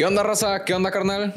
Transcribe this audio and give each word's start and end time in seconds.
¿Qué 0.00 0.06
onda, 0.06 0.22
raza? 0.22 0.64
¿Qué 0.64 0.72
onda, 0.72 0.90
carnal? 0.90 1.34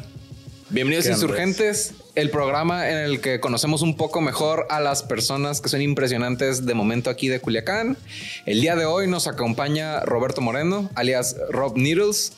Bienvenidos. 0.70 1.04
Insurgentes, 1.04 1.92
el 2.14 2.30
programa 2.30 2.88
en 2.88 2.96
el 2.96 3.20
que 3.20 3.38
conocemos 3.38 3.82
un 3.82 3.94
poco 3.94 4.22
mejor 4.22 4.66
a 4.70 4.80
las 4.80 5.02
personas 5.02 5.60
que 5.60 5.68
son 5.68 5.82
impresionantes 5.82 6.64
de 6.64 6.72
momento 6.72 7.10
aquí 7.10 7.28
de 7.28 7.40
Culiacán. 7.40 7.98
El 8.46 8.62
día 8.62 8.74
de 8.74 8.86
hoy 8.86 9.06
nos 9.06 9.26
acompaña 9.26 10.00
Roberto 10.00 10.40
Moreno, 10.40 10.88
alias 10.94 11.36
Rob 11.50 11.76
Needles, 11.76 12.32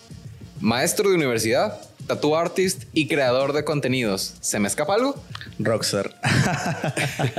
maestro 0.59 1.11
de 1.11 1.15
universidad, 1.15 1.81
tattoo 2.07 2.37
artist 2.37 2.85
y 2.93 3.09
creador 3.09 3.53
de 3.53 3.65
contenidos. 3.65 4.35
¿Se 4.41 4.59
me 4.59 4.69
escapa 4.69 4.95
algo? 4.95 5.23
Rockstar. 5.59 6.15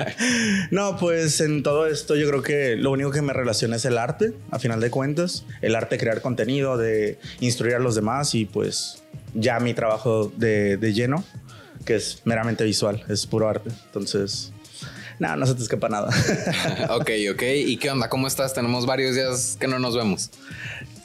no, 0.72 0.98
pues 0.98 1.42
en 1.42 1.64
todo 1.64 1.88
esto 1.88 2.16
yo 2.16 2.28
creo 2.28 2.42
que 2.42 2.76
lo 2.76 2.92
único 2.92 3.12
que 3.12 3.22
me 3.22 3.34
relaciona 3.34 3.78
es 3.78 3.86
el 3.86 3.98
arte, 3.98 4.34
a 4.52 4.60
final 4.60 4.80
de 4.80 4.90
cuentas. 4.90 5.46
El 5.62 5.76
arte 5.76 5.96
de 5.96 6.00
crear 6.00 6.22
contenido, 6.22 6.78
de 6.78 7.20
instruir 7.40 7.76
a 7.76 7.80
los 7.80 7.96
demás 7.96 8.36
y 8.36 8.46
pues 8.46 9.04
ya 9.34 9.60
mi 9.60 9.74
trabajo 9.74 10.32
de, 10.36 10.78
de 10.78 10.94
lleno, 10.94 11.24
que 11.86 11.96
es 11.96 12.22
meramente 12.26 12.64
visual, 12.64 13.04
es 13.08 13.26
puro 13.26 13.48
arte. 13.48 13.70
Entonces, 13.86 14.52
nada, 15.20 15.36
no 15.36 15.46
se 15.46 15.56
te 15.56 15.64
escapa 15.64 15.90
nada. 15.90 16.10
ok, 16.90 17.10
ok. 17.32 17.44
¿Y 17.66 17.78
qué 17.78 17.90
onda? 17.90 18.10
¿Cómo 18.10 18.28
estás? 18.28 18.54
Tenemos 18.54 18.86
varios 18.86 19.16
días 19.16 19.58
que 19.60 19.68
no 19.68 19.80
nos 19.80 19.96
vemos. 19.96 20.30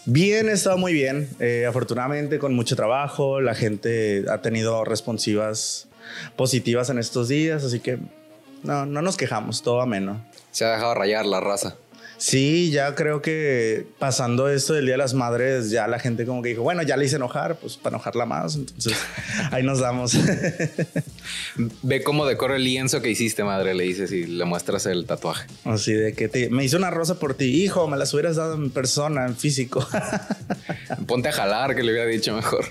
Bien, 0.05 0.49
he 0.49 0.53
estado 0.53 0.79
muy 0.79 0.93
bien. 0.93 1.29
Eh, 1.39 1.65
afortunadamente, 1.67 2.39
con 2.39 2.55
mucho 2.55 2.75
trabajo, 2.75 3.41
la 3.41 3.55
gente 3.55 4.25
ha 4.29 4.43
tenido 4.43 4.85
responsivas 4.85 5.89
positivas 6.37 6.91
en 6.91 6.99
estos 6.99 7.29
días, 7.29 7.65
así 7.65 7.81
que 7.81 7.99
no, 8.63 8.85
no 8.87 9.03
nos 9.03 9.17
quejamos, 9.17 9.63
todo 9.63 9.81
ameno. 9.81 10.25
Se 10.51 10.65
ha 10.65 10.73
dejado 10.73 10.95
rayar 10.95 11.27
la 11.27 11.41
raza. 11.41 11.77
Sí, 12.23 12.71
ya 12.71 12.95
creo 12.95 13.21
que 13.21 13.85
pasando 13.99 14.49
esto 14.49 14.75
del 14.75 14.85
Día 14.85 14.95
de 14.95 14.99
las 14.99 15.13
Madres, 15.13 15.71
ya 15.71 15.89
la 15.89 15.99
gente 15.99 16.25
como 16.25 16.41
que 16.41 16.51
dijo, 16.51 16.63
bueno, 16.63 16.85
ya 16.85 16.97
le 16.97 17.07
hice 17.07 17.17
enojar, 17.17 17.57
pues 17.57 17.77
para 17.77 17.97
enojarla 17.97 18.27
más. 18.27 18.55
Entonces, 18.55 18.97
ahí 19.51 19.65
nos 19.65 19.81
damos. 19.81 20.17
Ve 21.83 22.05
cómo 22.05 22.25
decora 22.25 22.55
el 22.55 22.63
lienzo 22.63 23.03
que 23.03 23.11
hiciste, 23.11 23.43
madre, 23.43 23.75
le 23.75 23.83
dices 23.83 24.13
y 24.13 24.25
le 24.25 24.45
muestras 24.45 24.87
el 24.87 25.05
tatuaje. 25.05 25.49
Así 25.65 25.95
de 25.95 26.13
que 26.13 26.29
te, 26.29 26.49
me 26.49 26.63
hice 26.65 26.77
una 26.77 26.93
rosa 26.93 27.19
por 27.19 27.35
ti, 27.35 27.61
hijo, 27.61 27.89
me 27.89 27.97
las 27.97 28.15
hubieras 28.15 28.37
dado 28.37 28.55
en 28.55 28.71
persona, 28.71 29.27
en 29.27 29.35
físico. 29.35 29.85
Ponte 31.09 31.29
a 31.29 31.33
jalar, 31.33 31.75
que 31.75 31.83
le 31.83 31.91
hubiera 31.91 32.09
dicho 32.09 32.33
mejor. 32.37 32.67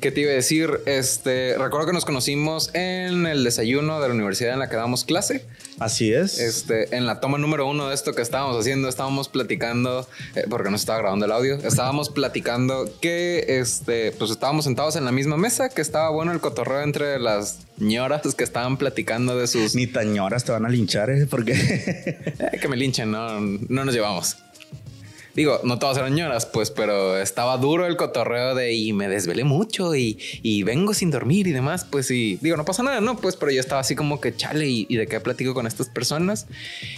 ¿Qué 0.00 0.10
te 0.10 0.22
iba 0.22 0.30
a 0.30 0.34
decir? 0.34 0.80
Este, 0.86 1.56
recuerdo 1.58 1.88
que 1.88 1.92
nos 1.92 2.06
conocimos 2.06 2.70
en 2.72 3.26
el 3.26 3.44
desayuno 3.44 4.00
de 4.00 4.08
la 4.08 4.14
universidad 4.14 4.54
en 4.54 4.60
la 4.60 4.70
que 4.70 4.76
damos 4.76 5.04
clase. 5.04 5.44
Así 5.80 6.12
es. 6.12 6.38
Este, 6.38 6.96
en 6.96 7.06
la 7.06 7.20
toma 7.20 7.36
número 7.36 7.66
uno 7.66 7.88
de 7.88 7.94
esto 7.94 8.14
que 8.14 8.22
estábamos 8.22 8.56
haciendo, 8.56 8.88
estábamos 8.88 9.28
platicando, 9.28 10.08
eh, 10.34 10.44
porque 10.48 10.70
no 10.70 10.76
estaba 10.76 10.98
grabando 10.98 11.26
el 11.26 11.32
audio, 11.32 11.56
estábamos 11.56 12.08
platicando 12.08 12.90
que, 13.00 13.44
este, 13.60 14.12
pues 14.12 14.30
estábamos 14.30 14.64
sentados 14.64 14.96
en 14.96 15.04
la 15.04 15.12
misma 15.12 15.36
mesa, 15.36 15.68
que 15.68 15.82
estaba 15.82 16.08
bueno 16.08 16.32
el 16.32 16.40
cotorreo 16.40 16.82
entre 16.82 17.18
las 17.18 17.58
ñoras 17.76 18.34
que 18.34 18.44
estaban 18.44 18.78
platicando 18.78 19.36
de 19.36 19.46
sus... 19.46 19.74
Ni 19.74 19.86
tañoras 19.86 20.44
te 20.44 20.52
van 20.52 20.64
a 20.64 20.70
linchar, 20.70 21.10
¿eh? 21.10 21.26
Porque... 21.26 21.52
Eh, 21.52 22.58
que 22.60 22.68
me 22.68 22.76
linchen, 22.76 23.10
no, 23.10 23.40
no 23.40 23.84
nos 23.84 23.94
llevamos. 23.94 24.36
Digo, 25.34 25.60
no 25.64 25.78
todas 25.78 25.96
eran 25.98 26.14
ñoras, 26.14 26.46
pues, 26.46 26.70
pero 26.70 27.18
estaba 27.18 27.56
duro 27.56 27.86
el 27.86 27.96
cotorreo 27.96 28.54
de 28.54 28.74
y 28.74 28.92
me 28.92 29.08
desvelé 29.08 29.44
mucho 29.44 29.94
y, 29.94 30.18
y 30.42 30.62
vengo 30.62 30.94
sin 30.94 31.10
dormir 31.10 31.46
y 31.46 31.52
demás. 31.52 31.86
Pues, 31.88 32.10
y 32.10 32.38
digo, 32.40 32.56
no 32.56 32.64
pasa 32.64 32.82
nada, 32.82 33.00
no, 33.00 33.16
pues, 33.16 33.36
pero 33.36 33.50
yo 33.52 33.60
estaba 33.60 33.80
así 33.80 33.94
como 33.94 34.20
que 34.20 34.36
chale 34.36 34.68
y, 34.68 34.96
de 34.96 35.06
qué 35.06 35.20
platico 35.20 35.54
con 35.54 35.66
estas 35.66 35.88
personas. 35.88 36.46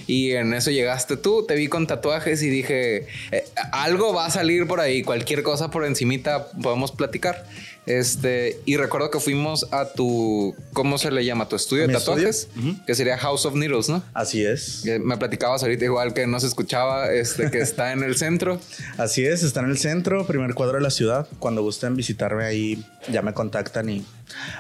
Y 0.06 0.32
en 0.32 0.52
eso 0.55 0.70
llegaste 0.70 1.16
tú, 1.16 1.44
te 1.46 1.55
vi 1.55 1.68
con 1.68 1.86
tatuajes 1.86 2.42
y 2.42 2.48
dije, 2.48 3.06
eh, 3.30 3.44
algo 3.72 4.12
va 4.12 4.27
a 4.27 4.30
salir 4.30 4.66
por 4.66 4.80
ahí, 4.80 5.02
cualquier 5.02 5.42
cosa 5.42 5.70
por 5.70 5.84
encimita 5.84 6.51
podemos 6.51 6.92
platicar. 6.92 7.46
Este, 7.86 8.61
y 8.64 8.77
recuerdo 8.77 9.11
que 9.11 9.20
fuimos 9.20 9.67
a 9.70 9.92
tu, 9.92 10.55
¿cómo 10.72 10.96
se 10.96 11.11
le 11.11 11.24
llama? 11.24 11.48
Tu 11.48 11.56
estudio 11.56 11.83
de 11.83 11.89
¿Mi 11.89 11.95
tatuajes, 11.95 12.48
que 12.86 12.95
sería 12.95 13.18
House 13.18 13.45
of 13.45 13.55
Needles, 13.55 13.89
¿no? 13.89 14.02
Así 14.14 14.45
es. 14.45 14.84
Me 15.02 15.17
platicabas 15.18 15.62
ahorita 15.62 15.84
igual 15.84 16.14
que 16.14 16.27
no 16.27 16.40
se 16.40 16.46
escuchaba, 16.46 17.12
este, 17.12 17.50
que 17.50 17.58
está 17.61 17.92
en 17.92 18.02
el 18.02 18.17
centro. 18.17 18.58
Así 18.96 19.24
es, 19.24 19.42
está 19.42 19.61
en 19.61 19.70
el 19.70 19.78
centro, 19.78 20.27
primer 20.27 20.55
cuadro 20.55 20.77
de 20.77 20.83
la 20.83 20.90
ciudad. 20.90 21.28
Cuando 21.39 21.62
gusten 21.62 21.95
visitarme 21.95 22.45
ahí, 22.45 22.84
ya 23.12 23.20
me 23.20 23.34
contactan 23.34 23.90
y 23.90 24.05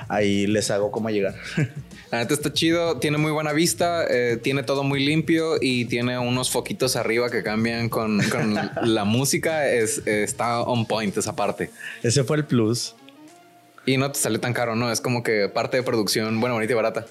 ahí 0.08 0.46
les 0.46 0.70
hago 0.70 0.90
cómo 0.90 1.08
llegar. 1.10 1.34
La 2.10 2.20
neta 2.20 2.34
está 2.34 2.52
chido, 2.52 2.98
tiene 2.98 3.18
muy 3.18 3.32
buena 3.32 3.52
vista, 3.52 4.04
eh, 4.08 4.38
tiene 4.40 4.62
todo 4.62 4.84
muy 4.84 5.04
limpio 5.04 5.56
y 5.60 5.86
tiene 5.86 6.16
unos 6.16 6.48
foquitos 6.48 6.94
arriba 6.94 7.28
que 7.28 7.42
cambian 7.42 7.88
con, 7.88 8.22
con 8.28 8.54
la 8.94 9.04
música. 9.04 9.66
Es, 9.66 10.06
está 10.06 10.60
on 10.60 10.86
point 10.86 11.16
esa 11.16 11.34
parte. 11.34 11.70
Ese 12.04 12.22
fue 12.22 12.36
el 12.36 12.44
plus. 12.44 12.94
Y 13.86 13.96
no 13.96 14.10
te 14.10 14.18
sale 14.18 14.38
tan 14.38 14.52
caro, 14.52 14.76
¿no? 14.76 14.90
Es 14.90 15.00
como 15.00 15.22
que 15.22 15.48
parte 15.48 15.76
de 15.76 15.82
producción, 15.82 16.40
bueno, 16.40 16.54
bonita 16.54 16.72
y 16.72 16.76
barata. 16.76 17.06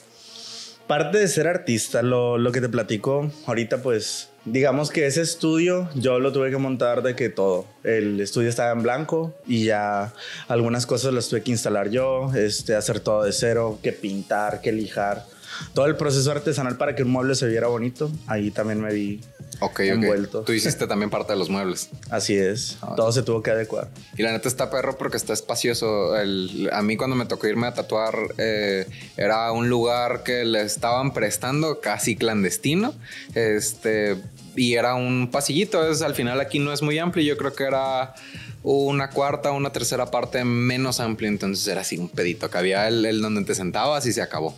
Parte 0.87 1.17
de 1.17 1.27
ser 1.27 1.47
artista, 1.47 2.01
lo, 2.01 2.37
lo 2.37 2.51
que 2.51 2.59
te 2.59 2.67
platico 2.67 3.31
ahorita, 3.45 3.81
pues 3.81 4.29
digamos 4.45 4.91
que 4.91 5.05
ese 5.05 5.21
estudio 5.21 5.89
yo 5.95 6.19
lo 6.19 6.33
tuve 6.33 6.49
que 6.49 6.57
montar 6.57 7.03
de 7.03 7.15
que 7.15 7.29
todo. 7.29 7.65
El 7.83 8.19
estudio 8.19 8.49
estaba 8.49 8.71
en 8.71 8.83
blanco 8.83 9.33
y 9.47 9.65
ya 9.65 10.13
algunas 10.47 10.85
cosas 10.85 11.13
las 11.13 11.29
tuve 11.29 11.41
que 11.43 11.51
instalar 11.51 11.89
yo, 11.89 12.33
este, 12.35 12.75
hacer 12.75 12.99
todo 12.99 13.23
de 13.23 13.31
cero, 13.31 13.79
que 13.81 13.93
pintar, 13.93 14.61
que 14.61 14.71
lijar. 14.71 15.25
Todo 15.73 15.85
el 15.85 15.95
proceso 15.95 16.31
artesanal 16.31 16.77
para 16.77 16.95
que 16.95 17.03
un 17.03 17.11
mueble 17.11 17.35
se 17.35 17.47
viera 17.47 17.67
bonito. 17.67 18.11
Ahí 18.27 18.51
también 18.51 18.81
me 18.81 18.91
vi 18.93 19.21
Ok. 19.59 19.79
Envuelto. 19.81 20.41
Tú 20.41 20.51
hiciste 20.53 20.87
también 20.87 21.09
parte 21.09 21.33
de 21.33 21.39
los 21.39 21.49
muebles. 21.49 21.89
Así 22.09 22.35
es. 22.35 22.77
Ah. 22.81 22.93
Todo 22.95 23.11
se 23.11 23.23
tuvo 23.23 23.41
que 23.41 23.51
adecuar. 23.51 23.89
Y 24.17 24.23
la 24.23 24.31
neta 24.31 24.47
está 24.47 24.69
perro 24.69 24.97
porque 24.97 25.17
está 25.17 25.33
espacioso. 25.33 26.15
El- 26.17 26.69
a 26.73 26.81
mí 26.81 26.97
cuando 26.97 27.15
me 27.15 27.25
tocó 27.25 27.47
irme 27.47 27.67
a 27.67 27.73
tatuar 27.73 28.13
eh, 28.37 28.87
era 29.17 29.51
un 29.51 29.69
lugar 29.69 30.23
que 30.23 30.43
le 30.45 30.61
estaban 30.61 31.13
prestando 31.13 31.79
casi 31.81 32.15
clandestino. 32.15 32.93
Este, 33.35 34.17
y 34.55 34.73
era 34.75 34.95
un 34.95 35.29
pasillito. 35.31 35.89
Es, 35.89 36.01
al 36.01 36.15
final 36.15 36.39
aquí 36.41 36.59
no 36.59 36.73
es 36.73 36.81
muy 36.81 36.97
amplio. 36.99 37.23
Yo 37.25 37.37
creo 37.37 37.53
que 37.53 37.63
era 37.63 38.13
una 38.63 39.09
cuarta, 39.09 39.51
una 39.51 39.71
tercera 39.71 40.09
parte 40.11 40.43
menos 40.43 40.99
amplio. 40.99 41.29
Entonces 41.29 41.67
era 41.67 41.81
así 41.81 41.97
un 41.97 42.09
pedito 42.09 42.49
que 42.49 42.57
había 42.57 42.87
el, 42.87 43.05
el 43.05 43.21
donde 43.21 43.43
te 43.43 43.55
sentabas 43.55 44.05
y 44.05 44.13
se 44.13 44.21
acabó. 44.21 44.57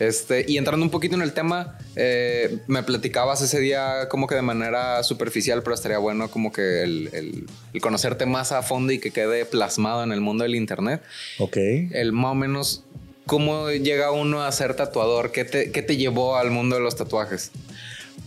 Este, 0.00 0.44
y 0.48 0.56
entrando 0.58 0.84
un 0.84 0.90
poquito 0.90 1.14
en 1.14 1.22
el 1.22 1.32
tema, 1.32 1.78
eh, 1.94 2.58
me 2.66 2.82
platicabas 2.82 3.42
ese 3.42 3.60
día 3.60 4.08
como 4.08 4.26
que 4.26 4.34
de 4.34 4.42
manera 4.42 5.02
superficial, 5.04 5.62
pero 5.62 5.74
estaría 5.74 5.98
bueno 5.98 6.30
como 6.30 6.50
que 6.52 6.82
el, 6.82 7.10
el- 7.12 7.46
el 7.74 7.80
conocerte 7.80 8.24
más 8.26 8.50
a 8.50 8.62
fondo 8.62 8.92
y 8.92 8.98
que 8.98 9.10
quede 9.12 9.44
plasmado 9.44 10.02
en 10.02 10.10
el 10.12 10.20
mundo 10.22 10.42
del 10.44 10.54
Internet. 10.54 11.02
Ok. 11.38 11.56
El 11.92 12.12
más 12.12 12.32
o 12.32 12.34
menos, 12.34 12.84
¿cómo 13.26 13.70
llega 13.70 14.10
uno 14.10 14.42
a 14.42 14.50
ser 14.52 14.74
tatuador? 14.74 15.32
¿Qué 15.32 15.44
te, 15.44 15.70
qué 15.70 15.82
te 15.82 15.96
llevó 15.96 16.36
al 16.36 16.50
mundo 16.50 16.76
de 16.76 16.82
los 16.82 16.96
tatuajes? 16.96 17.50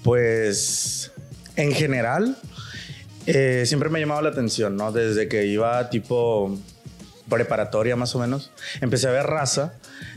Pues 0.04 1.12
en 1.56 1.72
general, 1.72 2.38
eh, 3.26 3.64
siempre 3.66 3.90
me 3.90 3.98
ha 3.98 4.02
llamado 4.02 4.22
la 4.22 4.30
atención, 4.30 4.76
¿no? 4.78 4.92
Desde 4.92 5.28
que 5.28 5.46
iba 5.48 5.90
tipo 5.90 6.56
preparatoria 7.30 7.96
más 7.96 8.14
o 8.16 8.20
menos, 8.20 8.52
empecé 8.82 9.08
a 9.08 9.12
ver 9.12 9.26
raza 9.26 9.74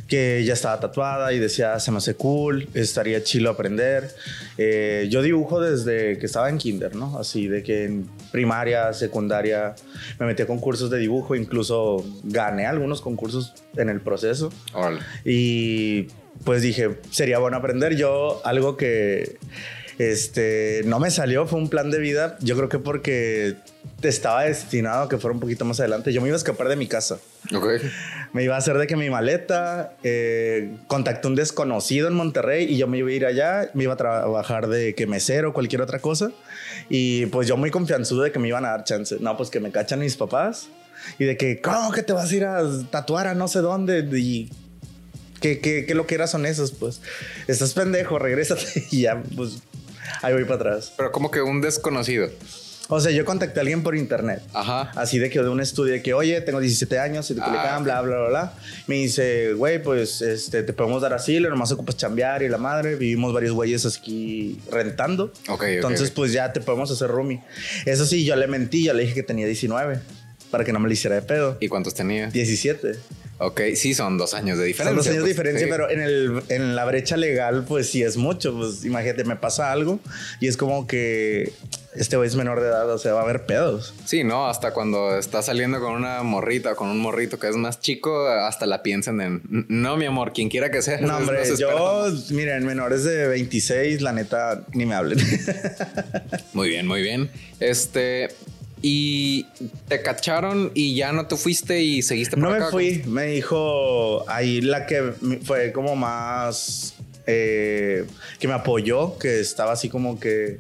que 0.09 0.45
ya 0.45 0.53
estaba 0.53 0.79
tatuada 0.79 1.33
y 1.33 1.39
decía, 1.39 1.79
se 1.81 1.91
me 1.91 1.99
hace 1.99 2.15
cool, 2.15 2.69
estaría 2.75 3.23
chilo 3.23 3.51
aprender. 3.51 4.15
Eh, 4.57 5.09
yo 5.11 5.23
dibujo 5.23 5.61
desde 5.61 6.19
que 6.19 6.27
estaba 6.27 6.49
en 6.49 6.59
kinder, 6.59 6.95
¿no? 6.95 7.19
Así 7.19 7.49
de 7.49 7.63
que 7.63 7.85
en 7.85 8.09
primaria, 8.31 8.93
secundaria, 8.93 9.75
me 10.19 10.27
metí 10.27 10.43
a 10.43 10.47
concursos 10.47 10.91
de 10.91 10.99
dibujo, 10.99 11.35
incluso 11.35 12.05
gané 12.23 12.67
algunos 12.67 13.01
concursos 13.01 13.55
en 13.77 13.89
el 13.89 14.01
proceso. 14.01 14.53
Órale. 14.73 15.01
Y 15.25 16.07
pues 16.45 16.63
dije, 16.63 16.99
sería 17.11 17.39
bueno 17.39 17.57
aprender. 17.57 17.97
Yo 17.97 18.41
algo 18.45 18.77
que 18.77 19.39
este, 19.99 20.83
no 20.85 21.01
me 21.01 21.11
salió 21.11 21.47
fue 21.47 21.59
un 21.59 21.69
plan 21.69 21.91
de 21.91 21.99
vida. 21.99 22.37
Yo 22.41 22.57
creo 22.57 22.69
que 22.69 22.79
porque 22.79 23.57
estaba 24.03 24.45
destinado 24.45 25.05
a 25.05 25.09
que 25.09 25.17
fuera 25.19 25.35
un 25.35 25.41
poquito 25.41 25.65
más 25.65 25.81
adelante. 25.81 26.13
Yo 26.13 26.21
me 26.21 26.29
iba 26.29 26.37
a 26.37 26.39
escapar 26.39 26.69
de 26.69 26.77
mi 26.77 26.87
casa. 26.87 27.19
Ok. 27.55 27.67
Me 28.33 28.45
iba 28.45 28.55
a 28.55 28.59
hacer 28.59 28.77
de 28.77 28.87
que 28.87 28.97
mi 28.97 29.09
maleta, 29.09 29.95
eh, 30.03 30.77
contacté 30.87 31.27
a 31.27 31.31
un 31.31 31.37
desconocido 31.37 32.09
en 32.09 32.15
Monterrey 32.15 32.65
y 32.65 32.77
yo 32.77 32.87
me 32.87 32.99
iba 32.99 33.09
a 33.09 33.13
ir 33.13 33.27
allá, 33.27 33.71
me 33.73 33.85
iba 33.85 33.95
a 33.95 33.97
trabajar 33.97 34.69
de 34.69 34.95
que 34.95 35.07
mesero 35.07 35.55
cualquier 35.55 35.81
otra 35.81 36.01
cosa. 36.01 36.31
Y 36.89 37.27
pues 37.27 37.49
yo 37.49 37.57
muy 37.57 37.71
confianzudo 37.71 38.23
de 38.23 38.33
que 38.33 38.39
me 38.39 38.49
iban 38.49 38.65
a 38.65 38.71
dar 38.71 38.85
chance. 38.85 39.17
No, 39.21 39.37
pues 39.37 39.51
que 39.51 39.61
me 39.61 39.71
cachan 39.71 40.01
mis 40.01 40.17
papás 40.17 40.69
y 41.19 41.25
de 41.25 41.37
que, 41.37 41.61
¿cómo 41.61 41.93
que 41.93 42.03
te 42.03 42.13
vas 42.13 42.31
a 42.31 42.35
ir 42.35 42.45
a 42.45 42.63
tatuar 42.91 43.29
a 43.29 43.35
no 43.35 43.49
sé 43.49 43.61
dónde? 43.61 44.01
Y 44.19 44.51
¿qué, 45.41 45.61
qué, 45.61 45.87
qué 45.87 45.95
lo 45.95 46.07
que 46.07 46.17
eras 46.17 46.31
son 46.31 46.45
esos? 46.45 46.73
Pues 46.73 47.01
estás 47.47 47.73
pendejo, 47.73 48.19
regrésate 48.19 48.85
y 48.91 49.03
ya, 49.03 49.23
pues 49.37 49.63
ahí 50.23 50.33
voy 50.35 50.45
para 50.45 50.57
atrás. 50.57 50.93
Pero 50.97 51.13
como 51.13 51.31
que 51.31 51.41
un 51.43 51.61
desconocido. 51.61 52.29
O 52.89 53.01
sea, 53.01 53.11
yo 53.11 53.25
contacté 53.25 53.59
a 53.59 53.63
alguien 53.63 53.83
por 53.83 53.97
internet. 53.97 54.43
Ajá. 54.55 54.93
Así 54.95 55.19
de 55.19 55.29
que 55.29 55.43
de 55.43 55.49
un 55.49 55.61
estudio 55.61 55.95
de 55.95 56.03
que, 56.03 56.15
oye, 56.15 56.41
tengo 56.43 56.61
17 56.61 57.01
años, 57.01 57.29
y 57.33 57.35
de 57.35 57.41
Culiacán, 57.41 57.75
Ah, 57.75 57.79
bla, 57.81 58.01
bla, 58.03 58.17
bla, 58.19 58.29
bla. 58.29 58.53
Me 58.87 58.95
dice, 58.95 59.55
güey, 59.55 59.83
pues 59.83 60.23
este, 60.23 60.63
te 60.63 60.73
podemos 60.73 61.03
dar 61.03 61.13
asilo, 61.13 61.51
nomás 61.51 61.73
ocupas 61.73 61.97
chambear 61.97 62.45
y 62.45 62.49
la 62.49 62.59
madre. 62.59 62.95
Vivimos 62.95 63.35
varios 63.35 63.55
güeyes 63.55 63.85
aquí 63.87 64.61
rentando. 64.71 65.33
Ok, 65.49 65.55
ok, 65.55 65.63
Entonces, 65.65 66.11
ok. 66.11 66.15
pues 66.15 66.31
ya 66.33 66.53
te 66.53 66.61
podemos 66.61 66.89
hacer 66.93 67.09
roomie. 67.09 67.41
Eso 67.87 68.07
sí, 68.07 68.25
yo 68.25 68.37
le 68.37 68.47
mentí, 68.47 68.85
yo 68.85 68.95
le 68.95 69.03
dije 69.03 69.15
que 69.15 69.25
tenía 69.25 69.47
19 69.47 69.99
para 70.53 70.63
que 70.63 70.73
no 70.73 70.79
me 70.79 70.87
lo 70.87 70.93
hiciera 70.93 71.17
de 71.17 71.23
pedo. 71.23 71.57
¿Y 71.59 71.67
cuántos 71.67 71.93
tenía? 71.95 72.29
17. 72.29 72.93
Ok, 73.39 73.61
sí, 73.75 73.93
son 73.93 74.17
dos 74.17 74.33
años 74.33 74.59
de 74.59 74.65
diferencia. 74.65 74.91
Son 74.91 74.97
dos 74.97 75.07
años 75.07 75.19
de 75.19 75.23
pues, 75.23 75.37
diferencia, 75.37 75.67
sí. 75.67 75.71
pero 75.71 75.91
en, 75.91 76.01
el, 76.01 76.43
en 76.49 76.75
la 76.75 76.85
brecha 76.87 77.17
legal, 77.17 77.65
pues 77.69 77.91
sí 77.91 78.03
es 78.03 78.17
mucho. 78.17 78.57
Pues 78.57 78.85
imagínate, 78.85 79.25
me 79.25 79.37
pasa 79.37 79.73
algo 79.73 80.01
y 80.41 80.49
es 80.49 80.57
como 80.57 80.87
que 80.87 81.53
este 81.95 82.17
güey 82.17 82.29
es 82.29 82.37
menor 82.37 82.61
de 82.61 82.69
edad, 82.69 82.91
o 82.91 82.99
sea, 82.99 83.13
va 83.13 83.21
a 83.21 83.25
haber 83.25 83.47
pedos. 83.47 83.95
Sí, 84.05 84.25
no, 84.25 84.49
hasta 84.49 84.73
cuando 84.73 85.19
estás 85.19 85.47
saliendo 85.47 85.81
con 85.81 85.93
una 85.93 86.23
morrita, 86.23 86.75
con 86.75 86.89
un 86.89 86.99
morrito 86.99 87.39
que 87.39 87.49
es 87.49 87.57
más 87.57 87.81
chico, 87.81 88.29
hasta 88.29 88.67
la 88.67 88.83
piensan 88.83 89.21
en, 89.21 89.43
no, 89.69 89.97
mi 89.97 90.07
amor, 90.07 90.33
quien 90.33 90.49
quiera 90.49 90.71
que 90.71 90.83
sea. 90.83 91.01
No, 91.01 91.17
hombre, 91.17 91.39
yo, 91.47 91.53
esperamos". 91.55 92.31
miren, 92.31 92.65
menores 92.67 93.05
de 93.05 93.29
26, 93.29 94.03
la 94.03 94.13
neta, 94.13 94.65
ni 94.73 94.87
me 94.87 94.95
hablen. 94.95 95.19
Muy 96.53 96.69
bien, 96.71 96.87
muy 96.87 97.03
bien. 97.03 97.31
Este, 97.61 98.29
y 98.83 99.47
te 99.89 100.03
cacharon 100.03 100.71
y 100.75 100.95
ya 100.95 101.13
no 101.13 101.27
te 101.27 101.37
fuiste 101.37 101.83
y 101.83 102.03
seguiste 102.03 102.37
por 102.37 102.51
No 102.51 102.59
me 102.59 102.71
fui, 102.71 103.03
me 103.07 103.27
dijo 103.27 104.29
ahí 104.29 104.61
la 104.61 104.87
que 104.87 105.13
fue 105.43 105.73
como 105.73 105.97
más 105.97 106.95
eh, 107.27 108.07
que 108.39 108.49
me 108.49 108.55
apoyó, 108.55 109.19
que 109.19 109.41
estaba 109.41 109.73
así 109.73 109.89
como 109.89 110.21
que 110.21 110.59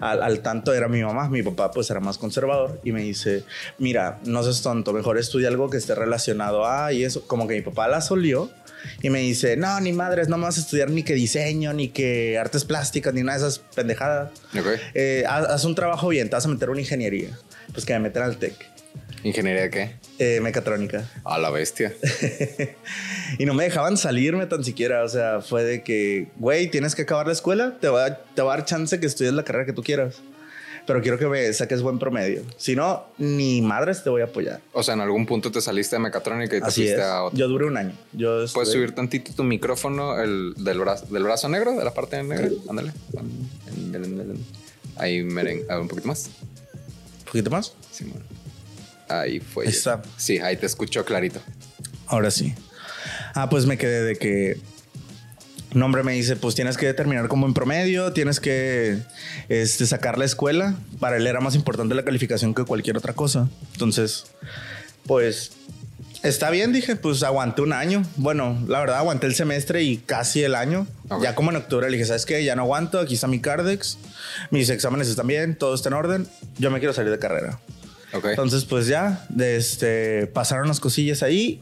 al, 0.00 0.22
al 0.22 0.40
tanto 0.40 0.72
era 0.72 0.88
mi 0.88 1.02
mamá, 1.02 1.28
mi 1.28 1.42
papá 1.42 1.70
pues 1.70 1.90
era 1.90 2.00
más 2.00 2.18
conservador 2.18 2.80
y 2.84 2.92
me 2.92 3.02
dice, 3.02 3.44
mira, 3.78 4.20
no 4.24 4.42
seas 4.42 4.62
tonto, 4.62 4.92
mejor 4.92 5.18
estudia 5.18 5.48
algo 5.48 5.68
que 5.68 5.76
esté 5.76 5.94
relacionado 5.94 6.66
a 6.66 6.92
y 6.92 7.04
eso, 7.04 7.26
como 7.26 7.46
que 7.46 7.54
mi 7.54 7.62
papá 7.62 7.88
la 7.88 8.00
solió. 8.00 8.50
Y 9.02 9.10
me 9.10 9.18
dice, 9.18 9.56
no, 9.56 9.80
ni 9.80 9.92
madres, 9.92 10.28
no 10.28 10.38
me 10.38 10.44
vas 10.44 10.58
a 10.58 10.60
estudiar 10.60 10.90
ni 10.90 11.02
que 11.02 11.14
diseño, 11.14 11.72
ni 11.72 11.88
que 11.88 12.38
artes 12.38 12.64
plásticas, 12.64 13.12
ni 13.14 13.22
nada 13.22 13.38
de 13.38 13.48
esas 13.48 13.58
pendejadas. 13.58 14.30
Eh, 14.94 15.24
haz, 15.28 15.46
haz 15.46 15.64
un 15.64 15.74
trabajo 15.74 16.06
bien, 16.08 16.28
te 16.28 16.36
vas 16.36 16.44
a 16.44 16.48
meter 16.48 16.70
una 16.70 16.80
ingeniería. 16.80 17.36
Pues 17.72 17.84
que 17.84 17.92
me 17.94 18.00
metan 18.00 18.22
al 18.24 18.36
TEC, 18.38 18.54
¿Ingeniería 19.22 19.70
qué? 19.70 19.96
eh, 20.18 20.40
mecatrónica. 20.40 21.10
A 21.24 21.38
la 21.38 21.50
bestia. 21.50 21.92
y 23.38 23.44
no 23.44 23.54
me 23.54 23.64
dejaban 23.64 23.96
salirme 23.96 24.46
tan 24.46 24.64
siquiera. 24.64 25.02
O 25.04 25.08
sea, 25.08 25.40
fue 25.40 25.64
de 25.64 25.82
que, 25.82 26.28
güey, 26.36 26.70
tienes 26.70 26.94
que 26.94 27.02
acabar 27.02 27.26
la 27.26 27.32
escuela, 27.32 27.76
te 27.80 27.88
va, 27.88 28.14
te 28.14 28.42
va 28.42 28.54
a 28.54 28.56
dar 28.58 28.66
chance 28.66 28.98
que 29.00 29.06
estudies 29.06 29.32
la 29.34 29.42
carrera 29.44 29.66
que 29.66 29.72
tú 29.72 29.82
quieras. 29.82 30.16
Pero 30.86 31.02
quiero 31.02 31.18
que 31.18 31.26
me 31.26 31.52
saques 31.52 31.82
buen 31.82 31.98
promedio. 31.98 32.42
Si 32.56 32.76
no, 32.76 33.06
ni 33.18 33.60
madres 33.60 34.04
te 34.04 34.10
voy 34.10 34.20
a 34.22 34.26
apoyar. 34.26 34.60
O 34.72 34.84
sea, 34.84 34.94
en 34.94 35.00
algún 35.00 35.26
punto 35.26 35.50
te 35.50 35.60
saliste 35.60 35.96
de 35.96 36.00
mecatrónica 36.00 36.56
y 36.56 36.60
te 36.60 36.66
Así 36.66 36.82
fuiste 36.82 37.00
es. 37.00 37.04
a 37.04 37.24
otro. 37.24 37.36
Yo 37.36 37.48
duré 37.48 37.64
un 37.66 37.76
año. 37.76 37.92
Yo 38.12 38.44
¿Puedes 38.54 38.70
subir 38.70 38.94
tantito 38.94 39.32
tu 39.34 39.42
micrófono 39.42 40.22
el, 40.22 40.54
del, 40.56 40.78
brazo, 40.78 41.06
del 41.06 41.24
brazo 41.24 41.48
negro, 41.48 41.72
de 41.74 41.84
la 41.84 41.92
parte 41.92 42.22
negra? 42.22 42.48
Ándale. 42.68 42.92
Ahí, 44.96 45.22
meren, 45.24 45.62
a 45.68 45.74
ver, 45.74 45.82
un 45.82 45.88
poquito 45.88 46.06
más. 46.08 46.30
¿Un 47.36 47.42
poquito 47.42 47.50
más? 47.50 47.74
Sí, 47.92 48.04
bueno. 48.04 48.24
Ahí 49.08 49.40
fue. 49.40 49.66
Ahí 49.66 49.70
está. 49.70 50.00
Sí, 50.16 50.38
ahí 50.38 50.56
te 50.56 50.64
escucho 50.64 51.04
clarito. 51.04 51.40
Ahora 52.06 52.30
sí. 52.30 52.54
Ah, 53.34 53.50
pues 53.50 53.66
me 53.66 53.76
quedé 53.76 54.02
de 54.02 54.16
que. 54.16 54.58
Un 55.74 55.82
hombre 55.82 56.02
me 56.02 56.12
dice, 56.12 56.36
pues 56.36 56.54
tienes 56.54 56.78
que 56.78 56.94
terminar 56.94 57.28
como 57.28 57.46
en 57.46 57.52
promedio, 57.52 58.14
tienes 58.14 58.40
que 58.40 59.00
este, 59.50 59.84
sacar 59.84 60.16
la 60.16 60.24
escuela. 60.24 60.74
Para 60.98 61.18
él 61.18 61.26
era 61.26 61.40
más 61.40 61.54
importante 61.54 61.94
la 61.94 62.04
calificación 62.04 62.54
que 62.54 62.64
cualquier 62.64 62.96
otra 62.96 63.12
cosa. 63.12 63.50
Entonces, 63.72 64.24
pues 65.06 65.52
está 66.22 66.50
bien, 66.50 66.72
dije, 66.72 66.96
pues 66.96 67.22
aguanté 67.22 67.62
un 67.62 67.72
año. 67.72 68.02
Bueno, 68.16 68.62
la 68.68 68.80
verdad 68.80 68.98
aguanté 68.98 69.26
el 69.26 69.34
semestre 69.34 69.82
y 69.82 69.98
casi 69.98 70.42
el 70.42 70.54
año. 70.54 70.86
Ya 71.22 71.34
como 71.34 71.50
en 71.50 71.56
octubre 71.56 71.88
le 71.88 71.96
dije, 71.96 72.06
¿sabes 72.06 72.26
qué? 72.26 72.44
Ya 72.44 72.56
no 72.56 72.62
aguanto, 72.62 72.98
aquí 72.98 73.14
está 73.14 73.26
mi 73.26 73.40
Cardex, 73.40 73.98
mis 74.50 74.68
exámenes 74.70 75.08
están 75.08 75.26
bien, 75.26 75.56
todo 75.56 75.74
está 75.74 75.88
en 75.88 75.94
orden, 75.94 76.28
yo 76.58 76.70
me 76.70 76.78
quiero 76.78 76.92
salir 76.92 77.10
de 77.10 77.18
carrera. 77.18 77.60
Ok. 78.12 78.26
Entonces, 78.26 78.64
pues 78.64 78.86
ya, 78.86 79.26
este, 79.38 80.26
pasaron 80.26 80.68
las 80.68 80.80
cosillas 80.80 81.22
ahí, 81.22 81.60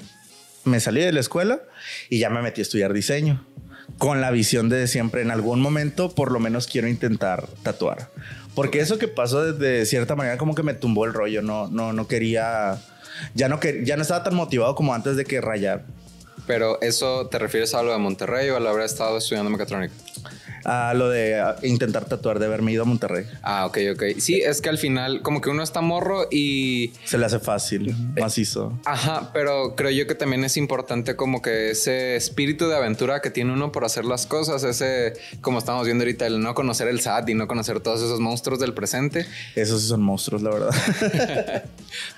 me 0.64 0.80
salí 0.80 1.00
de 1.00 1.12
la 1.12 1.20
escuela 1.20 1.60
y 2.08 2.18
ya 2.18 2.30
me 2.30 2.42
metí 2.42 2.60
a 2.60 2.62
estudiar 2.62 2.92
diseño. 2.92 3.46
Con 3.98 4.20
la 4.20 4.30
visión 4.30 4.70
de 4.70 4.88
siempre, 4.88 5.22
en 5.22 5.30
algún 5.30 5.60
momento, 5.60 6.14
por 6.14 6.32
lo 6.32 6.40
menos 6.40 6.66
quiero 6.66 6.88
intentar 6.88 7.46
tatuar. 7.62 8.10
Porque 8.54 8.80
eso 8.80 8.98
que 8.98 9.08
pasó 9.08 9.52
de, 9.52 9.52
de 9.52 9.86
cierta 9.86 10.16
manera 10.16 10.38
como 10.38 10.54
que 10.54 10.62
me 10.62 10.74
tumbó 10.74 11.04
el 11.04 11.12
rollo. 11.12 11.42
No, 11.42 11.68
no, 11.68 11.92
no 11.92 12.08
quería, 12.08 12.78
ya 13.34 13.48
no, 13.48 13.60
que, 13.60 13.84
ya 13.84 13.96
no 13.96 14.02
estaba 14.02 14.22
tan 14.24 14.34
motivado 14.34 14.74
como 14.74 14.94
antes 14.94 15.16
de 15.16 15.24
que 15.24 15.40
rayar. 15.40 15.84
Pero 16.46 16.80
eso 16.82 17.28
te 17.28 17.38
refieres 17.38 17.74
a 17.74 17.82
lo 17.82 17.92
de 17.92 17.98
Monterrey 17.98 18.50
o 18.50 18.56
al 18.56 18.66
haber 18.66 18.84
estado 18.84 19.16
estudiando 19.16 19.50
mecatrónica? 19.50 19.94
A 20.64 20.94
lo 20.94 21.08
de 21.08 21.42
intentar 21.62 22.06
tatuar, 22.06 22.38
de 22.38 22.46
haberme 22.46 22.72
ido 22.72 22.82
a 22.82 22.86
Monterrey. 22.86 23.26
Ah, 23.42 23.66
ok, 23.66 23.78
ok. 23.92 24.02
Sí, 24.18 24.40
es 24.40 24.60
que 24.60 24.68
al 24.68 24.78
final, 24.78 25.22
como 25.22 25.40
que 25.40 25.50
uno 25.50 25.62
está 25.62 25.80
morro 25.80 26.26
y. 26.30 26.92
Se 27.04 27.18
le 27.18 27.26
hace 27.26 27.38
fácil, 27.38 27.94
macizo. 28.18 28.78
Ajá, 28.84 29.30
pero 29.32 29.74
creo 29.76 29.90
yo 29.90 30.06
que 30.06 30.14
también 30.14 30.44
es 30.44 30.56
importante 30.56 31.16
como 31.16 31.42
que 31.42 31.70
ese 31.70 32.16
espíritu 32.16 32.68
de 32.68 32.76
aventura 32.76 33.20
que 33.20 33.30
tiene 33.30 33.52
uno 33.52 33.72
por 33.72 33.84
hacer 33.84 34.04
las 34.04 34.26
cosas, 34.26 34.64
ese, 34.64 35.14
como 35.40 35.58
estamos 35.58 35.84
viendo 35.84 36.04
ahorita, 36.04 36.26
el 36.26 36.40
no 36.40 36.54
conocer 36.54 36.88
el 36.88 37.00
SAT 37.00 37.30
y 37.30 37.34
no 37.34 37.46
conocer 37.46 37.80
todos 37.80 38.00
esos 38.00 38.20
monstruos 38.20 38.60
del 38.60 38.74
presente, 38.74 39.26
Esos 39.54 39.82
sí 39.82 39.88
son 39.88 40.02
monstruos, 40.02 40.42
la 40.42 40.50
verdad. 40.50 40.70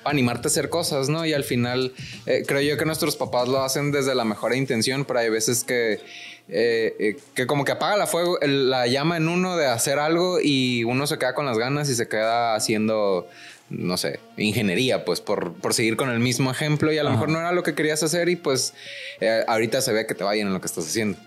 para 0.02 0.12
animarte 0.12 0.48
a 0.48 0.50
hacer 0.50 0.68
cosas, 0.68 1.08
¿no? 1.08 1.26
Y 1.26 1.32
al 1.32 1.44
final, 1.44 1.92
eh, 2.26 2.44
creo 2.46 2.60
yo 2.60 2.76
que 2.76 2.84
nuestros 2.84 3.16
papás 3.16 3.48
lo 3.48 3.62
hacen 3.62 3.92
desde 3.92 4.14
la 4.14 4.24
mejor 4.24 4.54
intención, 4.54 5.04
pero 5.04 5.20
hay 5.20 5.30
veces 5.30 5.64
que, 5.64 6.00
eh, 6.48 6.94
eh, 6.98 7.16
que 7.34 7.46
como 7.46 7.64
que 7.64 7.72
apaga 7.72 7.96
la 7.96 8.06
fuego, 8.06 8.40
el- 8.40 8.70
la 8.70 8.86
llama 8.86 9.16
en 9.16 9.28
uno 9.28 9.56
de 9.56 9.66
hacer 9.66 9.98
algo 9.98 10.38
y 10.42 10.84
uno 10.84 11.06
se 11.06 11.18
queda 11.18 11.34
con 11.34 11.44
las 11.46 11.58
ganas 11.58 11.88
y 11.90 11.94
se 11.94 12.06
queda 12.08 12.54
haciendo, 12.54 13.28
no 13.70 13.96
sé, 13.96 14.20
ingeniería, 14.36 15.04
pues 15.04 15.20
por, 15.20 15.54
por 15.54 15.74
seguir 15.74 15.96
con 15.96 16.08
el 16.10 16.20
mismo 16.20 16.50
ejemplo 16.50 16.92
y 16.92 16.98
a 16.98 17.02
lo 17.02 17.08
Ajá. 17.08 17.16
mejor 17.18 17.30
no 17.30 17.40
era 17.40 17.52
lo 17.52 17.62
que 17.62 17.74
querías 17.74 18.02
hacer 18.02 18.28
y 18.28 18.36
pues 18.36 18.74
eh, 19.20 19.44
ahorita 19.48 19.80
se 19.82 19.92
ve 19.92 20.06
que 20.06 20.14
te 20.14 20.22
va 20.24 20.32
bien 20.32 20.46
en 20.46 20.52
lo 20.52 20.60
que 20.60 20.66
estás 20.66 20.86
haciendo. 20.86 21.18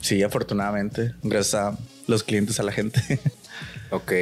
Sí, 0.00 0.22
afortunadamente, 0.22 1.12
gracias 1.22 1.54
a 1.54 1.76
los 2.06 2.22
clientes, 2.24 2.58
a 2.58 2.62
la 2.62 2.72
gente. 2.72 3.00
Ok. 3.90 4.12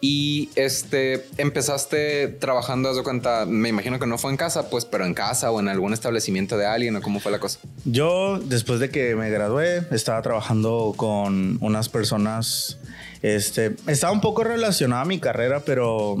Y 0.00 0.48
este, 0.54 1.26
empezaste 1.36 2.28
trabajando, 2.28 2.88
haz 2.88 2.96
de 2.96 3.02
cuenta, 3.02 3.44
me 3.44 3.68
imagino 3.68 3.98
que 3.98 4.06
no 4.06 4.16
fue 4.16 4.30
en 4.30 4.38
casa, 4.38 4.70
pues, 4.70 4.86
pero 4.86 5.04
en 5.04 5.12
casa 5.12 5.50
o 5.50 5.60
en 5.60 5.68
algún 5.68 5.92
establecimiento 5.92 6.56
de 6.56 6.66
alguien 6.66 6.96
o 6.96 7.02
cómo 7.02 7.20
fue 7.20 7.30
la 7.30 7.38
cosa. 7.38 7.58
Yo, 7.84 8.38
después 8.38 8.80
de 8.80 8.88
que 8.88 9.14
me 9.14 9.28
gradué, 9.28 9.84
estaba 9.90 10.22
trabajando 10.22 10.94
con 10.96 11.58
unas 11.60 11.88
personas. 11.90 12.78
Este, 13.20 13.76
estaba 13.86 14.12
un 14.12 14.22
poco 14.22 14.42
relacionada 14.42 15.02
a 15.02 15.04
mi 15.04 15.18
carrera, 15.18 15.60
pero 15.60 16.16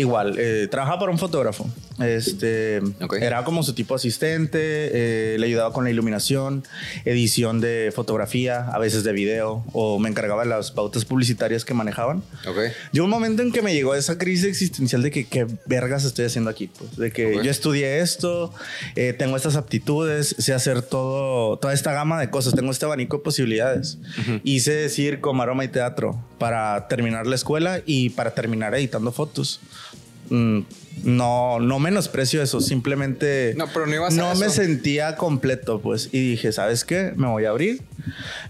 igual, 0.00 0.36
eh, 0.38 0.68
trabajaba 0.70 1.00
para 1.00 1.12
un 1.12 1.18
fotógrafo. 1.18 1.68
Este, 1.98 2.80
Ok. 3.00 3.14
era 3.20 3.42
como 3.44 3.62
su 3.62 3.72
tipo 3.74 3.94
asistente, 3.94 4.58
eh, 4.62 5.36
le 5.38 5.46
ayudaba 5.46 5.72
con 5.72 5.84
la 5.84 5.90
iluminación, 5.90 6.64
edición 7.06 7.60
de 7.60 7.90
fotografía, 7.94 8.68
a 8.68 8.78
veces 8.78 9.02
de 9.04 9.12
video, 9.12 9.64
o 9.72 9.98
me 9.98 10.08
encargaba 10.10 10.42
de 10.44 10.50
las 10.50 10.70
pautas 10.70 11.04
publicitarias 11.06 11.64
que 11.64 11.72
manejaban. 11.72 12.22
Ok. 12.46 12.58
Llegó 12.92 13.04
un 13.06 13.10
momento 13.10 13.42
en 13.42 13.50
que 13.52 13.62
me 13.62 13.72
llegó 13.72 13.94
esa 13.94 14.18
crisis 14.18 14.44
existencial 14.46 15.02
de 15.02 15.10
que 15.10 15.26
qué 15.26 15.46
vergas 15.64 16.04
estoy 16.04 16.26
haciendo 16.26 16.50
aquí, 16.50 16.66
pues, 16.66 16.96
de 16.96 17.10
que 17.10 17.36
Ok. 17.38 17.42
yo 17.42 17.50
estudié 17.50 18.00
esto, 18.00 18.52
eh, 18.94 19.14
tengo 19.18 19.36
estas 19.36 19.56
aptitudes, 19.56 20.34
sé 20.38 20.52
hacer 20.52 20.82
todo, 20.82 21.56
toda 21.58 21.72
esta 21.72 21.92
gama 21.92 22.20
de 22.20 22.28
cosas, 22.28 22.54
tengo 22.54 22.70
este 22.70 22.84
abanico 22.84 23.16
de 23.18 23.22
posibilidades. 23.22 23.98
Hice 24.44 24.88
circo, 24.90 25.32
maroma 25.32 25.64
y 25.64 25.68
teatro 25.68 26.22
para 26.38 26.86
terminar 26.88 27.26
la 27.26 27.34
escuela 27.36 27.80
y 27.86 28.10
para 28.10 28.32
terminar 28.34 28.74
editando 28.74 29.10
fotos. 29.12 29.60
Mm, 30.30 30.60
no, 31.04 31.60
no 31.60 31.78
menosprecio 31.78 32.42
eso, 32.42 32.60
simplemente 32.60 33.54
No, 33.56 33.66
pero 33.72 33.86
no 33.86 33.94
ibas 33.94 34.14
a 34.14 34.16
no 34.16 34.34
me 34.34 34.48
sentía 34.48 35.16
completo, 35.16 35.80
pues, 35.80 36.08
y 36.12 36.30
dije, 36.30 36.52
¿sabes 36.52 36.84
qué? 36.84 37.12
Me 37.16 37.26
voy 37.26 37.44
a 37.44 37.50
abrir. 37.50 37.82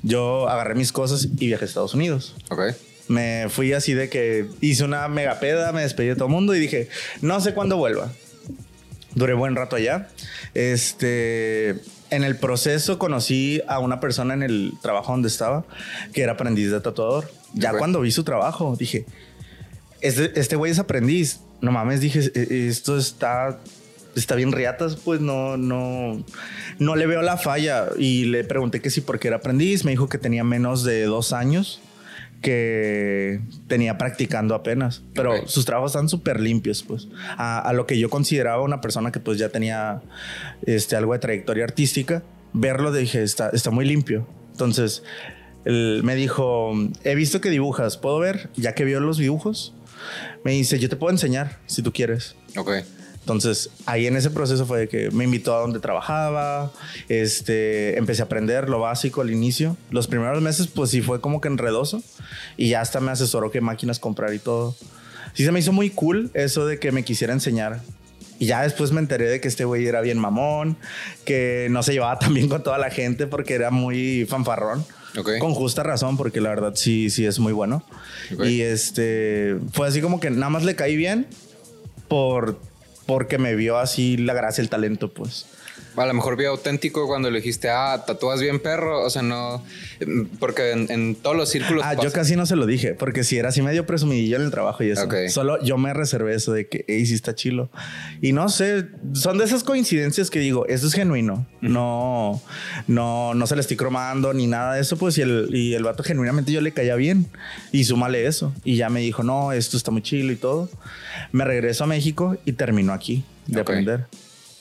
Yo 0.02 0.49
agarré 0.49 0.75
mis 0.75 0.92
cosas 0.92 1.28
y 1.38 1.47
viajé 1.47 1.64
a 1.64 1.68
Estados 1.68 1.95
Unidos. 1.95 2.35
Ok. 2.50 2.61
Me 3.09 3.47
fui 3.49 3.73
así 3.73 3.95
de 3.95 4.09
que 4.09 4.49
hice 4.61 4.85
una 4.85 5.06
mega 5.09 5.38
peda, 5.38 5.73
me 5.73 5.83
despedí 5.83 6.09
de 6.09 6.14
todo 6.16 6.26
el 6.26 6.33
mundo 6.33 6.54
y 6.54 6.59
dije, 6.59 6.88
no 7.21 7.40
sé 7.40 7.54
cuándo 7.54 7.76
vuelva. 7.76 8.11
Duré 9.14 9.35
buen 9.35 9.56
rato 9.56 9.76
allá. 9.76 10.09
Este, 10.54 11.76
en 12.11 12.25
el 12.25 12.37
proceso 12.37 12.99
conocí 12.99 13.62
a 13.66 13.78
una 13.78 14.00
persona 14.00 14.35
en 14.35 14.42
el 14.42 14.73
trabajo 14.83 15.12
donde 15.12 15.28
estaba 15.28 15.64
que 16.12 16.23
era 16.23 16.33
aprendiz 16.33 16.71
de 16.71 16.80
tatuador. 16.80 17.30
Ya 17.54 17.73
cuando 17.73 18.00
vi 18.00 18.11
su 18.11 18.25
trabajo 18.25 18.76
dije, 18.78 19.06
este 20.00 20.38
este 20.38 20.56
güey 20.56 20.73
es 20.73 20.78
aprendiz. 20.78 21.40
No 21.61 21.73
mames, 21.73 22.01
dije, 22.01 22.21
"E- 22.35 22.69
esto 22.69 22.97
está 22.97 23.59
está 24.15 24.35
bien 24.35 24.51
riatas, 24.53 24.97
pues 24.97 25.21
no, 25.21 25.59
no, 25.59 26.25
no 26.79 26.97
le 26.97 27.07
veo 27.07 27.21
la 27.21 27.37
falla. 27.37 27.89
Y 27.99 28.25
le 28.25 28.45
pregunté 28.45 28.81
que 28.81 28.89
sí, 28.89 29.03
porque 29.03 29.29
era 29.29 29.37
aprendiz. 29.39 29.85
Me 29.85 29.91
dijo 29.91 30.09
que 30.09 30.17
tenía 30.17 30.43
menos 30.43 30.85
de 30.85 31.05
dos 31.05 31.35
años 31.35 31.81
que 32.43 33.41
tenía 33.67 33.99
practicando 33.99 34.55
apenas. 34.55 35.03
Pero 35.15 35.47
sus 35.47 35.65
trabajos 35.65 35.93
están 35.93 36.09
súper 36.09 36.41
limpios, 36.41 36.83
pues. 36.83 37.09
A, 37.37 37.59
a 37.61 37.73
lo 37.73 37.87
que 37.87 37.99
yo 37.99 38.09
consideraba 38.09 38.63
una 38.63 38.81
persona 38.81 39.13
que 39.13 39.21
pues 39.21 39.39
ya 39.39 39.49
tenía 39.51 40.01
este, 40.65 40.97
algo 40.97 41.13
de 41.13 41.19
trayectoria 41.19 41.65
artística. 41.65 42.23
Verlo 42.53 42.93
dije, 42.93 43.23
está, 43.23 43.51
está 43.51 43.71
muy 43.71 43.85
limpio. 43.85 44.27
Entonces, 44.53 45.03
él 45.67 46.01
me 46.05 46.15
dijo, 46.15 46.73
he 47.05 47.15
visto 47.15 47.41
que 47.43 47.51
dibujas, 47.51 47.99
¿puedo 47.99 48.19
ver? 48.19 48.49
Ya 48.57 48.75
que 48.75 48.85
vio 48.85 49.01
los 49.01 49.19
dibujos, 49.19 49.75
me 50.45 50.53
dice, 50.53 50.79
yo 50.79 50.89
te 50.89 50.97
puedo 50.97 51.11
enseñar 51.11 51.59
si 51.67 51.83
tú 51.83 51.93
quieres. 51.93 52.37
Ok. 52.57 52.71
Entonces, 53.27 53.71
ahí 53.87 54.07
en 54.07 54.15
ese 54.15 54.31
proceso 54.31 54.67
fue 54.67 54.79
de 54.79 54.89
que 54.89 55.11
me 55.11 55.25
invitó 55.25 55.57
a 55.57 55.61
donde 55.61 55.81
trabajaba, 55.81 56.71
este, 57.09 57.99
empecé 57.99 58.23
a 58.23 58.27
aprender 58.27 58.69
lo 58.69 58.79
básico 58.79 59.21
al 59.21 59.33
inicio. 59.33 59.77
Los 59.91 60.07
primeros 60.07 60.41
meses, 60.41 60.69
pues 60.69 60.91
sí 60.91 61.03
fue 61.03 61.21
como 61.21 61.41
que 61.41 61.49
enredoso 61.49 62.05
y 62.57 62.69
ya 62.69 62.81
hasta 62.81 63.01
me 63.01 63.11
asesoró 63.11 63.51
qué 63.51 63.61
máquinas 63.61 63.99
comprar 63.99 64.33
y 64.33 64.39
todo. 64.39 64.77
Sí 65.35 65.45
se 65.45 65.51
me 65.51 65.59
hizo 65.59 65.73
muy 65.73 65.91
cool 65.91 66.31
eso 66.35 66.67
de 66.67 66.79
que 66.79 66.93
me 66.93 67.03
quisiera 67.03 67.33
enseñar. 67.33 67.81
Y 68.39 68.47
ya 68.47 68.63
después 68.63 68.93
me 68.93 69.01
enteré 69.01 69.29
de 69.29 69.41
que 69.41 69.49
este 69.49 69.65
güey 69.65 69.87
era 69.87 70.03
bien 70.03 70.19
mamón, 70.19 70.77
que 71.25 71.67
no 71.71 71.83
se 71.83 71.95
llevaba 71.95 72.21
tan 72.21 72.33
bien 72.33 72.49
con 72.49 72.63
toda 72.63 72.79
la 72.79 72.91
gente 72.91 73.27
porque 73.27 73.55
era 73.55 73.73
muy 73.73 74.25
fanfarrón. 74.27 74.85
Con 75.39 75.55
justa 75.55 75.83
razón, 75.83 76.17
porque 76.17 76.41
la 76.41 76.51
verdad 76.51 76.73
sí, 76.75 77.11
sí 77.11 77.25
es 77.25 77.39
muy 77.39 77.53
bueno. 77.53 77.83
Y 78.45 78.61
este 78.61 79.57
fue 79.73 79.89
así 79.89 80.01
como 80.01 80.21
que 80.21 80.31
nada 80.31 80.51
más 80.51 80.65
le 80.65 80.77
caí 80.77 80.97
bien 80.97 81.27
por 82.09 82.59
porque 83.07 83.39
me 83.39 83.55
vio 83.55 83.79
así 83.79 84.17
la 84.17 84.35
gracia, 84.35 84.63
el 84.63 84.69
talento, 84.69 85.13
pues. 85.13 85.47
A 85.97 86.07
lo 86.07 86.15
mejor 86.15 86.37
vio 86.37 86.50
auténtico 86.50 87.07
cuando 87.07 87.31
le 87.31 87.38
dijiste, 87.38 87.71
ah, 87.71 88.05
tatúas 88.07 88.41
bien 88.41 88.61
perro. 88.61 89.05
O 89.05 89.11
sea, 89.11 89.23
no. 89.23 89.65
Porque 90.38 90.73
en, 90.73 91.15
todos 91.15 91.37
los 91.37 91.49
círculos. 91.49 91.85
Ah, 91.87 91.95
yo 91.95 92.12
casi 92.12 92.37
no 92.37 92.47
se 92.47 92.57
lo 92.57 92.67
dije, 92.67 92.95
porque 92.95 93.25
si 93.25 93.38
era 93.38 93.49
así 93.49 93.62
medio 93.62 93.87
presumidillo 93.87 94.37
en 94.37 94.43
el 94.43 94.50
trabajo 94.50 94.83
y 94.85 94.91
eso. 94.91 95.09
Solo 95.29 95.62
yo 95.62 95.79
me 95.79 95.95
reservé 95.95 96.35
eso 96.35 96.53
de 96.53 96.69
que, 96.69 96.85
hey, 96.88 97.07
sí 97.07 97.15
está 97.15 97.35
chilo. 97.35 97.71
Y 98.21 98.33
no 98.33 98.49
sé, 98.49 98.87
son 99.15 99.38
de 99.38 99.45
esas 99.45 99.65
coincidencias 99.65 100.31
que 100.31 100.38
digo, 100.38 100.67
eso 100.67 100.87
es 100.87 100.93
genuino. 100.93 101.47
No, 101.61 102.43
no, 102.87 103.35
no 103.35 103.47
se 103.47 103.55
le 103.55 103.61
estoy 103.61 103.76
cromando 103.76 104.35
ni 104.35 104.47
nada 104.47 104.75
de 104.75 104.81
eso. 104.81 104.97
Pues 104.97 105.17
y 105.19 105.23
el, 105.23 105.49
y 105.53 105.75
el 105.75 105.83
vato 105.83 106.03
genuinamente 106.03 106.53
yo 106.53 106.61
le 106.61 106.73
caía 106.73 106.97
bien. 106.97 107.26
Y 107.73 107.85
súmale 107.85 108.26
eso. 108.26 108.53
Y 108.65 108.76
ya 108.76 108.91
me 108.91 109.00
dijo, 109.00 109.23
no, 109.23 109.53
esto 109.53 109.76
está 109.76 109.91
muy 109.91 110.03
chilo 110.03 110.33
y 110.33 110.37
todo. 110.37 110.69
Me 111.33 111.45
regreso 111.45 111.85
a 111.85 111.87
México 111.87 112.37
y 112.45 112.53
termino 112.53 112.93
aquí 112.93 113.25
de 113.47 113.61
aprender. 113.61 114.07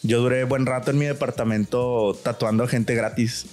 Yo 0.06 0.22
duré 0.22 0.44
buen 0.44 0.68
rato 0.68 0.92
en 0.92 1.00
mi 1.00 1.06
departamento 1.06 2.18
tatuando 2.22 2.68
gente 2.68 2.94
gratis. 2.94 3.48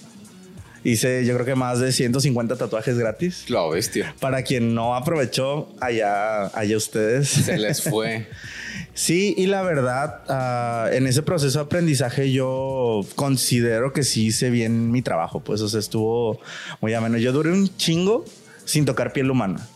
Hice 0.84 1.24
yo 1.24 1.32
creo 1.34 1.46
que 1.46 1.54
más 1.54 1.78
de 1.78 1.92
150 1.92 2.56
tatuajes 2.56 2.98
gratis. 2.98 3.48
La 3.48 3.66
bestia. 3.68 4.14
Para 4.20 4.42
quien 4.42 4.74
no 4.74 4.94
aprovechó, 4.94 5.68
allá, 5.80 6.46
allá 6.48 6.76
ustedes. 6.76 7.28
Se 7.28 7.56
les 7.56 7.82
fue. 7.82 8.28
sí, 8.94 9.34
y 9.38 9.46
la 9.46 9.62
verdad, 9.62 10.22
ah, 10.28 10.90
en 10.92 11.06
ese 11.06 11.22
proceso 11.22 11.60
de 11.60 11.64
aprendizaje 11.64 12.32
yo 12.32 13.00
considero 13.14 13.92
que 13.94 14.02
sí 14.02 14.26
hice 14.26 14.50
bien 14.50 14.90
mi 14.90 15.00
trabajo. 15.00 15.40
Pues, 15.40 15.62
o 15.62 15.68
sea, 15.68 15.80
estuvo 15.80 16.40
muy 16.82 16.92
ameno. 16.92 17.16
Yo 17.16 17.32
duré 17.32 17.50
un 17.50 17.74
chingo 17.76 18.26
sin 18.66 18.84
tocar 18.84 19.14
piel 19.14 19.30
humana. 19.30 19.66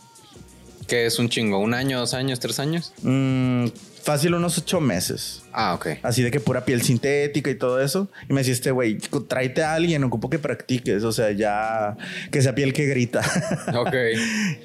¿Qué 0.87 1.05
es 1.05 1.17
un 1.17 1.27
chingo? 1.29 1.59
¿Un 1.59 1.73
año, 1.73 1.99
dos 1.99 2.13
años, 2.13 2.39
tres 2.39 2.59
años? 2.59 2.93
Mm, 3.01 3.67
fácil 4.07 4.35
unos 4.35 4.57
ocho 4.57 4.79
meses. 4.79 5.43
Ah, 5.51 5.73
ok. 5.73 5.87
Así 6.01 6.23
de 6.23 6.31
que 6.31 6.39
pura 6.39 6.63
piel 6.63 6.81
sintética 6.81 7.49
y 7.49 7.55
todo 7.55 7.81
eso. 7.81 8.09
Y 8.29 8.33
me 8.33 8.41
decía 8.41 8.71
güey, 8.71 8.97
tráete 9.27 9.63
a 9.63 9.73
alguien, 9.73 10.01
ocupo 10.05 10.29
que 10.29 10.39
practiques. 10.39 11.03
O 11.03 11.11
sea, 11.11 11.31
ya 11.31 11.97
que 12.31 12.41
sea 12.41 12.55
piel 12.55 12.71
que 12.71 12.85
grita. 12.85 13.21
Ok. 13.75 13.93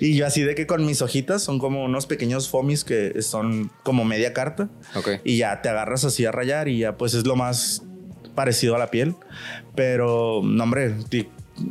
y 0.00 0.14
yo 0.14 0.26
así 0.26 0.42
de 0.42 0.54
que 0.54 0.68
con 0.68 0.86
mis 0.86 1.02
hojitas 1.02 1.42
son 1.42 1.58
como 1.58 1.84
unos 1.84 2.06
pequeños 2.06 2.48
fomis 2.48 2.84
que 2.84 3.20
son 3.20 3.72
como 3.82 4.04
media 4.04 4.32
carta. 4.32 4.68
Ok. 4.94 5.08
Y 5.24 5.38
ya 5.38 5.60
te 5.60 5.68
agarras 5.68 6.04
así 6.04 6.24
a 6.24 6.30
rayar 6.30 6.68
y 6.68 6.78
ya 6.78 6.96
pues 6.96 7.14
es 7.14 7.26
lo 7.26 7.34
más 7.34 7.82
parecido 8.36 8.76
a 8.76 8.78
la 8.78 8.92
piel. 8.92 9.16
Pero, 9.74 10.40
no, 10.44 10.62
hombre, 10.62 10.94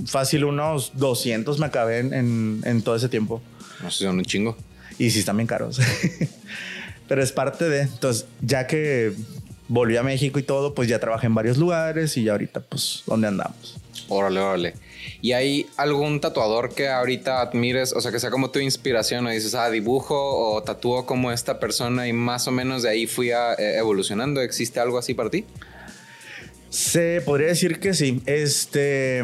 fácil 0.06 0.44
unos 0.44 0.92
200 0.96 1.58
me 1.58 1.68
acabé 1.68 2.00
en, 2.00 2.62
en, 2.66 2.82
todo 2.82 2.98
ese 2.98 3.08
tiempo. 3.08 3.42
No 3.82 3.90
sé, 3.90 4.04
son 4.04 4.18
un 4.18 4.26
chingo. 4.26 4.58
Y 5.00 5.10
sí 5.10 5.20
están 5.20 5.38
bien 5.38 5.48
caros. 5.48 5.80
pero 7.12 7.22
es 7.22 7.34
parte 7.34 7.68
de. 7.68 7.82
Entonces, 7.82 8.26
ya 8.42 8.68
que 8.68 9.12
volví 9.68 9.98
a 9.98 10.02
México 10.02 10.40
y 10.40 10.44
todo, 10.44 10.74
pues 10.74 10.88
ya 10.88 10.98
trabajé 10.98 11.28
en 11.28 11.36
varios 11.36 11.58
lugares 11.58 12.16
y 12.16 12.24
ya 12.24 12.32
ahorita, 12.32 12.62
pues, 12.62 13.04
¿dónde 13.06 13.28
andamos? 13.28 13.76
Órale, 14.08 14.40
órale. 14.40 14.74
¿Y 15.22 15.34
hay 15.34 15.66
algún 15.76 16.22
tatuador 16.22 16.74
que 16.74 16.88
ahorita 16.88 17.42
admires, 17.42 17.92
o 17.92 18.00
sea, 18.00 18.14
que 18.14 18.20
sea 18.22 18.32
como 18.32 18.50
tu 18.50 18.60
inspiración, 18.60 19.28
o 19.28 19.30
dices, 19.30 19.56
ah, 19.56 19.70
dibujo 19.70 20.16
o 20.16 20.64
tatúo 20.64 21.06
como 21.06 21.34
esta 21.34 21.60
persona 21.60 22.08
y 22.08 22.14
más 22.14 22.48
o 22.48 22.52
menos 22.52 22.82
de 22.82 22.92
ahí 22.92 23.08
fui 23.08 23.32
a, 23.32 23.56
eh, 23.56 23.76
evolucionando? 23.78 24.40
¿Existe 24.40 24.80
algo 24.80 24.98
así 24.98 25.14
para 25.14 25.30
ti? 25.30 25.44
Se 26.72 27.22
podría 27.26 27.48
decir 27.48 27.82
que 27.82 27.94
sí. 27.94 28.24
Este, 28.26 29.22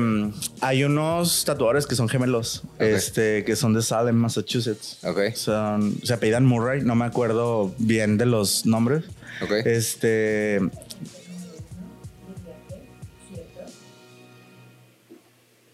hay 0.60 0.84
unos 0.84 1.46
tatuadores 1.46 1.88
que 1.88 1.96
son 1.96 2.10
gemelos, 2.10 2.64
este, 2.78 3.46
que 3.46 3.56
son 3.56 3.74
de 3.74 3.82
Salem, 3.82 4.18
Massachusetts. 4.18 5.02
Okay. 5.02 5.32
Son, 5.34 5.96
se 6.04 6.14
apellidan 6.14 6.46
Murray, 6.46 6.82
no 6.82 6.94
me 6.96 7.06
acuerdo 7.06 7.74
bien 7.78 8.18
de 8.18 8.26
los 8.26 8.66
nombres. 8.66 9.06
Okay. 9.42 9.62
Este, 9.64 10.60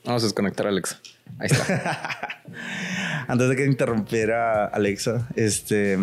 Vamos 0.06 0.22
a 0.22 0.26
desconectar 0.26 0.68
a 0.68 0.70
Alexa. 0.70 1.00
Ahí 1.40 1.48
está. 1.50 2.20
Antes 3.28 3.50
de 3.50 3.56
que 3.56 3.66
interrumpiera 3.66 4.66
Alexa, 4.66 5.28
este, 5.36 5.98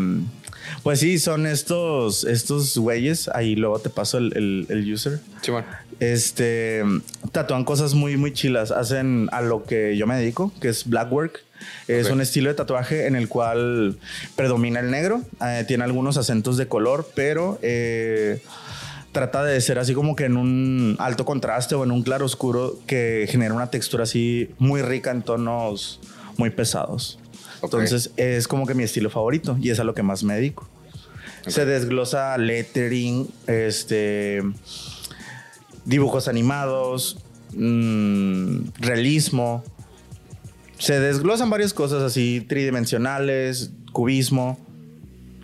pues 0.83 1.01
sí, 1.01 1.19
son 1.19 1.47
estos, 1.47 2.25
estos 2.25 2.77
güeyes. 2.79 3.29
Ahí 3.29 3.57
luego 3.57 3.79
te 3.79 3.91
paso 3.91 4.19
el, 4.19 4.67
el, 4.69 4.93
user. 4.93 5.21
Sí, 5.43 5.51
bueno. 5.51 5.67
Este 6.01 6.83
tatúan 7.33 7.65
cosas 7.65 7.95
muy, 7.95 8.17
muy 8.17 8.33
chilas. 8.33 8.71
Hacen 8.71 9.29
a 9.33 9.43
lo 9.43 9.65
que 9.65 9.97
yo 9.97 10.07
me 10.07 10.17
dedico, 10.17 10.53
que 10.61 10.69
es 10.69 10.89
black 10.89 11.13
work. 11.13 11.41
Es 11.89 12.09
un 12.09 12.23
estilo 12.23 12.49
de 12.49 12.55
tatuaje 12.55 13.07
en 13.07 13.17
el 13.17 13.29
cual 13.29 13.99
predomina 14.35 14.81
el 14.81 14.91
negro. 14.91 15.23
Eh, 15.45 15.65
tiene 15.69 15.85
algunos 15.85 16.17
acentos 16.17 16.57
de 16.57 16.67
color, 16.67 17.11
pero 17.15 17.59
eh, 17.61 18.43
trata 19.13 19.45
de 19.45 19.61
ser 19.61 19.79
así 19.79 19.93
como 19.93 20.17
que 20.17 20.25
en 20.25 20.39
un 20.39 20.97
alto 20.99 21.27
contraste 21.27 21.75
o 21.75 21.85
en 21.85 21.91
un 21.91 22.03
claro 22.03 22.25
oscuro 22.25 22.79
que 22.87 23.27
genera 23.29 23.53
una 23.53 23.71
textura 23.71 24.05
así 24.05 24.51
muy 24.59 24.81
rica 24.81 25.11
en 25.11 25.21
tonos 25.23 26.01
muy 26.39 26.49
pesados. 26.49 27.20
Entonces 27.63 28.11
es 28.17 28.49
como 28.49 28.67
que 28.67 28.75
mi 28.75 28.85
estilo 28.85 29.11
favorito 29.11 29.57
y 29.61 29.71
es 29.71 29.81
a 29.81 29.85
lo 29.85 29.95
que 29.95 30.03
más 30.03 30.23
me 30.25 30.35
dedico. 30.35 30.69
Se 31.47 31.65
desglosa 31.65 32.37
lettering, 32.37 33.29
este, 33.47 34.43
dibujos 35.85 36.29
animados, 36.29 37.19
mm, 37.55 38.69
realismo. 38.79 39.65
Se 40.79 41.01
desglosan 41.01 41.51
varias 41.51 41.73
cosas 41.73 42.03
así 42.03 42.45
tridimensionales, 42.47 43.71
cubismo. 43.93 44.59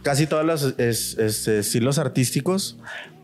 Casi 0.03 0.27
todos 0.27 0.45
los 0.45 0.75
este, 0.79 1.59
estilos 1.59 1.99
artísticos 1.99 2.79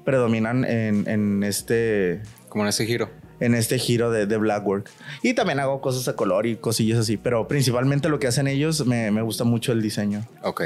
predominan 0.05 0.65
en, 0.65 1.09
en 1.09 1.43
este... 1.45 2.23
Como 2.49 2.65
en 2.65 2.69
ese 2.69 2.87
giro 2.87 3.22
en 3.43 3.55
este 3.55 3.79
giro 3.79 4.11
de, 4.11 4.27
de 4.27 4.37
Blackwork. 4.37 4.89
Y 5.23 5.35
también 5.35 5.59
hago 5.61 5.81
cosas 5.81 6.07
a 6.09 6.15
color 6.15 6.47
y 6.47 6.57
cosillas 6.57 6.99
así, 6.99 7.17
pero 7.17 7.49
principalmente 7.49 8.09
lo 8.09 8.19
que 8.19 8.29
hacen 8.29 8.47
ellos 8.47 8.87
me, 8.87 9.11
me 9.11 9.23
gusta 9.23 9.45
mucho 9.45 9.73
el 9.73 9.83
diseño. 9.83 10.27
Ok. 10.43 10.63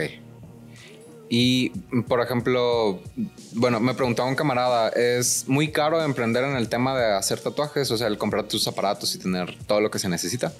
Y, 1.28 1.70
por 2.06 2.20
ejemplo, 2.20 3.00
bueno, 3.54 3.80
me 3.80 3.94
preguntaba 3.94 4.28
un 4.28 4.36
camarada, 4.36 4.90
¿es 4.90 5.48
muy 5.48 5.72
caro 5.72 6.02
emprender 6.02 6.44
en 6.44 6.56
el 6.56 6.68
tema 6.68 6.96
de 6.96 7.14
hacer 7.14 7.40
tatuajes? 7.40 7.90
O 7.90 7.96
sea, 7.96 8.06
el 8.06 8.18
comprar 8.18 8.44
tus 8.44 8.68
aparatos 8.68 9.14
y 9.14 9.18
tener 9.18 9.56
todo 9.66 9.80
lo 9.80 9.90
que 9.90 9.98
se 9.98 10.08
necesita. 10.08 10.52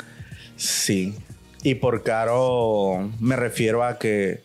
Sí. 0.57 1.15
Y 1.63 1.77
por 1.77 2.03
caro 2.03 3.11
me 3.21 3.37
refiero 3.37 3.85
a 3.85 3.99
que 3.99 4.43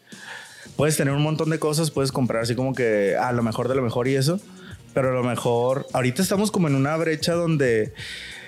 puedes 0.76 0.98
tener 0.98 1.14
un 1.14 1.24
montón 1.24 1.50
de 1.50 1.60
cosas, 1.60 1.90
puedes 1.90 2.12
comprar 2.12 2.44
así 2.44 2.56
como 2.56 2.74
que 2.76 3.16
a 3.16 3.32
lo 3.32 3.42
mejor 3.42 3.68
de 3.68 3.76
lo 3.76 3.82
mejor 3.82 4.08
y 4.08 4.16
eso, 4.16 4.40
pero 4.94 5.10
a 5.10 5.14
lo 5.14 5.24
mejor 5.24 5.88
ahorita 5.94 6.22
estamos 6.22 6.52
como 6.52 6.68
en 6.68 6.76
una 6.76 6.96
brecha 6.98 7.34
donde 7.34 7.94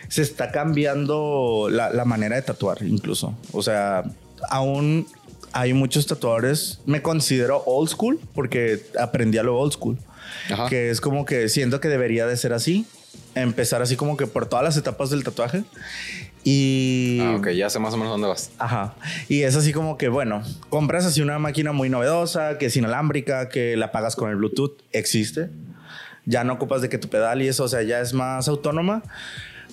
se 0.10 0.22
está 0.22 0.52
cambiando 0.52 1.70
la, 1.72 2.06
manera 2.06 2.36
de 2.36 2.42
tatuar 2.42 2.84
incluso. 2.84 3.36
O 3.52 3.62
sea, 3.62 4.04
aún 4.50 5.08
hay 5.54 5.74
muchos 5.74 6.06
tatuadores, 6.08 6.80
me 6.86 7.02
considero 7.02 7.64
old 7.66 7.90
school 7.90 8.20
porque 8.34 8.82
aprendí 9.00 9.38
a 9.38 9.44
lo 9.44 9.58
old 9.58 9.74
school, 9.74 9.98
que 10.70 10.90
es 10.90 11.02
como 11.02 11.26
que 11.26 11.50
siento 11.50 11.80
que 11.80 11.88
debería 11.88 12.28
de 12.28 12.38
ser 12.38 12.54
así, 12.54 12.86
empezar 13.36 13.82
así 13.82 13.96
como 13.96 14.18
que 14.18 14.28
por 14.28 14.46
todas 14.46 14.64
las 14.64 14.78
etapas 14.78 15.10
del 15.10 15.24
tatuaje. 15.24 15.64
Y. 16.46 17.20
Ah, 17.22 17.38
ok, 17.38 17.50
ya 17.52 17.70
sé 17.70 17.80
más 17.80 17.94
o 17.94 17.98
menos 17.98 18.12
dónde 18.12 18.28
vas. 18.28 18.52
Ajá. 18.58 18.96
Y 19.30 19.44
es 19.44 19.56
así 19.56 19.72
como 19.72 19.98
que, 19.98 20.10
bueno, 20.10 20.44
compras 20.68 21.06
así 21.06 21.22
una 21.22 21.40
máquina 21.40 21.72
muy 21.72 21.90
novedosa, 21.90 22.58
que 22.58 22.66
es 22.66 22.76
inalámbrica, 22.76 23.48
que 23.48 23.78
la 23.78 23.94
pagas 23.94 24.18
con 24.18 24.30
el 24.30 24.36
Bluetooth. 24.36 24.78
Existe 24.92 25.50
ya 26.26 26.44
no 26.44 26.54
ocupas 26.54 26.82
de 26.82 26.90
que 26.90 26.98
tu 26.98 27.10
pedal 27.10 27.42
y 27.42 27.48
eso, 27.48 27.64
o 27.64 27.68
sea, 27.68 27.82
ya 27.82 28.00
es 28.00 28.14
más 28.14 28.48
autónoma. 28.48 29.04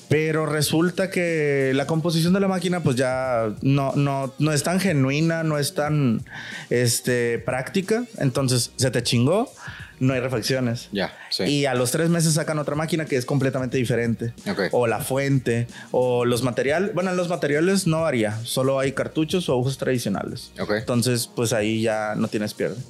Pero 0.08 0.44
resulta 0.44 1.08
que 1.08 1.70
la 1.72 1.86
composición 1.86 2.32
de 2.32 2.40
la 2.40 2.48
máquina 2.48 2.82
pues 2.82 2.96
ya 2.96 3.54
no, 3.62 3.92
no, 3.94 4.34
no 4.40 4.52
es 4.52 4.64
tan 4.64 4.80
genuina, 4.80 5.44
no 5.44 5.56
es 5.56 5.74
tan 5.74 6.24
este, 6.68 7.38
práctica. 7.38 8.02
Entonces 8.18 8.72
se 8.74 8.90
te 8.90 9.04
chingó, 9.04 9.52
no 10.00 10.12
hay 10.12 10.18
refacciones. 10.18 10.88
Ya, 10.90 11.12
sí. 11.28 11.44
Y 11.44 11.66
a 11.66 11.74
los 11.74 11.92
tres 11.92 12.10
meses 12.10 12.34
sacan 12.34 12.58
otra 12.58 12.74
máquina 12.74 13.04
que 13.04 13.14
es 13.14 13.24
completamente 13.24 13.76
diferente. 13.76 14.32
O 14.72 14.88
la 14.88 14.98
fuente, 14.98 15.68
o 15.92 16.24
los 16.24 16.42
materiales. 16.42 16.92
Bueno, 16.92 17.10
en 17.10 17.16
los 17.16 17.28
materiales 17.28 17.86
no 17.86 18.00
varía, 18.00 18.36
solo 18.42 18.80
hay 18.80 18.90
cartuchos 18.90 19.48
o 19.48 19.56
ojos 19.58 19.78
tradicionales. 19.78 20.50
Okay. 20.58 20.78
Entonces 20.78 21.30
pues 21.32 21.52
ahí 21.52 21.82
ya 21.82 22.14
no 22.16 22.26
tienes 22.26 22.52
pierde. 22.54 22.82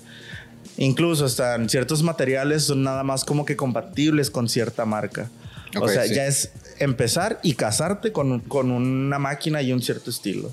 Incluso 0.80 1.26
están 1.26 1.68
ciertos 1.68 2.02
materiales 2.02 2.64
son 2.64 2.82
nada 2.82 3.02
más 3.02 3.26
como 3.26 3.44
que 3.44 3.54
compatibles 3.54 4.30
con 4.30 4.48
cierta 4.48 4.86
marca. 4.86 5.28
o 5.78 5.86
sea, 5.86 6.04
sí. 6.04 6.14
ya 6.14 6.26
es 6.26 6.52
empezar 6.78 7.38
y 7.42 7.52
casarte 7.52 8.12
con, 8.12 8.40
con 8.40 8.70
una 8.70 9.18
máquina 9.18 9.60
y 9.60 9.74
un 9.74 9.82
cierto 9.82 10.08
estilo. 10.08 10.50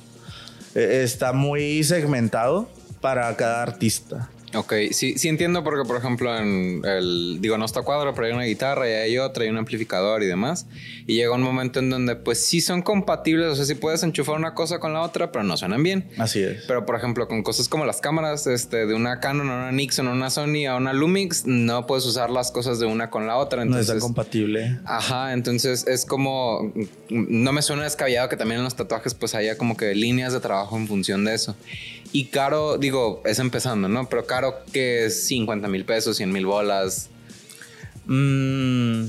Eh, 0.75 1.01
Está 1.05 1.31
muy 1.31 1.81
segmentado 1.85 2.69
para 2.99 3.33
cada 3.37 3.63
artista. 3.63 4.29
Ok, 4.53 4.73
sí, 4.91 5.17
sí 5.17 5.27
entiendo 5.27 5.61
porque, 5.63 5.85
por 5.85 5.97
ejemplo, 5.97 6.35
en 6.37 6.81
el, 6.85 7.39
digo, 7.41 7.57
no 7.57 7.65
está 7.65 7.81
cuadro, 7.81 8.13
pero 8.13 8.27
hay 8.27 8.33
una 8.33 8.45
guitarra 8.45 8.89
y 8.89 8.93
hay 8.93 9.17
otra, 9.17 9.45
y 9.45 9.49
un 9.49 9.57
amplificador 9.57 10.23
y 10.23 10.25
demás. 10.25 10.67
Y 11.05 11.15
llega 11.15 11.33
un 11.33 11.41
momento 11.41 11.79
en 11.79 11.89
donde, 11.89 12.15
pues, 12.15 12.45
sí 12.45 12.61
son 12.61 12.81
compatibles, 12.81 13.47
o 13.47 13.55
sea, 13.55 13.65
sí 13.65 13.75
puedes 13.75 14.03
enchufar 14.03 14.35
una 14.37 14.53
cosa 14.53 14.79
con 14.79 14.93
la 14.93 15.01
otra, 15.01 15.33
pero 15.33 15.43
no 15.43 15.57
suenan 15.57 15.83
bien. 15.83 16.09
Así 16.17 16.41
es. 16.41 16.63
Pero, 16.65 16.85
por 16.85 16.95
ejemplo, 16.95 17.27
con 17.27 17.43
cosas 17.43 17.67
como 17.67 17.85
las 17.85 17.99
cámaras, 17.99 18.47
este, 18.47 18.85
de 18.85 18.93
una 18.93 19.19
Canon 19.19 19.49
a 19.49 19.53
una 19.55 19.71
Nixon, 19.73 20.07
a 20.07 20.11
una 20.13 20.29
Sony, 20.29 20.65
a 20.69 20.77
una 20.77 20.93
Lumix, 20.93 21.45
no 21.45 21.85
puedes 21.85 22.05
usar 22.05 22.29
las 22.29 22.51
cosas 22.51 22.79
de 22.79 22.85
una 22.85 23.09
con 23.09 23.27
la 23.27 23.35
otra. 23.35 23.65
no 23.65 23.77
es 23.77 23.81
Entonces, 23.81 24.01
compatible. 24.01 24.79
Ajá, 24.85 25.33
entonces 25.33 25.85
es 25.87 26.05
como, 26.05 26.71
no 27.09 27.51
me 27.51 27.61
suena 27.61 27.83
descabellado 27.83 28.29
que 28.29 28.37
también 28.37 28.59
en 28.59 28.63
los 28.63 28.75
tatuajes 28.75 29.13
pues 29.13 29.35
haya 29.35 29.57
como 29.57 29.75
que 29.75 29.93
líneas 29.93 30.31
de 30.31 30.39
trabajo 30.39 30.77
en 30.77 30.87
función 30.87 31.25
de 31.25 31.33
eso. 31.33 31.55
Y 32.17 32.25
caro, 32.29 32.79
digo, 32.79 33.21
es 33.25 33.37
empezando, 33.37 33.87
¿no? 33.87 34.09
Pero 34.09 34.25
caro 34.25 34.55
que 34.73 35.05
es 35.05 35.27
50 35.27 35.67
mil 35.67 35.85
pesos, 35.85 36.17
100 36.17 36.31
mil 36.31 36.47
bolas. 36.47 37.09
Mm, 38.07 39.03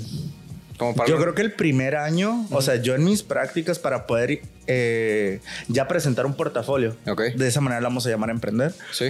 Como 0.77 0.95
para 0.95 1.09
yo 1.09 1.17
creo 1.19 1.35
que 1.35 1.41
el 1.41 1.53
primer 1.53 1.97
año, 1.97 2.47
o 2.51 2.61
sea, 2.61 2.77
yo 2.77 2.95
en 2.95 3.05
mis 3.05 3.23
prácticas 3.23 3.79
para 3.79 4.07
poder 4.07 4.43
eh, 4.67 5.41
ya 5.69 5.89
presentar 5.89 6.27
un 6.27 6.35
portafolio, 6.35 6.97
Ok. 7.07 7.23
de 7.35 7.49
esa 7.49 7.63
manera 7.63 7.81
lo 7.81 7.87
vamos 7.89 8.07
a 8.07 8.11
llamar 8.11 8.29
emprender, 8.29 8.75
Sí. 8.93 9.07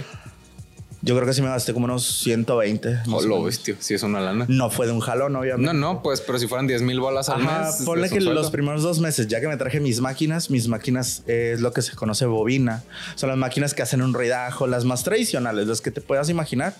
Yo 1.01 1.15
creo 1.15 1.25
que 1.27 1.33
sí 1.33 1.41
me 1.41 1.47
gasté 1.47 1.73
como 1.73 1.85
unos 1.85 2.05
120. 2.23 2.93
más 2.93 3.07
O 3.07 3.17
o 3.17 3.21
lo 3.23 3.43
bestia, 3.43 3.75
sí 3.79 3.93
es 3.93 4.03
una 4.03 4.19
lana. 4.19 4.45
No 4.49 4.69
fue 4.69 4.85
de 4.85 4.91
un 4.91 4.99
jalón, 4.99 5.35
obviamente. 5.35 5.73
No, 5.73 5.79
no, 5.93 6.01
pues, 6.03 6.21
pero 6.21 6.37
si 6.39 6.47
fueran 6.47 6.67
10 6.67 6.81
mil 6.81 6.99
bolas 6.99 7.29
al 7.29 7.41
Ajá, 7.41 7.65
mes. 7.67 7.81
ponle 7.85 8.09
que 8.09 8.19
los 8.21 8.51
primeros 8.51 8.83
dos 8.83 8.99
meses, 8.99 9.27
ya 9.27 9.39
que 9.39 9.47
me 9.47 9.57
traje 9.57 9.79
mis 9.79 10.01
máquinas, 10.01 10.49
mis 10.49 10.67
máquinas 10.67 11.23
es 11.27 11.61
lo 11.61 11.71
que 11.73 11.81
se 11.81 11.93
conoce 11.95 12.25
bobina. 12.25 12.83
Son 13.15 13.29
las 13.29 13.37
máquinas 13.37 13.73
que 13.73 13.81
hacen 13.81 14.01
un 14.01 14.13
ruidajo, 14.13 14.67
las 14.67 14.85
más 14.85 15.03
tradicionales, 15.03 15.67
las 15.67 15.81
que 15.81 15.91
te 15.91 16.01
puedas 16.01 16.29
imaginar. 16.29 16.73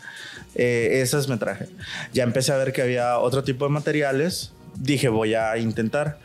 eh, 0.56 1.00
esas 1.02 1.28
me 1.30 1.38
traje. 1.38 1.68
Ya 2.14 2.24
empecé 2.24 2.52
a 2.52 2.58
ver 2.58 2.74
que 2.74 2.82
había 2.82 3.20
otro 3.20 3.44
tipo 3.44 3.66
de 3.66 3.72
materiales. 3.72 4.52
Dije, 4.76 5.08
voy 5.10 5.34
a 5.36 5.58
intentar. 5.58 6.20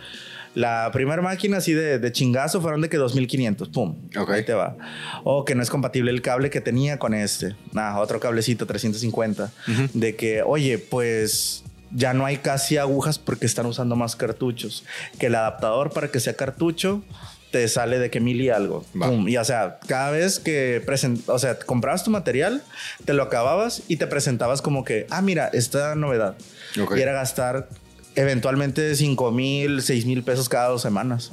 La 0.55 0.91
primera 0.93 1.21
máquina 1.21 1.59
así 1.59 1.73
de, 1.73 1.99
de 1.99 2.13
chingazo 2.13 2.61
fueron 2.61 2.81
de 2.81 2.89
que 2.89 2.97
2500, 2.97 3.69
pum. 3.71 3.97
Ok. 4.17 4.31
Ahí 4.31 4.45
te 4.45 4.55
va. 4.55 4.77
O 5.25 5.45
que 5.45 5.55
no 5.55 5.63
es 5.63 5.71
compatible 5.71 6.11
el 6.11 6.23
cable 6.23 6.51
que 6.51 6.61
tenía 6.61 6.99
con 6.99 7.13
este. 7.13 7.57
Nah, 7.73 7.99
otro 7.99 8.21
cablecito 8.21 8.67
350. 8.67 9.53
De 9.93 10.15
que, 10.15 10.43
oye, 10.43 10.79
pues 10.79 11.65
ya 11.91 12.15
no 12.15 12.25
hay 12.25 12.39
casi 12.39 12.77
agujas 12.77 13.19
porque 13.19 13.47
están 13.47 13.67
usando 13.67 13.97
más 13.97 14.15
cartuchos. 14.15 14.85
Que 15.19 15.27
el 15.27 15.35
adaptador 15.35 15.93
para 15.93 16.09
que 16.09 16.21
sea 16.21 16.35
cartucho 16.35 17.03
te 17.51 17.67
sale 17.69 17.99
de 17.99 18.11
que 18.11 18.21
mil 18.21 18.41
y 18.41 18.51
algo. 18.51 18.85
Pum. 18.93 19.29
Y 19.29 19.37
o 19.37 19.45
sea, 19.45 19.79
cada 19.87 20.11
vez 20.11 20.41
que 20.41 20.83
present 20.85 21.29
o 21.29 21.39
sea, 21.39 21.59
comprabas 21.59 22.03
tu 22.03 22.11
material, 22.11 22.63
te 23.05 23.13
lo 23.13 23.23
acababas 23.23 23.83
y 23.87 23.97
te 23.97 24.07
presentabas 24.07 24.61
como 24.61 24.85
que, 24.85 25.07
ah, 25.11 25.23
mira, 25.23 25.49
esta 25.53 25.95
novedad. 25.95 26.37
Ok. 26.81 26.97
Y 26.97 27.01
era 27.01 27.13
gastar 27.13 27.69
eventualmente 28.15 28.95
5 28.95 29.31
mil, 29.33 29.83
6 29.83 30.07
mil 30.07 30.23
pesos 30.23 30.49
cada 30.49 30.69
dos 30.69 30.83
semanas. 30.83 31.33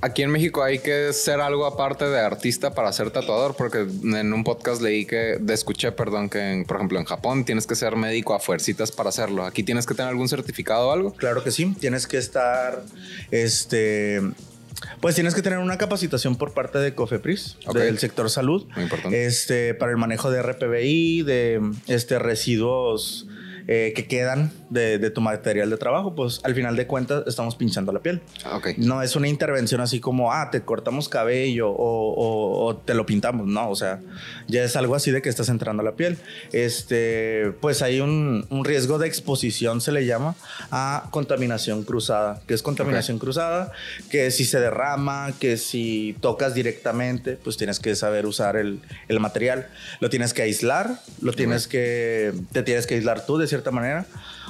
Aquí 0.00 0.22
en 0.22 0.30
México 0.30 0.62
hay 0.62 0.80
que 0.80 1.14
ser 1.14 1.40
algo 1.40 1.64
aparte 1.64 2.04
de 2.06 2.20
artista 2.20 2.74
para 2.74 2.92
ser 2.92 3.10
tatuador, 3.10 3.56
porque 3.56 3.78
en 4.02 4.34
un 4.34 4.44
podcast 4.44 4.82
leí 4.82 5.06
que, 5.06 5.38
de 5.40 5.54
escuché, 5.54 5.92
perdón, 5.92 6.28
que 6.28 6.40
en- 6.52 6.64
por 6.66 6.76
ejemplo 6.76 6.98
en 6.98 7.06
Japón 7.06 7.46
tienes 7.46 7.66
que 7.66 7.74
ser 7.74 7.96
médico 7.96 8.34
a 8.34 8.38
fuercitas 8.38 8.92
para 8.92 9.08
hacerlo. 9.08 9.44
Aquí 9.46 9.62
tienes 9.62 9.86
que 9.86 9.94
tener 9.94 10.10
algún 10.10 10.28
certificado 10.28 10.88
o 10.88 10.92
algo. 10.92 11.14
Claro 11.14 11.42
que 11.42 11.50
sí, 11.50 11.74
tienes 11.80 12.06
que 12.06 12.18
estar, 12.18 12.82
este, 13.30 14.20
pues 15.00 15.14
tienes 15.14 15.34
que 15.34 15.40
tener 15.40 15.58
una 15.58 15.78
capacitación 15.78 16.36
por 16.36 16.52
parte 16.52 16.78
de 16.80 16.94
Cofepris, 16.94 17.56
del 17.72 17.98
sector 17.98 18.28
salud, 18.28 18.66
Muy 18.74 18.84
importante. 18.84 19.24
este, 19.24 19.72
para 19.72 19.90
el 19.90 19.96
manejo 19.96 20.30
de 20.30 20.42
RPBI, 20.42 21.22
de 21.22 21.62
este 21.86 22.18
residuos 22.18 23.26
eh, 23.68 23.92
que 23.94 24.06
quedan 24.06 24.52
de, 24.70 24.98
de 24.98 25.10
tu 25.10 25.20
material 25.20 25.70
de 25.70 25.76
trabajo, 25.76 26.14
pues 26.14 26.40
al 26.44 26.54
final 26.54 26.76
de 26.76 26.86
cuentas 26.86 27.24
estamos 27.26 27.56
pinchando 27.56 27.92
la 27.92 28.00
piel. 28.00 28.20
Ah, 28.44 28.56
Ok. 28.56 28.68
No 28.78 29.02
es 29.02 29.16
una 29.16 29.28
intervención 29.28 29.80
así 29.80 30.00
como, 30.00 30.32
ah, 30.32 30.50
te 30.50 30.62
cortamos 30.62 31.08
cabello 31.08 31.70
o, 31.70 32.14
o- 32.14 32.66
o 32.66 32.76
te 32.76 32.94
lo 32.94 33.06
pintamos. 33.06 33.46
No, 33.46 33.70
o 33.70 33.76
sea, 33.76 34.00
ya 34.48 34.62
es 34.64 34.76
algo 34.76 34.94
así 34.94 35.10
de 35.10 35.22
que 35.22 35.28
estás 35.28 35.48
entrando 35.48 35.80
a 35.82 35.84
la 35.84 35.92
piel. 35.92 36.18
Este, 36.52 37.52
pues 37.60 37.82
hay 37.82 38.00
un, 38.00 38.46
un 38.50 38.64
riesgo 38.64 38.98
de 38.98 39.06
exposición, 39.06 39.80
se 39.80 39.92
le 39.92 40.06
llama, 40.06 40.34
a 40.70 41.08
contaminación 41.10 41.84
cruzada. 41.84 42.40
que 42.46 42.54
es 42.54 42.62
contaminación 42.62 43.18
cruzada? 43.18 43.72
Que 44.10 44.30
si 44.30 44.44
se 44.44 44.58
derrama, 44.60 45.32
que 45.38 45.56
si 45.56 46.16
tocas 46.20 46.54
directamente, 46.54 47.36
pues 47.42 47.56
tienes 47.56 47.78
que 47.80 47.94
saber 47.94 48.26
usar 48.26 48.56
el, 48.56 48.80
el 49.08 49.20
material. 49.20 49.68
Lo 50.00 50.10
tienes 50.10 50.34
que 50.34 50.42
aislar, 50.42 51.00
lo 51.20 51.32
tienes 51.32 51.68
que, 51.68 52.32
te 52.52 52.62
tienes 52.62 52.86
que 52.86 52.94
aislar 52.94 53.24
tú 53.26 53.38
de 53.38 53.46
cierta 53.54 53.70
manera. 53.70 54.06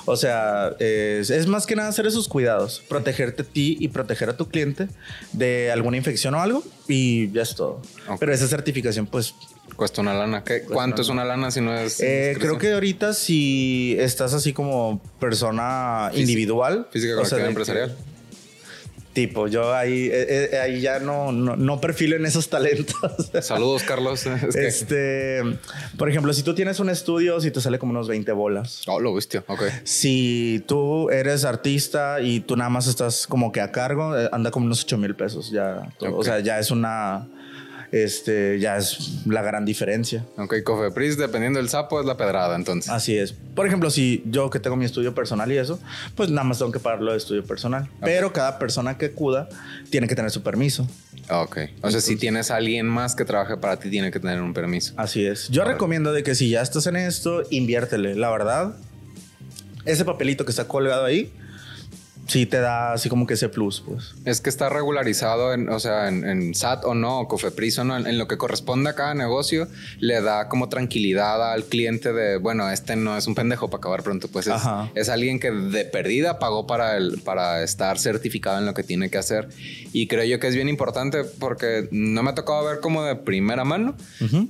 O 0.06 0.16
sea, 0.16 0.72
es, 0.80 1.30
es 1.30 1.46
más 1.46 1.64
que 1.66 1.76
nada 1.76 1.88
hacer 1.88 2.06
esos 2.06 2.28
cuidados, 2.28 2.82
protegerte 2.88 3.42
a 3.42 3.44
ti 3.46 3.76
y 3.80 3.88
proteger 3.88 4.28
a 4.28 4.36
tu 4.36 4.48
cliente 4.48 4.88
de 5.32 5.70
alguna 5.72 5.96
infección 5.96 6.34
o 6.34 6.40
algo 6.42 6.62
y 6.88 7.30
ya 7.32 7.42
es 7.42 7.54
todo. 7.54 7.80
Pero 8.20 8.32
esa 8.34 8.46
certificación, 8.48 9.06
pues, 9.06 9.34
Cuesta 9.76 10.02
una 10.02 10.14
lana. 10.14 10.44
¿Qué, 10.44 10.62
¿Cuánto 10.62 11.02
es 11.02 11.08
una 11.08 11.24
lana 11.24 11.50
si 11.50 11.60
no 11.60 11.74
es? 11.76 11.98
eh, 12.00 12.36
creo 12.38 12.58
que 12.58 12.72
ahorita 12.74 13.12
si 13.12 13.96
estás 13.98 14.32
así 14.32 14.52
como 14.52 15.00
persona 15.18 16.10
Física- 16.12 16.20
individual, 16.20 16.86
Física 16.92 17.20
o 17.20 17.24
sea, 17.24 17.38
de 17.38 17.48
empresarial. 17.48 17.96
Tipo, 19.14 19.48
yo 19.48 19.72
ahí, 19.72 20.10
eh, 20.12 20.48
eh, 20.52 20.58
ahí 20.58 20.80
ya 20.80 20.98
no, 20.98 21.32
no, 21.32 21.56
no 21.56 21.80
perfilo 21.80 22.16
en 22.16 22.26
esos 22.26 22.50
talentos. 22.50 23.30
Saludos, 23.40 23.84
Carlos. 23.84 24.26
Es 24.48 24.54
que. 24.54 24.66
Este, 24.66 25.42
por 25.96 26.10
ejemplo, 26.10 26.32
si 26.34 26.42
tú 26.42 26.54
tienes 26.54 26.80
un 26.80 26.90
estudio, 26.90 27.40
si 27.40 27.50
te 27.50 27.60
sale 27.60 27.78
como 27.78 27.92
unos 27.92 28.08
20 28.08 28.30
bolas. 28.32 28.82
Oh, 28.86 29.00
lo 29.00 29.14
viste. 29.14 29.38
Ok. 29.38 29.62
Si 29.84 30.62
tú 30.66 31.08
eres 31.08 31.44
artista 31.44 32.20
y 32.20 32.40
tú 32.40 32.56
nada 32.56 32.68
más 32.68 32.86
estás 32.86 33.26
como 33.26 33.52
que 33.52 33.60
a 33.60 33.72
cargo, 33.72 34.18
eh, 34.18 34.28
anda 34.32 34.50
como 34.50 34.66
unos 34.66 34.82
8 34.82 34.98
mil 34.98 35.14
pesos 35.14 35.50
ya. 35.50 35.88
O 36.12 36.24
sea, 36.24 36.40
ya 36.40 36.58
es 36.58 36.70
una, 36.70 37.28
este, 37.94 38.58
ya 38.58 38.76
es 38.76 39.24
la 39.24 39.40
gran 39.40 39.64
diferencia. 39.64 40.24
Ok, 40.36 40.56
Cofepris, 40.64 41.16
dependiendo 41.16 41.60
del 41.60 41.68
sapo, 41.68 42.00
es 42.00 42.06
la 42.06 42.16
pedrada, 42.16 42.56
entonces. 42.56 42.90
Así 42.90 43.16
es. 43.16 43.32
Por 43.32 43.68
ejemplo, 43.68 43.88
si 43.88 44.24
yo 44.26 44.50
que 44.50 44.58
tengo 44.58 44.74
mi 44.74 44.84
estudio 44.84 45.14
personal 45.14 45.52
y 45.52 45.58
eso, 45.58 45.78
pues 46.16 46.28
nada 46.28 46.42
más 46.42 46.58
tengo 46.58 46.72
que 46.72 46.80
pagarlo 46.80 47.12
de 47.12 47.18
estudio 47.18 47.44
personal. 47.44 47.88
Pero 48.00 48.32
cada 48.32 48.58
persona 48.58 48.98
que 48.98 49.06
acuda 49.06 49.48
tiene 49.90 50.08
que 50.08 50.16
tener 50.16 50.32
su 50.32 50.42
permiso. 50.42 50.88
Ok. 51.30 51.58
O 51.82 51.90
sea, 51.90 52.00
si 52.00 52.16
tienes 52.16 52.50
a 52.50 52.56
alguien 52.56 52.86
más 52.86 53.14
que 53.14 53.24
trabaje 53.24 53.56
para 53.56 53.78
ti, 53.78 53.90
tiene 53.90 54.10
que 54.10 54.18
tener 54.18 54.42
un 54.42 54.54
permiso. 54.54 54.92
Así 54.96 55.24
es. 55.24 55.48
Yo 55.50 55.62
recomiendo 55.62 56.12
de 56.12 56.24
que 56.24 56.34
si 56.34 56.50
ya 56.50 56.62
estás 56.62 56.88
en 56.88 56.96
esto, 56.96 57.44
inviértele. 57.50 58.16
La 58.16 58.28
verdad, 58.30 58.74
ese 59.84 60.04
papelito 60.04 60.44
que 60.44 60.50
está 60.50 60.66
colgado 60.66 61.04
ahí, 61.04 61.32
sí 62.26 62.46
te 62.46 62.60
da 62.60 62.92
así 62.92 63.08
como 63.08 63.26
que 63.26 63.34
ese 63.34 63.48
plus, 63.48 63.82
pues. 63.86 64.14
Es 64.24 64.40
que 64.40 64.50
está 64.50 64.68
regularizado, 64.68 65.52
en, 65.52 65.68
o 65.68 65.80
sea, 65.80 66.08
en, 66.08 66.24
en 66.24 66.54
SAT 66.54 66.84
o 66.84 66.94
no, 66.94 67.20
o 67.20 67.28
Cofepris 67.28 67.78
o 67.78 67.84
no, 67.84 67.96
en, 67.96 68.06
en 68.06 68.18
lo 68.18 68.28
que 68.28 68.36
corresponde 68.36 68.90
a 68.90 68.94
cada 68.94 69.14
negocio, 69.14 69.68
le 69.98 70.20
da 70.20 70.48
como 70.48 70.68
tranquilidad 70.68 71.52
al 71.52 71.64
cliente 71.64 72.12
de, 72.12 72.36
bueno, 72.36 72.70
este 72.70 72.96
no 72.96 73.16
es 73.16 73.26
un 73.26 73.34
pendejo 73.34 73.68
para 73.68 73.78
acabar 73.78 74.02
pronto, 74.02 74.28
pues 74.28 74.46
es, 74.46 74.60
es 74.94 75.08
alguien 75.08 75.40
que 75.40 75.50
de 75.50 75.84
perdida 75.84 76.38
pagó 76.38 76.66
para, 76.66 76.96
el, 76.96 77.20
para 77.20 77.62
estar 77.62 77.98
certificado 77.98 78.58
en 78.58 78.66
lo 78.66 78.74
que 78.74 78.82
tiene 78.82 79.10
que 79.10 79.18
hacer. 79.18 79.48
Y 79.92 80.06
creo 80.06 80.24
yo 80.24 80.40
que 80.40 80.48
es 80.48 80.54
bien 80.54 80.68
importante 80.68 81.24
porque 81.24 81.88
no 81.90 82.22
me 82.22 82.30
ha 82.30 82.34
tocado 82.34 82.64
ver 82.64 82.80
como 82.80 83.04
de 83.04 83.16
primera 83.16 83.64
mano, 83.64 83.96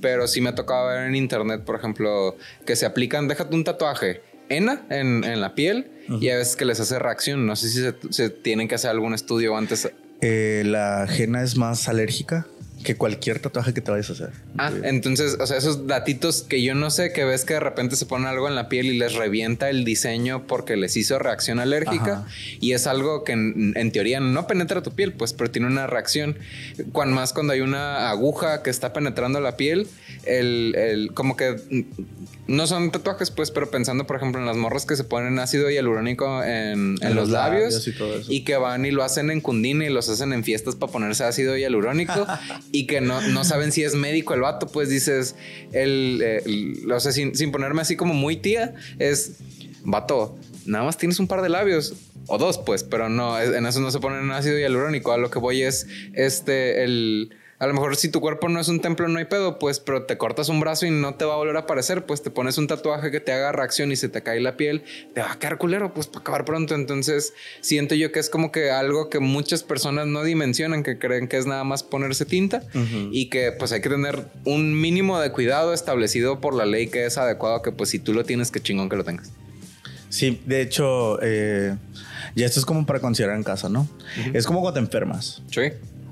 pero 0.01 0.27
sí 0.27 0.41
me 0.41 0.49
ha 0.49 0.55
tocado 0.55 0.87
ver 0.87 1.07
en 1.07 1.15
internet, 1.15 1.63
por 1.63 1.75
ejemplo, 1.75 2.35
que 2.65 2.75
se 2.75 2.85
aplican, 2.85 3.27
déjate 3.27 3.55
un 3.55 3.63
tatuaje. 3.63 4.21
ENA 4.49 4.85
en, 4.89 5.23
en 5.23 5.41
la 5.41 5.55
piel 5.55 5.87
y 6.21 6.29
a 6.29 6.37
veces 6.37 6.55
que 6.55 6.65
les 6.65 6.79
hace 6.79 6.99
reacción. 6.99 7.45
No 7.45 7.55
sé 7.55 7.69
si 7.69 7.81
se, 7.81 7.93
se 8.11 8.29
tienen 8.29 8.67
que 8.67 8.75
hacer 8.75 8.91
algún 8.91 9.13
estudio 9.13 9.55
antes 9.57 9.89
Eh, 10.21 10.63
la 10.65 11.03
ajena 11.03 11.43
es 11.43 11.57
más 11.57 11.87
alérgica 11.89 12.47
que 12.83 12.95
cualquier 12.95 13.39
tatuaje 13.39 13.73
que 13.73 13.81
te 13.81 13.89
vayas 13.89 14.11
a 14.11 14.13
hacer. 14.13 14.29
Ah, 14.59 14.71
entonces, 14.83 15.37
o 15.39 15.47
sea, 15.47 15.57
esos 15.57 15.87
datitos 15.87 16.43
que 16.43 16.61
yo 16.61 16.75
no 16.75 16.91
sé, 16.91 17.11
que 17.13 17.23
ves 17.25 17.43
que 17.43 17.55
de 17.55 17.59
repente 17.59 17.95
se 17.95 18.05
pone 18.05 18.27
algo 18.27 18.47
en 18.47 18.53
la 18.53 18.69
piel 18.69 18.85
y 18.85 18.97
les 18.99 19.15
revienta 19.15 19.71
el 19.71 19.83
diseño 19.85 20.45
porque 20.45 20.75
les 20.77 20.95
hizo 20.95 21.17
reacción 21.17 21.59
alérgica 21.59 22.19
Ajá. 22.19 22.27
y 22.61 22.73
es 22.73 22.85
algo 22.85 23.23
que 23.23 23.31
en, 23.31 23.73
en 23.75 23.91
teoría 23.91 24.19
no 24.19 24.45
penetra 24.45 24.83
tu 24.83 24.91
piel, 24.91 25.13
pues, 25.13 25.33
pero 25.33 25.49
tiene 25.49 25.67
una 25.67 25.87
reacción. 25.87 26.37
Cuan 26.91 27.11
más 27.11 27.33
cuando 27.33 27.53
hay 27.53 27.61
una 27.61 28.09
aguja 28.11 28.61
que 28.61 28.69
está 28.69 28.93
penetrando 28.93 29.39
la 29.39 29.57
piel, 29.57 29.87
el, 30.25 30.75
el- 30.77 31.11
como 31.15 31.35
que 31.35 31.55
no 32.47 32.67
son 32.67 32.91
tatuajes, 32.91 33.31
pues, 33.31 33.51
pero 33.51 33.69
pensando, 33.71 34.05
por 34.05 34.17
ejemplo, 34.17 34.39
en 34.39 34.45
las 34.45 34.55
morras 34.55 34.85
que 34.85 34.95
se 34.95 35.03
ponen 35.03 35.39
ácido 35.39 35.69
hialurónico 35.69 36.43
en, 36.43 36.95
en, 37.01 37.15
los, 37.15 37.29
labios, 37.29 37.89
y, 38.27 38.43
que 38.43 38.57
van 38.57 38.85
y 38.85 38.91
lo 38.91 39.03
hacen 39.03 39.31
en 39.31 39.41
Cundina 39.41 39.85
y 39.85 39.89
los 39.89 40.09
hacen 40.09 40.33
en 40.33 40.43
fiestas 40.43 40.75
para 40.75 40.91
ponerse 40.91 41.23
ácido 41.23 41.57
hialurónico 41.57 42.27
y 42.71 42.87
que 42.87 43.01
no, 43.01 43.21
no 43.21 43.43
saben 43.43 43.71
si 43.71 43.83
es 43.83 43.95
médico 43.95 44.33
el 44.33 44.41
vato, 44.41 44.67
pues 44.67 44.89
dices, 44.89 45.35
el, 45.71 46.21
el 46.21 46.91
o 46.91 46.99
sea, 46.99 47.11
sin, 47.11 47.35
sin 47.35 47.51
ponerme 47.51 47.81
así 47.81 47.95
como 47.95 48.13
muy 48.13 48.37
tía, 48.37 48.75
es 48.99 49.37
vato, 49.83 50.37
nada 50.65 50.83
más 50.83 50.97
tienes 50.97 51.19
un 51.19 51.27
par 51.27 51.41
de 51.41 51.49
labios 51.49 51.93
o 52.27 52.37
dos, 52.37 52.57
pues, 52.57 52.83
pero 52.83 53.09
no, 53.09 53.39
en 53.39 53.65
eso 53.65 53.79
no 53.81 53.91
se 53.91 53.99
ponen 53.99 54.31
ácido 54.31 54.57
hialurónico. 54.57 55.11
A 55.11 55.17
lo 55.17 55.29
que 55.29 55.39
voy 55.39 55.61
es 55.61 55.87
este, 56.13 56.83
el 56.83 57.31
a 57.57 57.67
lo 57.67 57.73
mejor 57.73 57.95
si 57.95 58.09
tu 58.09 58.19
cuerpo 58.19 58.49
no 58.49 58.59
es 58.59 58.67
un 58.67 58.81
templo 58.81 59.07
no 59.07 59.17
hay 59.17 59.25
pedo, 59.25 59.59
pues, 59.59 59.79
pero 59.79 60.03
te 60.03 60.17
cortas 60.17 60.49
un 60.49 60.59
brazo 60.59 60.85
y 60.85 60.91
no 60.91 61.15
te 61.15 61.23
va 61.23 61.35
a 61.35 61.37
volver 61.37 61.55
a 61.55 61.61
aparecer, 61.61 62.05
pues 62.05 62.21
te 62.21 62.29
pones 62.29 62.57
un 62.57 62.67
tatuaje 62.67 63.11
que 63.11 63.21
te 63.21 63.31
haga 63.31 63.53
reacción 63.53 63.91
y 63.91 63.95
se 63.95 64.09
te 64.09 64.21
cae 64.23 64.41
la 64.41 64.57
piel, 64.57 64.83
te 65.13 65.21
va 65.21 65.31
a 65.31 65.39
quedar 65.39 65.57
culero, 65.57 65.93
pues 65.93 66.07
para 66.07 66.19
acabar 66.19 66.43
pronto. 66.43 66.75
Entonces, 66.75 67.33
siento 67.61 67.95
yo 67.95 68.11
que 68.11 68.19
es 68.19 68.29
como 68.29 68.51
que 68.51 68.71
algo 68.71 69.09
que 69.09 69.19
muchas 69.19 69.63
personas 69.63 70.05
no 70.07 70.23
dimensionan, 70.23 70.83
que 70.83 70.99
creen 70.99 71.29
que 71.29 71.37
es 71.37 71.45
nada 71.45 71.63
más 71.63 71.83
ponerse 71.83 72.25
tinta 72.25 72.61
y 73.11 73.29
que 73.29 73.53
pues 73.53 73.71
hay 73.71 73.81
que 73.81 73.89
tener 73.89 74.25
un 74.43 74.79
mínimo 74.79 75.19
de 75.19 75.31
cuidado 75.31 75.73
establecido 75.73 76.41
por 76.41 76.53
la 76.53 76.65
ley 76.65 76.87
que 76.87 77.05
es 77.05 77.17
adecuado, 77.17 77.61
que 77.61 77.71
pues 77.71 77.89
si 77.89 77.99
tú 77.99 78.13
lo 78.13 78.25
tienes, 78.25 78.51
que 78.51 78.61
chingón 78.61 78.89
que 78.89 78.97
lo 78.97 79.05
tengas. 79.05 79.31
Sí, 80.09 80.41
de 80.45 80.61
hecho, 80.61 81.19
eh, 81.21 81.75
ya 82.35 82.45
esto 82.45 82.59
es 82.59 82.65
como 82.65 82.85
para 82.85 82.99
considerar 82.99 83.35
en 83.35 83.43
casa, 83.43 83.69
¿no? 83.69 83.87
Es 84.33 84.45
como 84.45 84.61
cuando 84.61 84.79
te 84.79 84.85
enfermas. 84.85 85.41
Sí. 85.51 85.61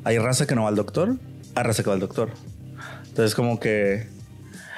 Hay 0.03 0.17
raza 0.17 0.45
que 0.45 0.55
no 0.55 0.63
va 0.63 0.69
al 0.69 0.75
doctor 0.75 1.17
arrasa 1.55 1.83
con 1.83 1.93
el 1.93 1.99
doctor. 1.99 2.31
Entonces, 3.07 3.35
como 3.35 3.59
que 3.59 4.07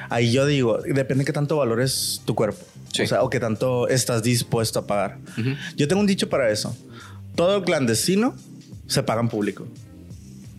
ahí 0.09 0.31
yo 0.31 0.45
digo, 0.45 0.79
depende 0.81 1.23
de 1.23 1.25
qué 1.25 1.33
tanto 1.33 1.57
valores 1.57 2.21
tu 2.25 2.35
cuerpo. 2.35 2.63
O 3.01 3.07
sea, 3.07 3.23
o 3.23 3.29
qué 3.29 3.39
tanto 3.41 3.89
estás 3.89 4.23
dispuesto 4.23 4.79
a 4.79 4.87
pagar. 4.87 5.17
Yo 5.75 5.87
tengo 5.87 5.99
un 5.99 6.07
dicho 6.07 6.29
para 6.29 6.49
eso. 6.49 6.75
Todo 7.35 7.63
clandestino 7.63 8.35
se 8.87 9.03
paga 9.03 9.21
en 9.21 9.27
público. 9.27 9.67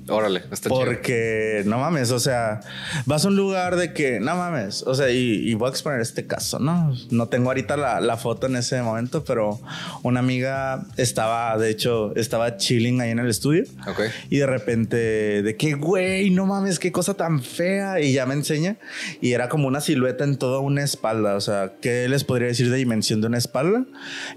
Órale, 0.08 0.42
está 0.50 0.68
Porque 0.68 1.62
no 1.66 1.78
mames, 1.78 2.10
o 2.10 2.20
sea, 2.20 2.60
vas 3.06 3.24
a 3.24 3.28
un 3.28 3.36
lugar 3.36 3.76
de 3.76 3.92
que 3.92 4.20
no 4.20 4.36
mames, 4.36 4.82
o 4.82 4.94
sea, 4.94 5.10
y, 5.10 5.52
voy 5.54 5.66
a 5.66 5.70
exponer 5.70 6.00
este 6.00 6.26
caso, 6.26 6.58
¿no? 6.58 6.94
No 7.10 7.28
tengo 7.28 7.48
ahorita 7.48 7.76
la, 7.76 8.16
foto 8.16 8.46
en 8.46 8.56
ese 8.56 8.80
momento, 8.80 9.24
pero 9.24 9.60
una 10.02 10.20
amiga 10.20 10.86
estaba, 10.96 11.58
de 11.58 11.70
hecho, 11.70 12.14
estaba 12.16 12.56
chilling 12.56 13.00
ahí 13.00 13.10
en 13.10 13.18
el 13.18 13.28
estudio. 13.28 13.64
Ok. 13.86 14.00
Y 14.30 14.38
de 14.38 14.46
repente, 14.46 14.96
de 15.42 15.56
que, 15.56 15.74
güey, 15.74 16.30
no 16.30 16.46
mames, 16.46 16.78
qué 16.78 16.92
cosa 16.92 17.14
tan 17.14 17.42
fea. 17.42 18.00
Y 18.00 18.12
ya 18.12 18.26
me 18.26 18.34
enseña. 18.34 18.76
Y 19.20 19.32
era 19.32 19.48
como 19.48 19.68
una 19.68 19.80
silueta 19.80 20.24
en 20.24 20.36
toda 20.36 20.60
una 20.60 20.82
espalda. 20.82 21.36
O 21.36 21.40
sea, 21.40 21.74
¿qué 21.80 22.08
les 22.08 22.24
podría 22.24 22.48
decir 22.48 22.70
de 22.70 22.76
dimensión 22.76 23.20
de 23.20 23.26
una 23.26 23.38
espalda? 23.38 23.84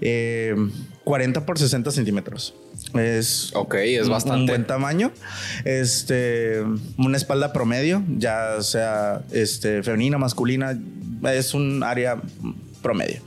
eh, 0.00 1.42
por 1.44 1.58
60 1.58 1.90
centímetros. 1.90 2.54
Es, 2.94 3.52
ok, 3.54 3.74
es 3.74 4.08
bastante. 4.08 4.40
Un 4.40 4.46
buen 4.46 4.66
tamaño. 4.66 5.12
Este, 5.64 6.62
una 6.96 7.16
espalda 7.16 7.52
promedio, 7.52 8.02
ya 8.16 8.60
sea 8.62 9.22
este, 9.32 9.82
femenina, 9.82 10.18
masculina, 10.18 10.78
es 11.24 11.54
un 11.54 11.82
área 11.82 12.20
promedio. 12.80 13.20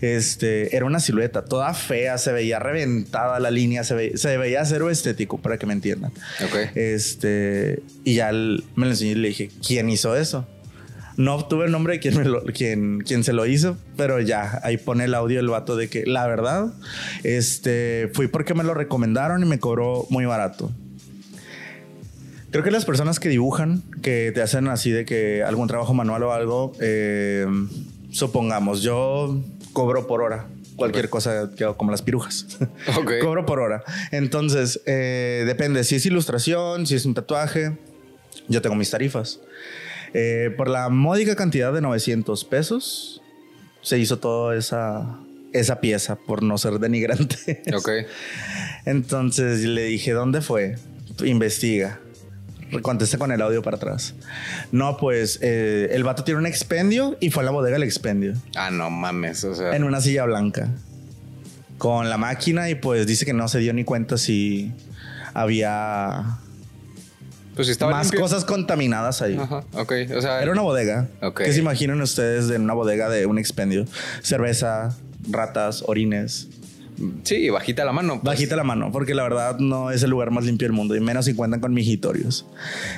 Este, 0.00 0.76
era 0.76 0.84
una 0.84 1.00
silueta 1.00 1.44
toda 1.44 1.72
fea, 1.74 2.18
se 2.18 2.32
veía 2.32 2.58
reventada 2.58 3.38
la 3.40 3.50
línea, 3.50 3.84
se, 3.84 3.94
veía 3.94 4.64
cero 4.64 4.90
estético, 4.90 5.38
para 5.38 5.58
que 5.58 5.66
me 5.66 5.72
entiendan. 5.72 6.12
Ok. 6.44 6.76
Este, 6.76 7.82
y 8.04 8.14
ya 8.14 8.32
me 8.32 8.86
lo 8.86 8.90
enseñé 8.90 9.12
y 9.12 9.14
le 9.14 9.28
dije, 9.28 9.50
¿quién 9.66 9.88
hizo 9.90 10.16
eso? 10.16 10.46
No 11.18 11.34
obtuve 11.34 11.66
el 11.66 11.72
nombre 11.72 11.94
de 11.94 12.00
quien, 12.00 12.16
me 12.16 12.24
lo, 12.24 12.44
quien, 12.44 13.00
quien 13.00 13.24
se 13.24 13.32
lo 13.32 13.44
hizo, 13.44 13.76
pero 13.96 14.20
ya 14.20 14.60
ahí 14.62 14.76
pone 14.76 15.04
el 15.04 15.14
audio 15.14 15.40
el 15.40 15.48
vato 15.48 15.76
de 15.76 15.88
que 15.88 16.06
la 16.06 16.26
verdad, 16.26 16.72
este, 17.24 18.10
fui 18.14 18.28
porque 18.28 18.54
me 18.54 18.64
lo 18.64 18.72
recomendaron 18.72 19.42
y 19.42 19.46
me 19.46 19.58
cobró 19.58 20.06
muy 20.10 20.24
barato. 20.24 20.70
Creo 22.50 22.62
que 22.62 22.70
las 22.70 22.84
personas 22.84 23.18
que 23.20 23.28
dibujan, 23.28 23.82
que 24.00 24.32
te 24.32 24.40
hacen 24.40 24.68
así 24.68 24.90
de 24.92 25.04
que 25.04 25.42
algún 25.42 25.68
trabajo 25.68 25.92
manual 25.92 26.22
o 26.22 26.32
algo, 26.32 26.72
eh, 26.80 27.46
supongamos, 28.10 28.82
yo 28.82 29.42
cobro 29.72 30.06
por 30.06 30.22
hora 30.22 30.46
cualquier 30.78 31.10
cosa 31.10 31.50
que 31.54 31.66
como 31.76 31.90
las 31.90 32.00
pirujas. 32.00 32.46
Cobro 33.20 33.44
por 33.44 33.58
hora. 33.58 33.82
Entonces, 34.12 34.80
eh, 34.86 35.42
depende 35.44 35.84
si 35.84 35.96
es 35.96 36.06
ilustración, 36.06 36.86
si 36.86 36.94
es 36.94 37.04
un 37.04 37.12
tatuaje. 37.12 37.76
Yo 38.46 38.62
tengo 38.62 38.76
mis 38.76 38.90
tarifas. 38.90 39.40
Eh, 40.14 40.52
por 40.56 40.68
la 40.68 40.88
módica 40.88 41.36
cantidad 41.36 41.72
de 41.72 41.80
900 41.80 42.44
pesos 42.44 43.22
se 43.82 43.98
hizo 43.98 44.18
toda 44.18 44.56
esa, 44.56 45.18
esa 45.52 45.80
pieza, 45.80 46.16
por 46.16 46.42
no 46.42 46.58
ser 46.58 46.78
denigrante. 46.78 47.62
Ok. 47.74 47.90
Entonces 48.84 49.60
le 49.64 49.84
dije, 49.84 50.12
¿dónde 50.12 50.40
fue? 50.40 50.76
Investiga. 51.24 52.00
Contesta 52.82 53.16
con 53.16 53.32
el 53.32 53.40
audio 53.40 53.62
para 53.62 53.76
atrás. 53.76 54.14
No, 54.72 54.98
pues 54.98 55.38
eh, 55.40 55.88
el 55.92 56.04
vato 56.04 56.24
tiene 56.24 56.40
un 56.40 56.46
expendio 56.46 57.16
y 57.20 57.30
fue 57.30 57.42
a 57.42 57.46
la 57.46 57.50
bodega 57.50 57.76
el 57.76 57.82
expendio. 57.82 58.34
Ah, 58.54 58.70
no 58.70 58.90
mames. 58.90 59.44
O 59.44 59.54
sea. 59.54 59.74
En 59.74 59.84
una 59.84 60.00
silla 60.00 60.24
blanca. 60.24 60.68
Con 61.78 62.10
la 62.10 62.18
máquina 62.18 62.68
y 62.68 62.74
pues 62.74 63.06
dice 63.06 63.24
que 63.24 63.32
no 63.32 63.48
se 63.48 63.58
dio 63.60 63.72
ni 63.72 63.84
cuenta 63.84 64.18
si 64.18 64.72
había 65.32 66.38
pues 67.66 67.80
más 67.80 68.12
cosas 68.12 68.44
contaminadas 68.44 69.20
ahí. 69.20 69.36
Ajá, 69.36 69.64
ok. 69.72 69.92
O 70.16 70.20
sea, 70.20 70.40
era 70.40 70.52
una 70.52 70.62
bodega. 70.62 71.08
Ok. 71.20 71.42
¿Qué 71.42 71.52
se 71.52 71.58
imaginan 71.58 72.00
ustedes 72.00 72.46
de 72.46 72.56
una 72.56 72.72
bodega 72.72 73.08
de 73.08 73.26
un 73.26 73.36
expendio? 73.36 73.84
Cerveza, 74.22 74.96
ratas, 75.28 75.82
orines. 75.86 76.46
Sí, 77.24 77.50
bajita 77.50 77.84
la 77.84 77.92
mano. 77.92 78.20
Pues. 78.20 78.24
Bajita 78.24 78.54
la 78.54 78.62
mano, 78.62 78.92
porque 78.92 79.12
la 79.12 79.24
verdad 79.24 79.58
no 79.58 79.90
es 79.90 80.04
el 80.04 80.10
lugar 80.10 80.30
más 80.30 80.44
limpio 80.44 80.68
del 80.68 80.72
mundo 80.72 80.94
y 80.94 81.00
menos 81.00 81.24
si 81.24 81.34
cuentan 81.34 81.58
con 81.60 81.74
mijitorios. 81.74 82.46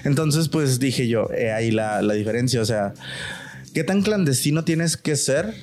Entonces, 0.04 0.50
pues 0.50 0.78
dije 0.78 1.08
yo, 1.08 1.30
ahí 1.54 1.70
la, 1.70 2.02
la 2.02 2.12
diferencia. 2.12 2.60
O 2.60 2.66
sea, 2.66 2.92
¿qué 3.72 3.82
tan 3.82 4.02
clandestino 4.02 4.62
tienes 4.62 4.98
que 4.98 5.16
ser 5.16 5.54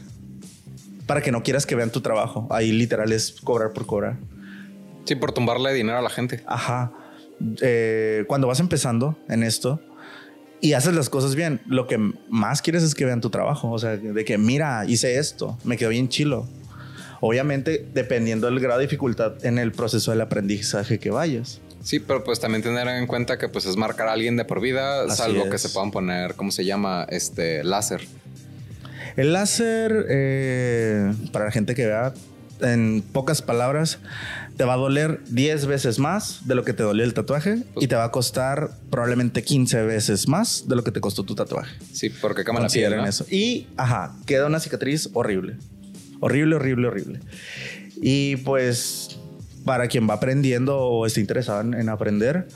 para 1.05 1.21
que 1.21 1.31
no 1.31 1.43
quieras 1.43 1.67
que 1.67 1.75
vean 1.75 1.91
tu 1.91 2.01
trabajo? 2.01 2.47
Ahí 2.49 2.71
literal 2.71 3.11
es 3.11 3.35
cobrar 3.43 3.73
por 3.73 3.85
cobrar. 3.85 4.17
Sí, 5.05 5.13
por 5.13 5.33
tumbarle 5.33 5.71
dinero 5.73 5.99
a 5.99 6.01
la 6.01 6.09
gente. 6.09 6.43
Ajá. 6.47 6.91
Eh, 7.61 8.25
cuando 8.27 8.47
vas 8.47 8.59
empezando 8.59 9.17
en 9.29 9.43
esto 9.43 9.79
y 10.59 10.73
haces 10.73 10.95
las 10.95 11.09
cosas 11.09 11.35
bien, 11.35 11.61
lo 11.67 11.87
que 11.87 11.97
más 12.29 12.61
quieres 12.61 12.83
es 12.83 12.95
que 12.95 13.05
vean 13.05 13.21
tu 13.21 13.29
trabajo. 13.29 13.71
O 13.71 13.79
sea, 13.79 13.97
de 13.97 14.25
que 14.25 14.37
mira, 14.37 14.85
hice 14.85 15.17
esto, 15.17 15.57
me 15.63 15.77
quedó 15.77 15.89
bien 15.89 16.09
chilo. 16.09 16.47
Obviamente, 17.19 17.85
dependiendo 17.93 18.47
del 18.47 18.59
grado 18.59 18.79
de 18.79 18.85
dificultad 18.85 19.43
en 19.45 19.57
el 19.57 19.71
proceso 19.71 20.11
del 20.11 20.21
aprendizaje 20.21 20.99
que 20.99 21.09
vayas. 21.09 21.61
Sí, 21.81 21.99
pero 21.99 22.23
pues 22.23 22.39
también 22.39 22.61
tener 22.61 22.87
en 22.87 23.07
cuenta 23.07 23.37
que 23.37 23.49
pues 23.49 23.65
es 23.65 23.77
marcar 23.77 24.07
a 24.07 24.13
alguien 24.13 24.35
de 24.35 24.45
por 24.45 24.59
vida, 24.59 25.09
salvo 25.09 25.49
que 25.49 25.57
se 25.57 25.69
puedan 25.69 25.91
poner, 25.91 26.35
¿cómo 26.35 26.51
se 26.51 26.65
llama? 26.65 27.05
Este 27.09 27.63
láser. 27.63 28.01
El 29.15 29.33
láser, 29.33 30.05
eh, 30.09 31.11
para 31.31 31.45
la 31.45 31.51
gente 31.51 31.75
que 31.75 31.85
vea, 31.85 32.13
en 32.61 33.03
pocas 33.11 33.41
palabras, 33.41 33.99
te 34.57 34.63
va 34.63 34.73
a 34.73 34.77
doler 34.77 35.21
10 35.29 35.65
veces 35.67 35.99
más 35.99 36.47
de 36.47 36.55
lo 36.55 36.63
que 36.63 36.73
te 36.73 36.83
dolió 36.83 37.03
el 37.03 37.13
tatuaje 37.13 37.63
y 37.79 37.87
te 37.87 37.95
va 37.95 38.05
a 38.05 38.11
costar 38.11 38.71
probablemente 38.89 39.43
15 39.43 39.83
veces 39.83 40.27
más 40.27 40.67
de 40.67 40.75
lo 40.75 40.83
que 40.83 40.91
te 40.91 40.99
costó 40.99 41.23
tu 41.23 41.35
tatuaje. 41.35 41.75
Sí, 41.91 42.09
porque 42.09 42.43
cama 42.43 42.59
la 42.61 42.67
piel, 42.67 42.93
eso. 43.05 43.25
Y, 43.29 43.67
ajá, 43.77 44.15
queda 44.25 44.47
una 44.47 44.59
cicatriz 44.59 45.09
horrible. 45.13 45.57
Horrible, 46.19 46.55
horrible, 46.55 46.87
horrible. 46.87 47.19
Y 48.01 48.37
pues 48.37 49.19
para 49.65 49.87
quien 49.87 50.09
va 50.09 50.15
aprendiendo 50.15 50.79
o 50.79 51.05
esté 51.05 51.19
interesado 51.19 51.61
en, 51.61 51.89
aprender, 51.89 52.47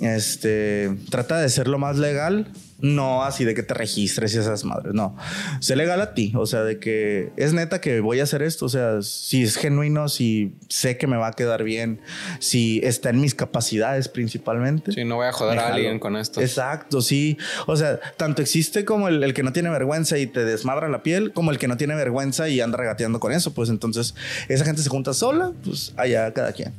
este, 0.00 0.96
trata 1.10 1.40
de 1.40 1.48
ser 1.48 1.66
lo 1.66 1.78
más 1.78 1.98
legal 1.98 2.52
no 2.82 3.22
así 3.22 3.44
de 3.44 3.54
que 3.54 3.62
te 3.62 3.74
registres 3.74 4.34
y 4.34 4.38
esas 4.38 4.64
madres, 4.64 4.92
no. 4.92 5.16
Sé 5.60 5.76
legal 5.76 6.00
a 6.00 6.14
ti, 6.14 6.32
o 6.36 6.46
sea, 6.46 6.64
de 6.64 6.78
que 6.78 7.32
es 7.36 7.52
neta 7.54 7.80
que 7.80 8.00
voy 8.00 8.20
a 8.20 8.24
hacer 8.24 8.42
esto, 8.42 8.66
o 8.66 8.68
sea, 8.68 9.00
si 9.02 9.44
es 9.44 9.56
genuino, 9.56 10.08
si 10.08 10.56
sé 10.68 10.98
que 10.98 11.06
me 11.06 11.16
va 11.16 11.28
a 11.28 11.32
quedar 11.32 11.62
bien, 11.62 12.00
si 12.40 12.80
está 12.82 13.10
en 13.10 13.20
mis 13.20 13.34
capacidades 13.34 14.08
principalmente. 14.08 14.92
Sí, 14.92 15.04
no 15.04 15.16
voy 15.16 15.28
a 15.28 15.32
joder 15.32 15.60
a 15.60 15.68
alguien 15.68 16.00
con 16.00 16.16
esto. 16.16 16.40
Exacto, 16.40 17.00
sí. 17.00 17.38
O 17.66 17.76
sea, 17.76 18.00
tanto 18.16 18.42
existe 18.42 18.84
como 18.84 19.08
el, 19.08 19.32
que 19.32 19.44
no 19.44 19.52
tiene 19.52 19.70
vergüenza 19.70 20.18
y 20.18 20.26
te 20.26 20.44
desmadra 20.44 20.88
la 20.88 21.04
piel, 21.04 21.32
como 21.32 21.52
el 21.52 21.58
que 21.58 21.68
no 21.68 21.76
tiene 21.76 21.94
vergüenza 21.94 22.48
y 22.48 22.60
anda 22.60 22.76
regateando 22.78 23.20
con 23.20 23.32
eso. 23.32 23.54
Pues 23.54 23.70
entonces, 23.70 24.14
esa 24.48 24.64
gente 24.64 24.82
se 24.82 24.88
junta 24.88 25.14
sola, 25.14 25.52
pues 25.64 25.94
allá 25.96 26.32
cada 26.32 26.52
quien. 26.52 26.72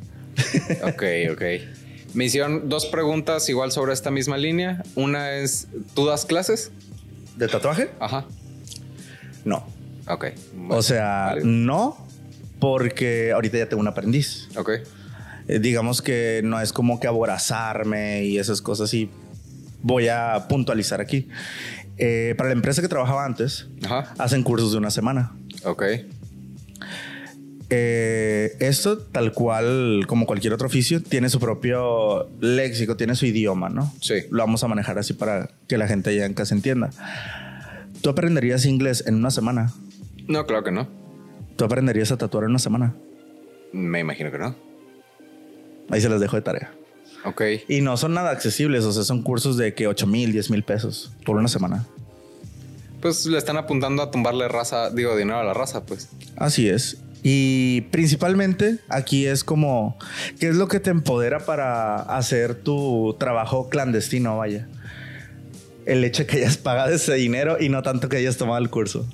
Ok, 0.83 1.03
ok. 1.31 1.43
Me 2.13 2.25
hicieron 2.25 2.69
dos 2.69 2.85
preguntas 2.85 3.47
igual 3.49 3.71
sobre 3.71 3.93
esta 3.93 4.11
misma 4.11 4.37
línea. 4.37 4.83
Una 4.95 5.31
es, 5.31 5.67
¿tú 5.93 6.05
das 6.05 6.25
clases? 6.25 6.71
¿De 7.37 7.47
tatuaje? 7.47 7.89
Ajá. 7.99 8.25
No. 9.45 9.65
Ok. 10.07 10.25
o 10.69 10.81
sea, 10.81 11.35
no, 11.43 11.97
porque 12.59 13.31
ahorita 13.31 13.57
ya 13.57 13.69
tengo 13.69 13.81
un 13.81 13.87
aprendiz. 13.87 14.49
Ok. 14.57 14.69
Eh, 15.47 15.59
digamos 15.59 16.01
que 16.01 16.41
no 16.43 16.59
es 16.61 16.71
como 16.73 16.99
que 16.99 17.07
aborazarme 17.07 18.25
y 18.25 18.37
esas 18.37 18.61
cosas 18.61 18.93
y 18.93 19.09
voy 19.81 20.07
a 20.09 20.45
puntualizar 20.49 21.01
aquí. 21.01 21.29
Eh, 21.97 22.35
para 22.37 22.49
la 22.49 22.53
empresa 22.53 22.81
que 22.81 22.87
trabajaba 22.87 23.25
antes, 23.25 23.67
Ajá. 23.85 24.13
hacen 24.17 24.43
cursos 24.43 24.71
de 24.71 24.77
una 24.77 24.89
semana. 24.91 25.31
Ok. 25.63 25.83
Eh, 27.75 28.55
esto, 28.59 28.99
tal 28.99 29.31
cual 29.33 30.05
como 30.05 30.27
cualquier 30.27 30.53
otro 30.53 30.67
oficio, 30.67 31.01
tiene 31.01 31.27
su 31.29 31.39
propio 31.39 32.29
léxico, 32.39 32.95
tiene 32.95 33.15
su 33.15 33.25
idioma, 33.25 33.69
¿no? 33.69 33.91
Sí. 33.99 34.25
Lo 34.29 34.43
vamos 34.43 34.63
a 34.63 34.67
manejar 34.67 34.99
así 34.99 35.13
para 35.13 35.49
que 35.67 35.79
la 35.79 35.87
gente 35.87 36.11
allá 36.11 36.27
en 36.27 36.35
casa 36.35 36.53
entienda. 36.53 36.91
¿Tú 38.03 38.11
aprenderías 38.11 38.67
inglés 38.67 39.03
en 39.07 39.15
una 39.15 39.31
semana? 39.31 39.73
No, 40.27 40.45
claro 40.45 40.63
que 40.63 40.71
no. 40.71 40.87
¿Tú 41.55 41.65
aprenderías 41.65 42.11
a 42.11 42.17
tatuar 42.17 42.43
en 42.43 42.51
una 42.51 42.59
semana? 42.59 42.93
Me 43.71 44.01
imagino 44.01 44.29
que 44.29 44.37
no. 44.37 44.55
Ahí 45.89 45.99
se 45.99 46.09
las 46.09 46.21
dejo 46.21 46.35
de 46.35 46.43
tarea. 46.43 46.75
Ok. 47.25 47.41
Y 47.67 47.81
no 47.81 47.97
son 47.97 48.13
nada 48.13 48.29
accesibles, 48.29 48.83
o 48.83 48.91
sea, 48.91 49.01
son 49.01 49.23
cursos 49.23 49.57
de 49.57 49.73
que 49.73 49.87
8 49.87 50.05
mil, 50.05 50.31
10 50.31 50.51
mil 50.51 50.61
pesos 50.61 51.11
por 51.25 51.37
una 51.37 51.47
semana. 51.47 51.87
Pues 53.01 53.25
le 53.25 53.39
están 53.39 53.57
apuntando 53.57 54.03
a 54.03 54.11
tumbarle 54.11 54.47
raza, 54.47 54.91
digo, 54.91 55.17
dinero 55.17 55.39
a 55.39 55.43
la 55.43 55.55
raza, 55.55 55.87
pues. 55.87 56.09
Así 56.35 56.69
es. 56.69 56.99
Y 57.23 57.81
principalmente 57.91 58.79
aquí 58.89 59.25
es 59.25 59.43
como, 59.45 59.97
¿qué 60.39 60.49
es 60.49 60.55
lo 60.55 60.67
que 60.67 60.79
te 60.81 60.89
empodera 60.89 61.39
para 61.45 61.95
hacer 61.95 62.53
tu 62.55 63.15
trabajo 63.17 63.69
clandestino, 63.69 64.37
vaya? 64.37 64.67
El 65.85 66.03
hecho 66.03 66.23
de 66.23 66.27
que 66.27 66.37
hayas 66.37 66.57
pagado 66.57 66.93
ese 66.93 67.13
dinero 67.13 67.57
y 67.59 67.69
no 67.69 67.81
tanto 67.81 68.09
que 68.09 68.17
hayas 68.17 68.35
tomado 68.37 68.59
el 68.59 68.69
curso. 68.69 69.07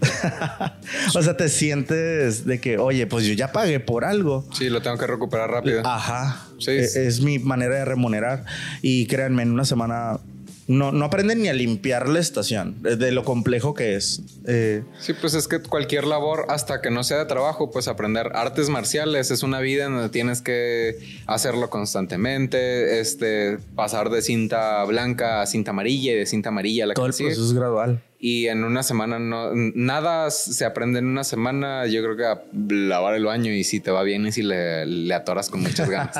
o 1.14 1.22
sea, 1.22 1.36
te 1.36 1.48
sientes 1.48 2.44
de 2.46 2.60
que, 2.60 2.78
oye, 2.78 3.06
pues 3.06 3.24
yo 3.26 3.34
ya 3.34 3.52
pagué 3.52 3.80
por 3.80 4.04
algo. 4.04 4.46
Sí, 4.54 4.68
lo 4.70 4.80
tengo 4.82 4.96
que 4.98 5.06
recuperar 5.06 5.50
rápido. 5.50 5.82
Ajá. 5.86 6.46
Sí. 6.58 6.70
E- 6.72 7.06
Es, 7.06 7.20
mi 7.20 7.38
manera 7.38 7.76
de 7.76 7.84
remunerar. 7.84 8.44
Y 8.82 9.06
créanme, 9.06 9.42
en 9.42 9.52
una 9.52 9.64
semana 9.64 10.18
no, 10.66 10.92
no 10.92 11.04
aprenden 11.06 11.42
ni 11.42 11.48
a 11.48 11.52
limpiar 11.52 12.08
la 12.08 12.18
estación, 12.20 12.80
de 12.82 12.96
de 12.96 13.10
lo 13.12 13.24
complejo 13.24 13.74
que 13.74 13.96
es. 13.96 14.22
Eh, 14.46 14.82
Sí, 15.00 15.12
pues 15.14 15.34
es 15.34 15.48
que 15.48 15.60
cualquier 15.60 16.04
labor, 16.04 16.46
hasta 16.48 16.80
que 16.80 16.90
no 16.90 17.02
sea 17.02 17.18
de 17.18 17.24
trabajo, 17.26 17.70
pues 17.70 17.88
aprender 17.88 18.30
artes 18.34 18.68
marciales 18.68 19.30
es 19.30 19.42
una 19.42 19.60
vida 19.60 19.86
en 19.86 19.94
donde 19.94 20.10
tienes 20.10 20.42
que 20.42 20.96
hacerlo 21.26 21.70
constantemente, 21.70 23.00
este, 23.00 23.58
pasar 23.74 24.10
de 24.10 24.22
cinta 24.22 24.84
blanca 24.84 25.42
a 25.42 25.46
cinta 25.46 25.70
amarilla 25.70 26.12
y 26.12 26.16
de 26.16 26.26
cinta 26.26 26.50
amarilla 26.50 26.84
a 26.84 26.86
la 26.88 26.94
todo 26.94 27.06
que 27.06 27.08
el 27.08 27.14
sigue. 27.14 27.28
proceso 27.30 27.46
es 27.46 27.52
gradual. 27.54 28.02
Y 28.22 28.48
en 28.48 28.64
una 28.64 28.82
semana 28.82 29.18
no, 29.18 29.52
nada 29.54 30.30
se 30.30 30.66
aprende 30.66 30.98
en 30.98 31.06
una 31.06 31.24
semana. 31.24 31.86
Yo 31.86 32.02
creo 32.02 32.16
que 32.18 32.26
a 32.26 32.42
lavar 32.68 33.14
el 33.14 33.24
baño 33.24 33.50
y 33.50 33.64
si 33.64 33.80
te 33.80 33.90
va 33.90 34.02
bien 34.02 34.26
y 34.26 34.32
si 34.32 34.42
le, 34.42 34.84
le 34.84 35.14
atoras 35.14 35.48
con 35.48 35.62
muchas 35.62 35.88
ganas. 35.88 36.14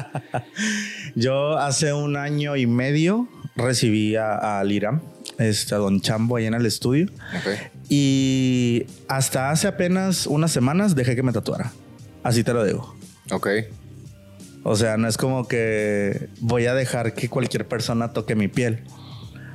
Yo 1.14 1.59
hace 1.59 1.92
un 1.92 2.16
año 2.16 2.57
y 2.57 2.66
medio 2.66 3.29
recibí 3.56 4.16
a, 4.16 4.62
Iram, 4.66 5.00
este, 5.38 5.74
a 5.74 5.78
Don 5.78 6.00
Chambo 6.00 6.36
ahí 6.36 6.46
en 6.46 6.54
el 6.54 6.66
estudio. 6.66 7.06
Ok. 7.38 7.70
Y 7.88 8.86
hasta 9.08 9.50
hace 9.50 9.68
apenas 9.68 10.26
unas 10.26 10.52
semanas 10.52 10.94
dejé 10.94 11.16
que 11.16 11.22
me 11.22 11.32
tatuara. 11.32 11.72
Así 12.22 12.44
te 12.44 12.52
lo 12.52 12.64
digo. 12.64 12.94
Ok. 13.30 13.48
O 14.62 14.76
sea, 14.76 14.96
no 14.96 15.08
es 15.08 15.16
como 15.16 15.48
que 15.48 16.28
voy 16.40 16.66
a 16.66 16.74
dejar 16.74 17.14
que 17.14 17.28
cualquier 17.28 17.66
persona 17.66 18.12
toque 18.12 18.34
mi 18.34 18.48
piel. 18.48 18.84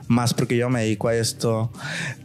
Más 0.07 0.33
porque 0.33 0.57
yo 0.57 0.69
me 0.69 0.81
dedico 0.81 1.07
a 1.07 1.15
esto. 1.15 1.71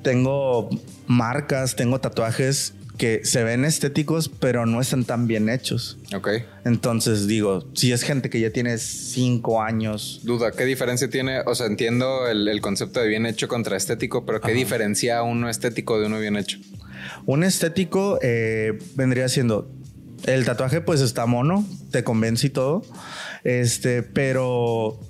Tengo 0.03 0.71
marcas, 1.07 1.77
tengo 1.77 2.01
tatuajes 2.01 2.75
que 3.01 3.23
se 3.25 3.43
ven 3.45 3.65
estéticos, 3.65 4.29
pero 4.29 4.67
no 4.67 4.79
están 4.79 5.07
tan 5.07 5.27
bien 5.27 5.49
hechos. 5.49 5.97
Ok. 6.15 6.29
Entonces 6.67 7.27
digo, 7.27 7.67
si 7.73 7.93
es 7.93 8.03
gente 8.03 8.29
que 8.29 8.39
ya 8.41 8.51
tiene 8.51 8.77
cinco 8.77 9.63
años, 9.63 10.21
Duda, 10.23 10.53
¿qué 10.53 10.67
diferencia 10.67 11.09
tiene? 11.09 11.41
O 11.47 11.55
sea, 11.55 11.67
entiendo 11.67 12.29
el, 12.29 12.47
el 12.47 12.61
concepto 12.61 13.01
de 13.01 13.09
bien 13.09 13.25
hecho 13.25 13.49
contra 13.49 13.79
estético, 13.79 14.27
pero 14.27 14.43
¿qué 14.43 14.53
diferencia 14.53 15.23
uno 15.23 15.49
estético 15.49 15.99
de 15.99 16.09
uno 16.09 16.21
bien 16.21 16.37
hecho? 16.37 16.59
Un 17.25 17.43
estético 17.43 18.19
eh, 18.21 18.79
vendría 18.97 19.31
siendo 19.31 19.73
el 20.27 20.45
tatuaje, 20.45 20.83
pues 20.83 21.01
está 21.01 21.25
mono, 21.25 21.67
te 21.91 22.05
convence 22.05 22.49
y 22.49 22.51
todo, 22.51 22.83
este, 23.45 24.03
pero 24.03 25.01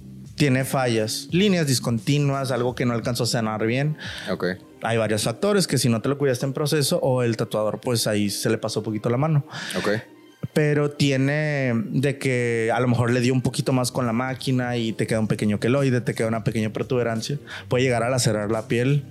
tiene 0.40 0.64
fallas, 0.64 1.28
líneas 1.32 1.66
discontinuas, 1.66 2.50
algo 2.50 2.74
que 2.74 2.86
no 2.86 2.94
alcanzó 2.94 3.24
a 3.24 3.26
sanar 3.26 3.66
bien. 3.66 3.98
Ok. 4.30 4.46
Hay 4.80 4.96
varios 4.96 5.24
factores 5.24 5.66
que 5.66 5.76
si 5.76 5.90
no 5.90 6.00
te 6.00 6.08
lo 6.08 6.16
cuidaste 6.16 6.46
en 6.46 6.54
proceso 6.54 6.98
o 7.02 7.22
el 7.22 7.36
tatuador, 7.36 7.78
pues 7.78 8.06
ahí 8.06 8.30
se 8.30 8.48
le 8.48 8.56
pasó 8.56 8.80
un 8.80 8.84
poquito 8.84 9.10
la 9.10 9.18
mano. 9.18 9.44
Ok. 9.76 9.88
Pero 10.52 10.90
tiene 10.90 11.72
de 11.90 12.18
que 12.18 12.70
a 12.74 12.80
lo 12.80 12.88
mejor 12.88 13.12
le 13.12 13.20
dio 13.20 13.32
un 13.32 13.40
poquito 13.40 13.72
más 13.72 13.92
con 13.92 14.06
la 14.06 14.12
máquina 14.12 14.76
y 14.76 14.92
te 14.92 15.06
queda 15.06 15.20
un 15.20 15.28
pequeño 15.28 15.60
queloide, 15.60 16.00
te 16.00 16.14
queda 16.14 16.26
una 16.26 16.42
pequeña 16.42 16.72
protuberancia. 16.72 17.38
Puede 17.68 17.84
llegar 17.84 18.02
a 18.02 18.10
lacerar 18.10 18.50
la 18.50 18.66
piel. 18.66 19.04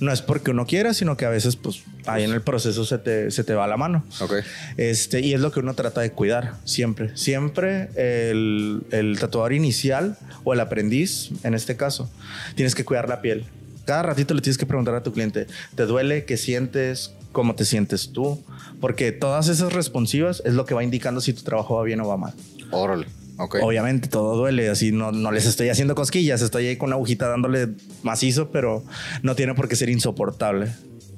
No 0.00 0.12
es 0.12 0.20
porque 0.20 0.50
uno 0.50 0.66
quiera, 0.66 0.92
sino 0.92 1.16
que 1.16 1.26
a 1.26 1.30
veces, 1.30 1.54
pues 1.56 1.84
ahí 2.06 2.24
en 2.24 2.32
el 2.32 2.42
proceso 2.42 2.84
se 2.84 2.98
te, 2.98 3.30
se 3.30 3.44
te 3.44 3.54
va 3.54 3.66
la 3.68 3.76
mano. 3.76 4.04
Ok. 4.20 4.34
Este, 4.76 5.20
y 5.20 5.32
es 5.32 5.40
lo 5.40 5.52
que 5.52 5.60
uno 5.60 5.74
trata 5.74 6.00
de 6.00 6.10
cuidar 6.10 6.54
siempre. 6.64 7.16
Siempre 7.16 7.90
el, 7.94 8.82
el 8.90 9.18
tatuador 9.20 9.52
inicial 9.52 10.18
o 10.44 10.52
el 10.54 10.60
aprendiz, 10.60 11.30
en 11.44 11.54
este 11.54 11.76
caso, 11.76 12.10
tienes 12.56 12.74
que 12.74 12.84
cuidar 12.84 13.08
la 13.08 13.22
piel. 13.22 13.44
Cada 13.84 14.02
ratito 14.02 14.34
le 14.34 14.40
tienes 14.40 14.58
que 14.58 14.66
preguntar 14.66 14.94
a 14.94 15.02
tu 15.02 15.12
cliente, 15.12 15.46
¿te 15.74 15.86
duele? 15.86 16.24
¿Qué 16.24 16.36
sientes? 16.36 17.12
¿Cómo 17.32 17.54
te 17.54 17.64
sientes 17.64 18.10
tú? 18.12 18.42
Porque 18.80 19.12
todas 19.12 19.48
esas 19.48 19.72
responsivas 19.72 20.42
es 20.44 20.54
lo 20.54 20.64
que 20.66 20.74
va 20.74 20.82
indicando 20.82 21.20
si 21.20 21.32
tu 21.32 21.42
trabajo 21.42 21.76
va 21.76 21.84
bien 21.84 22.00
o 22.00 22.08
va 22.08 22.16
mal. 22.16 22.34
Órale. 22.70 23.06
Ok. 23.38 23.56
Obviamente 23.62 24.08
todo 24.08 24.36
duele, 24.36 24.68
así 24.68 24.92
no, 24.92 25.12
no 25.12 25.30
les 25.32 25.46
estoy 25.46 25.68
haciendo 25.70 25.94
cosquillas, 25.94 26.42
estoy 26.42 26.66
ahí 26.66 26.76
con 26.76 26.88
una 26.88 26.96
agujita 26.96 27.28
dándole 27.28 27.68
macizo, 28.02 28.50
pero 28.50 28.84
no 29.22 29.34
tiene 29.34 29.54
por 29.54 29.68
qué 29.68 29.76
ser 29.76 29.88
insoportable. 29.88 30.72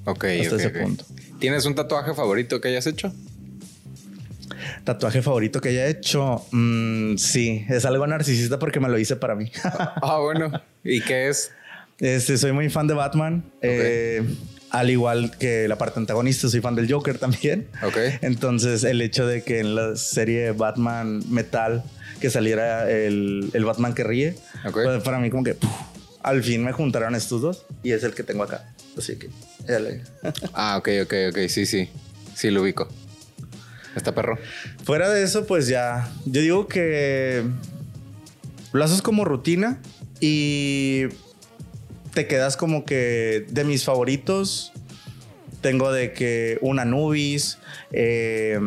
Ok. 0.05 0.25
hasta 0.41 0.57
ese 0.57 0.71
punto. 0.71 1.05
¿Tienes 1.39 1.65
un 1.65 1.75
tatuaje 1.75 2.15
favorito 2.15 2.61
que 2.61 2.69
hayas 2.69 2.87
hecho? 2.87 3.13
Tatuaje 4.85 5.23
favorito 5.23 5.61
que 5.61 5.71
haya 5.71 5.87
hecho, 5.89 6.45
Mm, 6.51 7.17
sí, 7.17 7.65
es 7.69 7.85
algo 7.85 8.07
narcisista 8.07 8.59
porque 8.59 8.81
me 8.81 8.89
lo 8.89 8.99
hice 8.99 9.17
para 9.17 9.35
mí. 9.35 9.51
Ah, 9.65 10.19
bueno. 10.21 10.53
¿Y 10.85 11.01
qué 11.01 11.29
es? 11.29 11.51
Este, 11.99 12.37
soy 12.37 12.51
muy 12.51 12.69
fan 12.69 12.89
de 12.89 12.95
Batman. 12.95 13.45
Eh, 13.61 14.25
al 14.73 14.91
igual 14.91 15.37
que 15.39 15.69
la 15.69 15.77
parte 15.79 16.01
antagonista, 16.01 16.49
soy 16.49 16.61
fan 16.61 16.75
del 16.75 16.91
Joker 16.93 17.19
también. 17.19 17.69
Ok. 17.83 17.97
Entonces, 18.23 18.83
el 18.85 19.01
hecho 19.03 19.27
de 19.27 19.43
que 19.45 19.61
en 19.61 19.75
la 19.77 19.95
serie 19.97 20.51
Batman 20.53 21.23
Metal 21.29 21.85
que 22.21 22.31
saliera 22.31 22.91
el, 22.91 23.51
el 23.53 23.65
Batman 23.65 23.95
que 23.95 24.03
ríe, 24.05 24.35
Ok. 24.67 24.73
fue 24.85 25.01
para 25.03 25.19
mí 25.19 25.29
como 25.29 25.43
que 25.45 25.55
puf, 25.55 25.71
al 26.23 26.43
fin 26.43 26.65
me 26.65 26.73
juntaron 26.73 27.15
estos 27.17 27.43
dos 27.43 27.65
y 27.83 27.93
es 27.93 28.03
el 28.05 28.15
que 28.15 28.23
tengo 28.23 28.45
acá. 28.45 28.73
Así 28.97 29.17
que, 29.17 29.29
dale. 29.67 30.03
Ah, 30.55 30.77
ok, 30.79 30.89
ok, 31.05 31.15
ok. 31.31 31.39
Sí, 31.49 31.67
sí. 31.67 31.89
Sí, 32.35 32.51
lo 32.51 32.63
ubico. 32.63 32.89
Está 33.97 34.15
perro. 34.15 34.39
Fuera 34.85 35.11
de 35.11 35.23
eso, 35.23 35.47
pues 35.47 35.69
ya, 35.69 36.09
yo 36.25 36.41
digo 36.41 36.67
que 36.67 37.43
lo 38.73 38.85
haces 38.85 39.03
como 39.03 39.25
rutina 39.27 39.81
y 40.21 41.05
te 42.15 42.27
quedas 42.27 42.57
como 42.57 42.85
que 42.85 43.47
de 43.49 43.65
mis 43.65 43.85
favoritos. 43.85 44.73
Tengo 45.61 45.93
de 45.93 46.13
que 46.13 46.59
un 46.61 46.79
Anubis, 46.81 47.59
eh, 47.93 48.59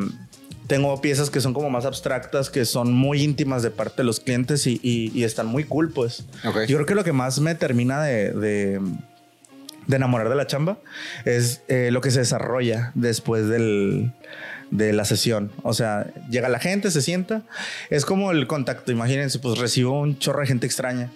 tengo 0.68 1.00
piezas 1.02 1.30
que 1.30 1.42
son 1.42 1.54
como 1.54 1.70
más 1.70 1.86
abstractas, 1.86 2.50
que 2.50 2.64
son 2.66 2.94
muy 2.94 3.22
íntimas 3.22 3.62
de 3.64 3.70
parte 3.70 3.98
de 3.98 4.06
los 4.06 4.20
clientes 4.22 4.66
y, 4.66 4.80
y- 4.82 5.12
y 5.14 5.24
están 5.26 5.46
muy 5.48 5.66
cool, 5.66 5.92
pues. 5.92 6.24
Yo 6.68 6.78
creo 6.78 6.86
que 6.86 6.96
lo 6.96 7.04
que 7.04 7.12
más 7.12 7.40
me 7.40 7.54
termina 7.54 8.02
de, 8.02 8.32
de- 8.32 8.80
de 9.88 9.96
enamorar 9.98 10.30
de 10.30 10.36
la 10.36 10.48
chamba 10.48 10.80
es 11.26 11.62
eh, 11.68 11.90
lo 11.92 12.02
que 12.02 12.10
se 12.12 12.20
desarrolla 12.20 12.92
después 12.96 13.48
del, 13.50 14.12
de 14.72 14.94
la 14.94 15.06
sesión. 15.06 15.52
O 15.62 15.74
sea, 15.74 16.08
llega 16.32 16.50
la 16.50 16.58
gente, 16.60 16.90
se 16.90 17.02
sienta. 17.04 17.44
Es 17.92 18.04
como 18.06 18.32
el 18.32 18.48
contacto. 18.48 18.92
Imagínense, 18.92 19.38
pues 19.38 19.60
recibo 19.60 20.00
un 20.00 20.18
chorro 20.18 20.40
de 20.40 20.48
gente 20.48 20.66
extraña. 20.66 21.12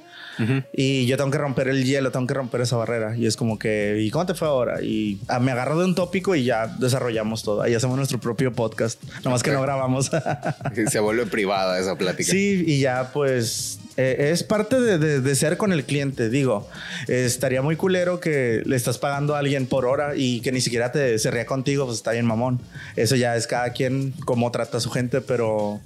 Y 0.73 1.05
yo 1.05 1.17
tengo 1.17 1.31
que 1.31 1.37
romper 1.37 1.67
el 1.67 1.83
hielo, 1.83 2.11
tengo 2.11 2.27
que 2.27 2.33
romper 2.33 2.61
esa 2.61 2.75
barrera. 2.77 3.15
Y 3.17 3.25
es 3.25 3.35
como 3.35 3.59
que, 3.59 3.97
¿y 4.01 4.09
cómo 4.11 4.25
te 4.25 4.33
fue 4.33 4.47
ahora? 4.47 4.81
Y 4.81 5.19
ah, 5.27 5.39
me 5.39 5.51
agarro 5.51 5.77
de 5.79 5.85
un 5.85 5.95
tópico 5.95 6.35
y 6.35 6.43
ya 6.45 6.67
desarrollamos 6.67 7.43
todo. 7.43 7.61
Ahí 7.61 7.73
hacemos 7.73 7.97
nuestro 7.97 8.19
propio 8.19 8.53
podcast. 8.53 9.01
Nomás 9.23 9.43
que 9.43 9.49
Ok. 9.51 9.55
no 9.57 9.61
grabamos. 9.63 10.09
Se 10.91 10.99
vuelve 10.99 11.25
privada 11.25 11.79
esa 11.79 11.95
plática. 11.97 12.31
Sí, 12.31 12.63
y 12.65 12.79
ya 12.79 13.11
pues 13.13 13.79
eh, 14.01 14.29
es 14.31 14.43
parte 14.43 14.79
de, 14.79 14.97
de- 15.21 15.35
ser 15.35 15.57
con 15.57 15.73
el 15.73 15.83
cliente. 15.83 16.29
Digo, 16.29 16.67
estaría 17.07 17.61
muy 17.61 17.75
culero 17.75 18.19
que 18.19 18.61
le 18.65 18.75
estás 18.75 18.97
pagando 18.97 19.35
a 19.35 19.39
alguien 19.39 19.65
por 19.67 19.85
hora 19.85 20.15
y 20.15 20.39
que 20.41 20.51
ni 20.51 20.61
siquiera 20.61 20.91
te 20.91 21.19
se 21.19 21.29
ría 21.31 21.45
contigo, 21.45 21.85
pues 21.85 21.97
está 21.97 22.11
bien 22.11 22.25
mamón. 22.25 22.59
Eso 22.95 23.15
ya 23.15 23.35
es 23.35 23.45
cada 23.47 23.71
quien 23.73 24.13
cómo 24.25 24.51
trata 24.51 24.77
a 24.77 24.79
su 24.79 24.89
gente, 24.89 25.19
pero 25.21 25.81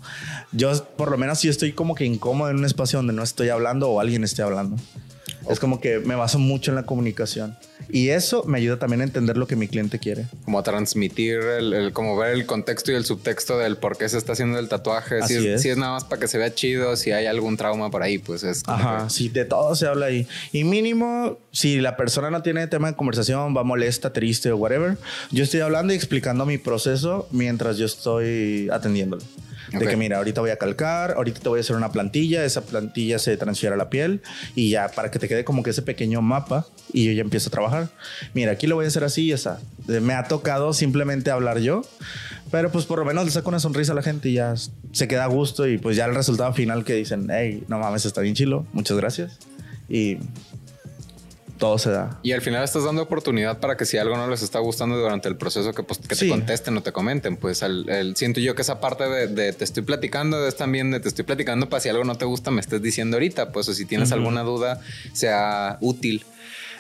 yo 0.52 0.72
por 0.96 1.10
lo 1.10 1.18
menos 1.18 1.40
sí 1.40 1.50
estoy 1.50 1.72
como 1.74 1.96
que 1.96 2.06
incómodo 2.06 2.50
en 2.52 2.58
un 2.58 2.66
espacio 2.66 3.00
donde 3.00 3.14
no 3.14 3.24
estoy 3.24 3.50
hablando 3.50 3.90
o 3.90 4.00
alguien 4.00 4.24
esté 4.24 4.42
hablando. 4.44 4.76
Es 5.50 5.60
como 5.60 5.80
que 5.80 6.00
me 6.00 6.16
baso 6.16 6.40
mucho 6.40 6.72
en 6.72 6.76
la 6.76 6.84
comunicación. 6.84 7.58
Y 7.90 8.10
eso 8.10 8.44
me 8.46 8.58
ayuda 8.60 8.80
también 8.80 9.02
a 9.02 9.04
entender 9.04 9.38
lo 9.38 9.46
que 9.46 9.56
mi 9.56 9.68
cliente 9.68 10.00
quiere. 10.00 10.26
Como 10.46 10.60
a 10.60 10.64
transmitir, 10.64 11.40
el, 11.40 11.92
como 11.94 12.16
ver 12.16 12.34
el 12.34 12.46
contexto 12.46 12.92
y 12.92 12.96
el 12.96 13.06
subtexto 13.06 13.58
del 13.58 13.78
por 13.78 13.98
qué 13.98 14.08
se 14.08 14.18
está 14.18 14.34
haciendo 14.34 14.58
el 14.58 14.70
tatuaje. 14.70 15.22
si, 15.24 15.48
es, 15.48 15.62
si 15.62 15.70
es 15.70 15.78
nada 15.78 15.94
más 15.94 16.06
para 16.06 16.22
que 16.22 16.28
se 16.28 16.38
vea 16.38 16.54
chido, 16.54 16.96
si 16.96 17.12
hay 17.12 17.26
algún 17.26 17.58
trauma 17.58 17.92
por 17.92 18.04
ahí, 18.04 18.18
pues 18.18 18.44
es... 18.44 18.64
Ajá, 18.68 19.10
sí, 19.10 19.30
de 19.30 19.46
todo 19.46 19.76
se 19.76 19.88
habla 19.88 20.08
ahí. 20.08 20.28
Y 20.52 20.64
mínimo, 20.64 21.38
si 21.52 21.80
la 21.80 21.98
persona 21.98 22.30
no 22.30 22.42
tiene 22.42 22.68
tema 22.68 22.90
de 22.90 22.96
conversación, 22.96 23.56
va 23.56 23.64
molesta, 23.64 24.14
triste 24.14 24.52
o 24.52 24.58
whatever, 24.58 24.98
yo 25.32 25.44
estoy 25.44 25.60
hablando 25.60 25.94
y 25.94 25.96
explicando 25.96 26.46
mi 26.46 26.58
proceso 26.58 27.28
mientras 27.32 27.78
yo 27.78 27.86
estoy 27.86 28.70
atendiéndolo. 28.72 29.24
De 29.72 29.88
que 29.88 29.98
mira, 29.98 30.18
ahorita 30.18 30.42
voy 30.42 30.52
a 30.52 30.58
calcar, 30.58 31.14
ahorita 31.18 31.40
te 31.40 31.50
voy 31.50 31.60
a 31.60 31.62
hacer 31.62 31.76
una 31.76 31.92
plantilla, 31.92 32.44
esa 32.46 32.62
plantilla 32.62 33.20
se 33.20 33.38
transfiere 33.38 33.76
a 33.76 33.78
la 33.78 33.90
piel 33.90 34.22
y 34.56 34.70
ya 34.70 34.90
para 34.90 35.10
que 35.10 35.20
te 35.20 35.28
quede 35.28 35.44
como 35.44 35.64
que 35.64 35.72
ese 35.72 35.82
pequeño 35.82 36.22
mapa 36.22 36.66
y 36.92 37.06
yo 37.06 37.12
ya 37.12 37.22
empiezo 37.22 37.50
a 37.50 37.52
trabajar. 37.52 37.90
Mira, 38.34 38.52
aquí 38.52 38.68
lo 38.68 38.76
voy 38.76 38.86
a 38.86 38.88
hacer 38.88 39.04
así 39.04 39.24
y 39.24 39.32
esa. 39.32 39.60
Me 39.88 40.14
ha 40.14 40.26
tocado 40.26 40.74
simplemente 40.74 41.32
hablar 41.32 41.60
yo, 41.60 41.82
pero 42.52 42.72
pues 42.72 42.86
por 42.86 43.00
lo 43.00 43.06
menos 43.06 43.26
le 43.26 43.32
saco 43.32 43.50
una 43.50 43.60
sonrisa 43.60 43.94
a 43.94 43.96
la 43.96 44.04
gente 44.04 44.30
y 44.30 44.34
ya 44.34 44.54
se 44.92 45.08
queda 45.08 45.24
a 45.24 45.28
gusto 45.28 45.68
y 45.68 45.78
pues 45.78 45.96
ya 45.96 46.06
el 46.06 46.16
resultado 46.16 46.54
final 46.54 46.84
que 46.84 46.94
dicen, 46.94 47.28
hey, 47.32 47.64
no 47.68 47.80
mames, 47.80 48.06
está 48.06 48.22
bien 48.22 48.36
chilo, 48.36 48.66
muchas 48.74 48.98
gracias. 48.98 49.40
Y 49.90 50.18
todo 51.58 51.78
se 51.78 51.92
da. 51.92 52.20
Y 52.24 52.32
al 52.32 52.42
final 52.42 52.64
estás 52.64 52.84
dando 52.84 53.02
oportunidad 53.02 53.60
para 53.60 53.78
que 53.78 53.86
si 53.86 53.98
algo 53.98 54.18
no 54.18 54.28
les 54.28 54.42
está 54.42 54.60
gustando 54.60 54.98
durante 54.98 55.30
el 55.30 55.36
proceso, 55.36 55.74
que, 55.74 55.84
pues, 55.84 56.00
que 56.00 56.16
te 56.16 56.28
contesten 56.28 56.76
o 56.78 56.84
te 56.84 56.92
comenten. 56.92 57.38
Pues 57.38 57.62
el, 57.62 58.14
siento 58.16 58.40
yo 58.40 58.56
que 58.56 58.62
esa 58.62 58.80
parte 58.80 59.06
de, 59.06 59.54
te 59.54 59.64
estoy 59.64 59.84
platicando 59.84 60.48
es 60.48 60.56
también 60.56 60.92
de 60.92 61.00
te 61.00 61.08
estoy 61.08 61.26
platicando 61.26 61.70
para 61.70 61.80
si 61.80 61.90
algo 61.90 62.04
no 62.04 62.16
te 62.16 62.26
gusta, 62.26 62.52
me 62.52 62.62
estés 62.62 62.82
diciendo 62.82 63.18
ahorita. 63.18 63.52
Pues 63.52 63.70
o 63.70 63.74
si 63.74 63.86
tienes 63.86 64.12
alguna 64.12 64.44
duda, 64.44 64.82
sea 65.14 65.78
útil. 65.82 66.26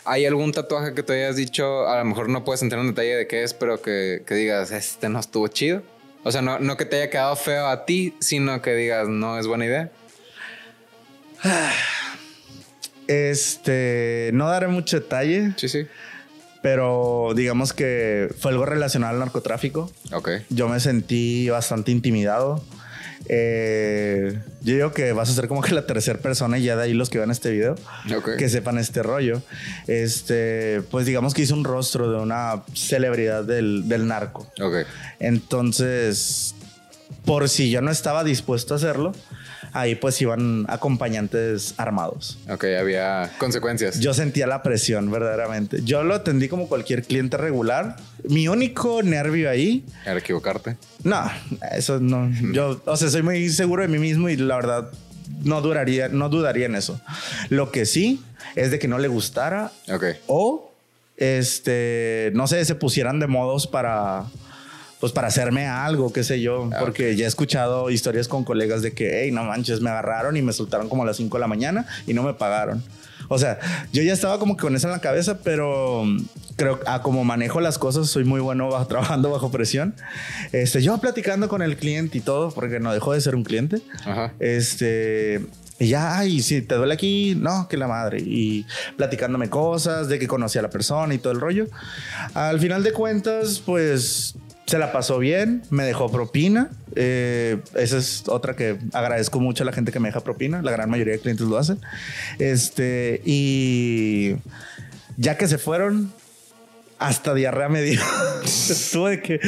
¿Hay 0.05 0.25
algún 0.25 0.51
tatuaje 0.51 0.93
que 0.93 1.03
te 1.03 1.13
hayas 1.13 1.37
dicho, 1.37 1.87
a 1.87 1.99
lo 1.99 2.05
mejor 2.05 2.27
no 2.27 2.43
puedes 2.43 2.61
entrar 2.61 2.81
en 2.81 2.87
detalle 2.87 3.15
de 3.15 3.27
qué 3.27 3.43
es, 3.43 3.53
pero 3.53 3.81
que, 3.81 4.23
que 4.27 4.35
digas, 4.35 4.71
este 4.71 5.07
no 5.07 5.19
estuvo 5.19 5.47
chido? 5.47 5.81
O 6.23 6.31
sea, 6.31 6.41
no, 6.41 6.59
no 6.59 6.75
que 6.75 6.85
te 6.85 6.97
haya 6.97 7.09
quedado 7.09 7.35
feo 7.37 7.67
a 7.67 7.85
ti, 7.85 8.13
sino 8.19 8.61
que 8.61 8.75
digas, 8.75 9.07
no 9.07 9.39
es 9.39 9.47
buena 9.47 9.65
idea. 9.65 9.91
Este, 13.07 14.31
no 14.33 14.47
daré 14.47 14.67
mucho 14.67 14.99
detalle. 14.99 15.53
Sí, 15.57 15.69
sí. 15.69 15.87
Pero 16.61 17.33
digamos 17.35 17.73
que 17.73 18.33
fue 18.39 18.51
algo 18.51 18.65
relacionado 18.65 19.13
al 19.13 19.19
narcotráfico. 19.19 19.91
Ok. 20.13 20.29
Yo 20.49 20.69
me 20.69 20.79
sentí 20.79 21.49
bastante 21.49 21.91
intimidado. 21.91 22.63
Eh, 23.27 24.37
yo 24.61 24.73
digo 24.73 24.91
que 24.91 25.13
vas 25.13 25.29
a 25.29 25.33
ser 25.33 25.47
como 25.47 25.61
que 25.61 25.73
la 25.73 25.85
tercera 25.85 26.19
persona 26.19 26.57
y 26.57 26.63
ya 26.63 26.75
de 26.75 26.83
ahí 26.83 26.93
los 26.93 27.09
que 27.09 27.19
vean 27.19 27.31
este 27.31 27.51
video 27.51 27.75
que 28.37 28.49
sepan 28.49 28.77
este 28.77 29.03
rollo. 29.03 29.41
Este, 29.87 30.81
pues 30.91 31.05
digamos 31.05 31.33
que 31.33 31.43
hice 31.43 31.53
un 31.53 31.63
rostro 31.63 32.11
de 32.11 32.19
una 32.19 32.63
celebridad 32.73 33.43
del, 33.43 33.87
del 33.87 34.07
narco. 34.07 34.51
Ok. 34.61 34.85
Entonces, 35.19 36.55
por 37.25 37.49
si 37.49 37.69
yo 37.69 37.81
no 37.81 37.91
estaba 37.91 38.23
dispuesto 38.23 38.73
a 38.73 38.77
hacerlo, 38.77 39.13
ahí 39.73 39.95
pues 39.95 40.21
iban 40.21 40.65
acompañantes 40.69 41.73
armados. 41.77 42.37
Ok, 42.49 42.65
había 42.79 43.31
consecuencias. 43.37 43.99
Yo 43.99 44.13
sentía 44.13 44.47
la 44.47 44.63
presión, 44.63 45.11
verdaderamente. 45.11 45.81
Yo 45.83 46.03
lo 46.03 46.13
atendí 46.15 46.47
como 46.47 46.67
cualquier 46.67 47.03
cliente 47.03 47.37
regular. 47.37 47.97
Mi 48.29 48.47
único 48.47 49.03
nervio 49.03 49.49
ahí... 49.49 49.83
Era 50.05 50.19
equivocarte. 50.19 50.77
No, 51.03 51.29
eso 51.75 51.99
no. 51.99 52.31
Yo, 52.53 52.81
o 52.85 52.95
sea, 52.95 53.09
soy 53.09 53.23
muy 53.23 53.49
seguro 53.49 53.81
de 53.81 53.89
mí 53.89 53.97
mismo 53.97 54.29
y 54.29 54.37
la 54.37 54.55
verdad 54.55 54.91
no 55.43 55.61
duraría, 55.61 56.07
no 56.07 56.29
dudaría 56.29 56.67
en 56.67 56.75
eso. 56.75 57.01
Lo 57.49 57.71
que 57.71 57.85
sí 57.85 58.21
es 58.55 58.71
de 58.71 58.79
que 58.79 58.87
no 58.87 58.99
le 58.99 59.07
gustara. 59.07 59.71
Ok. 59.91 60.05
O, 60.27 60.71
este, 61.17 62.31
no 62.35 62.47
sé, 62.47 62.63
se 62.65 62.75
pusieran 62.75 63.19
de 63.19 63.27
modos 63.27 63.67
para 63.67 64.25
pues 65.03 65.11
para 65.11 65.27
hacerme 65.27 65.67
algo, 65.67 66.13
qué 66.13 66.23
sé 66.23 66.39
yo, 66.39 66.69
ah, 66.71 66.77
porque 66.79 67.17
ya 67.17 67.25
he 67.25 67.27
escuchado 67.27 67.89
historias 67.89 68.29
con 68.29 68.45
colegas 68.45 68.81
de 68.81 68.93
que, 68.93 69.21
hey, 69.21 69.31
no 69.33 69.43
manches, 69.43 69.81
me 69.81 69.89
agarraron 69.89 70.37
y 70.37 70.41
me 70.41 70.53
soltaron 70.53 70.87
como 70.87 71.03
a 71.03 71.05
las 71.05 71.17
5 71.17 71.35
de 71.35 71.41
la 71.41 71.47
mañana 71.47 71.85
y 72.07 72.13
no 72.13 72.23
me 72.23 72.33
pagaron. 72.33 72.81
O 73.27 73.37
sea, 73.37 73.59
yo 73.91 74.01
ya 74.01 74.13
estaba 74.13 74.39
como 74.39 74.55
que 74.55 74.61
con 74.61 74.77
eso 74.77 74.87
en 74.87 74.93
la 74.93 75.01
cabeza, 75.01 75.39
pero 75.43 76.05
mm, 76.05 76.21
creo 76.55 76.79
que 76.79 76.85
como 77.01 77.25
manejo 77.25 77.59
las 77.59 77.77
cosas, 77.77 78.07
soy 78.07 78.23
muy 78.23 78.39
bueno 78.39 78.69
trabajando 78.87 79.29
bajo 79.29 79.51
presión. 79.51 79.93
Este, 80.53 80.81
yo 80.81 80.97
platicando 80.99 81.49
con 81.49 81.61
el 81.61 81.75
cliente 81.75 82.19
y 82.19 82.21
todo, 82.21 82.51
porque 82.51 82.79
no 82.79 82.93
dejó 82.93 83.11
de 83.11 83.19
ser 83.19 83.35
un 83.35 83.43
cliente. 83.43 83.81
Este, 84.39 85.41
y 85.79 85.89
ya, 85.89 86.17
ay, 86.17 86.41
si 86.41 86.61
te 86.61 86.75
duele 86.75 86.93
aquí, 86.93 87.35
no, 87.35 87.67
que 87.67 87.75
la 87.75 87.87
madre. 87.87 88.21
Y 88.21 88.65
platicándome 88.95 89.49
cosas 89.49 90.07
de 90.07 90.17
que 90.17 90.29
conocí 90.29 90.57
a 90.59 90.61
la 90.61 90.69
persona 90.69 91.13
y 91.13 91.17
todo 91.17 91.33
el 91.33 91.41
rollo. 91.41 91.67
Al 92.33 92.57
final 92.61 92.83
de 92.83 92.93
cuentas, 92.93 93.59
pues 93.65 94.35
se 94.65 94.77
la 94.77 94.91
pasó 94.91 95.19
bien, 95.19 95.63
me 95.69 95.83
dejó 95.83 96.09
propina. 96.09 96.69
Eh, 96.95 97.57
esa 97.75 97.97
es 97.97 98.23
otra 98.27 98.55
que 98.55 98.77
agradezco 98.93 99.39
mucho 99.39 99.63
a 99.63 99.65
la 99.65 99.73
gente 99.73 99.91
que 99.91 99.99
me 99.99 100.09
deja 100.09 100.21
propina. 100.21 100.61
La 100.61 100.71
gran 100.71 100.89
mayoría 100.89 101.13
de 101.13 101.19
clientes 101.19 101.45
lo 101.47 101.57
hacen. 101.57 101.79
Este, 102.39 103.21
y 103.25 104.35
ya 105.17 105.37
que 105.37 105.47
se 105.47 105.57
fueron, 105.57 106.13
hasta 106.99 107.33
diarrea 107.33 107.69
me 107.69 107.81
dio. 107.81 108.01
Que. 109.23 109.39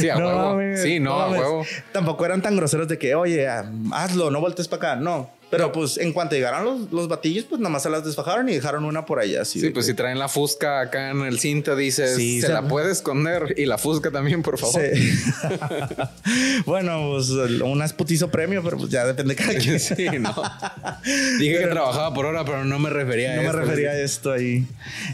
Sí, 0.00 0.08
a 0.08 0.16
huevo. 0.16 0.76
sí, 0.76 1.00
no, 1.00 1.14
a 1.14 1.30
huevo. 1.30 1.66
Tampoco 1.92 2.24
eran 2.24 2.42
tan 2.42 2.56
groseros 2.56 2.88
de 2.88 2.98
que, 2.98 3.14
oye, 3.14 3.46
hazlo, 3.92 4.30
no 4.30 4.40
voltees 4.40 4.68
para 4.68 4.92
acá. 4.92 5.00
No 5.00 5.41
pero 5.52 5.70
pues 5.70 5.98
en 5.98 6.14
cuanto 6.14 6.34
llegaron 6.34 6.64
los, 6.64 6.90
los 6.90 7.08
batillos, 7.08 7.44
pues 7.44 7.60
nada 7.60 7.68
más 7.68 7.82
se 7.82 7.90
las 7.90 8.02
desfajaron 8.02 8.48
y 8.48 8.54
dejaron 8.54 8.86
una 8.86 9.04
por 9.04 9.18
allá. 9.18 9.44
sí, 9.44 9.68
pues 9.68 9.84
si 9.84 9.92
traen 9.92 10.18
la 10.18 10.30
fusca 10.30 10.80
acá 10.80 11.10
en 11.10 11.20
el 11.20 11.38
cinto, 11.38 11.76
dices, 11.76 12.16
se, 12.16 12.48
la 12.48 12.66
puede 12.66 12.90
esconder 12.90 13.52
y 13.58 13.66
la 13.66 13.76
fusca 13.76 14.10
también, 14.10 14.42
por 14.42 14.56
favor. 14.56 14.80
Sí. 14.80 15.12
bueno, 16.64 17.10
pues 17.10 17.28
una 17.28 17.84
es 17.84 17.92
putizo 17.92 18.30
premio, 18.30 18.62
pero 18.62 18.78
pues 18.78 18.88
ya 18.88 19.04
depende 19.04 19.34
de 19.34 19.42
cada 19.42 19.58
quien. 19.58 19.78
sí, 19.80 20.06
no. 20.18 20.34
Dije 21.38 21.58
que 21.58 21.66
trabajaba 21.66 22.14
por 22.14 22.24
hora, 22.24 22.46
pero 22.46 22.64
no 22.64 22.78
me 22.78 22.88
refería 22.88 23.32
a 23.32 23.34
esto. 23.34 23.46
No 23.46 23.52
me 23.52 23.64
refería 23.66 23.90
a 23.90 23.98
esto 23.98 24.32
ahí. 24.32 24.66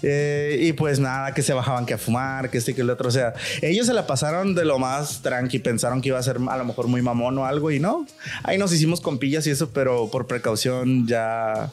Eh, 0.05 0.57
y 0.61 0.73
pues 0.73 1.01
nada, 1.01 1.35
que 1.35 1.43
se 1.43 1.53
bajaban 1.53 1.85
que 1.85 1.95
a 1.95 1.99
fumar, 1.99 2.49
que 2.49 2.59
este 2.59 2.77
que 2.77 2.83
el 2.83 2.91
otro. 2.91 3.09
O 3.09 3.11
sea, 3.11 3.35
ellos 3.61 3.89
se 3.89 3.93
la 3.93 4.07
pasaron 4.07 4.55
de 4.55 4.65
lo 4.65 4.79
más 4.79 5.21
tranqui, 5.21 5.59
pensaron 5.59 6.01
que 6.01 6.11
iba 6.11 6.19
a 6.21 6.23
ser 6.23 6.37
a 6.49 6.57
lo 6.57 6.65
mejor 6.65 6.87
muy 6.87 7.03
mamón 7.03 7.37
o 7.39 7.45
algo 7.45 7.73
y 7.73 7.81
no. 7.81 8.07
Ahí 8.45 8.57
nos 8.57 8.73
hicimos 8.73 9.01
compillas 9.01 9.45
y 9.49 9.51
eso, 9.51 9.71
pero 9.71 10.09
por 10.13 10.28
precaución 10.29 11.09
ya 11.09 11.71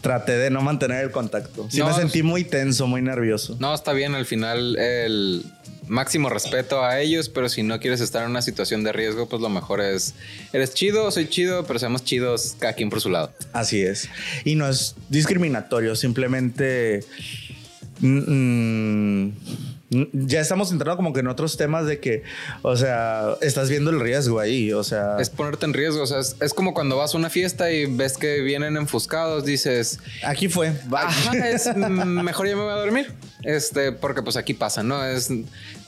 traté 0.00 0.36
de 0.36 0.50
no 0.50 0.60
mantener 0.60 1.04
el 1.04 1.10
contacto. 1.10 1.66
Sí 1.70 1.82
me 1.82 1.92
sentí 1.92 2.22
muy 2.22 2.44
tenso, 2.44 2.86
muy 2.86 3.02
nervioso. 3.02 3.56
No, 3.58 3.74
está 3.74 3.92
bien, 3.92 4.14
al 4.14 4.26
final 4.26 4.76
el 4.76 5.44
máximo 5.88 6.28
respeto 6.28 6.84
a 6.84 7.00
ellos, 7.00 7.28
pero 7.28 7.48
si 7.48 7.62
no 7.62 7.80
quieres 7.80 8.00
estar 8.00 8.24
en 8.24 8.30
una 8.30 8.42
situación 8.42 8.84
de 8.84 8.92
riesgo, 8.92 9.28
pues 9.28 9.40
lo 9.40 9.48
mejor 9.48 9.80
es, 9.80 10.14
eres 10.52 10.74
chido, 10.74 11.10
soy 11.10 11.28
chido, 11.28 11.64
pero 11.66 11.78
seamos 11.78 12.04
chidos 12.04 12.56
cada 12.58 12.74
quien 12.74 12.90
por 12.90 13.00
su 13.00 13.10
lado. 13.10 13.32
Así 13.52 13.82
es. 13.82 14.08
Y 14.44 14.54
no 14.54 14.68
es 14.68 14.94
discriminatorio, 15.08 15.96
simplemente... 15.96 17.04
Mm, 18.00 19.28
ya 20.12 20.40
estamos 20.40 20.72
entrando 20.72 20.96
como 20.96 21.12
que 21.12 21.20
en 21.20 21.28
otros 21.28 21.56
temas 21.56 21.86
de 21.86 22.00
que, 22.00 22.22
o 22.62 22.76
sea, 22.76 23.36
estás 23.40 23.70
viendo 23.70 23.90
el 23.90 24.00
riesgo 24.00 24.40
ahí, 24.40 24.72
o 24.72 24.84
sea... 24.84 25.16
Es 25.18 25.30
ponerte 25.30 25.66
en 25.66 25.74
riesgo, 25.74 26.02
o 26.02 26.06
sea, 26.06 26.20
es, 26.20 26.54
como 26.54 26.74
cuando 26.74 26.96
vas 26.96 27.14
a 27.14 27.18
una 27.18 27.30
fiesta 27.30 27.70
y 27.70 27.86
ves 27.86 28.16
que 28.16 28.40
vienen 28.40 28.76
enfuscados, 28.76 29.44
dices... 29.44 29.98
Aquí 30.24 30.48
fue. 30.48 30.72
es, 31.44 31.74
mejor 31.76 32.48
ya 32.48 32.56
me 32.56 32.62
voy 32.62 32.72
a 32.72 32.76
dormir. 32.76 33.12
Este, 33.42 33.92
porque 33.92 34.22
pues 34.22 34.36
aquí 34.36 34.54
pasa, 34.54 34.82
¿no? 34.82 35.04
Es 35.04 35.30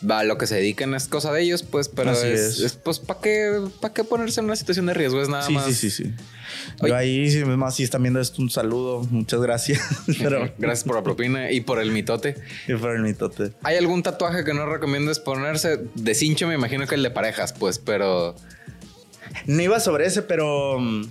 va, 0.09 0.25
lo 0.25 0.39
que 0.39 0.47
se 0.47 0.57
dedican 0.57 0.95
es 0.95 1.09
cosa 1.09 1.33
de 1.33 1.43
ellos, 1.43 1.63
pues, 1.63 1.89
pero 1.89 2.13
es, 2.13 2.79
pues, 2.83 2.99
¿para 2.99 3.21
qué, 3.21 3.63
¿para 3.81 3.95
qué 3.95 4.05
ponerse 4.05 4.41
en 4.41 4.47
una 4.47 4.57
situación 4.57 4.87
de 4.87 4.95
riesgo? 4.95 5.21
Es 5.21 5.29
nada 5.29 5.49
más. 5.51 5.67
Sí, 5.67 5.75
sí, 5.75 5.91
sí. 5.91 6.15
Yo 6.83 6.95
ahí, 6.95 7.31
si 7.31 7.45
más 7.45 7.75
si 7.75 7.85
están 7.85 8.03
viendo 8.03 8.21
esto, 8.21 8.43
un 8.43 8.51
saludo. 8.51 9.03
Muchas 9.11 9.41
gracias. 9.41 9.81
Pero... 10.19 10.53
gracias 10.59 10.85
por 10.85 10.97
la 10.97 11.03
propina 11.03 11.51
y 11.51 11.61
por 11.61 11.81
el 11.81 11.91
mitote. 11.91 12.37
Y 12.69 12.75
por 12.75 12.95
el 12.95 13.03
mitote. 13.03 13.53
¿Hay 13.63 13.77
algún 13.77 14.03
tatuaje 14.03 14.45
que 14.45 14.55
no 14.55 14.67
recomiendes 14.67 15.19
ponerse? 15.19 15.81
De 15.95 16.15
cincho 16.15 16.47
me 16.47 16.55
imagino 16.55 16.87
que 16.87 16.95
el 16.95 17.03
de 17.03 17.11
parejas, 17.11 17.53
pues, 17.53 17.79
pero... 17.79 18.37
No 19.47 19.63
iba 19.63 19.81
sobre 19.81 20.07
ese, 20.07 20.23
pero... 20.23 20.79
Mm, 20.79 21.07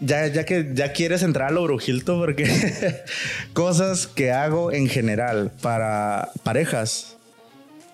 ya, 0.00 0.28
ya 0.28 0.44
que 0.44 0.70
ya 0.74 0.92
quieres 0.92 1.22
entrar 1.22 1.48
a 1.48 1.50
lo 1.50 1.64
brujilto, 1.64 2.18
porque 2.18 3.02
cosas 3.52 4.06
que 4.06 4.30
hago 4.30 4.72
en 4.72 4.88
general 4.88 5.52
para 5.60 6.30
parejas 6.44 7.17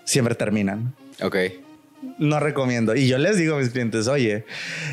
siempre 0.05 0.35
terminan. 0.35 0.95
Ok 1.23 1.37
no 2.19 2.41
recomiendo. 2.41 2.95
Y 2.95 3.09
yo 3.09 3.19
les 3.19 3.37
digo 3.37 3.57
a 3.57 3.59
mis 3.59 3.71
clientes, 3.71 4.07
oye, 4.09 4.45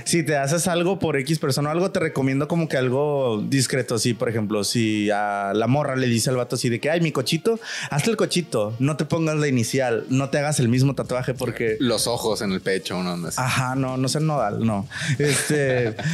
si 0.05 0.23
te 0.23 0.37
haces 0.37 0.67
algo 0.67 0.99
por 0.99 1.17
X 1.17 1.39
persona 1.39 1.69
o 1.69 1.71
algo, 1.71 1.91
te 1.91 1.99
recomiendo 1.99 2.47
como 2.47 2.67
que 2.67 2.77
algo 2.77 3.43
discreto. 3.47 3.95
Así, 3.95 4.13
por 4.13 4.29
ejemplo, 4.29 4.63
si 4.63 5.09
a 5.11 5.53
la 5.53 5.67
morra 5.67 5.95
le 5.95 6.07
dice 6.07 6.29
al 6.29 6.37
vato 6.37 6.55
así 6.55 6.69
de 6.69 6.79
que, 6.79 6.89
ay, 6.89 7.01
mi 7.01 7.11
cochito, 7.11 7.59
hazte 7.89 8.09
el 8.09 8.17
cochito, 8.17 8.75
no 8.79 8.97
te 8.97 9.05
pongas 9.05 9.37
la 9.37 9.47
inicial, 9.47 10.05
no 10.09 10.29
te 10.29 10.39
hagas 10.39 10.59
el 10.59 10.69
mismo 10.69 10.95
tatuaje 10.95 11.33
porque... 11.33 11.77
Los 11.79 12.07
ojos 12.07 12.41
en 12.41 12.51
el 12.51 12.61
pecho, 12.61 13.01
¿no? 13.03 13.11
Ajá, 13.37 13.75
no, 13.75 13.97
no 13.97 14.07
sé 14.07 14.19
nodal, 14.19 14.65
no. 14.65 14.87
Este... 15.19 15.95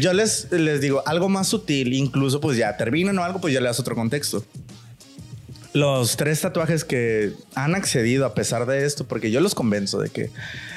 Yo 0.00 0.14
les, 0.14 0.50
les 0.50 0.80
digo 0.80 1.02
algo 1.06 1.28
más 1.28 1.46
sutil, 1.48 1.92
incluso 1.92 2.40
pues 2.40 2.56
ya 2.56 2.74
terminan 2.76 3.18
o 3.18 3.22
algo, 3.22 3.40
pues 3.40 3.52
ya 3.52 3.60
le 3.60 3.66
das 3.66 3.78
otro 3.78 3.94
contexto. 3.94 4.42
Los 5.74 6.16
tres 6.16 6.40
tatuajes 6.40 6.84
que 6.84 7.32
han 7.56 7.74
accedido 7.74 8.26
a 8.26 8.34
pesar 8.34 8.64
de 8.64 8.86
esto, 8.86 9.06
porque 9.06 9.32
yo 9.32 9.40
los 9.40 9.56
convenzo 9.56 9.98
de 9.98 10.08
que 10.08 10.30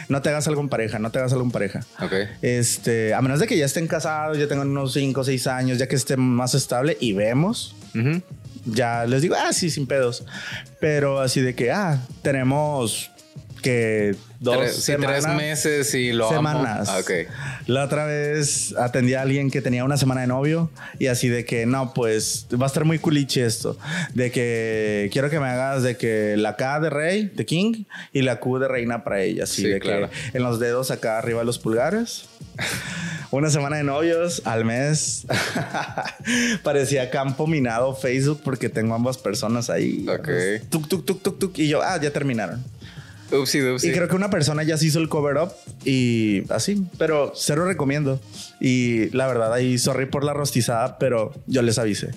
no 0.09 0.23
te 0.23 0.29
hagas 0.29 0.47
algo 0.47 0.59
en 0.59 0.69
pareja, 0.69 0.97
no 0.97 1.11
te 1.11 1.19
hagas 1.19 1.31
algo 1.33 1.45
en 1.45 1.51
pareja. 1.51 1.85
Ok. 2.01 2.13
Este, 2.41 3.13
a 3.13 3.21
menos 3.21 3.39
de 3.39 3.45
que 3.45 3.55
ya 3.57 3.65
estén 3.65 3.87
casados, 3.87 4.39
ya 4.39 4.47
tengan 4.47 4.69
unos 4.69 4.93
5 4.93 5.21
o 5.21 5.23
6 5.23 5.47
años, 5.47 5.77
ya 5.77 5.87
que 5.87 5.95
esté 5.95 6.17
más 6.17 6.55
estable 6.55 6.97
y 6.99 7.13
vemos, 7.13 7.75
ya 8.65 9.05
les 9.05 9.21
digo, 9.21 9.35
ah, 9.37 9.53
sí, 9.53 9.69
sin 9.69 9.85
pedos. 9.85 10.25
Pero 10.79 11.21
así 11.21 11.41
de 11.41 11.53
que, 11.53 11.71
ah, 11.71 12.01
tenemos 12.23 13.11
que 13.61 14.15
dos 14.39 14.57
Tres, 14.57 14.75
sí, 14.75 14.81
semanas. 14.83 15.23
tres 15.23 15.35
meses 15.35 15.93
y 15.95 16.11
lo 16.13 16.27
amo. 16.27 16.35
semanas. 16.35 16.87
Ah, 16.89 16.99
ok. 16.99 17.11
La 17.67 17.83
otra 17.83 18.05
vez 18.05 18.73
atendí 18.77 19.13
a 19.15 19.21
alguien 19.23 19.49
que 19.51 19.61
tenía 19.61 19.83
una 19.83 19.97
semana 19.97 20.21
de 20.21 20.27
novio 20.27 20.69
y 20.99 21.07
así 21.07 21.27
de 21.27 21.43
que 21.45 21.65
no, 21.65 21.93
pues 21.93 22.47
va 22.53 22.65
a 22.65 22.67
estar 22.67 22.85
muy 22.85 22.99
culiche 22.99 23.45
esto. 23.45 23.77
De 24.13 24.31
que 24.31 25.09
quiero 25.11 25.29
que 25.29 25.39
me 25.39 25.47
hagas 25.47 25.83
de 25.83 25.97
que 25.97 26.35
la 26.37 26.55
K 26.55 26.79
de 26.79 26.89
rey, 26.89 27.31
de 27.33 27.45
king, 27.45 27.83
y 28.13 28.21
la 28.21 28.39
Q 28.39 28.59
de 28.59 28.67
reina 28.67 29.03
para 29.03 29.21
ella. 29.21 29.43
Así 29.45 29.63
Sí, 29.63 29.67
de 29.67 29.79
claro. 29.79 30.09
que 30.31 30.37
en 30.37 30.43
los 30.43 30.59
dedos 30.59 30.91
acá 30.91 31.17
arriba 31.17 31.39
de 31.39 31.45
los 31.45 31.59
pulgares. 31.59 32.25
Una 33.29 33.49
semana 33.49 33.75
de 33.77 33.83
novios 33.83 34.41
al 34.45 34.63
mes. 34.65 35.25
Parecía 36.63 37.09
campo 37.09 37.47
minado 37.47 37.95
Facebook 37.95 38.41
porque 38.43 38.69
tengo 38.69 38.95
ambas 38.95 39.17
personas 39.17 39.69
ahí. 39.69 40.05
Ok. 40.07 40.29
Tuk, 40.69 40.87
tuk, 40.87 41.05
tuk, 41.05 41.21
tuk, 41.21 41.39
tuk. 41.39 41.57
Y 41.59 41.67
yo, 41.67 41.81
ah, 41.83 41.99
ya 42.01 42.11
terminaron. 42.11 42.63
Upsi, 43.31 43.59
dupsi. 43.59 43.89
Y 43.89 43.91
creo 43.91 44.07
que 44.07 44.15
una 44.15 44.29
persona 44.29 44.63
ya 44.63 44.77
se 44.77 44.85
hizo 44.85 44.99
el 44.99 45.09
cover 45.09 45.37
up 45.37 45.51
y 45.83 46.43
así, 46.51 46.85
pero 46.97 47.33
cero 47.35 47.65
recomiendo. 47.65 48.21
Y 48.59 49.09
la 49.15 49.27
verdad, 49.27 49.53
ahí, 49.53 49.77
sorry 49.77 50.05
por 50.05 50.23
la 50.23 50.33
rostizada, 50.33 50.97
pero 50.97 51.33
yo 51.45 51.61
les 51.61 51.77
avisé. 51.77 52.11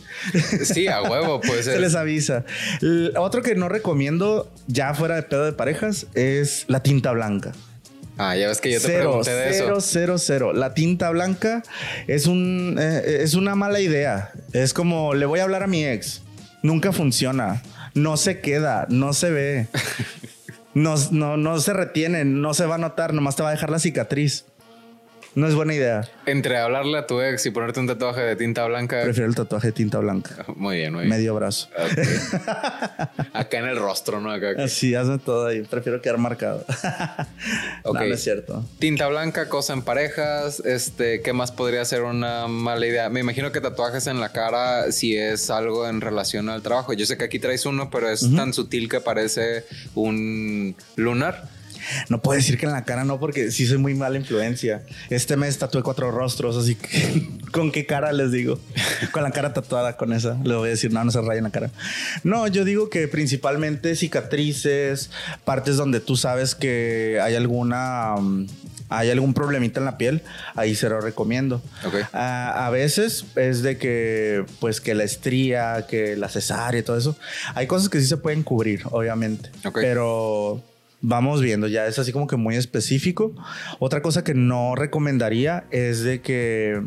Sí, 0.65 0.87
a 0.89 1.03
huevo, 1.03 1.41
puede 1.41 1.63
Se 1.63 1.79
les 1.79 1.95
avisa. 1.95 2.45
El 2.81 3.13
otro 3.17 3.43
que 3.43 3.55
no 3.55 3.69
recomiendo, 3.69 4.51
ya 4.67 4.95
fuera 4.95 5.17
de 5.17 5.23
pedo 5.23 5.45
de 5.45 5.53
parejas, 5.53 6.07
es 6.15 6.65
la 6.69 6.83
tinta 6.83 7.11
blanca. 7.13 7.53
Ah, 8.17 8.37
ya 8.37 8.49
ves 8.49 8.61
que 8.61 8.71
yo 8.71 8.79
te 8.81 8.87
Cero, 8.87 8.99
pregunté 8.99 9.31
de 9.35 9.53
cero, 9.55 9.79
eso. 9.79 9.89
cero, 9.89 10.19
cero. 10.19 10.53
La 10.53 10.75
tinta 10.75 11.09
blanca 11.11 11.63
es 12.07 12.27
un 12.27 12.77
eh, 12.79 13.21
es 13.23 13.35
una 13.35 13.55
mala 13.55 13.81
idea. 13.81 14.31
Es 14.53 14.75
como 14.75 15.15
le 15.15 15.25
voy 15.25 15.41
a 15.41 15.45
hablar 15.45 15.63
a 15.63 15.67
mi 15.67 15.87
ex. 15.87 16.21
Nunca 16.63 16.93
funciona. 16.93 17.63
No 17.95 18.17
se 18.19 18.41
queda, 18.41 18.87
no 18.91 19.15
se 19.15 19.31
ve. 19.31 19.67
No, 20.75 20.95
no, 21.11 21.37
no 21.37 21.59
se 21.59 21.73
retiene, 21.73 22.25
no 22.25 22.55
se 22.55 22.67
va 22.67 22.77
a 22.77 22.79
notar, 22.79 23.13
nomás 23.13 23.37
te 23.37 23.43
va 23.43 23.49
a 23.49 23.53
dejar 23.53 23.71
la 23.71 23.79
cicatriz. 23.79 24.47
No 25.37 25.47
es 25.47 25.55
buena 25.55 25.73
idea. 25.75 26.09
Entre 26.27 26.57
hablarle 26.59 26.99
a 26.99 27.07
tu 27.07 27.21
ex 27.21 27.47
y 27.47 27.51
ponerte 27.51 27.79
un 27.79 27.87
tatuaje 27.87 28.21
de 28.21 28.35
tinta 28.35 28.65
blanca. 28.67 29.01
Prefiero 29.05 29.29
el 29.29 29.37
tatuaje 29.37 29.69
de 29.69 29.73
tinta 29.73 29.99
blanca. 29.99 30.45
Muy 30.57 30.79
bien, 30.79 30.93
muy 30.93 31.05
bien. 31.05 31.11
Medio 31.11 31.35
brazo. 31.37 31.69
Acá 33.33 33.59
en 33.59 33.67
el 33.67 33.77
rostro, 33.77 34.21
¿no? 34.21 34.33
Acá. 34.33 34.51
Así, 34.59 34.95
hazme 34.95 35.19
todo 35.19 35.47
ahí. 35.47 35.63
Prefiero 35.63 36.03
quedar 36.03 36.19
marcado. 36.19 36.65
Ok. 37.83 37.95
No, 37.95 38.07
no 38.09 38.15
es 38.15 38.23
cierto. 38.23 38.65
Tinta 38.79 39.09
blanca, 39.09 39.49
cosa 39.49 39.73
en 39.73 39.83
parejas. 39.83 40.61
Este, 40.61 41.23
¿qué 41.23 41.33
más 41.33 41.51
podría 41.51 41.83
ser 41.85 42.03
una 42.03 42.47
mala 42.47 42.87
idea? 42.87 43.09
Me 43.09 43.21
imagino 43.21 43.53
que 43.53 43.61
tatuajes 43.61 44.07
en 44.07 44.21
la 44.21 44.33
cara 44.33 44.93
si 44.93 45.17
es 45.17 45.49
algo 45.49 45.89
en 45.89 46.03
relación 46.03 46.51
al 46.51 46.61
trabajo. 46.61 46.93
Yo 46.93 47.07
sé 47.07 47.17
que 47.17 47.25
aquí 47.25 47.39
traes 47.39 47.65
uno, 47.65 47.89
pero 47.91 48.11
es 48.11 48.29
tan 48.37 48.53
sutil 48.53 48.89
que 48.89 49.01
parece 49.01 49.65
un 49.95 50.77
lunar. 50.97 51.49
No 52.09 52.21
puedo 52.21 52.37
decir 52.37 52.59
que 52.59 52.67
en 52.67 52.73
la 52.73 52.85
cara 52.85 53.05
no, 53.05 53.19
porque 53.21 53.51
sí 53.51 53.67
soy 53.67 53.79
muy 53.79 53.95
mala 53.95 54.17
influencia. 54.17 54.83
Este 55.09 55.37
mes 55.37 55.59
tatué 55.59 55.83
cuatro 55.83 56.11
rostros, 56.11 56.57
así 56.57 56.75
que 56.75 57.29
¿con 57.53 57.73
qué 57.73 57.87
cara 57.87 58.13
les 58.13 58.33
digo? 58.33 58.59
Con 59.13 59.23
la 59.23 59.31
cara 59.31 59.53
tatuada, 59.53 59.97
con 59.97 60.13
esa. 60.13 60.39
Le 60.45 60.55
voy 60.55 60.69
a 60.69 60.71
decir, 60.71 60.93
no, 60.93 61.05
no 61.05 61.11
se 61.11 61.21
rayen 61.21 61.45
la 61.45 61.51
cara. 61.51 61.71
No, 62.25 62.47
yo 62.47 62.65
digo 62.65 62.91
que 62.91 63.09
principalmente 63.09 63.95
cicatrices, 63.97 65.11
partes 65.45 65.77
donde 65.77 66.01
tú 66.01 66.17
sabes 66.17 66.55
que 66.55 67.19
hay 67.23 67.35
alguna. 67.35 68.15
mm, 68.19 68.47
hay 68.91 69.09
algún 69.09 69.35
problemita 69.35 69.79
en 69.79 69.87
la 69.87 69.97
piel, 69.97 70.23
ahí 70.57 70.75
se 70.75 70.89
lo 70.89 71.01
recomiendo. 71.01 71.63
A, 72.13 72.67
a 72.67 72.71
veces 72.71 73.25
es 73.37 73.63
de 73.63 73.79
que, 73.79 74.45
pues, 74.59 74.81
que 74.81 74.97
la 74.97 75.05
estría, 75.05 75.87
que 75.89 76.17
la 76.17 76.29
cesárea 76.29 76.81
y 76.81 76.83
todo 76.83 76.99
eso. 76.99 77.17
Hay 77.55 77.69
cosas 77.69 77.89
que 77.89 78.01
sí 78.01 78.07
se 78.07 78.17
pueden 78.17 78.43
cubrir, 78.43 78.83
obviamente. 78.91 79.51
Ok. 79.65 79.79
Pero 79.81 80.61
vamos 81.01 81.41
viendo, 81.41 81.67
ya 81.67 81.87
es 81.87 81.99
así 81.99 82.13
como 82.13 82.27
que 82.27 82.37
muy 82.37 82.57
específico. 82.57 83.35
Otra 83.79 84.03
cosa 84.03 84.25
que 84.25 84.35
no 84.35 84.75
recomendaría 84.75 85.65
es 85.71 86.03
de 86.03 86.21
que 86.21 86.83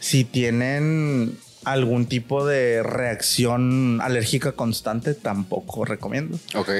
si 0.00 0.24
tienen 0.24 1.36
algún 1.64 2.06
tipo 2.06 2.46
de 2.46 2.82
reacción 2.82 4.00
alérgica 4.00 4.52
constante, 4.52 5.14
tampoco 5.14 5.84
recomiendo. 5.84 6.38
Ok. 6.54 6.70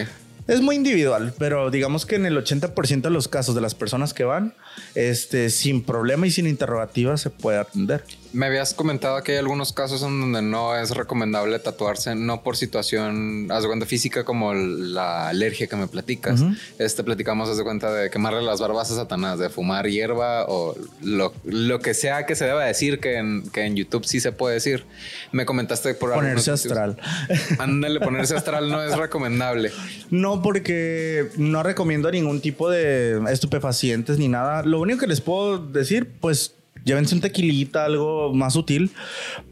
Es 0.47 0.63
muy 0.63 0.77
individual, 0.77 1.35
pero 1.39 1.71
digamos 1.71 2.07
que 2.07 2.17
en 2.17 2.25
el 2.25 2.37
80% 2.37 3.03
de 3.03 3.11
los 3.11 3.29
casos 3.29 3.55
de 3.55 3.61
las 3.61 3.75
personas 3.75 4.15
que 4.15 4.25
van, 4.25 4.55
este, 4.95 5.51
sin 5.51 5.83
problema 5.83 6.26
y 6.26 6.31
sin 6.31 6.47
interrogativa 6.47 7.16
se 7.16 7.31
puede 7.31 7.59
atender. 7.59 8.05
Me 8.33 8.45
habías 8.45 8.74
comentado 8.74 9.22
que 9.22 9.33
hay 9.33 9.39
algunos 9.39 9.72
casos 9.72 10.03
en 10.03 10.20
donde 10.20 10.43
no 10.43 10.76
es 10.76 10.91
recomendable 10.91 11.59
tatuarse, 11.59 12.14
no 12.14 12.43
por 12.43 12.57
situación, 12.57 13.49
haz 13.51 13.62
de 13.62 13.68
cuenta 13.68 13.87
física 13.87 14.24
como 14.24 14.53
la 14.53 15.29
alergia 15.31 15.66
que 15.66 15.76
me 15.76 15.89
platicas. 15.89 16.43
Este 16.79 17.03
platicamos, 17.03 17.49
haz 17.49 17.57
de 17.57 17.64
cuenta 17.64 17.91
de 17.91 18.11
quemarle 18.11 18.43
las 18.43 18.61
barbas 18.61 18.91
a 18.91 18.97
Satanás, 18.97 19.39
de 19.39 19.49
fumar 19.49 19.89
hierba 19.89 20.45
o 20.47 20.76
lo, 21.01 21.33
lo 21.45 21.81
que 21.81 21.95
sea 21.95 22.26
que 22.26 22.35
se 22.35 22.45
deba 22.45 22.64
decir 22.64 23.01
que 23.01 23.16
en, 23.16 23.49
que 23.51 23.64
en 23.64 23.76
YouTube 23.76 24.05
sí 24.05 24.20
se 24.20 24.31
puede 24.31 24.55
decir. 24.55 24.85
Me 25.33 25.47
comentaste 25.47 25.95
por 25.95 26.12
Ponerse 26.12 26.51
astral. 26.51 26.99
Ándale, 27.59 28.01
ponerse 28.01 28.37
astral 28.37 28.70
no 28.70 28.83
es 28.83 28.97
recomendable. 28.97 29.70
No, 30.11 30.43
porque 30.43 31.31
no 31.37 31.62
recomiendo 31.62 32.11
ningún 32.11 32.41
tipo 32.41 32.70
de 32.70 33.20
estupefacientes 33.31 34.18
ni 34.18 34.29
nada. 34.29 34.62
Lo 34.69 34.81
único 34.81 35.01
que 35.01 35.07
les 35.07 35.21
puedo 35.21 35.59
decir, 35.59 36.11
pues 36.21 36.55
llévense 36.85 37.14
un 37.14 37.21
tequilita, 37.21 37.85
algo 37.85 38.33
más 38.35 38.57
útil, 38.57 38.93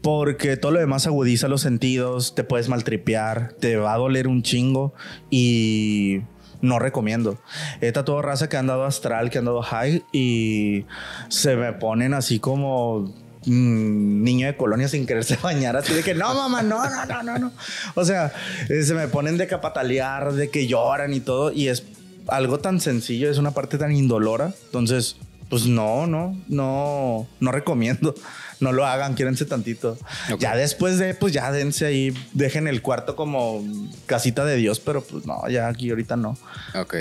porque 0.01 0.57
todo 0.57 0.71
lo 0.71 0.79
demás 0.79 1.07
agudiza 1.07 1.47
los 1.47 1.61
sentidos, 1.61 2.35
te 2.35 2.43
puedes 2.43 2.69
maltripear, 2.69 3.53
te 3.59 3.77
va 3.77 3.93
a 3.93 3.97
doler 3.97 4.27
un 4.27 4.43
chingo 4.43 4.93
y 5.29 6.21
no 6.61 6.79
recomiendo. 6.79 7.39
He 7.81 7.91
tatuado 7.91 8.21
raza 8.21 8.49
que 8.49 8.57
han 8.57 8.67
dado 8.67 8.85
astral, 8.85 9.29
que 9.29 9.37
han 9.39 9.45
dado 9.45 9.61
high 9.61 10.03
y 10.11 10.85
se 11.29 11.55
me 11.55 11.73
ponen 11.73 12.13
así 12.13 12.39
como 12.39 13.13
mm, 13.45 14.23
niño 14.23 14.47
de 14.47 14.57
colonia 14.57 14.87
sin 14.87 15.05
quererse 15.05 15.37
bañar, 15.41 15.75
así 15.75 15.93
de 15.93 16.03
que 16.03 16.13
no, 16.13 16.33
mamá, 16.33 16.61
no, 16.63 16.83
no, 16.89 17.05
no, 17.05 17.23
no, 17.23 17.39
no. 17.39 17.51
O 17.95 18.05
sea, 18.05 18.33
eh, 18.69 18.83
se 18.83 18.93
me 18.93 19.07
ponen 19.07 19.37
de 19.37 19.47
que 19.47 19.55
a 19.55 19.61
patalear, 19.61 20.33
de 20.33 20.49
que 20.49 20.67
lloran 20.67 21.13
y 21.13 21.19
todo, 21.19 21.51
y 21.51 21.67
es 21.67 21.83
algo 22.27 22.59
tan 22.59 22.79
sencillo, 22.79 23.29
es 23.29 23.37
una 23.37 23.51
parte 23.51 23.77
tan 23.77 23.91
indolora. 23.91 24.53
Entonces, 24.65 25.17
pues 25.49 25.65
no, 25.65 26.07
no, 26.07 26.35
no, 26.47 27.27
no 27.39 27.51
recomiendo. 27.51 28.13
No 28.59 28.71
lo 28.71 28.87
hagan, 28.87 29.13
quiérense 29.13 29.45
tantito. 29.45 29.99
Ya 30.39 30.55
después 30.55 30.97
de, 30.97 31.13
pues 31.13 31.31
ya 31.31 31.51
dense 31.51 31.85
ahí, 31.85 32.11
dejen 32.33 32.67
el 32.67 32.81
cuarto 32.81 33.15
como 33.15 33.63
casita 34.07 34.45
de 34.45 34.55
Dios, 34.55 34.79
pero 34.79 35.03
pues 35.03 35.27
no, 35.27 35.47
ya 35.47 35.67
aquí 35.67 35.91
ahorita 35.91 36.15
no. 36.15 36.35
Ok, 36.73 36.95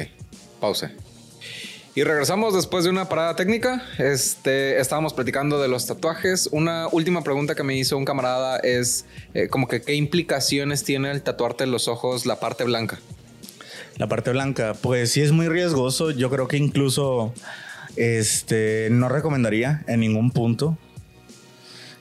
pause. 0.61 0.91
Y 1.95 2.05
regresamos 2.05 2.53
después 2.53 2.85
de 2.85 2.91
una 2.91 3.09
parada 3.09 3.37
técnica. 3.37 3.83
Este, 3.97 4.79
estábamos 4.79 5.14
platicando 5.14 5.59
de 5.59 5.68
los 5.68 5.87
tatuajes. 5.87 6.47
Una 6.53 6.89
última 6.89 7.22
pregunta 7.22 7.55
que 7.55 7.62
me 7.62 7.74
hizo 7.74 7.97
un 7.97 8.05
camarada 8.05 8.59
es 8.59 9.07
eh, 9.33 9.49
como 9.49 9.66
que 9.66 9.81
qué 9.81 9.95
implicaciones 9.95 10.85
tiene 10.85 11.11
el 11.11 11.22
tatuarte 11.22 11.64
en 11.64 11.70
los 11.70 11.89
ojos 11.89 12.27
la 12.27 12.39
parte 12.39 12.64
blanca. 12.64 12.99
La 13.97 14.09
parte 14.09 14.31
blanca, 14.31 14.75
pues 14.75 15.13
sí 15.13 15.23
es 15.23 15.33
muy 15.33 15.49
riesgoso. 15.49 16.11
Yo 16.11 16.31
creo 16.31 16.49
que 16.49 16.59
incluso 16.59 17.33
este 17.97 18.89
no 18.91 19.09
recomendaría 19.09 19.83
en 19.87 20.01
ningún 20.01 20.31
punto. 20.31 20.77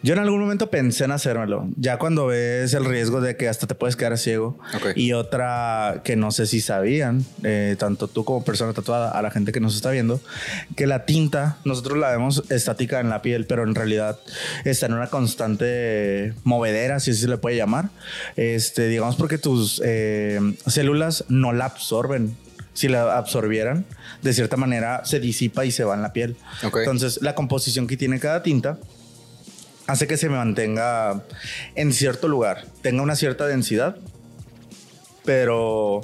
Yo 0.05 0.13
en 0.13 0.19
algún 0.19 0.39
momento 0.39 0.69
pensé 0.69 1.05
en 1.05 1.11
hacérmelo. 1.11 1.67
Ya 1.77 1.97
cuando 1.97 2.27
ves 2.27 2.75
el 2.75 2.85
riesgo 2.85 3.21
de 3.21 3.37
que 3.37 3.49
hasta 3.49 3.65
te 3.65 3.73
puedes 3.73 3.95
quedar 3.95 4.19
ciego. 4.19 4.55
Y 4.95 5.13
otra 5.13 6.01
que 6.03 6.15
no 6.15 6.29
sé 6.29 6.45
si 6.45 6.61
sabían, 6.61 7.25
eh, 7.41 7.75
tanto 7.79 8.07
tú 8.07 8.23
como 8.23 8.45
persona 8.45 8.71
tatuada, 8.73 9.09
a 9.09 9.23
la 9.23 9.31
gente 9.31 9.51
que 9.51 9.59
nos 9.59 9.75
está 9.75 9.89
viendo, 9.89 10.21
que 10.75 10.85
la 10.85 11.07
tinta 11.07 11.57
nosotros 11.65 11.97
la 11.97 12.11
vemos 12.11 12.43
estática 12.51 12.99
en 12.99 13.09
la 13.09 13.23
piel, 13.23 13.47
pero 13.47 13.63
en 13.63 13.73
realidad 13.73 14.19
está 14.63 14.85
en 14.85 14.93
una 14.93 15.07
constante 15.07 16.35
movedera, 16.43 16.99
si 16.99 17.09
así 17.09 17.21
se 17.21 17.27
le 17.27 17.37
puede 17.37 17.55
llamar. 17.55 17.89
Este, 18.35 18.87
digamos 18.87 19.15
porque 19.15 19.39
tus 19.39 19.81
eh, 19.83 20.39
células 20.67 21.25
no 21.29 21.51
la 21.51 21.65
absorben. 21.65 22.37
Si 22.73 22.89
la 22.89 23.17
absorbieran, 23.17 23.85
de 24.21 24.33
cierta 24.33 24.55
manera 24.55 25.03
se 25.03 25.19
disipa 25.19 25.65
y 25.65 25.71
se 25.71 25.83
va 25.83 25.95
en 25.95 26.03
la 26.03 26.13
piel. 26.13 26.35
Entonces, 26.61 27.21
la 27.23 27.33
composición 27.33 27.87
que 27.87 27.97
tiene 27.97 28.19
cada 28.19 28.43
tinta 28.43 28.77
hace 29.87 30.07
que 30.07 30.17
se 30.17 30.29
mantenga 30.29 31.23
en 31.75 31.93
cierto 31.93 32.27
lugar, 32.27 32.65
tenga 32.81 33.01
una 33.01 33.15
cierta 33.15 33.47
densidad, 33.47 33.97
pero 35.23 36.01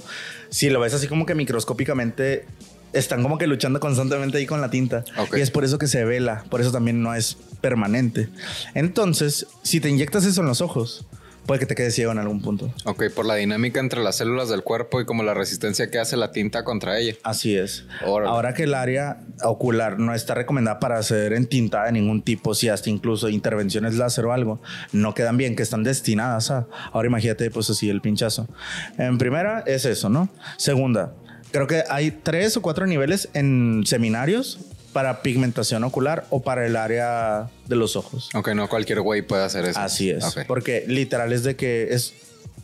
si 0.49 0.69
lo 0.69 0.79
ves 0.79 0.93
así 0.93 1.07
como 1.07 1.25
que 1.25 1.35
microscópicamente 1.35 2.45
están 2.93 3.23
como 3.23 3.37
que 3.37 3.47
luchando 3.47 3.79
constantemente 3.79 4.37
ahí 4.37 4.45
con 4.45 4.61
la 4.61 4.69
tinta. 4.69 5.03
Y 5.35 5.39
es 5.39 5.51
por 5.51 5.63
eso 5.63 5.77
que 5.77 5.87
se 5.87 6.03
vela, 6.03 6.43
por 6.49 6.61
eso 6.61 6.71
también 6.71 7.01
no 7.01 7.15
es 7.15 7.37
permanente. 7.61 8.29
Entonces, 8.73 9.47
si 9.61 9.79
te 9.79 9.89
inyectas 9.89 10.25
eso 10.25 10.41
en 10.41 10.47
los 10.47 10.61
ojos, 10.61 11.05
puede 11.45 11.59
que 11.59 11.65
te 11.65 11.75
quedes 11.75 11.95
ciego 11.95 12.11
en 12.11 12.19
algún 12.19 12.41
punto. 12.41 12.73
Ok, 12.85 13.03
por 13.15 13.25
la 13.25 13.35
dinámica 13.35 13.79
entre 13.79 14.01
las 14.01 14.17
células 14.17 14.49
del 14.49 14.63
cuerpo 14.63 15.01
y 15.01 15.05
como 15.05 15.23
la 15.23 15.33
resistencia 15.33 15.89
que 15.89 15.99
hace 15.99 16.17
la 16.17 16.31
tinta 16.31 16.63
contra 16.63 16.97
ella. 16.99 17.15
Así 17.23 17.55
es. 17.55 17.85
Órale. 18.05 18.31
Ahora 18.31 18.53
que 18.53 18.63
el 18.63 18.73
área 18.73 19.21
ocular 19.43 19.99
no 19.99 20.13
está 20.13 20.33
recomendada 20.33 20.79
para 20.79 21.01
ser 21.03 21.33
entintada 21.33 21.85
de 21.85 21.93
ningún 21.93 22.21
tipo, 22.21 22.53
si 22.53 22.69
hasta 22.69 22.89
incluso 22.89 23.29
intervenciones 23.29 23.95
láser 23.95 24.25
o 24.25 24.33
algo, 24.33 24.61
no 24.91 25.13
quedan 25.13 25.37
bien, 25.37 25.55
que 25.55 25.63
están 25.63 25.83
destinadas 25.83 26.51
a. 26.51 26.67
Ahora 26.91 27.07
imagínate, 27.07 27.49
pues 27.51 27.69
así 27.69 27.89
el 27.89 28.01
pinchazo. 28.01 28.47
En 28.97 29.17
primera 29.17 29.63
es 29.65 29.85
eso, 29.85 30.09
¿no? 30.09 30.29
Segunda, 30.57 31.13
creo 31.51 31.67
que 31.67 31.83
hay 31.89 32.11
tres 32.11 32.57
o 32.57 32.61
cuatro 32.61 32.85
niveles 32.87 33.29
en 33.33 33.83
seminarios 33.85 34.59
para 34.93 35.21
pigmentación 35.21 35.83
ocular 35.83 36.25
o 36.29 36.41
para 36.41 36.65
el 36.65 36.75
área 36.75 37.49
de 37.67 37.75
los 37.75 37.95
ojos. 37.95 38.29
Ok, 38.33 38.49
no 38.49 38.67
cualquier 38.69 39.01
güey 39.01 39.21
puede 39.21 39.43
hacer 39.43 39.65
eso. 39.65 39.79
Así 39.79 40.09
es. 40.09 40.25
Porque 40.47 40.83
literal 40.87 41.31
es 41.33 41.43
de 41.43 41.55
que 41.55 41.93
es 41.93 42.13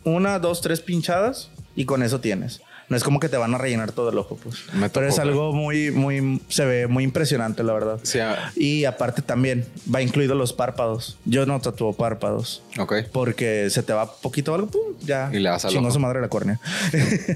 una, 0.04 0.38
dos, 0.38 0.60
tres 0.60 0.80
pinchadas 0.80 1.50
y 1.74 1.84
con 1.84 2.02
eso 2.02 2.20
tienes. 2.20 2.60
No 2.90 2.96
es 2.96 3.04
como 3.04 3.20
que 3.20 3.28
te 3.28 3.36
van 3.36 3.54
a 3.54 3.58
rellenar 3.58 3.92
todo 3.92 4.08
el 4.08 4.16
ojo, 4.16 4.38
pues. 4.42 4.56
Me 4.72 4.88
Pero 4.88 5.06
tocó 5.06 5.06
es 5.08 5.18
algo 5.18 5.52
muy, 5.52 5.90
muy, 5.90 6.40
se 6.48 6.64
ve 6.64 6.86
muy 6.86 7.04
impresionante, 7.04 7.62
la 7.62 7.74
verdad. 7.74 8.00
Sí, 8.02 8.18
ah, 8.18 8.50
Y 8.56 8.86
aparte 8.86 9.20
también 9.20 9.66
va 9.94 10.00
incluido 10.00 10.34
los 10.34 10.54
párpados. 10.54 11.18
Yo 11.26 11.44
no 11.44 11.60
tatúo 11.60 11.92
párpados. 11.92 12.62
ok. 12.78 12.94
Porque 13.12 13.68
se 13.68 13.82
te 13.82 13.92
va 13.92 14.10
poquito 14.10 14.54
algo, 14.54 14.68
pum, 14.68 14.80
ya. 15.02 15.28
Y 15.30 15.38
le 15.38 15.50
Chingó 15.58 15.88
ojo. 15.88 15.90
su 15.92 16.00
madre 16.00 16.22
la 16.22 16.28
córnea. 16.30 16.58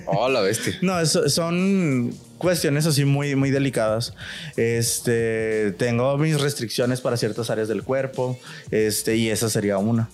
Oh, 0.06 0.30
la 0.30 0.40
bestia. 0.40 0.72
No, 0.80 0.98
es- 0.98 1.18
son 1.26 2.14
cuestiones 2.42 2.84
así 2.84 3.06
muy, 3.06 3.34
muy 3.36 3.50
delicadas. 3.50 4.14
Este, 4.56 5.72
tengo 5.78 6.18
mis 6.18 6.38
restricciones 6.38 7.00
para 7.00 7.16
ciertas 7.16 7.48
áreas 7.48 7.68
del 7.68 7.82
cuerpo. 7.84 8.38
Este, 8.70 9.16
y 9.16 9.30
esa 9.30 9.48
sería 9.48 9.78
una. 9.78 10.10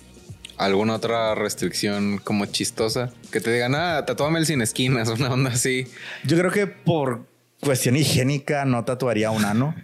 ¿Alguna 0.59 0.95
otra 0.95 1.35
restricción 1.35 2.19
como 2.19 2.47
chistosa? 2.47 3.11
Que 3.33 3.41
te 3.41 3.53
digan, 3.53 3.75
ah, 3.75 4.05
tatúame 4.07 4.39
el 4.39 4.47
sin 4.47 4.61
esquinas, 4.61 5.09
una 5.19 5.33
onda 5.33 5.51
así. 5.51 5.87
Yo 6.25 6.37
creo 6.39 6.53
que 6.53 6.67
por 6.67 7.27
cuestión 7.61 7.97
higiénica 7.97 8.65
no 8.65 8.85
tatuaría 8.85 9.31
un 9.31 9.45
ano. 9.45 9.75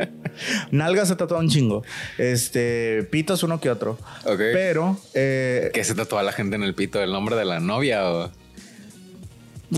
Nalgas 0.70 1.08
se 1.08 1.16
tatúa 1.16 1.38
un 1.38 1.48
chingo. 1.48 1.84
Este, 2.16 3.06
pitos 3.10 3.42
uno 3.42 3.60
que 3.60 3.70
otro. 3.70 3.98
Ok. 4.24 4.38
Pero 4.52 4.98
eh, 5.12 5.70
¿Qué 5.74 5.84
se 5.84 5.94
tatúa 5.94 6.22
la 6.22 6.32
gente 6.32 6.56
en 6.56 6.62
el 6.62 6.74
pito? 6.74 7.02
¿El 7.02 7.12
nombre 7.12 7.36
de 7.36 7.44
la 7.44 7.60
novia 7.60 8.10
o...? 8.10 8.43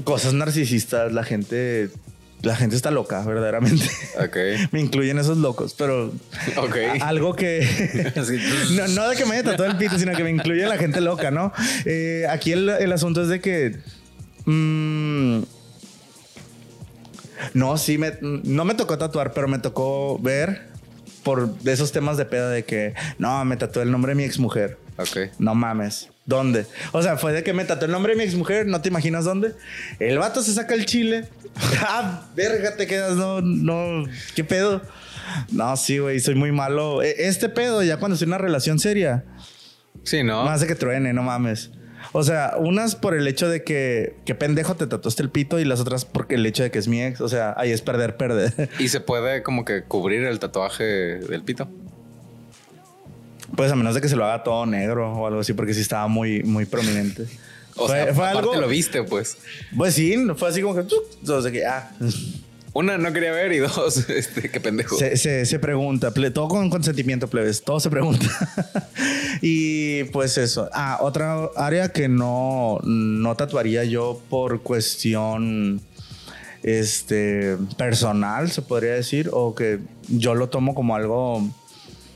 Cosas 0.05 0.35
narcisistas, 0.35 1.13
la 1.13 1.25
gente, 1.25 1.91
la 2.43 2.57
gente 2.57 2.77
está 2.77 2.91
loca, 2.91 3.25
verdaderamente. 3.25 3.85
Ok. 4.19 4.37
Me 4.73 4.81
incluyen 4.81 5.19
esos 5.19 5.39
locos, 5.39 5.75
pero 5.77 6.13
algo 7.01 7.35
que 7.35 7.67
no, 8.73 8.89
no 8.89 9.09
de 9.09 9.17
que 9.17 9.25
me 9.25 9.37
haya 9.37 9.51
tatuado 9.51 9.71
el 9.73 9.79
pito, 9.79 9.99
sino 9.99 10.13
que 10.13 10.25
me 10.25 10.31
incluye 10.31 10.67
la 10.67 10.77
gente 10.77 11.01
loca, 11.01 11.31
¿no? 11.31 11.53
Eh, 11.85 12.27
aquí 12.29 12.53
el, 12.53 12.69
el 12.69 12.93
asunto 12.93 13.23
es 13.23 13.29
de 13.29 13.41
que. 13.41 13.79
mm, 14.45 15.43
no, 17.55 17.77
sí, 17.77 17.99
me, 17.99 18.13
no 18.21 18.65
me 18.65 18.75
tocó 18.75 18.99
tatuar, 18.99 19.33
pero 19.33 19.49
me 19.49 19.59
tocó 19.59 20.19
ver 20.19 20.69
por 21.23 21.51
esos 21.65 21.91
temas 21.93 22.17
de 22.17 22.25
peda 22.25 22.51
de 22.51 22.65
que 22.65 22.95
no, 23.19 23.45
me 23.45 23.57
tatué 23.57 23.83
el 23.83 23.91
nombre 23.91 24.13
de 24.13 24.17
mi 24.17 24.25
exmujer. 24.25 24.79
Ok. 24.99 25.31
No 25.39 25.55
mames. 25.55 26.09
¿Dónde? 26.25 26.67
O 26.93 27.03
sea, 27.03 27.17
fue 27.17 27.33
de 27.33 27.45
que 27.45 27.53
me 27.53 27.65
tatué 27.65 27.87
el 27.87 27.93
nombre 27.93 28.13
de 28.15 28.19
mi 28.19 28.25
exmujer, 28.25 28.67
no 28.67 28.81
te 28.81 28.89
imaginas 28.89 29.25
dónde. 29.25 29.53
El 30.01 30.19
vato 30.19 30.43
se 30.43 30.53
saca 30.53 30.75
el 30.75 30.85
chile. 30.87 31.29
ah, 31.87 32.27
verga, 32.35 32.75
te 32.77 32.87
quedas, 32.87 33.15
no, 33.15 33.41
no, 33.41 34.05
¿qué 34.35 34.43
pedo? 34.43 34.83
No, 35.53 35.77
sí, 35.77 35.99
güey, 35.99 36.19
soy 36.21 36.35
muy 36.35 36.51
malo. 36.53 37.03
E- 37.03 37.15
Este 37.29 37.49
pedo, 37.49 37.83
ya 37.83 37.99
cuando 37.99 38.15
estoy 38.15 38.27
en 38.27 38.31
una 38.31 38.39
relación 38.39 38.79
seria, 38.79 39.25
Sí, 40.03 40.23
¿no? 40.23 40.45
más 40.45 40.61
de 40.61 40.67
que 40.67 40.75
truene, 40.75 41.13
no 41.13 41.23
mames. 41.23 41.71
O 42.13 42.23
sea, 42.23 42.55
unas 42.59 42.95
por 42.95 43.15
el 43.17 43.27
hecho 43.27 43.49
de 43.49 43.65
que, 43.65 44.17
que 44.25 44.35
pendejo 44.35 44.77
te 44.77 44.87
tatuaste 44.87 45.23
el 45.23 45.31
pito 45.31 45.59
y 45.59 45.65
las 45.65 45.81
otras 45.81 46.05
porque 46.05 46.37
el 46.37 46.47
hecho 46.47 46.63
de 46.63 46.71
que 46.71 46.79
es 46.79 46.87
mi 46.89 47.03
ex. 47.03 47.21
O 47.21 47.29
sea, 47.29 47.55
ahí 47.57 47.73
es 47.73 47.83
perder, 47.83 48.17
perder. 48.17 48.69
Y 48.79 48.89
se 48.89 49.01
puede 49.01 49.43
como 49.43 49.65
que 49.65 49.83
cubrir 49.83 50.23
el 50.25 50.39
tatuaje 50.39 50.85
del 50.85 51.43
pito. 51.43 51.69
Pues 53.55 53.71
a 53.71 53.77
menos 53.77 53.95
de 53.95 54.01
que 54.01 54.09
se 54.09 54.17
lo 54.17 54.25
haga 54.25 54.43
todo 54.43 54.67
negro 54.67 55.13
o 55.13 55.27
algo 55.27 55.41
así, 55.41 55.53
porque 55.53 55.75
sí 55.75 55.81
estaba 55.81 56.09
muy, 56.09 56.43
muy 56.43 56.65
prominente. 56.67 57.25
O 57.79 57.89
fue, 57.89 58.05
sea, 58.05 58.15
fue 58.15 58.27
aparte 58.27 58.49
algo. 58.49 58.61
lo 58.63 58.69
viste, 58.69 59.03
pues. 59.03 59.37
Pues 59.77 59.93
sí, 59.93 60.17
fue 60.37 60.49
así 60.49 60.63
como 60.63 60.75
que. 60.75 60.85
¡tuc! 60.85 60.99
Entonces, 61.21 61.53
que 61.53 61.67
ah. 61.67 61.93
Una, 62.73 62.97
no 62.97 63.13
quería 63.13 63.33
ver 63.33 63.53
y 63.53 63.59
dos, 63.59 63.99
este, 64.09 64.51
qué 64.51 64.61
pendejo. 64.61 64.97
Se, 64.97 65.19
se, 65.19 65.45
se 65.45 65.59
pregunta, 65.59 66.11
ple- 66.15 66.33
todo 66.33 66.49
con 66.49 66.71
consentimiento, 66.71 67.29
plebes, 67.29 67.63
todo 67.63 67.79
se 67.79 67.91
pregunta. 67.91 68.27
y 69.43 70.05
pues 70.05 70.39
eso. 70.39 70.71
Ah, 70.73 71.01
otra 71.03 71.51
área 71.55 71.91
que 71.93 72.09
no, 72.09 72.79
no 72.83 73.35
tatuaría 73.37 73.85
yo 73.85 74.23
por 74.31 74.63
cuestión 74.63 75.83
este, 76.63 77.59
personal, 77.77 78.51
se 78.51 78.63
podría 78.63 78.93
decir, 78.95 79.29
o 79.33 79.55
que 79.55 79.81
yo 80.09 80.35
lo 80.35 80.49
tomo 80.49 80.75
como 80.75 80.97
algo. 80.97 81.47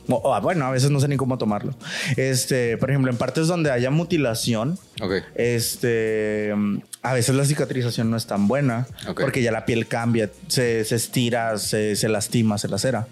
O- 0.09 0.21
o, 0.35 0.41
bueno, 0.41 0.65
a 0.67 0.71
veces 0.71 0.91
no 0.91 1.01
sé 1.01 1.09
ni 1.09 1.17
cómo 1.17 1.39
tomarlo. 1.39 1.75
Este, 2.17 2.77
por 2.79 2.91
ejemplo, 2.91 3.11
en 3.11 3.17
partes 3.19 3.47
donde 3.47 3.71
haya 3.71 3.91
mutilación, 3.91 4.79
este, 5.35 6.53
a 7.03 7.13
veces 7.15 7.35
la 7.35 7.45
cicatrización 7.45 8.11
no 8.11 8.17
es 8.17 8.27
tan 8.27 8.47
buena 8.49 8.87
Ok. 9.09 9.21
porque 9.21 9.43
ya 9.43 9.53
la 9.53 9.65
piel 9.67 9.87
cambia, 9.87 10.31
se, 10.49 10.85
se 10.85 10.97
estira, 10.97 11.57
se, 11.59 11.97
se 11.97 12.09
lastima, 12.09 12.59
se 12.59 12.69
lacera. 12.69 13.07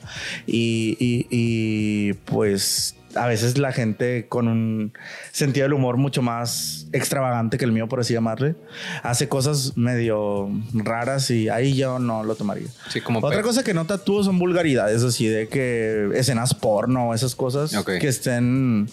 Y, 0.47 0.97
y- 1.01 1.27
y, 1.31 2.13
pues 2.13 2.95
a 3.15 3.27
veces 3.27 3.59
la 3.59 3.73
gente 3.73 4.27
con 4.29 4.49
un 4.49 4.93
sentido 5.33 5.65
del 5.65 5.73
humor 5.73 5.97
mucho 5.97 6.23
más 6.23 6.87
extravagante 6.93 7.59
que 7.59 7.65
el 7.65 7.73
mío, 7.73 7.89
por 7.89 8.01
así 8.01 8.13
llamarle, 8.13 8.55
hace 9.03 9.29
cosas 9.29 9.77
medio 9.77 10.51
raras 10.73 11.31
y 11.31 11.49
ahí 11.49 11.75
yo 11.75 11.99
no 11.99 12.25
lo 12.25 12.35
tomaría. 12.35 12.69
Sí, 12.89 13.01
como 13.01 13.21
Otra 13.21 13.43
cosa 13.43 13.65
que 13.65 13.75
no 13.75 13.87
tatúo 13.87 14.23
son 14.25 14.39
vulgaridades, 14.39 15.03
así 15.03 15.27
de 15.27 15.49
que 15.49 16.11
escenas 16.15 16.55
porno, 16.55 17.15
esas 17.15 17.35
cosas 17.35 17.73
que 17.85 18.09
estén 18.09 18.89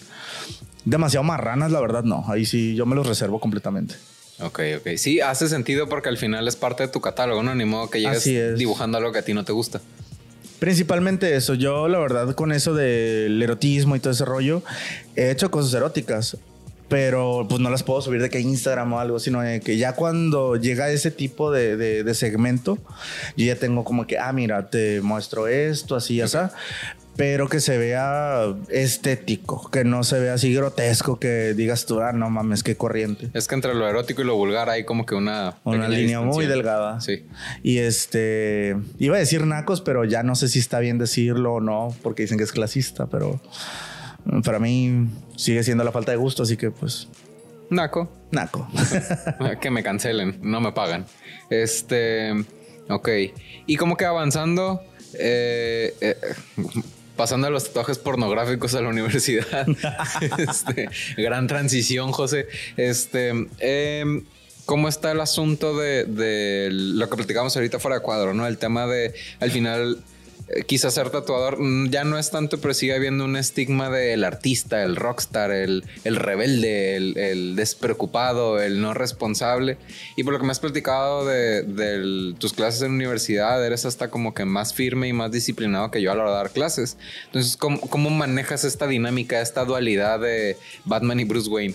demasiado 0.84 1.24
marranas, 1.24 1.70
la 1.70 1.80
verdad 1.80 2.04
no. 2.04 2.24
Ahí 2.28 2.46
sí 2.46 2.74
yo 2.74 2.86
me 2.86 2.96
los 2.96 3.06
reservo 3.06 3.40
completamente. 3.40 3.94
Ok, 4.38 4.60
ok. 4.78 4.96
Sí, 4.96 5.20
hace 5.20 5.48
sentido 5.48 5.88
porque 5.88 6.08
al 6.08 6.18
final 6.18 6.46
es 6.46 6.56
parte 6.56 6.82
de 6.82 6.88
tu 6.88 7.00
catálogo, 7.00 7.42
¿no? 7.42 7.54
Ni 7.54 7.64
modo 7.64 7.88
que 7.88 8.00
llegues 8.00 8.24
dibujando 8.58 8.98
algo 8.98 9.12
que 9.12 9.20
a 9.20 9.22
ti 9.22 9.32
no 9.32 9.44
te 9.44 9.52
gusta. 9.52 9.80
Principalmente 10.58 11.34
eso. 11.36 11.54
Yo, 11.54 11.88
la 11.88 11.98
verdad, 11.98 12.34
con 12.34 12.52
eso 12.52 12.74
del 12.74 13.40
erotismo 13.42 13.94
y 13.96 14.00
todo 14.00 14.12
ese 14.12 14.24
rollo, 14.24 14.62
he 15.14 15.30
hecho 15.30 15.50
cosas 15.50 15.74
eróticas. 15.74 16.36
Pero 16.88 17.46
pues 17.48 17.60
no 17.60 17.68
las 17.68 17.82
puedo 17.82 18.00
subir 18.00 18.22
de 18.22 18.30
que 18.30 18.38
Instagram 18.38 18.92
o 18.92 19.00
algo, 19.00 19.18
sino 19.18 19.40
que 19.64 19.76
ya 19.76 19.94
cuando 19.94 20.54
llega 20.54 20.88
ese 20.88 21.10
tipo 21.10 21.50
de, 21.50 21.76
de- 21.76 22.04
de 22.04 22.14
segmento, 22.14 22.78
yo 23.36 23.44
ya 23.44 23.56
tengo 23.56 23.82
como 23.82 24.06
que, 24.06 24.18
ah, 24.20 24.32
mira, 24.32 24.70
te 24.70 25.00
muestro 25.00 25.48
esto, 25.48 25.96
así, 25.96 26.20
así. 26.20 26.38
Pero 27.16 27.48
que 27.48 27.60
se 27.60 27.78
vea 27.78 28.54
estético, 28.68 29.70
que 29.70 29.84
no 29.84 30.04
se 30.04 30.18
vea 30.20 30.34
así 30.34 30.52
grotesco, 30.52 31.18
que 31.18 31.54
digas 31.54 31.86
tú, 31.86 32.00
ah, 32.00 32.12
no 32.12 32.28
mames, 32.28 32.62
qué 32.62 32.76
corriente. 32.76 33.30
Es 33.32 33.48
que 33.48 33.54
entre 33.54 33.74
lo 33.74 33.88
erótico 33.88 34.22
y 34.22 34.24
lo 34.24 34.36
vulgar 34.36 34.68
hay 34.68 34.84
como 34.84 35.06
que 35.06 35.14
una... 35.14 35.56
Una 35.64 35.88
línea 35.88 36.20
muy 36.20 36.46
delgada. 36.46 37.00
Sí. 37.00 37.24
Y 37.62 37.78
este, 37.78 38.76
iba 38.98 39.16
a 39.16 39.18
decir 39.18 39.46
nacos, 39.46 39.80
pero 39.80 40.04
ya 40.04 40.22
no 40.22 40.34
sé 40.34 40.48
si 40.48 40.58
está 40.58 40.78
bien 40.78 40.98
decirlo 40.98 41.54
o 41.54 41.60
no, 41.60 41.94
porque 42.02 42.22
dicen 42.22 42.36
que 42.36 42.44
es 42.44 42.52
clasista, 42.52 43.06
pero 43.06 43.40
mm, 44.24 44.42
para 44.42 44.58
mí 44.58 45.08
sigue 45.36 45.62
siendo 45.64 45.84
la 45.84 45.92
falta 45.92 46.12
de 46.12 46.18
gusto, 46.18 46.42
así 46.42 46.56
que 46.56 46.70
pues, 46.70 47.08
Naco. 47.70 48.10
naco. 48.30 48.68
que 49.60 49.70
me 49.70 49.82
cancelen, 49.82 50.38
no 50.42 50.60
me 50.60 50.72
pagan. 50.72 51.06
Este, 51.50 52.32
ok. 52.88 53.08
Y 53.66 53.76
como 53.76 53.96
que 53.96 54.04
avanzando, 54.04 54.82
eh, 55.18 55.94
eh, 56.00 56.16
pasando 57.16 57.46
a 57.46 57.50
los 57.50 57.64
tatuajes 57.64 57.98
pornográficos 57.98 58.74
a 58.74 58.82
la 58.82 58.88
universidad. 58.88 59.66
este, 60.38 60.88
gran 61.16 61.46
transición, 61.46 62.12
José. 62.12 62.46
Este, 62.76 63.32
em, 63.58 64.24
¿cómo 64.64 64.88
está 64.88 65.12
el 65.12 65.20
asunto 65.20 65.76
de, 65.76 66.04
de 66.04 66.68
lo 66.70 67.08
que 67.08 67.16
platicamos 67.16 67.56
ahorita 67.56 67.78
fuera 67.78 67.96
de 67.96 68.02
cuadro, 68.02 68.34
no? 68.34 68.46
El 68.46 68.58
tema 68.58 68.86
de, 68.86 69.14
al 69.40 69.50
final, 69.50 69.98
quizás 70.66 70.94
ser 70.94 71.10
tatuador 71.10 71.58
mm, 71.60 71.90
ya 71.90 72.04
no 72.04 72.18
es 72.18 72.30
tanto, 72.30 72.60
pero 72.60 72.74
sigue 72.74 72.94
habiendo 72.94 73.24
un 73.24 73.36
estigma 73.36 73.90
del 73.90 74.24
artista, 74.24 74.82
el 74.82 74.96
rockstar, 74.96 75.50
el, 75.50 75.84
el 76.04 76.16
rebelde, 76.16 76.96
el, 76.96 77.18
el 77.18 77.56
despreocupado, 77.56 78.60
el 78.60 78.80
no 78.80 78.94
responsable. 78.94 79.76
Y 80.16 80.24
por 80.24 80.32
lo 80.32 80.38
que 80.38 80.46
me 80.46 80.52
has 80.52 80.60
platicado 80.60 81.26
de, 81.26 81.62
de 81.62 82.34
tus 82.38 82.52
clases 82.52 82.82
en 82.82 82.92
universidad, 82.92 83.64
eres 83.64 83.84
hasta 83.84 84.08
como 84.08 84.34
que 84.34 84.44
más 84.44 84.72
firme 84.72 85.08
y 85.08 85.12
más 85.12 85.32
disciplinado 85.32 85.90
que 85.90 86.00
yo 86.00 86.12
a 86.12 86.14
la 86.14 86.22
hora 86.22 86.30
de 86.30 86.36
dar 86.36 86.50
clases. 86.50 86.96
Entonces, 87.26 87.56
¿cómo, 87.56 87.80
cómo 87.80 88.10
manejas 88.10 88.64
esta 88.64 88.86
dinámica, 88.86 89.40
esta 89.40 89.64
dualidad 89.64 90.20
de 90.20 90.56
Batman 90.84 91.20
y 91.20 91.24
Bruce 91.24 91.50
Wayne? 91.50 91.74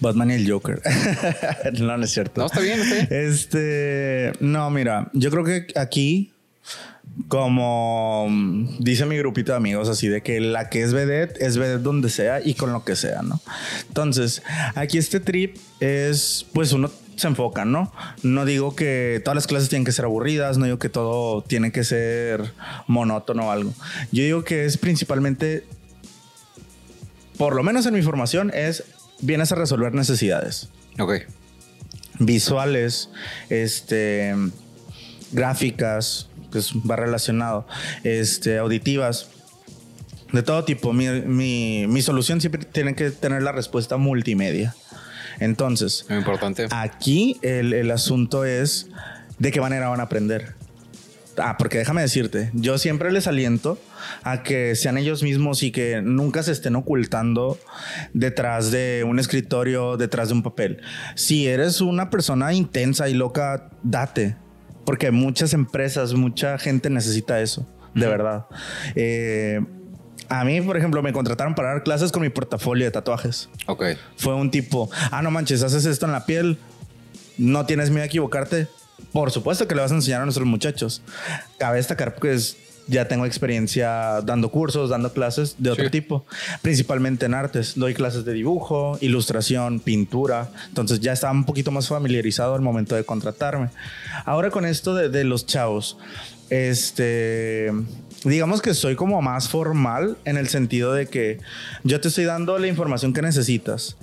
Batman 0.00 0.30
y 0.30 0.34
el 0.34 0.50
Joker. 0.50 0.80
no, 1.80 1.96
no 1.96 2.04
es 2.04 2.10
cierto. 2.10 2.40
No, 2.40 2.46
está 2.46 2.60
bien, 2.60 2.80
está 2.80 2.94
bien. 2.94 3.08
Este, 3.10 4.32
no, 4.40 4.70
mira, 4.70 5.10
yo 5.12 5.30
creo 5.30 5.44
que 5.44 5.66
aquí, 5.74 6.32
como 7.28 8.26
dice 8.78 9.06
mi 9.06 9.16
grupito 9.16 9.52
de 9.52 9.56
amigos, 9.56 9.88
así 9.88 10.08
de 10.08 10.22
que 10.22 10.40
la 10.40 10.68
que 10.68 10.82
es 10.82 10.92
vedette 10.92 11.40
es 11.40 11.56
vedette 11.56 11.82
donde 11.82 12.08
sea 12.08 12.40
y 12.44 12.54
con 12.54 12.72
lo 12.72 12.84
que 12.84 12.96
sea, 12.96 13.22
¿no? 13.22 13.40
Entonces, 13.88 14.42
aquí 14.74 14.98
este 14.98 15.20
trip 15.20 15.56
es, 15.80 16.46
pues 16.52 16.72
uno 16.72 16.90
se 17.16 17.28
enfoca, 17.28 17.64
¿no? 17.64 17.92
No 18.22 18.44
digo 18.44 18.74
que 18.74 19.20
todas 19.24 19.36
las 19.36 19.46
clases 19.46 19.68
tienen 19.68 19.84
que 19.84 19.92
ser 19.92 20.04
aburridas, 20.04 20.58
no 20.58 20.64
digo 20.64 20.78
que 20.78 20.88
todo 20.88 21.42
tiene 21.42 21.70
que 21.72 21.84
ser 21.84 22.52
monótono 22.86 23.48
o 23.48 23.50
algo. 23.50 23.72
Yo 24.10 24.24
digo 24.24 24.44
que 24.44 24.64
es 24.64 24.76
principalmente, 24.76 25.64
por 27.38 27.54
lo 27.54 27.62
menos 27.62 27.86
en 27.86 27.94
mi 27.94 28.02
formación, 28.02 28.50
es 28.54 28.84
vienes 29.20 29.52
a 29.52 29.54
resolver 29.54 29.94
necesidades. 29.94 30.68
Ok. 30.98 31.14
Visuales, 32.18 33.10
este, 33.48 34.34
gráficas, 35.32 36.28
que 36.54 36.60
va 36.88 36.96
relacionado, 36.96 37.66
este, 38.02 38.58
auditivas, 38.58 39.28
de 40.32 40.42
todo 40.42 40.64
tipo. 40.64 40.92
Mi, 40.92 41.08
mi, 41.08 41.86
mi 41.86 42.00
solución 42.02 42.40
siempre 42.40 42.64
tiene 42.64 42.94
que 42.94 43.10
tener 43.10 43.42
la 43.42 43.52
respuesta 43.52 43.96
multimedia. 43.98 44.74
Entonces, 45.40 46.06
Muy 46.08 46.18
importante. 46.18 46.66
aquí 46.70 47.38
el, 47.42 47.72
el 47.72 47.90
asunto 47.90 48.44
es 48.44 48.88
de 49.38 49.50
qué 49.50 49.60
manera 49.60 49.88
van 49.88 50.00
a 50.00 50.04
aprender. 50.04 50.54
Ah, 51.36 51.56
porque 51.58 51.78
déjame 51.78 52.00
decirte, 52.00 52.50
yo 52.54 52.78
siempre 52.78 53.10
les 53.10 53.26
aliento 53.26 53.76
a 54.22 54.44
que 54.44 54.76
sean 54.76 54.96
ellos 54.98 55.24
mismos 55.24 55.64
y 55.64 55.72
que 55.72 56.00
nunca 56.00 56.44
se 56.44 56.52
estén 56.52 56.76
ocultando 56.76 57.58
detrás 58.12 58.70
de 58.70 59.04
un 59.04 59.18
escritorio, 59.18 59.96
detrás 59.96 60.28
de 60.28 60.34
un 60.34 60.44
papel. 60.44 60.80
Si 61.16 61.48
eres 61.48 61.80
una 61.80 62.08
persona 62.08 62.52
intensa 62.54 63.08
y 63.08 63.14
loca, 63.14 63.68
date, 63.82 64.36
porque 64.84 65.10
muchas 65.10 65.52
empresas, 65.52 66.14
mucha 66.14 66.58
gente 66.58 66.90
necesita 66.90 67.40
eso, 67.40 67.66
de 67.94 68.06
verdad. 68.06 68.46
Eh, 68.94 69.60
a 70.28 70.44
mí, 70.44 70.60
por 70.60 70.76
ejemplo, 70.76 71.02
me 71.02 71.12
contrataron 71.12 71.54
para 71.54 71.68
dar 71.68 71.82
clases 71.82 72.10
con 72.12 72.22
mi 72.22 72.28
portafolio 72.28 72.84
de 72.84 72.90
tatuajes. 72.90 73.48
Ok. 73.66 73.84
Fue 74.16 74.34
un 74.34 74.50
tipo, 74.50 74.90
ah, 75.10 75.22
no 75.22 75.30
manches, 75.30 75.62
haces 75.62 75.84
esto 75.84 76.06
en 76.06 76.12
la 76.12 76.26
piel, 76.26 76.58
no 77.38 77.66
tienes 77.66 77.90
miedo 77.90 78.02
a 78.02 78.06
equivocarte. 78.06 78.68
Por 79.12 79.30
supuesto 79.30 79.68
que 79.68 79.74
le 79.74 79.80
vas 79.80 79.92
a 79.92 79.94
enseñar 79.94 80.22
a 80.22 80.24
nuestros 80.24 80.46
muchachos. 80.46 81.02
Cabe 81.58 81.76
destacar 81.76 82.14
pues 82.16 82.56
ya 82.86 83.08
tengo 83.08 83.24
experiencia 83.26 84.20
dando 84.22 84.50
cursos, 84.50 84.90
dando 84.90 85.12
clases 85.12 85.56
de 85.58 85.70
otro 85.70 85.84
Sí. 85.86 85.90
tipo, 85.90 86.26
principalmente 86.62 87.26
en 87.26 87.34
artes. 87.34 87.74
Doy 87.76 87.94
clases 87.94 88.24
de 88.24 88.32
dibujo, 88.32 88.98
ilustración, 89.00 89.80
pintura. 89.80 90.50
Entonces 90.68 91.00
ya 91.00 91.12
estaba 91.12 91.32
un 91.32 91.44
poquito 91.44 91.70
más 91.70 91.88
familiarizado 91.88 92.54
al 92.54 92.60
momento 92.60 92.94
de 92.94 93.04
contratarme. 93.04 93.70
Ahora 94.24 94.50
con 94.50 94.64
esto 94.66 94.94
de, 94.94 95.08
de 95.08 95.24
los 95.24 95.46
chavos, 95.46 95.96
este, 96.50 97.72
digamos 98.24 98.62
que 98.62 98.74
soy 98.74 98.96
como 98.96 99.20
más 99.22 99.48
formal 99.48 100.16
en 100.24 100.36
el 100.36 100.48
sentido 100.48 100.92
de 100.92 101.06
que 101.06 101.38
yo 101.82 102.00
te 102.00 102.08
estoy 102.08 102.24
dando 102.24 102.58
la 102.58 102.66
información 102.66 103.12
que 103.12 103.22
necesitas. 103.22 103.96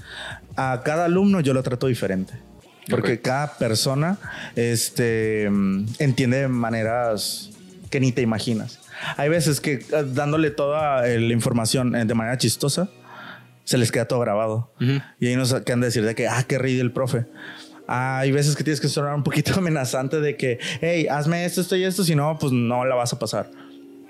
A 0.55 0.81
cada 0.83 1.05
alumno 1.05 1.39
yo 1.41 1.53
lo 1.53 1.63
trato 1.63 1.87
diferente. 1.87 2.33
Porque 2.89 3.21
cada 3.21 3.57
persona 3.57 4.17
este, 4.55 5.45
entiende 5.45 6.41
de 6.41 6.47
maneras 6.49 7.50
que 7.91 7.99
ni 7.99 8.11
te 8.11 8.23
imaginas. 8.23 8.79
Hay 9.17 9.29
veces 9.29 9.61
que 9.61 9.73
eh, 9.73 10.03
dándole 10.13 10.49
toda 10.49 11.07
eh, 11.07 11.19
la 11.19 11.33
información 11.33 11.95
eh, 11.95 12.05
de 12.05 12.13
manera 12.15 12.37
chistosa, 12.39 12.89
se 13.63 13.77
les 13.77 13.91
queda 13.91 14.05
todo 14.05 14.19
grabado. 14.19 14.71
Y 15.19 15.27
ahí 15.27 15.35
nos 15.35 15.53
quedan 15.61 15.81
de 15.81 15.87
decir 15.87 16.03
de 16.03 16.15
que, 16.15 16.27
ah, 16.27 16.43
qué 16.47 16.57
ríe 16.57 16.81
el 16.81 16.91
profe. 16.91 17.25
Hay 17.87 18.31
veces 18.31 18.55
que 18.55 18.63
tienes 18.63 18.79
que 18.79 18.87
sonar 18.87 19.13
un 19.13 19.23
poquito 19.23 19.53
amenazante 19.57 20.19
de 20.19 20.35
que, 20.35 20.59
hey, 20.81 21.07
hazme 21.09 21.45
esto, 21.45 21.61
esto 21.61 21.75
y 21.75 21.83
esto, 21.83 22.03
si 22.03 22.15
no, 22.15 22.37
pues 22.39 22.51
no 22.51 22.85
la 22.85 22.95
vas 22.95 23.13
a 23.13 23.19
pasar. 23.19 23.51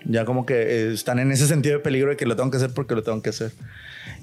Ya 0.06 0.26
como 0.26 0.46
que 0.46 0.54
eh, 0.54 0.94
están 0.94 1.20
en 1.20 1.32
ese 1.32 1.48
sentido 1.48 1.78
de 1.78 1.84
peligro 1.84 2.10
de 2.12 2.18
que 2.18 2.26
lo 2.26 2.36
tengo 2.36 2.50
que 2.50 2.58
hacer 2.58 2.72
porque 2.74 2.96
lo 2.96 3.04
tengo 3.04 3.22
que 3.22 3.30
hacer. 3.30 3.52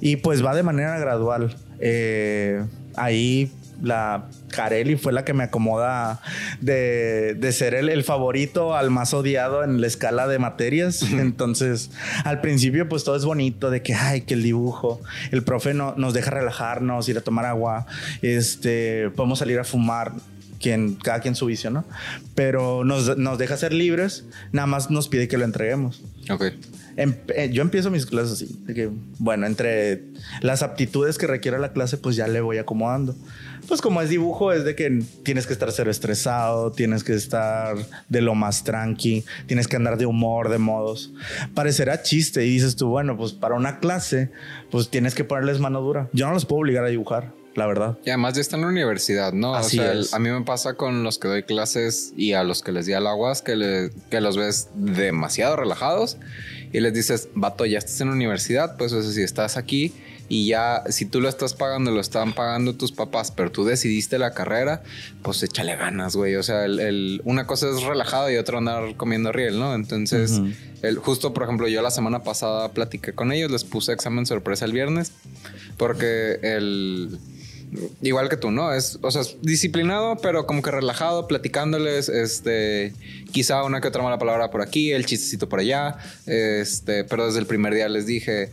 Y 0.01 0.17
pues 0.17 0.45
va 0.45 0.55
de 0.55 0.63
manera 0.63 0.99
gradual. 0.99 1.57
Eh, 1.81 2.65
ahí 2.97 3.53
la 3.83 4.29
Carelli 4.49 4.97
fue 4.97 5.13
la 5.13 5.25
que 5.25 5.35
me 5.35 5.45
acomoda 5.45 6.21
de, 6.61 7.35
de 7.39 7.53
ser 7.53 7.75
el, 7.75 7.89
el 7.89 8.05
favorito 8.05 8.75
al 8.77 8.91
más 8.91 9.15
odiado 9.15 9.65
en 9.65 9.81
la 9.81 9.87
escala 9.87 10.27
de 10.27 10.39
materias. 10.39 11.03
Entonces, 11.03 11.91
al 12.25 12.41
principio, 12.41 12.89
pues 12.89 13.05
todo 13.05 13.17
es 13.17 13.25
bonito 13.25 13.71
de 13.71 13.83
que, 13.83 13.95
ay, 13.95 14.23
que 14.23 14.35
el 14.35 14.43
dibujo, 14.43 15.01
el 15.31 15.43
profe 15.43 15.75
no, 15.75 15.95
nos 15.97 16.15
deja 16.15 16.31
relajarnos, 16.31 17.09
ir 17.09 17.19
a 17.19 17.21
tomar 17.21 17.47
agua, 17.47 17.87
este, 18.23 19.11
podemos 19.11 19.39
salir 19.39 19.59
a 19.59 19.65
fumar. 19.65 20.13
Quien, 20.61 20.97
cada 20.97 21.21
quien 21.21 21.37
su 21.37 21.47
vicio, 21.47 21.71
¿no? 21.71 21.85
Pero 22.35 22.83
nos, 22.83 23.17
nos 23.17 23.39
deja 23.39 23.57
ser 23.57 23.73
libres, 23.73 24.25
nada 24.51 24.67
más 24.67 24.91
nos 24.91 25.07
pide 25.07 25.29
que 25.29 25.39
lo 25.39 25.45
entreguemos. 25.45 26.03
Ok. 26.31 26.47
Em- 26.97 27.15
eh, 27.29 27.49
yo 27.53 27.63
empiezo 27.63 27.93
mis 27.93 28.07
clases 28.07 28.33
así, 28.33 28.59
de 28.67 28.75
que, 28.75 28.91
bueno, 29.21 29.47
entre 29.47 30.03
las 30.41 30.65
aptitudes 30.65 31.17
que 31.17 31.29
requiere 31.29 31.61
la 31.61 31.73
clase, 31.73 31.97
pues 31.97 32.17
ya 32.17 32.27
le 32.27 32.41
voy 32.41 32.59
acomodando. 32.59 33.15
Pues 33.69 33.83
como 33.83 34.01
es 34.01 34.09
dibujo, 34.09 34.51
es 34.53 34.65
de 34.65 34.75
que 34.75 35.03
tienes 35.23 35.47
que 35.47 35.53
estar 35.53 35.71
cero 35.73 35.91
estresado, 35.91 36.73
tienes 36.73 37.05
que 37.05 37.13
estar 37.15 37.77
de 38.09 38.21
lo 38.23 38.35
más 38.35 38.65
tranqui, 38.65 39.25
tienes 39.47 39.69
que 39.69 39.77
andar 39.77 39.99
de 39.99 40.07
humor, 40.07 40.49
de 40.49 40.57
modos. 40.59 41.13
Parecerá 41.55 42.03
chiste 42.03 42.45
y 42.47 42.51
dices 42.51 42.77
tú, 42.77 42.89
bueno, 42.89 43.17
pues 43.17 43.33
para 43.35 43.55
una 43.55 43.79
clase, 43.79 44.31
pues 44.71 44.89
tienes 44.89 45.15
que 45.15 45.25
ponerles 45.25 45.61
mano 45.61 45.81
dura. 45.83 46.09
Yo 46.15 46.27
no 46.27 46.33
los 46.33 46.47
puedo 46.47 46.61
obligar 46.61 46.85
a 46.85 46.89
dibujar, 46.89 47.33
la 47.55 47.67
verdad. 47.67 47.99
Y 48.07 48.11
además 48.11 48.35
ya 48.35 48.41
está 48.41 48.57
en 48.57 48.63
la 48.63 48.69
universidad, 48.69 49.33
¿no? 49.35 49.55
Así 49.55 49.79
o 49.79 49.83
sea, 49.83 49.93
es. 49.93 50.15
a 50.15 50.19
mí 50.19 50.31
me 50.31 50.43
pasa 50.43 50.73
con 50.75 51.03
los 51.03 51.19
que 51.19 51.29
doy 51.29 51.43
clases 51.43 52.15
y 52.17 52.33
a 52.33 52.45
los 52.45 52.63
que 52.63 52.73
les 52.73 52.87
di 52.87 52.95
al 52.95 53.07
aguas 53.07 53.43
que, 53.43 53.55
le- 53.57 53.91
que 54.11 54.21
los 54.23 54.37
ves 54.39 54.71
demasiado 54.77 55.57
relajados 55.57 56.17
y 56.73 56.81
les 56.81 56.95
dices, 56.95 57.29
vato, 57.35 57.67
ya 57.67 57.79
estás 57.79 58.01
en 58.01 58.09
la 58.09 58.15
universidad, 58.15 58.77
pues 58.79 58.93
o 58.93 59.03
sea, 59.03 59.11
si 59.13 59.23
estás 59.23 59.57
aquí 59.57 59.93
y 60.29 60.47
ya, 60.49 60.83
si 60.91 61.07
tú 61.07 61.21
lo 61.21 61.29
estás 61.29 61.55
pagando, 61.55 61.91
lo 61.91 62.01
están 62.01 62.35
pagando 62.35 62.75
tus 62.75 62.93
papás, 62.93 63.31
pero 63.31 63.51
tú 63.51 63.65
decidiste 63.65 64.19
la 64.19 64.33
carrera, 64.35 64.83
pues 65.23 65.43
échale 65.43 65.75
ganas, 65.77 66.15
güey. 66.17 66.37
O 66.37 66.43
sea, 66.43 66.65
el, 66.65 66.79
el- 66.81 67.23
una 67.25 67.47
cosa 67.47 67.69
es 67.71 67.83
relajado 67.83 68.31
y 68.31 68.37
otra 68.37 68.59
andar 68.59 68.97
comiendo 68.97 69.33
riel, 69.33 69.59
¿no? 69.59 69.75
Entonces, 69.75 70.41
el, 70.83 70.99
justo, 70.99 71.33
por 71.33 71.45
ejemplo, 71.45 71.67
yo 71.69 71.81
la 71.83 71.91
semana 71.91 72.23
pasada 72.23 72.73
platiqué 72.73 73.13
con 73.15 73.33
ellos, 73.33 73.51
les 73.51 73.65
puse 73.65 73.93
examen 73.93 74.27
sorpresa 74.27 74.65
el 74.65 74.73
viernes, 74.73 75.13
porque 75.77 76.39
el... 76.43 77.19
Igual 78.01 78.31
que 78.31 78.39
tú, 78.39 78.51
¿no? 78.51 78.73
Es, 78.73 78.99
o 79.03 79.11
sea, 79.11 79.21
es 79.21 79.37
disciplinado, 79.43 80.17
pero 80.23 80.47
como 80.47 80.63
que 80.63 80.71
relajado, 80.71 81.27
platicándoles, 81.29 82.09
este, 82.09 82.95
quizá 83.31 83.63
una 83.63 83.83
que 83.83 83.89
otra 83.89 84.03
mala 84.03 84.19
palabra 84.19 84.51
por 84.51 84.63
aquí, 84.63 84.93
el 84.93 85.05
chistecito 85.05 85.51
por 85.51 85.61
allá, 85.61 85.99
este, 86.25 87.05
pero 87.05 87.27
desde 87.27 87.41
el 87.41 87.47
primer 87.47 87.75
día 87.75 87.91
les 87.91 88.07
dije, 88.07 88.51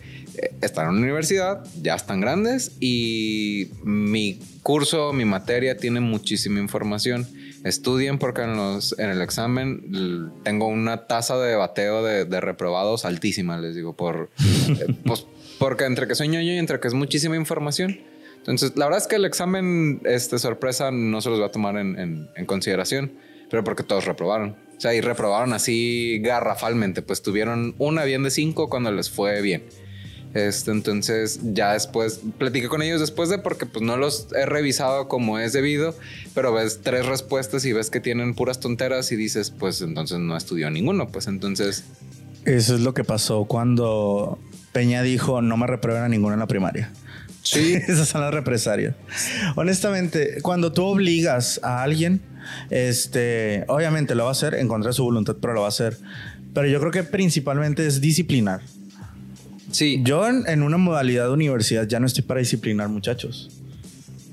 están 0.62 0.90
en 0.90 0.96
la 0.96 1.02
universidad, 1.02 1.64
ya 1.82 1.96
están 1.96 2.22
grandes 2.22 2.72
y 2.80 3.70
mi 3.84 4.40
curso, 4.64 5.14
mi 5.14 5.26
materia 5.26 5.78
tiene 5.78 6.00
muchísima 6.00 6.60
información. 6.60 7.28
Estudien 7.64 8.20
porque 8.20 8.44
en, 8.44 8.56
los, 8.56 8.98
en 9.00 9.10
el 9.10 9.22
examen 9.22 10.32
tengo 10.44 10.68
una 10.68 11.08
tasa 11.08 11.38
de 11.40 11.56
bateo 11.56 12.04
de, 12.04 12.26
de 12.26 12.40
reprobados 12.42 13.06
altísima, 13.06 13.58
les 13.58 13.76
digo, 13.76 13.96
por, 13.96 14.30
eh, 14.70 14.96
pues, 15.06 15.26
porque 15.58 15.86
entre 15.86 16.08
que 16.08 16.14
soy 16.16 16.28
ñoño 16.28 16.54
y 16.54 16.58
entre 16.58 16.80
que 16.80 16.88
es 16.88 16.94
muchísima 16.94 17.36
información. 17.36 18.00
Entonces, 18.38 18.74
la 18.76 18.86
verdad 18.86 19.02
es 19.02 19.08
que 19.08 19.16
el 19.16 19.26
examen, 19.26 20.02
este, 20.06 20.38
sorpresa, 20.38 20.92
no 20.92 21.22
se 21.22 21.32
los 21.32 21.42
va 21.42 21.48
a 21.48 21.52
tomar 21.52 21.78
en, 21.78 21.98
en- 21.98 22.30
en 22.36 22.46
consideración, 22.46 23.14
pero 23.50 23.64
porque 23.64 23.82
todos 23.82 24.06
reprobaron. 24.06 24.56
O 24.78 24.80
sea, 24.80 24.94
y 24.94 25.02
reprobaron 25.02 25.54
así 25.54 26.20
garrafalmente, 26.22 27.02
pues 27.02 27.24
tuvieron 27.24 27.74
una 27.80 28.04
bien 28.04 28.22
de 28.22 28.30
cinco 28.30 28.70
cuando 28.70 28.92
les 28.92 29.10
fue 29.10 29.42
bien. 29.42 29.64
Este, 30.36 30.72
entonces, 30.72 31.40
ya 31.42 31.72
después 31.72 32.20
platiqué 32.38 32.68
con 32.68 32.82
ellos 32.82 33.00
después 33.00 33.30
de 33.30 33.38
porque 33.38 33.66
pues 33.66 33.86
no 33.86 33.96
los 33.96 34.28
he 34.36 34.46
revisado 34.46 35.08
como 35.08 35.40
es 35.40 35.54
debido, 35.54 35.96
pero 36.34 36.54
ves 36.54 36.82
tres 36.84 37.06
respuestas 37.06 37.64
y 37.64 37.72
ves 37.72 37.90
que 37.90 38.02
tienen 38.02 38.36
puras 38.36 38.60
tonteras 38.60 39.14
y 39.14 39.16
dices, 39.16 39.50
pues 39.50 39.80
entonces 39.80 40.20
no 40.20 40.36
estudió 40.36 40.70
ninguno. 40.70 41.08
Pues 41.08 41.28
entonces, 41.28 41.86
Eso 42.44 42.76
es 42.76 42.82
lo 42.82 42.94
que 42.94 43.06
pasó 43.06 43.46
cuando 43.46 44.38
Peña 44.74 45.04
dijo, 45.04 45.42
no 45.42 45.56
me 45.56 45.68
reprueben 45.68 46.04
a 46.04 46.10
ninguno 46.10 46.34
en 46.34 46.42
la 46.42 46.48
primaria. 46.48 46.92
sí, 47.42 47.76
Esas 47.88 48.10
son 48.10 48.20
las 48.20 48.34
represalias. 48.34 48.94
Honestamente, 49.56 50.42
cuando 50.42 50.74
tú 50.74 50.84
obligas 50.84 51.62
a 51.64 51.82
alguien, 51.82 52.20
este, 52.72 53.64
obviamente 53.70 54.16
lo 54.16 54.26
va 54.26 54.32
a 54.32 54.34
hacer 54.34 54.56
en 54.56 54.68
contra 54.68 54.90
de 54.90 54.96
su 54.96 55.06
voluntad, 55.06 55.38
pero 55.40 55.54
lo 55.54 55.62
va 55.62 55.68
a 55.68 55.70
hacer. 55.70 55.98
Pero 56.54 56.68
yo 56.68 56.82
creo 56.82 56.92
que 56.92 57.04
principalmente 57.04 57.88
es 57.88 58.02
disciplinar. 58.02 58.60
Sí, 59.76 60.02
Yo 60.04 60.28
en, 60.28 60.44
en 60.48 60.64
una 60.64 60.78
modalidad 60.78 61.26
de 61.26 61.32
universidad 61.32 61.88
ya 61.88 62.00
no 62.00 62.06
estoy 62.06 62.24
para 62.24 62.40
disciplinar 62.40 62.90
muchachos. 62.90 63.50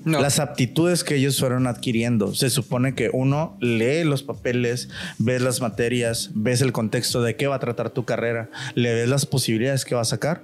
no. 0.04 0.20
Las 0.20 0.38
aptitudes 0.40 1.04
que 1.04 1.16
ellos 1.16 1.38
fueron 1.38 1.66
adquiriendo. 1.66 2.34
Se 2.34 2.50
supone 2.50 2.94
que 2.94 3.10
uno 3.12 3.56
lee 3.60 4.04
los 4.04 4.22
papeles, 4.22 4.88
ves 5.18 5.42
las 5.42 5.60
materias, 5.60 6.30
ves 6.34 6.60
el 6.60 6.72
contexto 6.72 7.22
de 7.22 7.36
qué 7.36 7.46
va 7.46 7.56
a 7.56 7.60
tratar 7.60 7.90
tu 7.90 8.04
carrera, 8.04 8.48
le 8.74 8.94
ves 8.94 9.08
las 9.08 9.26
posibilidades 9.26 9.84
que 9.84 9.94
va 9.94 10.00
a 10.00 10.04
sacar. 10.04 10.42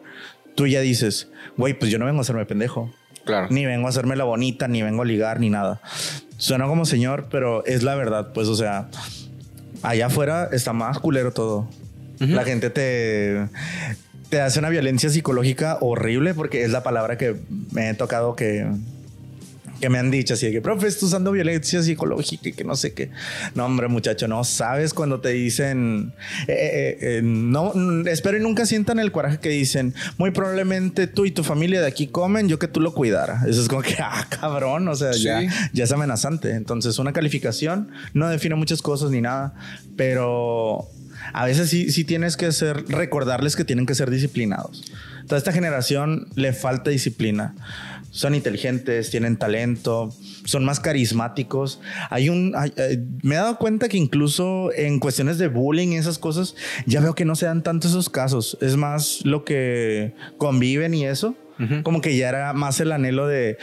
Tú 0.55 0.67
ya 0.67 0.81
dices, 0.81 1.29
güey, 1.57 1.75
pues 1.75 1.91
yo 1.91 1.99
no 1.99 2.05
vengo 2.07 2.19
a 2.19 2.23
hacerme 2.23 2.45
pendejo. 2.47 2.93
Claro. 3.25 3.49
Ni 3.51 3.67
vengo 3.67 3.87
a 3.87 3.91
hacerme 3.91 4.17
la 4.17 4.25
bonita, 4.25 4.69
ni 4.69 4.83
vengo 4.83 5.03
a 5.03 5.05
ligar, 5.05 5.39
ni 5.39 5.51
nada. 5.51 5.81
Suena 6.37 6.67
como 6.67 6.85
señor, 6.85 7.27
pero 7.31 7.65
es 7.67 7.83
la 7.83 7.95
verdad, 7.95 8.33
pues, 8.33 8.49
o 8.49 8.55
sea, 8.55 8.89
allá 9.83 10.07
afuera 10.07 10.49
está 10.53 10.73
más 10.73 10.99
culero 10.99 11.33
todo. 11.33 11.69
La 12.21 12.45
gente 12.45 12.71
te, 12.71 13.49
te 14.29 14.41
hace 14.41 14.59
una 14.59 14.69
violencia 14.69 15.11
psicológica 15.11 15.79
horrible 15.81 16.35
porque 16.35 16.65
es 16.65 16.71
la 16.71 16.83
palabra 16.83 17.17
que 17.17 17.37
me 17.73 17.91
he 17.91 17.95
tocado 17.95 18.37
que 18.37 18.67
que 19.81 19.89
me 19.89 19.99
han 19.99 20.11
dicho 20.11 20.35
así 20.35 20.47
de 20.47 20.53
que, 20.53 20.61
profe, 20.61 20.87
estás 20.87 21.05
usando 21.05 21.33
violencia 21.33 21.83
psicológica 21.83 22.49
y 22.49 22.53
que 22.53 22.65
no 22.65 22.77
sé 22.77 22.95
qué. 22.95 23.11
No, 23.55 23.65
hombre, 23.65 23.89
muchacho, 23.89 24.29
no 24.29 24.45
sabes 24.45 24.95
cuando 24.95 25.21
te 25.21 25.31
dicen, 25.31 26.13
eh, 26.47 26.53
eh, 26.53 26.99
eh, 27.01 27.21
no, 27.23 27.73
espero 28.07 28.37
y 28.37 28.41
nunca 28.41 28.67
sientan 28.67 28.99
el 28.99 29.13
coraje 29.13 29.39
que 29.39 29.51
dicen, 29.51 29.95
muy 30.17 30.31
probablemente 30.31 31.07
tú 31.07 31.25
y 31.25 31.31
tu 31.31 31.45
familia 31.45 31.81
de 31.81 31.87
aquí 31.87 32.09
comen, 32.09 32.49
yo 32.49 32.59
que 32.59 32.69
tú 32.69 32.81
lo 32.81 32.93
cuidara. 32.93 33.43
Eso 33.47 33.61
es 33.61 33.69
como 33.69 33.83
que, 33.83 33.97
ah, 34.01 34.27
cabrón, 34.29 34.89
o 34.89 34.95
sea, 34.95 35.13
ya, 35.13 35.43
ya 35.73 35.85
es 35.85 35.93
amenazante. 35.93 36.53
Entonces, 36.53 36.99
una 36.99 37.13
calificación 37.13 37.91
no 38.15 38.29
define 38.29 38.55
muchas 38.55 38.83
cosas 38.83 39.11
ni 39.11 39.21
nada, 39.21 39.55
pero 39.97 40.89
a 41.33 41.45
veces 41.45 41.71
sí, 41.71 41.91
sí 41.91 42.05
tienes 42.05 42.37
que 42.37 42.51
ser, 42.53 42.85
recordarles 42.89 43.57
que 43.57 43.65
tienen 43.65 43.87
que 43.87 43.95
ser 43.95 44.11
disciplinados. 44.11 44.85
Toda 45.27 45.39
esta 45.39 45.53
generación 45.53 46.29
le 46.35 46.53
falta 46.53 46.91
disciplina 46.91 47.55
son 48.11 48.35
inteligentes, 48.35 49.11
tienen 49.11 49.37
talento, 49.37 50.13
son 50.45 50.65
más 50.65 50.81
carismáticos. 50.81 51.81
Hay 52.11 52.29
un, 52.29 52.55
eh, 52.77 53.05
me 53.23 53.35
he 53.35 53.39
dado 53.39 53.59
cuenta 53.59 53.89
que 53.89 53.97
incluso 53.97 54.73
en 54.75 54.99
cuestiones 54.99 55.39
de 55.39 55.49
bullying 55.49 55.89
y 55.89 55.97
esas 55.97 56.19
cosas, 56.19 56.55
ya 56.87 57.01
veo 57.01 57.15
que 57.15 57.25
no 57.25 57.37
se 57.37 57.47
dan 57.47 57.63
tanto 57.63 57.89
esos 57.89 58.09
casos. 58.09 58.57
Es 58.61 58.77
más 58.77 59.25
lo 59.25 59.45
que 59.45 60.15
conviven 60.39 60.95
y 60.95 61.07
eso. 61.07 61.37
Como 61.83 62.01
que 62.01 62.17
ya 62.17 62.29
era 62.29 62.53
más 62.53 62.81
el 62.81 62.93
anhelo 62.93 63.27
de 63.27 63.59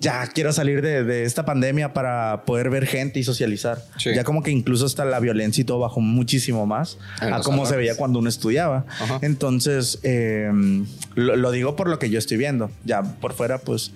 ya 0.00 0.26
quiero 0.28 0.52
salir 0.52 0.82
de, 0.82 1.24
esta 1.24 1.44
pandemia 1.44 1.92
para 1.92 2.44
poder 2.46 2.70
ver 2.70 2.86
gente 2.86 3.18
y 3.20 3.24
socializar. 3.24 3.82
Ya 4.04 4.24
como 4.24 4.42
que 4.42 4.50
incluso 4.50 4.86
hasta 4.86 5.04
la 5.04 5.20
violencia 5.20 5.62
y 5.62 5.64
todo 5.64 5.80
bajó 5.80 6.00
muchísimo 6.00 6.66
más 6.66 6.98
a 7.20 7.40
cómo 7.40 7.66
se 7.66 7.76
veía 7.76 7.96
cuando 7.96 8.18
uno 8.18 8.28
estudiaba. 8.28 8.86
Entonces, 9.20 9.98
em, 10.02 10.86
lo, 11.14 11.50
digo 11.50 11.76
por 11.76 11.88
lo 11.88 11.98
que 11.98 12.10
yo 12.10 12.18
estoy 12.18 12.36
viendo. 12.36 12.70
Ya 12.84 13.02
por 13.02 13.32
fuera, 13.34 13.58
pues 13.58 13.92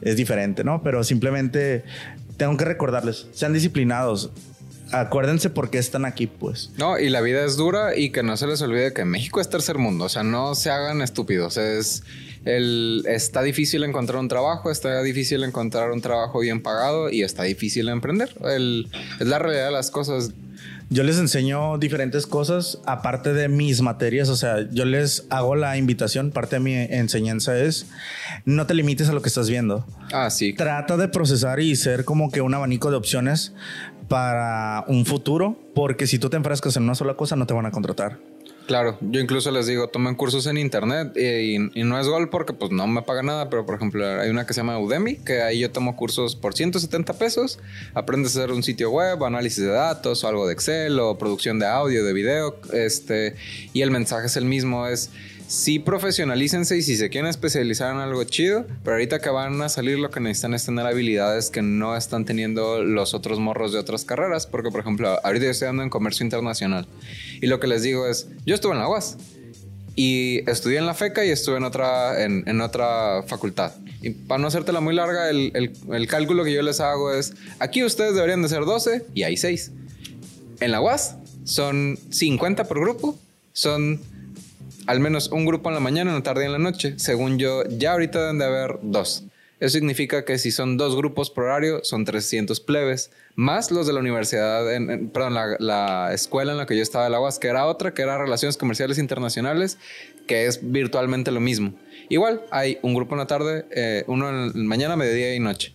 es 0.00 0.16
diferente, 0.16 0.64
¿no? 0.64 0.82
Pero 0.82 1.04
simplemente 1.04 1.84
tengo 2.36 2.56
que 2.56 2.64
recordarles, 2.64 3.26
sean 3.32 3.52
disciplinados 3.52 4.30
acuérdense 4.92 5.50
por 5.50 5.70
qué 5.70 5.78
están 5.78 6.04
aquí, 6.04 6.26
pues. 6.26 6.70
No, 6.76 6.98
y 6.98 7.08
la 7.08 7.20
vida 7.20 7.44
es 7.44 7.56
dura 7.56 7.96
y 7.96 8.10
que 8.10 8.22
no 8.22 8.36
se 8.36 8.46
les 8.46 8.60
olvide 8.62 8.92
que 8.92 9.04
México 9.04 9.40
es 9.40 9.48
tercer 9.48 9.78
mundo. 9.78 10.04
O 10.04 10.08
sea, 10.08 10.22
no 10.22 10.54
se 10.54 10.70
hagan 10.70 11.02
estúpidos. 11.02 11.56
Es 11.56 12.02
el, 12.46 13.04
está 13.08 13.42
difícil 13.42 13.82
encontrar 13.82 14.20
un 14.20 14.28
trabajo, 14.28 14.70
está 14.70 15.02
difícil 15.02 15.42
encontrar 15.42 15.90
un 15.90 16.00
trabajo 16.00 16.38
bien 16.38 16.62
pagado 16.62 17.10
y 17.10 17.22
está 17.22 17.42
difícil 17.42 17.88
emprender. 17.88 18.30
es 19.20 19.26
la 19.26 19.38
realidad 19.38 19.66
de 19.66 19.72
las 19.72 19.90
cosas. 19.90 20.30
Yo 20.88 21.02
les 21.02 21.18
enseño 21.18 21.76
diferentes 21.78 22.28
cosas 22.28 22.78
aparte 22.86 23.32
de 23.32 23.48
mis 23.48 23.82
materias, 23.82 24.28
o 24.28 24.36
sea, 24.36 24.70
yo 24.70 24.84
les 24.84 25.26
hago 25.30 25.56
la 25.56 25.76
invitación, 25.76 26.30
parte 26.30 26.56
de 26.56 26.60
mi 26.60 26.74
enseñanza 26.74 27.58
es 27.58 27.86
no 28.44 28.68
te 28.68 28.74
limites 28.74 29.08
a 29.08 29.12
lo 29.12 29.20
que 29.20 29.28
estás 29.28 29.50
viendo. 29.50 29.84
Ah, 30.12 30.30
sí. 30.30 30.52
Trata 30.52 30.96
de 30.96 31.08
procesar 31.08 31.58
y 31.58 31.74
ser 31.74 32.04
como 32.04 32.30
que 32.30 32.40
un 32.40 32.54
abanico 32.54 32.92
de 32.92 32.96
opciones 32.96 33.52
para 34.06 34.84
un 34.86 35.04
futuro, 35.04 35.58
porque 35.74 36.06
si 36.06 36.20
tú 36.20 36.30
te 36.30 36.36
enfrascas 36.36 36.76
en 36.76 36.84
una 36.84 36.94
sola 36.94 37.14
cosa 37.14 37.34
no 37.34 37.48
te 37.48 37.54
van 37.54 37.66
a 37.66 37.72
contratar. 37.72 38.20
Claro, 38.66 38.98
yo 39.00 39.20
incluso 39.20 39.52
les 39.52 39.68
digo, 39.68 39.88
tomen 39.88 40.16
cursos 40.16 40.46
en 40.46 40.58
internet 40.58 41.16
y, 41.16 41.58
no 41.84 42.00
es 42.00 42.08
gol 42.08 42.30
porque 42.30 42.52
pues 42.52 42.72
no 42.72 42.86
me 42.88 43.02
paga 43.02 43.22
nada, 43.22 43.48
pero 43.48 43.64
por 43.64 43.76
ejemplo 43.76 44.20
hay 44.20 44.28
una 44.28 44.44
que 44.44 44.54
se 44.54 44.60
llama 44.60 44.78
Udemy, 44.78 45.16
que 45.18 45.40
ahí 45.42 45.60
yo 45.60 45.70
tomo 45.70 45.94
cursos 45.94 46.34
por 46.34 46.54
170 46.54 47.12
pesos, 47.12 47.60
aprendes 47.94 48.36
a 48.36 48.40
hacer 48.40 48.52
un 48.52 48.64
sitio 48.64 48.90
web, 48.90 49.22
análisis 49.24 49.62
de 49.64 49.70
datos 49.70 50.24
o 50.24 50.28
algo 50.28 50.48
de 50.48 50.54
Excel 50.54 50.98
o 50.98 51.16
producción 51.16 51.60
de 51.60 51.66
audio, 51.66 52.04
de 52.04 52.12
video, 52.12 52.56
este, 52.72 53.36
y 53.72 53.82
el 53.82 53.92
mensaje 53.92 54.26
es 54.26 54.36
el 54.36 54.46
mismo, 54.46 54.88
es 54.88 55.10
sí 55.48 55.78
profesionalícense 55.78 56.76
y 56.76 56.82
si 56.82 56.96
se 56.96 57.08
quieren 57.08 57.28
especializar 57.28 57.92
en 57.94 58.00
algo 58.00 58.24
chido, 58.24 58.66
pero 58.82 58.96
ahorita 58.96 59.20
que 59.20 59.30
van 59.30 59.60
a 59.62 59.68
salir 59.68 59.98
lo 59.98 60.10
que 60.10 60.20
necesitan 60.20 60.54
es 60.54 60.64
tener 60.64 60.86
habilidades 60.86 61.50
que 61.50 61.62
no 61.62 61.96
están 61.96 62.24
teniendo 62.24 62.82
los 62.82 63.14
otros 63.14 63.38
morros 63.38 63.72
de 63.72 63.78
otras 63.78 64.04
carreras, 64.04 64.46
porque 64.46 64.70
por 64.70 64.80
ejemplo, 64.80 65.20
ahorita 65.22 65.44
yo 65.44 65.50
estoy 65.50 65.68
andando 65.68 65.84
en 65.84 65.90
comercio 65.90 66.24
internacional 66.24 66.86
y 67.40 67.46
lo 67.46 67.60
que 67.60 67.66
les 67.66 67.82
digo 67.82 68.06
es, 68.06 68.28
yo 68.44 68.54
estuve 68.54 68.72
en 68.72 68.80
la 68.80 68.88
UAS 68.88 69.16
y 69.94 70.48
estudié 70.50 70.78
en 70.78 70.86
la 70.86 70.94
FECA 70.94 71.24
y 71.24 71.30
estuve 71.30 71.56
en 71.56 71.64
otra, 71.64 72.22
en, 72.22 72.60
otra 72.60 73.22
facultad. 73.26 73.72
Y 74.02 74.10
para 74.10 74.38
no 74.38 74.48
hacértela 74.48 74.80
muy 74.80 74.94
larga, 74.94 75.30
el, 75.30 75.52
el, 75.54 75.72
el, 75.90 76.06
cálculo 76.06 76.44
que 76.44 76.52
yo 76.52 76.60
les 76.60 76.80
hago 76.80 77.14
es, 77.14 77.32
aquí 77.58 77.82
ustedes 77.82 78.14
deberían 78.14 78.42
de 78.42 78.48
ser 78.48 78.66
12 78.66 79.06
y 79.14 79.22
hay 79.22 79.38
6. 79.38 79.72
En 80.60 80.70
la 80.70 80.82
UAS 80.82 81.16
son 81.44 81.98
50 82.10 82.64
por 82.64 82.78
grupo, 82.78 83.18
son 83.54 84.00
al 84.86 85.00
menos 85.00 85.28
un 85.28 85.44
grupo 85.44 85.68
en 85.68 85.74
la 85.74 85.80
mañana, 85.80 86.10
en 86.10 86.16
la 86.16 86.22
tarde 86.22 86.44
y 86.44 86.46
en 86.46 86.52
la 86.52 86.58
noche. 86.58 86.94
Según 86.96 87.38
yo, 87.38 87.64
ya 87.68 87.92
ahorita 87.92 88.20
deben 88.20 88.38
de 88.38 88.44
haber 88.44 88.78
dos. 88.82 89.24
Eso 89.58 89.78
significa 89.78 90.24
que 90.26 90.38
si 90.38 90.50
son 90.50 90.76
dos 90.76 90.96
grupos 90.96 91.30
por 91.30 91.44
horario, 91.44 91.82
son 91.82 92.04
300 92.04 92.60
plebes, 92.60 93.10
más 93.36 93.70
los 93.70 93.86
de 93.86 93.94
la 93.94 94.00
universidad, 94.00 94.70
en, 94.74 95.08
perdón, 95.08 95.34
la, 95.58 96.10
escuela 96.12 96.52
en 96.52 96.58
la 96.58 96.66
que 96.66 96.76
yo 96.76 96.82
estaba 96.82 97.04
de 97.04 97.10
la 97.10 97.18
que 97.40 97.48
era 97.48 97.64
otra, 97.64 97.94
que 97.94 98.02
era 98.02 98.18
Relaciones 98.18 98.58
Comerciales 98.58 98.98
Internacionales, 98.98 99.78
que 100.26 100.46
es 100.46 100.70
virtualmente 100.70 101.30
lo 101.30 101.40
mismo. 101.40 101.72
Igual, 102.10 102.42
hay 102.50 102.78
un 102.82 102.94
grupo 102.94 103.14
en 103.14 103.18
la 103.18 103.26
tarde, 103.26 103.64
eh, 103.70 104.04
uno 104.08 104.28
en 104.28 104.48
la 104.48 104.64
mañana, 104.64 104.94
mediodía 104.94 105.34
y 105.34 105.40
noche. 105.40 105.74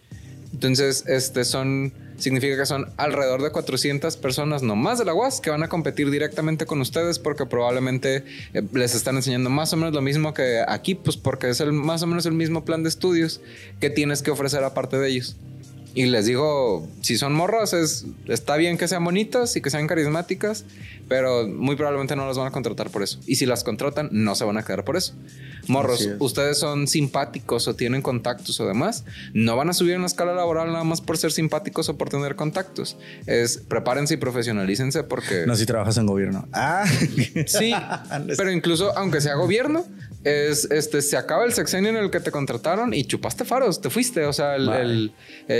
Entonces, 0.54 1.04
este 1.08 1.44
son 1.44 1.92
significa 2.22 2.58
que 2.58 2.66
son 2.66 2.92
alrededor 2.98 3.42
de 3.42 3.52
400 3.52 4.18
personas 4.18 4.64
nomás 4.64 5.00
de 5.00 5.06
la 5.06 5.14
UAS 5.14 5.42
que 5.42 5.50
van 5.50 5.64
a 5.64 5.68
competir 5.68 6.10
directamente 6.10 6.66
con 6.66 6.82
ustedes 6.82 7.20
porque 7.20 7.46
probablemente 7.46 8.24
eh, 8.54 8.64
les 8.74 8.96
están 8.96 9.16
enseñando 9.16 9.50
más 9.50 9.74
o 9.74 9.78
menos 9.78 9.94
lo 9.94 10.02
mismo 10.02 10.34
que 10.34 10.64
aquí, 10.68 10.96
pues 10.96 11.18
porque 11.18 11.50
es 11.50 11.60
el, 11.60 11.74
más 11.74 12.02
o 12.04 12.08
menos 12.08 12.26
el 12.26 12.34
mismo 12.34 12.64
plan 12.64 12.84
de 12.84 12.90
estudios 12.90 13.42
que 13.80 13.90
tienes 13.90 14.22
que 14.22 14.32
ofrecer 14.32 14.64
aparte 14.64 14.98
de 14.98 15.10
ellos. 15.10 15.36
Y 15.94 16.06
les 16.06 16.26
digo, 16.26 16.88
si 17.02 17.18
son 17.18 17.34
morros, 17.34 17.74
es, 17.74 18.06
está 18.28 18.56
bien 18.56 18.78
que 18.78 18.88
sean 18.88 19.04
bonitas 19.04 19.56
y 19.58 19.62
que 19.62 19.70
sean 19.70 19.88
carismáticas, 19.88 20.64
pero 21.10 21.46
muy 21.48 21.76
probablemente 21.76 22.16
no 22.16 22.26
las 22.26 22.38
van 22.38 22.48
a 22.48 22.52
contratar 22.52 22.90
por 22.90 23.04
eso. 23.04 23.20
Y 23.26 23.36
si 23.36 23.46
las 23.46 23.66
contratan, 23.66 24.08
no 24.12 24.36
se 24.36 24.46
van 24.46 24.58
a 24.58 24.64
quedar 24.64 24.86
por 24.86 24.96
eso. 24.96 25.14
Morros, 25.68 26.08
ustedes 26.20 26.58
son 26.58 26.88
simpáticos 26.88 27.68
o 27.68 27.76
tienen 27.76 28.02
contactos 28.02 28.60
o 28.60 28.68
demás, 28.68 29.04
no 29.34 29.56
van 29.56 29.70
a 29.70 29.74
subir 29.74 29.94
en 29.94 30.02
la 30.02 30.08
escala 30.08 30.34
laboral 30.34 30.72
nada 30.72 30.84
más 30.84 31.02
por 31.02 31.18
ser 31.18 31.32
simpáticos 31.32 31.90
o 31.90 31.98
por 31.98 32.10
tener 32.10 32.36
contactos. 32.36 32.98
Es 33.26 33.58
prepárense 33.58 34.14
y 34.14 34.18
profesionalícense 34.18 35.04
porque... 35.04 35.46
No, 35.46 35.56
si 35.56 35.66
trabajas 35.66 35.98
en 35.98 36.06
gobierno. 36.06 36.48
Ah, 36.54 36.86
sí, 37.46 37.74
pero 38.38 38.52
incluso 38.52 38.98
aunque 38.98 39.22
sea 39.22 39.36
gobierno, 39.36 39.86
es 40.24 40.70
este 40.72 41.02
se 41.02 41.18
acaba 41.18 41.46
el 41.46 41.54
sexenio 41.54 41.90
en 41.90 41.98
el 41.98 42.12
que 42.12 42.20
te 42.20 42.32
contrataron 42.32 42.94
y 42.94 43.06
chupaste 43.06 43.46
faros, 43.46 43.82
te 43.82 43.90
fuiste. 43.90 44.26
O 44.26 44.34
sea, 44.34 44.56
el, 44.56 45.14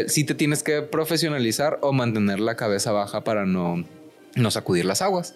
sí 0.08 0.24
te 0.24 0.36
tienes 0.36 0.64
que 0.64 0.82
profesionalizar 0.82 1.80
o 1.82 1.94
mantener 1.94 2.40
la 2.40 2.56
cabeza 2.56 2.92
baja 2.92 3.24
para 3.24 3.46
no, 3.46 3.84
no 4.36 4.52
sacudir 4.52 4.86
las 4.86 5.02
aguas. 5.02 5.36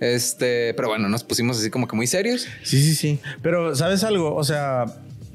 Este, 0.00 0.74
pero 0.74 0.88
bueno, 0.88 1.08
nos 1.08 1.24
pusimos 1.24 1.58
así 1.58 1.70
como 1.70 1.88
que 1.88 1.96
muy 1.96 2.06
serios. 2.06 2.46
Sí, 2.62 2.82
sí, 2.82 2.94
sí. 2.94 3.20
Pero 3.42 3.74
sabes 3.74 4.04
algo, 4.04 4.34
o 4.34 4.44
sea, 4.44 4.84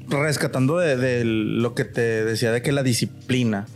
rescatando 0.08 0.78
de, 0.78 1.24
lo 1.24 1.74
que 1.74 1.84
te 1.84 2.24
decía 2.24 2.52
de 2.52 2.62
que 2.62 2.72
la 2.72 2.82
disciplina. 2.82 3.66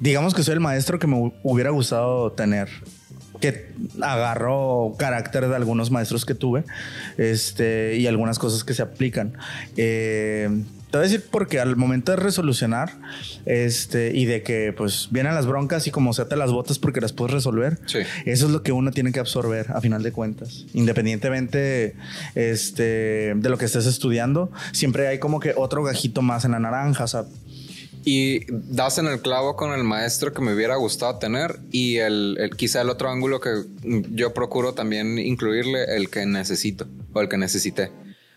Digamos 0.00 0.34
que 0.34 0.42
soy 0.42 0.54
el 0.54 0.60
maestro 0.60 0.98
que 0.98 1.06
me 1.06 1.32
hubiera 1.44 1.70
gustado 1.70 2.32
tener 2.32 2.68
que 3.42 3.72
agarro 4.00 4.94
carácter 4.98 5.48
de 5.48 5.56
algunos 5.56 5.90
maestros 5.90 6.24
que 6.24 6.34
tuve 6.34 6.64
este, 7.18 7.96
y 7.96 8.06
algunas 8.06 8.38
cosas 8.38 8.64
que 8.64 8.72
se 8.72 8.80
aplican. 8.80 9.34
Eh, 9.76 10.48
te 10.90 10.98
voy 10.98 11.06
a 11.06 11.08
decir 11.08 11.24
porque 11.30 11.58
al 11.58 11.74
momento 11.76 12.12
de 12.12 12.16
resolucionar 12.16 12.92
este, 13.46 14.12
y 14.14 14.26
de 14.26 14.42
que 14.42 14.74
pues 14.76 15.08
vienen 15.10 15.34
las 15.34 15.46
broncas 15.46 15.86
y 15.86 15.90
como 15.90 16.12
sea 16.12 16.28
te 16.28 16.36
las 16.36 16.52
botas 16.52 16.78
porque 16.78 17.00
las 17.00 17.14
puedes 17.14 17.32
resolver, 17.32 17.78
eso 18.26 18.46
es 18.46 18.52
lo 18.52 18.62
que 18.62 18.72
uno 18.72 18.90
tiene 18.90 19.10
que 19.10 19.18
absorber 19.18 19.72
a 19.72 19.80
final 19.80 20.02
de 20.02 20.12
cuentas. 20.12 20.66
Independientemente 20.74 21.96
este, 22.34 23.32
de 23.34 23.48
lo 23.48 23.56
que 23.56 23.64
estés 23.64 23.86
estudiando, 23.86 24.52
siempre 24.72 25.08
hay 25.08 25.18
como 25.18 25.40
que 25.40 25.54
otro 25.56 25.82
gajito 25.82 26.20
más 26.20 26.44
en 26.44 26.50
la 26.50 26.58
naranja. 26.58 27.04
O 27.04 27.08
sea, 27.08 27.24
y 28.04 28.46
das 28.48 28.98
en 28.98 29.06
el 29.06 29.20
clavo 29.20 29.56
con 29.56 29.72
el 29.72 29.84
maestro 29.84 30.32
que 30.32 30.42
me 30.42 30.54
hubiera 30.54 30.76
gustado 30.76 31.18
tener 31.18 31.58
y 31.70 31.98
el, 31.98 32.50
quizá 32.56 32.80
el 32.82 32.90
otro 32.90 33.10
ángulo 33.10 33.40
que 33.40 33.50
yo 34.10 34.34
procuro 34.34 34.74
también 34.74 35.18
incluirle, 35.18 35.96
el 35.96 36.10
que 36.10 36.26
necesito 36.26 36.86
o 37.12 37.20
el 37.20 37.28
que 37.28 37.38
necesité. 37.38 37.90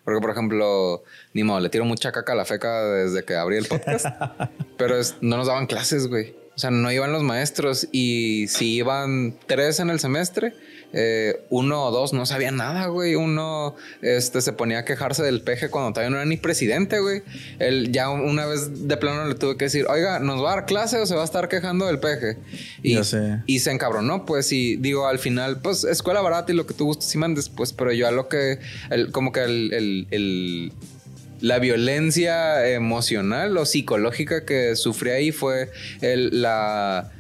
Porque, 0.04 0.22
por 0.22 0.30
ejemplo, 0.30 1.04
ni 1.34 1.44
modo, 1.44 1.60
le 1.60 1.70
tiro 1.70 1.84
mucha 1.84 2.12
caca 2.12 2.34
a 2.34 2.36
la 2.36 2.46
feca 2.46 2.84
desde 2.84 3.26
que 3.26 3.36
abrí 3.36 3.58
el 3.58 3.66
podcast, 3.66 4.06
pero 4.78 4.98
no 5.22 5.38
nos 5.38 5.48
daban 5.48 5.66
clases, 5.66 6.08
güey. 6.08 6.36
O 6.56 6.60
sea, 6.60 6.72
no 6.72 6.90
iban 6.92 7.12
los 7.12 7.24
maestros 7.24 7.88
y 7.92 8.48
si 8.48 8.76
iban 8.76 9.36
tres 9.48 9.80
en 9.80 9.90
el 9.90 10.00
semestre, 10.00 10.54
eh, 10.94 11.42
uno 11.50 11.84
o 11.84 11.92
dos 11.92 12.14
no 12.14 12.26
sabían 12.26 12.58
nada, 12.58 12.88
güey. 12.88 13.16
Uno 13.16 13.76
este, 14.02 14.42
se 14.42 14.54
ponía 14.54 14.80
a 14.80 14.86
quejarse 14.86 15.24
del 15.24 15.42
peje 15.42 15.70
cuando 15.70 15.92
todavía 15.92 16.10
no 16.10 16.18
era 16.18 16.26
ni 16.26 16.38
presidente, 16.38 17.00
güey. 17.00 17.24
Él 17.60 17.92
ya 17.92 18.10
una 18.10 18.46
vez 18.46 18.88
de 18.88 18.98
plano 18.98 19.26
le 19.26 19.36
tuve 19.36 19.58
que 19.58 19.66
decir, 19.66 19.86
oiga, 19.90 20.20
¿nos 20.20 20.42
va 20.44 20.54
a 20.54 20.56
dar 20.56 20.66
clase 20.66 20.98
o 20.98 21.06
se 21.06 21.16
va 21.16 21.22
a 21.22 21.26
estar 21.26 21.50
quejando 21.50 21.86
del 21.86 22.00
peje? 22.00 22.38
Y, 22.82 23.04
sé. 23.04 23.42
y 23.46 23.60
se 23.60 23.72
encabronó, 23.72 24.26
pues, 24.26 24.52
y 24.52 24.78
digo, 24.78 25.08
al 25.08 25.20
final, 25.20 25.60
pues, 25.62 25.84
escuela 25.84 26.22
barata 26.22 26.52
y 26.52 26.56
lo 26.56 26.66
que 26.66 26.74
tú 26.74 26.86
gustes 26.86 27.14
y 27.14 27.18
mandes, 27.18 27.50
pues, 27.50 27.74
pero 27.74 27.92
yo 27.92 28.08
a 28.08 28.12
lo 28.12 28.30
que, 28.30 28.60
como 29.12 29.32
que 29.32 29.44
el, 29.44 30.72
la 31.42 31.60
violencia 31.60 32.68
emocional 32.70 33.58
o 33.58 33.66
psicológica 33.66 34.46
que 34.46 34.76
sufrí 34.76 35.12
ahí 35.12 35.32
fue 35.32 35.70
el, 36.02 36.42
la, 36.42 37.12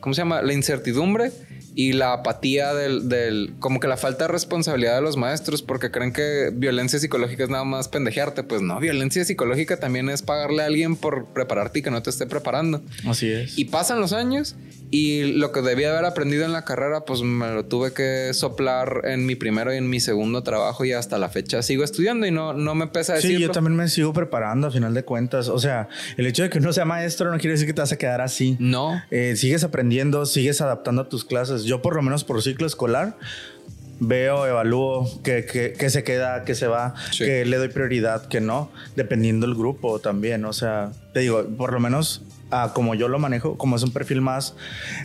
¿cómo 0.00 0.14
se 0.14 0.22
llama? 0.22 0.42
La 0.42 0.52
incertidumbre 0.52 1.30
y 1.74 1.92
la 1.92 2.12
apatía 2.12 2.74
del, 2.74 3.08
del, 3.08 3.54
como 3.58 3.80
que 3.80 3.88
la 3.88 3.96
falta 3.96 4.26
de 4.26 4.32
responsabilidad 4.32 4.96
de 4.96 5.02
los 5.02 5.16
maestros 5.16 5.62
porque 5.62 5.90
creen 5.90 6.12
que 6.12 6.50
violencia 6.52 6.98
psicológica 6.98 7.44
es 7.44 7.50
nada 7.50 7.64
más 7.64 7.88
pendejearte. 7.88 8.42
Pues 8.42 8.60
no, 8.60 8.78
violencia 8.78 9.24
psicológica 9.24 9.78
también 9.78 10.08
es 10.10 10.22
pagarle 10.22 10.62
a 10.62 10.66
alguien 10.66 10.96
por 10.96 11.26
prepararte 11.26 11.78
y 11.78 11.82
que 11.82 11.90
no 11.90 12.02
te 12.02 12.10
esté 12.10 12.26
preparando. 12.26 12.82
Así 13.06 13.30
es. 13.30 13.58
Y 13.58 13.66
pasan 13.66 14.00
los 14.00 14.12
años 14.12 14.54
y 14.94 15.32
lo 15.32 15.52
que 15.52 15.62
debía 15.62 15.90
haber 15.90 16.04
aprendido 16.04 16.44
en 16.44 16.52
la 16.52 16.66
carrera, 16.66 17.06
pues 17.06 17.22
me 17.22 17.50
lo 17.50 17.64
tuve 17.64 17.94
que 17.94 18.34
soplar 18.34 19.00
en 19.04 19.24
mi 19.24 19.36
primero 19.36 19.72
y 19.72 19.78
en 19.78 19.88
mi 19.88 20.00
segundo 20.00 20.42
trabajo 20.42 20.84
y 20.84 20.92
hasta 20.92 21.16
la 21.16 21.30
fecha 21.30 21.62
sigo 21.62 21.82
estudiando 21.82 22.26
y 22.26 22.30
no, 22.30 22.52
no 22.52 22.74
me 22.74 22.88
pesa 22.88 23.14
decirlo. 23.14 23.38
Sí, 23.38 23.42
yo 23.42 23.50
también 23.50 23.74
me 23.74 23.88
sigo 23.88 24.12
preparando 24.12 24.66
a 24.66 24.70
final 24.70 24.92
de 24.92 25.02
cuentas. 25.02 25.48
O 25.48 25.58
sea, 25.58 25.88
el 26.18 26.26
hecho 26.26 26.42
de 26.42 26.50
que 26.50 26.58
uno 26.58 26.74
sea 26.74 26.84
maestro 26.84 27.30
no 27.30 27.38
quiere 27.38 27.52
decir 27.52 27.66
que 27.66 27.72
te 27.72 27.80
vas 27.80 27.90
a 27.90 27.96
quedar 27.96 28.20
así. 28.20 28.58
No. 28.60 29.02
Eh, 29.10 29.34
sigues 29.34 29.64
aprendiendo, 29.64 30.26
sigues 30.26 30.60
adaptando 30.60 31.00
a 31.00 31.08
tus 31.08 31.24
clases. 31.24 31.64
Yo 31.64 31.80
por 31.80 31.96
lo 31.96 32.02
menos 32.02 32.22
por 32.24 32.42
ciclo 32.42 32.66
escolar 32.66 33.16
veo, 33.98 34.46
evalúo 34.46 35.22
que, 35.22 35.46
que, 35.46 35.90
se 35.90 36.04
queda, 36.04 36.44
que 36.44 36.54
se 36.54 36.66
va, 36.66 36.94
que 37.16 37.46
le 37.46 37.56
doy 37.56 37.68
prioridad, 37.68 38.26
que 38.28 38.42
no, 38.42 38.70
dependiendo 38.94 39.46
del 39.46 39.56
grupo 39.56 40.00
también. 40.00 40.44
O 40.44 40.52
sea, 40.52 40.92
te 41.14 41.20
digo, 41.20 41.46
por 41.56 41.72
lo 41.72 41.80
menos 41.80 42.20
como 42.74 42.94
yo 42.94 43.08
lo 43.08 43.18
manejo, 43.18 43.56
como 43.56 43.76
es 43.76 43.82
un 43.82 43.92
perfil 43.92 44.20
más, 44.20 44.54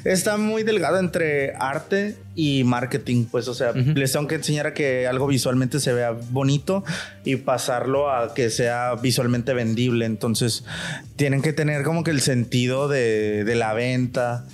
está 0.04 0.38
muy 0.38 0.64
delgado 0.64 1.00
entre 1.00 1.54
arte 1.56 2.18
y 2.36 2.64
marketing, 2.64 3.26
pues, 3.26 3.48
o 3.48 3.54
sea, 3.54 3.72
les 3.72 4.12
tengo 4.12 4.28
que 4.28 4.36
enseñar 4.36 4.68
a 4.68 4.74
que 4.74 5.08
algo 5.08 5.28
visualmente 5.28 5.80
se 5.80 5.94
vea 5.94 6.12
bonito 6.12 6.84
y 7.24 7.38
pasarlo 7.38 8.12
a 8.12 8.34
que 8.34 8.50
sea 8.50 8.96
visualmente 8.96 9.54
vendible. 9.54 10.06
Entonces, 10.06 10.66
tienen 11.16 11.42
que 11.42 11.54
tener 11.54 11.84
como 11.84 12.04
que 12.04 12.12
el 12.12 12.22
sentido 12.22 12.88
de, 12.88 13.44
de 13.44 13.56
la 13.56 13.74
venta. 13.74 14.46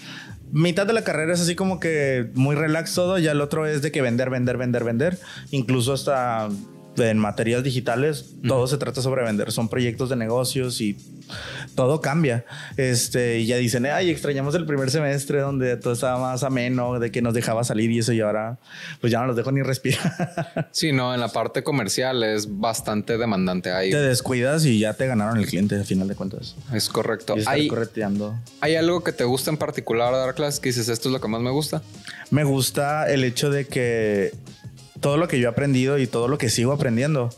Mitad 0.51 0.85
de 0.85 0.93
la 0.93 1.03
carrera 1.03 1.33
es 1.33 1.41
así 1.41 1.55
como 1.55 1.79
que 1.79 2.29
muy 2.35 2.55
relax 2.55 2.93
todo, 2.93 3.17
ya 3.17 3.31
el 3.31 3.41
otro 3.41 3.65
es 3.65 3.81
de 3.81 3.91
que 3.91 4.03
vender, 4.03 4.29
vender, 4.29 4.57
vender, 4.57 4.83
vender, 4.83 5.17
incluso 5.49 5.93
hasta 5.93 6.49
en 6.97 7.17
materias 7.17 7.63
digitales, 7.63 8.35
todo 8.47 8.67
se 8.67 8.77
trata 8.77 9.01
sobre 9.01 9.23
vender, 9.23 9.51
son 9.51 9.69
proyectos 9.69 10.09
de 10.09 10.15
negocios 10.15 10.81
y 10.81 10.97
todo 11.75 12.01
cambia. 12.01 12.45
Este, 12.77 13.39
y 13.39 13.45
ya 13.45 13.57
dicen, 13.57 13.85
ay, 13.85 14.09
extrañamos 14.09 14.55
el 14.55 14.65
primer 14.65 14.91
semestre 14.91 15.39
donde 15.39 15.77
todo 15.77 15.93
estaba 15.93 16.19
más 16.19 16.43
ameno, 16.43 16.99
de 16.99 17.11
que 17.11 17.21
nos 17.21 17.33
dejaba 17.33 17.63
salir 17.63 17.91
y 17.91 17.99
eso, 17.99 18.13
y 18.13 18.21
ahora 18.21 18.59
pues 19.01 19.11
ya 19.11 19.19
no 19.19 19.27
los 19.27 19.35
dejo 19.35 19.51
ni 19.51 19.61
respirar. 19.61 20.63
Sí, 20.71 20.91
no, 20.91 21.13
en 21.13 21.19
la 21.19 21.29
parte 21.29 21.63
comercial 21.63 22.23
es 22.23 22.59
bastante 22.59 23.17
demandante 23.17 23.71
ahí. 23.71 23.91
Te 23.91 23.99
descuidas 23.99 24.65
y 24.65 24.79
ya 24.79 24.93
te 24.93 25.07
ganaron 25.07 25.37
el 25.37 25.45
cliente 25.45 25.75
al 25.75 25.85
final 25.85 26.07
de 26.07 26.15
cuentas. 26.15 26.55
Es 26.73 26.89
correcto. 26.89 27.35
hay, 27.45 27.67
correteando. 27.67 28.39
¿Hay 28.59 28.75
algo 28.75 29.03
que 29.03 29.11
te 29.11 29.23
gusta 29.23 29.51
en 29.51 29.57
particular 29.57 30.13
dar 30.13 30.33
clases 30.35 30.59
que 30.59 30.69
dices, 30.69 30.89
esto 30.89 31.09
es 31.09 31.13
lo 31.13 31.21
que 31.21 31.27
más 31.27 31.41
me 31.41 31.51
gusta? 31.51 31.81
Me 32.31 32.43
gusta 32.43 33.09
el 33.11 33.23
hecho 33.23 33.49
de 33.49 33.65
que 33.67 34.33
todo 35.03 35.17
lo 35.17 35.27
que 35.27 35.39
yo 35.39 35.49
he 35.49 35.51
aprendido 35.51 35.99
y 35.99 36.07
todo 36.07 36.27
lo 36.27 36.39
que 36.39 36.49
sigo 36.49 36.71
aprendiendo 36.71 37.29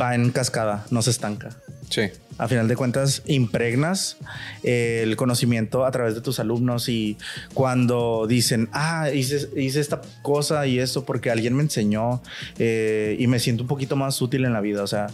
va 0.00 0.14
en 0.14 0.30
cascada, 0.30 0.86
no 0.90 1.02
se 1.02 1.10
estanca. 1.10 1.50
Sí. 1.90 2.02
A 2.38 2.46
final 2.46 2.68
de 2.68 2.76
cuentas, 2.76 3.22
impregnas 3.26 4.16
el 4.62 5.16
conocimiento 5.16 5.84
a 5.84 5.90
través 5.90 6.14
de 6.14 6.20
tus 6.20 6.38
alumnos 6.38 6.88
y 6.88 7.18
cuando 7.52 8.26
dicen, 8.28 8.68
ah, 8.72 9.10
hice, 9.10 9.50
esta 9.56 10.00
cosa 10.22 10.66
y 10.66 10.78
esto 10.78 11.04
porque 11.04 11.30
alguien 11.30 11.54
me 11.54 11.62
enseñó 11.62 12.22
eh, 12.58 13.16
y 13.18 13.26
me 13.26 13.40
siento 13.40 13.64
un 13.64 13.68
poquito 13.68 13.96
más 13.96 14.22
útil 14.22 14.44
en 14.44 14.52
la 14.52 14.60
vida. 14.60 14.84
O 14.84 14.86
sea, 14.86 15.08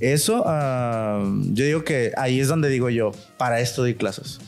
eso, 0.00 0.44
ah, 0.46 1.22
yo 1.52 1.64
digo 1.66 1.84
que 1.84 2.12
ahí 2.16 2.40
es 2.40 2.48
donde 2.48 2.70
digo 2.70 2.88
yo, 2.88 3.12
para 3.36 3.60
esto 3.60 3.82
doy 3.82 3.94
clases. 3.94 4.40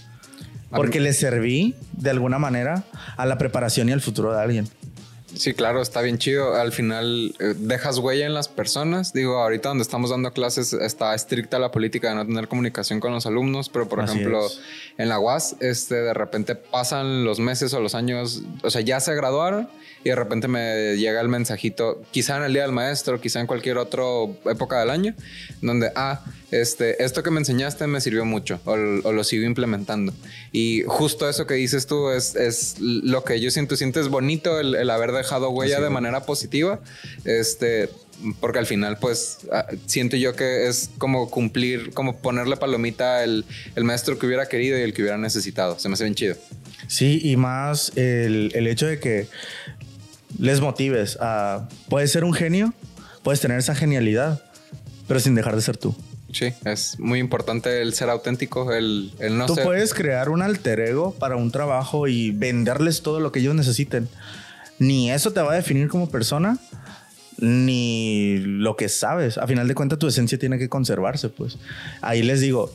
Porque 0.71 1.01
le 1.01 1.13
serví 1.13 1.75
de 1.93 2.11
alguna 2.11 2.39
manera 2.39 2.85
a 3.17 3.27
la 3.27 3.39
preparación 3.39 3.89
y 3.89 3.93
al 3.93 4.01
futuro 4.01 4.33
de 4.33 4.41
alguien. 4.41 4.69
Sí, 5.35 5.55
claro, 5.55 5.83
está 5.83 6.01
bien 6.01 6.19
chido. 6.19 6.55
Al 6.55 6.73
final 6.73 7.35
eh, 7.39 7.55
dejas 7.57 7.99
huella 7.99 8.27
en 8.27 8.35
las 8.35 8.49
personas. 8.49 9.13
Digo, 9.13 9.37
ahorita 9.39 9.69
donde 9.69 9.83
estamos 9.83 10.11
dando 10.11 10.33
clases 10.33 10.73
está 10.73 11.15
estricta 11.15 11.59
la 11.59 11.71
política 11.71 12.09
de 12.09 12.15
no 12.15 12.27
tener 12.27 12.49
comunicación 12.49 12.99
con 13.01 13.13
los 13.13 13.27
alumnos, 13.27 13.69
pero 13.69 13.89
por 13.89 14.03
ejemplo, 14.03 14.41
en 14.97 15.09
la 15.09 15.19
UAS, 15.19 15.57
este, 15.61 15.97
de 15.97 16.15
repente 16.15 16.55
pasan 16.55 17.25
los 17.25 17.41
meses 17.41 17.75
o 17.75 17.81
los 17.81 17.95
años, 17.95 18.43
o 18.63 18.71
sea, 18.71 18.81
ya 18.81 19.01
se 19.01 19.15
graduaron 19.15 19.69
y 20.05 20.11
de 20.11 20.15
repente 20.15 20.49
me 20.49 20.97
llega 20.97 21.21
el 21.21 21.29
mensajito, 21.29 22.03
quizá 22.11 22.37
en 22.37 22.45
el 22.45 22.53
día 22.53 22.63
del 22.63 22.73
maestro, 22.73 23.21
quizá 23.21 23.41
en 23.41 23.47
cualquier 23.47 23.79
otra 23.79 24.05
época 24.47 24.81
del 24.81 24.91
año, 24.91 25.15
donde, 25.61 25.91
ah, 25.95 26.25
este, 26.51 27.03
esto 27.05 27.23
que 27.23 27.31
me 27.31 27.39
enseñaste 27.41 27.87
me 27.87 28.01
sirvió 28.01 28.25
mucho 28.25 28.61
o, 28.65 28.77
lo 28.77 29.25
sigo 29.25 29.45
implementando. 29.45 30.13
Y 30.53 30.83
justo 30.87 31.29
eso 31.29 31.47
que 31.47 31.55
dices 31.55 31.87
tú 31.87 32.11
es, 32.11 32.37
es 32.37 32.77
lo 32.79 33.25
que 33.25 33.41
yo 33.41 33.51
siento, 33.51 33.77
sientes 33.77 34.09
bonito 34.09 34.61
el, 34.61 34.89
haber 34.89 35.13
dejado 35.13 35.51
huella 35.51 35.81
de 35.81 35.91
manera 35.91 36.25
positiva. 36.25 36.81
Este, 37.25 37.91
porque 38.41 38.59
al 38.59 38.67
final, 38.67 38.99
pues, 38.99 39.39
ah, 39.53 39.67
siento 39.87 40.17
yo 40.17 40.35
que 40.35 40.69
es 40.69 40.91
como 40.99 41.31
cumplir, 41.31 41.93
como 41.93 42.17
ponerle 42.17 42.57
palomita 42.57 43.23
el, 43.23 43.45
el 43.77 43.85
maestro 43.85 44.19
que 44.19 44.27
hubiera 44.27 44.49
querido 44.49 44.79
y 44.79 44.83
el 44.83 44.93
que 44.93 45.03
hubiera 45.03 45.19
necesitado. 45.19 45.79
Se 45.79 45.89
me 45.89 45.95
hace 45.95 46.05
bien 46.05 46.15
chido. 46.15 46.37
Sí, 46.89 47.21
y 47.23 47.37
más 47.37 47.93
el, 47.97 48.51
el 48.55 48.67
hecho 48.67 48.87
de 48.87 48.99
que 48.99 49.29
les 50.39 50.61
motives 50.61 51.19
a... 51.21 51.69
Puedes 51.89 52.13
ser 52.13 52.25
un 52.25 52.33
genio, 52.33 52.73
puedes 53.23 53.41
tener 53.41 53.59
esa 53.59 53.75
genialidad, 53.75 54.43
pero 55.07 55.21
sin 55.21 55.35
dejar 55.35 55.57
de 55.57 55.63
ser 55.63 55.77
tú. 55.77 55.95
Sí, 56.33 56.53
es 56.65 56.99
muy 56.99 57.21
importante 57.21 57.81
el 57.81 57.95
ser 57.95 58.11
auténtico, 58.11 58.73
el, 58.73 59.13
el 59.19 59.39
no 59.39 59.47
Tú 59.47 59.57
puedes 59.57 59.95
crear 59.95 60.29
un 60.29 60.43
alter 60.43 60.79
ego 60.81 61.15
para 61.15 61.37
un 61.37 61.51
trabajo 61.51 62.07
y 62.07 62.33
venderles 62.33 63.03
todo 63.03 63.19
lo 63.19 63.33
que 63.33 63.41
ellos 63.41 63.55
necesiten. 63.55 64.09
Ni 64.79 65.11
eso 65.11 65.33
te 65.33 65.41
va 65.41 65.53
a 65.53 65.57
definir 65.57 65.89
como 65.89 66.11
persona, 66.11 66.59
ni 67.39 68.39
lo 68.39 68.77
que 68.77 68.89
sabes. 68.89 69.39
A 69.39 69.47
final 69.47 69.67
de 69.69 69.75
cuentas, 69.75 69.99
tu 69.99 70.07
esencia 70.07 70.39
tiene 70.39 70.59
que 70.59 70.69
conservarse, 70.69 71.31
pues. 71.31 71.57
Ahí 72.03 72.23
les 72.23 72.41
digo, 72.41 72.71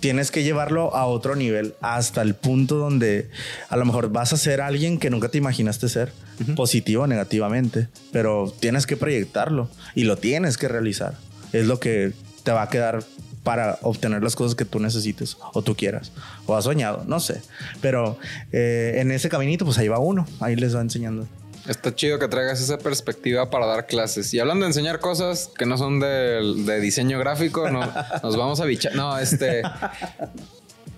tienes 0.00 0.30
que 0.30 0.42
llevarlo 0.42 0.94
a 0.94 1.06
otro 1.06 1.36
nivel, 1.36 1.74
hasta 1.80 2.22
el 2.22 2.34
punto 2.34 2.76
donde 2.76 3.30
a 3.68 3.76
lo 3.76 3.84
mejor 3.84 4.10
vas 4.10 4.32
a 4.32 4.36
ser 4.36 4.60
alguien 4.60 4.98
que 4.98 5.10
nunca 5.10 5.28
te 5.28 5.38
imaginaste 5.38 5.88
ser, 5.88 6.12
positivo 6.54 7.04
o 7.04 7.06
negativamente, 7.06 7.88
pero 8.12 8.52
tienes 8.60 8.86
que 8.86 8.96
proyectarlo 8.96 9.68
y 9.94 10.04
lo 10.04 10.16
tienes 10.16 10.58
que 10.58 10.68
realizar. 10.68 11.14
Es 11.52 11.66
lo 11.66 11.80
que 11.80 12.12
te 12.42 12.52
va 12.52 12.62
a 12.62 12.68
quedar 12.68 13.02
para 13.42 13.78
obtener 13.82 14.24
las 14.24 14.34
cosas 14.34 14.56
que 14.56 14.64
tú 14.64 14.80
necesites 14.80 15.36
o 15.52 15.62
tú 15.62 15.76
quieras 15.76 16.10
o 16.46 16.56
has 16.56 16.64
soñado, 16.64 17.04
no 17.06 17.20
sé. 17.20 17.42
Pero 17.80 18.18
eh, 18.52 18.94
en 18.96 19.12
ese 19.12 19.28
caminito, 19.28 19.64
pues 19.64 19.78
ahí 19.78 19.86
va 19.86 20.00
uno, 20.00 20.26
ahí 20.40 20.56
les 20.56 20.74
va 20.74 20.80
enseñando. 20.80 21.28
Está 21.68 21.94
chido 21.94 22.18
que 22.18 22.28
traigas 22.28 22.60
esa 22.60 22.78
perspectiva 22.78 23.50
para 23.50 23.66
dar 23.66 23.86
clases. 23.86 24.32
Y 24.34 24.38
hablando 24.38 24.64
de 24.64 24.70
enseñar 24.70 25.00
cosas 25.00 25.50
que 25.56 25.66
no 25.66 25.78
son 25.78 26.00
de, 26.00 26.80
diseño 26.80 27.18
gráfico, 27.18 27.70
no, 27.70 27.80
nos 28.22 28.36
vamos 28.36 28.60
a 28.60 28.64
bichar. 28.64 28.94
No, 28.94 29.18
este. 29.18 29.62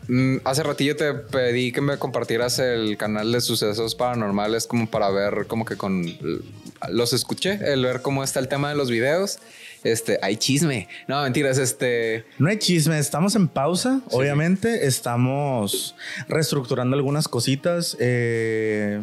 Mm, 0.09 0.39
hace 0.45 0.63
ratillo 0.63 0.97
te 0.97 1.15
pedí 1.15 1.71
que 1.71 1.81
me 1.81 1.99
compartieras 1.99 2.59
el 2.59 2.97
canal 2.97 3.31
de 3.31 3.41
sucesos 3.41 3.95
paranormales 3.95 4.67
como 4.67 4.91
para 4.91 5.11
ver 5.11 5.47
como 5.47 5.65
que 5.65 5.77
con 5.77 6.05
los 6.89 7.13
escuché, 7.13 7.59
el 7.73 7.85
ver 7.85 8.03
cómo 8.03 8.25
está 8.25 8.41
el 8.41 8.49
tema 8.49 8.71
de 8.71 8.75
los 8.75 8.91
videos 8.91 9.39
este, 9.85 10.19
hay 10.23 10.37
chisme. 10.37 10.89
No, 11.07 11.23
mentiras, 11.23 11.59
este. 11.59 12.25
No 12.39 12.49
hay 12.49 12.59
chisme, 12.59 12.99
estamos 12.99 13.37
en 13.37 13.49
pausa, 13.49 14.01
obviamente. 14.11 14.87
Estamos 14.87 15.95
reestructurando 16.29 16.97
algunas 16.97 17.29
cositas. 17.29 17.97
Eh, 18.01 19.01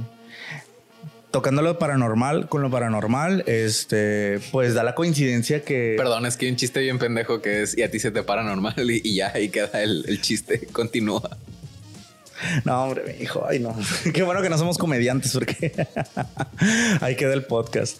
tocando 1.36 1.62
lo 1.62 1.78
paranormal 1.78 2.48
con 2.48 2.62
lo 2.62 2.72
paranormal, 2.72 3.44
este, 3.46 4.40
pues 4.54 4.74
da 4.74 4.86
la 4.86 4.96
coincidencia 4.96 5.66
que. 5.66 5.96
Perdón, 5.98 6.26
es 6.26 6.38
que 6.38 6.46
hay 6.46 6.52
un 6.52 6.56
chiste 6.56 6.80
bien 6.80 6.98
pendejo 6.98 7.42
que 7.42 7.62
es 7.62 7.78
y 7.78 7.84
a 7.84 7.92
ti 7.92 8.00
se 8.00 8.10
te 8.12 8.24
paranormal 8.24 8.90
y, 8.90 9.16
ya 9.16 9.34
ahí 9.36 9.50
queda 9.50 9.84
el, 9.84 10.06
el 10.08 10.22
chiste, 10.22 10.66
continúa. 10.72 11.38
No, 12.64 12.84
hombre, 12.84 13.04
mi 13.06 13.24
hijo, 13.24 13.46
ay 13.48 13.60
no. 13.60 13.76
Qué 14.14 14.24
bueno 14.24 14.42
que 14.42 14.50
no 14.50 14.58
somos 14.58 14.78
comediantes 14.78 15.34
porque 15.34 15.88
ahí 17.02 17.16
queda 17.16 17.34
el 17.34 17.46
podcast. 17.46 17.98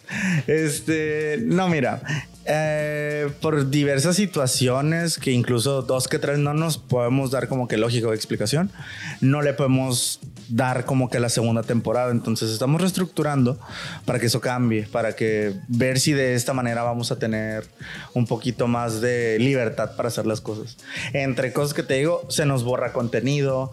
Este, 0.48 1.40
no, 1.44 1.68
mira, 1.70 2.02
eh, 2.48 3.32
por 3.42 3.72
diversas 3.72 4.16
situaciones 4.16 5.18
que 5.18 5.32
incluso 5.32 5.82
dos 5.82 6.08
que 6.08 6.20
tres 6.20 6.38
no 6.38 6.54
nos 6.54 6.78
podemos 6.78 7.32
dar 7.32 7.48
como 7.48 7.68
que 7.68 7.78
lógica 7.78 8.08
o 8.08 8.14
explicación, 8.14 8.72
no 9.20 9.42
le 9.42 9.54
podemos 9.54 10.20
dar 10.50 10.86
como 10.86 11.10
que 11.10 11.20
la 11.20 11.30
segunda 11.30 11.64
temporada. 11.64 12.12
Entonces 12.12 12.52
estamos 12.52 12.82
reestructurando 12.82 13.60
para 14.06 14.20
que 14.20 14.28
eso 14.28 14.42
cambie, 14.42 14.84
para 14.84 15.16
que 15.16 15.54
ver 15.68 16.00
si 16.00 16.14
de 16.14 16.36
esta 16.36 16.54
manera 16.54 16.84
vamos 16.84 17.12
a 17.12 17.18
tener 17.18 17.66
un 18.14 18.28
poquito 18.28 18.68
más 18.68 19.02
de 19.02 19.38
libertad 19.40 19.96
para 19.96 20.10
hacer 20.10 20.26
las 20.26 20.42
cosas. 20.42 20.78
Entre 21.14 21.52
cosas 21.52 21.74
que 21.74 21.84
te 21.84 21.96
digo, 21.96 22.26
se 22.30 22.46
nos 22.46 22.64
borra 22.64 22.94
contenido, 22.94 23.72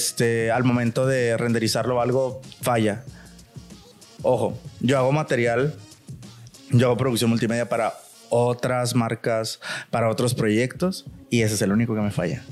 este, 0.00 0.50
al 0.50 0.64
momento 0.64 1.06
de 1.06 1.36
renderizarlo 1.36 2.00
algo 2.00 2.40
falla. 2.62 3.04
Ojo, 4.22 4.58
yo 4.80 4.96
hago 4.96 5.12
material, 5.12 5.74
yo 6.70 6.86
hago 6.86 6.96
producción 6.96 7.28
multimedia 7.28 7.68
para 7.68 7.92
otras 8.30 8.94
marcas, 8.94 9.60
para 9.90 10.08
otros 10.08 10.34
proyectos 10.34 11.04
y 11.28 11.42
ese 11.42 11.54
es 11.54 11.62
el 11.62 11.72
único 11.72 11.94
que 11.94 12.00
me 12.00 12.10
falla. 12.10 12.42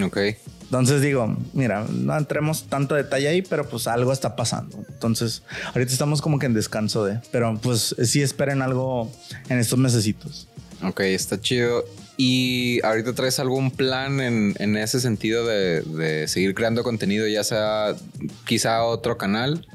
Ok. 0.00 0.18
Entonces 0.62 1.02
digo, 1.02 1.36
mira, 1.52 1.84
no 1.90 2.16
entremos 2.16 2.64
tanto 2.68 2.94
detalle 2.94 3.26
ahí, 3.26 3.42
pero 3.42 3.68
pues 3.68 3.88
algo 3.88 4.12
está 4.12 4.36
pasando. 4.36 4.84
Entonces, 4.88 5.42
ahorita 5.74 5.92
estamos 5.92 6.22
como 6.22 6.38
que 6.38 6.46
en 6.46 6.54
descanso 6.54 7.04
de, 7.04 7.18
pero 7.32 7.58
pues 7.60 7.96
sí 8.04 8.22
esperen 8.22 8.62
algo 8.62 9.10
en 9.48 9.58
estos 9.58 9.78
mesecitos. 9.80 10.46
Ok, 10.84 11.00
está 11.00 11.40
chido. 11.40 11.84
¿Y 12.22 12.84
ahorita 12.84 13.14
traes 13.14 13.40
algún 13.40 13.70
plan 13.70 14.20
en, 14.20 14.54
en 14.58 14.76
ese 14.76 15.00
sentido 15.00 15.46
de, 15.46 15.80
de, 15.80 16.28
seguir 16.28 16.54
creando 16.54 16.82
contenido, 16.82 17.26
ya 17.26 17.42
sea 17.42 17.94
quizá 18.44 18.84
otro 18.84 19.16
canal? 19.16 19.66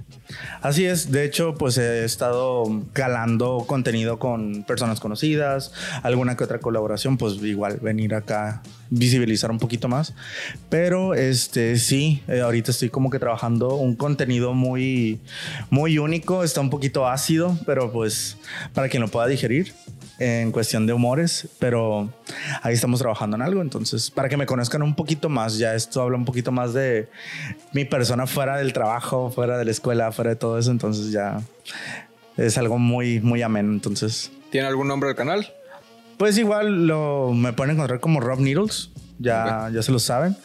Así 0.62 0.86
es, 0.86 1.12
de 1.12 1.24
hecho, 1.26 1.56
pues 1.56 1.80
he 1.80 2.06
estado 2.06 2.84
calando 2.94 3.64
contenido 3.66 4.20
con 4.20 4.64
personas 4.64 5.00
conocidas, 5.00 5.74
alguna 6.04 6.38
que 6.38 6.44
otra 6.44 6.60
colaboración, 6.60 7.18
pues 7.18 7.42
igual 7.42 7.80
venir 7.82 8.14
acá 8.14 8.62
visibilizar 8.92 9.50
un 9.50 9.58
poquito 9.58 9.88
más. 9.88 10.14
Pero 10.70 11.16
este 11.16 11.78
sí, 11.78 12.22
eh, 12.28 12.42
ahorita 12.42 12.70
estoy 12.70 12.92
como 12.92 13.10
que 13.10 13.18
trabajando 13.18 13.74
un 13.74 13.96
contenido 13.96 14.54
muy 14.54 15.20
muy 15.72 15.98
único, 15.98 16.44
está 16.44 16.62
un 16.62 16.70
poquito 16.70 17.08
ácido, 17.08 17.58
pero 17.66 17.92
pues 17.92 18.38
para 18.76 18.88
quien 18.88 19.02
lo 19.02 19.08
pueda 19.08 19.26
digerir 19.26 19.74
en 20.20 20.52
cuestión 20.52 20.88
de 20.88 20.94
humores, 20.94 21.48
pero 21.60 22.10
ahí 22.62 22.74
estamos 22.74 23.00
trabajando 23.00 23.36
en 23.36 23.42
algo. 23.42 23.62
Entonces, 23.62 24.10
para 24.12 24.30
que 24.30 24.38
me 24.38 24.46
conozcan 24.46 24.82
un 24.82 24.96
poquito 24.96 25.30
más, 25.30 25.58
ya 25.58 25.76
esto 25.76 26.02
habla 26.02 26.18
un 26.18 26.26
poquito 26.26 26.52
más 26.52 26.74
de 26.74 27.10
mi 27.74 27.86
persona 27.86 28.28
fuera 28.28 28.58
del 28.58 28.74
trabajo, 28.74 29.32
fuera 29.32 29.58
de 29.58 29.66
la 29.66 29.72
escuela, 29.72 30.12
fuera 30.12 30.32
de 30.32 30.36
todo 30.36 30.58
eso. 30.58 30.72
Entonces, 30.72 31.12
ya 31.12 31.42
es 32.38 32.58
algo 32.58 32.78
muy, 32.78 33.20
muy 33.20 33.42
ameno. 33.42 33.72
Entonces, 33.72 34.32
¿tiene 34.52 34.68
algún 34.68 34.88
nombre 34.88 35.08
del 35.08 35.16
canal? 35.16 35.54
Pues 36.18 36.38
igual 36.38 36.88
lo 36.88 37.34
me 37.34 37.52
pueden 37.52 37.76
encontrar 37.76 38.00
como 38.00 38.22
Rob 38.22 38.40
Needles. 38.40 38.90
Ya, 39.18 39.70
ya 39.74 39.82
se 39.82 39.92
lo 39.92 40.00
saben. 40.00 40.36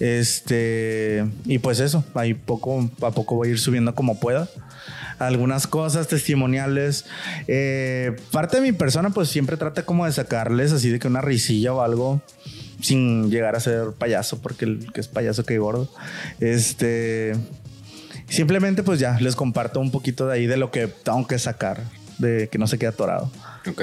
Este, 0.00 1.24
y 1.44 1.58
pues 1.58 1.80
eso, 1.80 2.04
ahí 2.14 2.34
poco 2.34 2.90
a 3.02 3.10
poco 3.10 3.36
voy 3.36 3.48
a 3.48 3.50
ir 3.52 3.58
subiendo 3.58 3.94
como 3.94 4.18
pueda 4.18 4.48
algunas 5.18 5.66
cosas 5.66 6.08
testimoniales. 6.08 7.06
Eh, 7.48 8.16
parte 8.32 8.56
de 8.56 8.62
mi 8.62 8.72
persona, 8.72 9.10
pues 9.10 9.28
siempre 9.28 9.56
trata 9.56 9.84
como 9.84 10.06
de 10.06 10.12
sacarles 10.12 10.72
así 10.72 10.90
de 10.90 10.98
que 10.98 11.08
una 11.08 11.20
risilla 11.20 11.72
o 11.72 11.82
algo 11.82 12.20
sin 12.80 13.30
llegar 13.30 13.56
a 13.56 13.60
ser 13.60 13.92
payaso, 13.98 14.40
porque 14.40 14.64
el 14.64 14.92
que 14.92 15.00
es 15.00 15.08
payaso 15.08 15.44
que 15.44 15.58
gordo. 15.58 15.90
Este. 16.40 17.34
Simplemente, 18.28 18.82
pues 18.82 18.98
ya 18.98 19.18
les 19.20 19.36
comparto 19.36 19.80
un 19.80 19.90
poquito 19.90 20.26
de 20.26 20.34
ahí 20.34 20.46
de 20.46 20.56
lo 20.56 20.70
que 20.70 20.88
tengo 20.88 21.26
que 21.26 21.38
sacar, 21.38 21.84
de 22.18 22.48
que 22.48 22.58
no 22.58 22.66
se 22.66 22.76
quede 22.76 22.88
atorado. 22.88 23.30
Ok. 23.68 23.82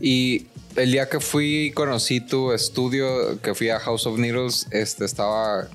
Y 0.00 0.46
el 0.76 0.92
día 0.92 1.08
que 1.08 1.20
fui 1.20 1.66
y 1.66 1.70
conocí 1.72 2.20
tu 2.20 2.52
estudio, 2.52 3.40
que 3.42 3.54
fui 3.54 3.68
a 3.70 3.78
House 3.80 4.06
of 4.06 4.18
Needles, 4.18 4.66
este 4.70 5.04
estaba 5.04 5.68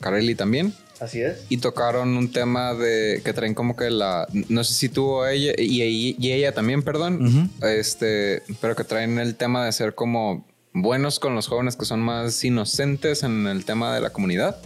Carelli 0.00 0.34
también. 0.34 0.74
Así 1.00 1.20
es. 1.20 1.46
Y 1.48 1.56
tocaron 1.56 2.16
un 2.16 2.30
tema 2.30 2.74
de 2.74 3.22
que 3.24 3.32
traen 3.32 3.54
como 3.54 3.74
que 3.74 3.90
la. 3.90 4.28
No 4.48 4.62
sé 4.62 4.74
si 4.74 4.88
tú 4.88 5.24
ella 5.24 5.52
y, 5.58 6.14
y, 6.16 6.32
ella 6.32 6.52
también, 6.52 6.82
perdón. 6.82 7.50
Este, 7.60 8.42
pero 8.60 8.76
que 8.76 8.84
traen 8.84 9.18
el 9.18 9.34
tema 9.34 9.64
de 9.64 9.72
ser 9.72 9.96
como 9.96 10.46
buenos 10.72 11.18
con 11.18 11.34
los 11.34 11.48
jóvenes 11.48 11.76
que 11.76 11.84
son 11.84 12.00
más 12.00 12.44
inocentes 12.44 13.24
en 13.24 13.48
el 13.48 13.64
tema 13.64 13.92
de 13.94 14.00
la 14.00 14.10
comunidad. 14.10 14.62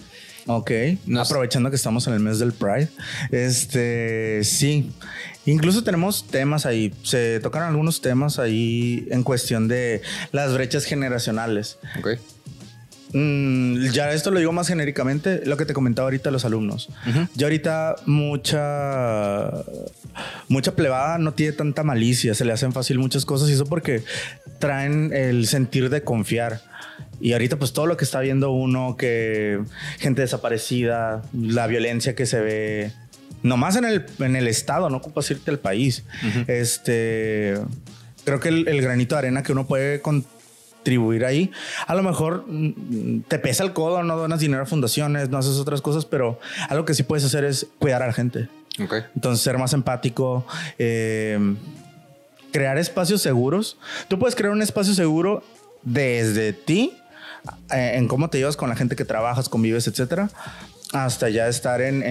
Ok. 0.47 0.70
Aprovechando 1.18 1.70
que 1.70 1.76
estamos 1.76 2.07
en 2.07 2.14
el 2.14 2.20
mes 2.20 2.38
del 2.38 2.53
Pride. 2.53 2.88
Este, 3.30 4.42
sí. 4.44 4.92
Incluso 5.44 5.82
tenemos 5.82 6.26
temas 6.26 6.66
ahí. 6.66 6.92
Se 7.03 7.40
tocaron 7.40 7.68
algunos 7.68 8.01
temas 8.01 8.38
ahí 8.38 9.07
en 9.11 9.22
cuestión 9.22 9.68
de 9.68 10.03
las 10.32 10.55
brechas 10.55 10.84
generacionales. 10.84 11.78
Ok. 11.99 12.18
Mm, 13.12 13.90
ya 13.92 14.12
esto 14.12 14.30
lo 14.30 14.38
digo 14.40 14.53
más 14.53 14.68
genéricamente, 14.68 15.42
lo 15.47 15.57
que 15.57 15.64
te 15.64 15.72
comentaba 15.72 16.07
ahorita 16.07 16.30
los 16.30 16.44
alumnos. 16.44 16.88
Ya 17.34 17.47
ahorita 17.47 17.97
mucha 18.05 19.51
mucha 20.49 20.74
plebada 20.74 21.18
no 21.18 21.32
tiene 21.32 21.53
tanta 21.53 21.82
malicia, 21.82 22.34
se 22.34 22.44
le 22.44 22.53
hacen 22.53 22.72
fácil 22.72 22.99
muchas 22.99 23.24
cosas 23.24 23.49
y 23.49 23.53
eso 23.53 23.66
porque 23.66 24.03
traen 24.59 25.12
el 25.12 25.47
sentir 25.47 25.88
de 25.88 26.03
confiar. 26.03 26.61
Y 27.21 27.33
ahorita 27.33 27.59
pues 27.59 27.73
todo 27.73 27.87
lo 27.87 27.97
que 27.97 28.05
está 28.05 28.21
viendo 28.21 28.51
uno, 28.51 28.97
que 28.97 29.61
gente 29.99 30.23
desaparecida, 30.23 31.23
la 31.33 31.67
violencia 31.67 32.14
que 32.14 32.27
se 32.27 32.41
ve, 32.41 32.93
nomás 33.43 33.77
en 33.77 33.85
el, 33.85 34.07
en 34.19 34.37
el 34.37 34.49
estado, 34.49 34.91
no 34.91 34.99
ocupas 34.99 35.31
irte 35.31 35.51
al 35.51 35.59
país. 35.59 36.05
Este, 36.47 37.59
creo 38.25 38.41
que 38.41 38.49
el, 38.49 38.83
granito 38.83 39.14
de 39.14 39.21
arena 39.21 39.43
que 39.43 39.53
uno 39.53 39.67
puede 39.67 40.01
contribuir 40.03 41.25
ahí, 41.25 41.51
a 41.87 41.95
lo 41.95 42.03
mejor 42.03 42.45
mm, 42.47 43.23
te 43.29 43.39
pesa 43.39 43.64
el 43.64 43.73
codo, 43.73 44.03
no 44.03 44.17
donas 44.17 44.41
dinero 44.41 44.62
a 44.62 44.67
fundaciones, 44.67 45.31
no 45.31 45.39
haces 45.39 45.57
otras 45.57 45.81
cosas, 45.81 46.05
pero 46.05 46.39
algo 46.69 46.85
que 46.85 46.95
sí 46.95 47.03
puedes 47.03 47.25
hacer 47.25 47.45
es 47.45 47.67
cuidar 47.79 48.03
a 48.03 48.07
la 48.07 48.12
gente. 48.12 48.49
Entonces 49.14 49.43
ser 49.43 49.57
más 49.57 49.73
empático. 49.73 50.47
Eh, 50.79 51.39
crear 52.53 52.79
espacios 52.79 53.21
seguros. 53.23 53.77
Tú 54.09 54.19
puedes 54.19 54.35
crear 54.35 54.53
un 54.53 54.62
espacio 54.62 54.95
seguro 54.95 55.43
desde 55.83 56.53
ti, 56.53 56.97
en 57.70 58.09
cómo 58.09 58.30
te 58.30 58.39
llevas 58.39 58.57
con 58.57 58.68
la 58.68 58.76
gente 58.76 58.97
que 58.97 59.05
trabajas, 59.05 59.49
convives, 59.49 59.87
etcétera, 59.87 60.30
hasta 60.93 61.28
ya 61.28 61.49
estar 61.49 61.80
en, 61.80 62.03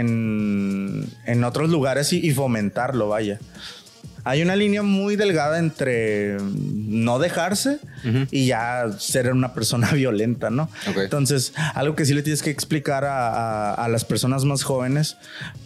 en, 1.25 1.43
otros 1.43 1.69
lugares 1.69 2.13
y, 2.13 2.31
fomentarlo, 2.31 3.09
vaya 3.09 3.39
hay 4.25 4.41
una 4.41 4.55
línea 4.55 4.81
muy 4.81 5.15
delgada 5.15 5.59
entre 5.59 6.37
no 6.41 7.19
dejarse 7.19 7.77
y 8.31 8.47
ya 8.47 8.87
ser 8.97 9.31
una 9.31 9.53
persona 9.53 9.91
violenta, 9.93 10.49
¿no? 10.49 10.69
Entonces, 10.97 11.53
algo 11.75 11.95
que 11.95 12.05
sí 12.05 12.13
le 12.15 12.23
tienes 12.23 12.41
que 12.41 12.49
explicar 12.49 13.05
a, 13.05 13.87
las 13.87 14.03
personas 14.03 14.43
más 14.43 14.63
jóvenes 14.63 15.15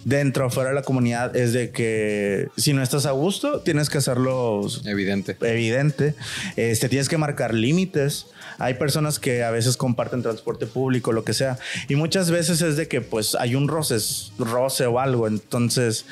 dentro 0.04 0.46
o 0.46 0.50
fuera 0.50 0.70
de 0.70 0.76
la 0.76 0.82
comunidad 0.82 1.36
es 1.38 1.54
de 1.54 1.72
que 1.72 2.50
si 2.58 2.74
no 2.74 2.84
estás 2.84 3.06
a 3.06 3.12
gusto, 3.12 3.62
tienes 3.62 3.90
que 3.90 3.98
hacerlo 3.98 4.68
evidente. 4.86 5.38
Evidente. 5.42 6.16
Este, 6.58 6.90
tienes 6.90 7.08
que 7.08 7.18
marcar 7.18 7.54
límites. 7.54 8.28
Hay 8.58 8.74
personas 8.74 9.20
que 9.20 9.44
a 9.46 9.52
veces 9.52 9.78
comparten 9.78 10.22
transporte 10.22 10.66
público, 10.66 11.14
lo 11.14 11.24
que 11.24 11.34
sea. 11.34 11.58
Y 11.88 11.96
muchas 11.96 12.30
veces 12.30 12.62
es 12.62 12.76
de 12.76 12.90
que 12.90 13.00
pues 13.00 13.36
hay 13.36 13.56
un 13.56 13.70
roce, 13.70 13.98
roce 14.38 14.86
o 14.86 15.00
algo. 15.00 15.28
Entonces, 15.28 16.06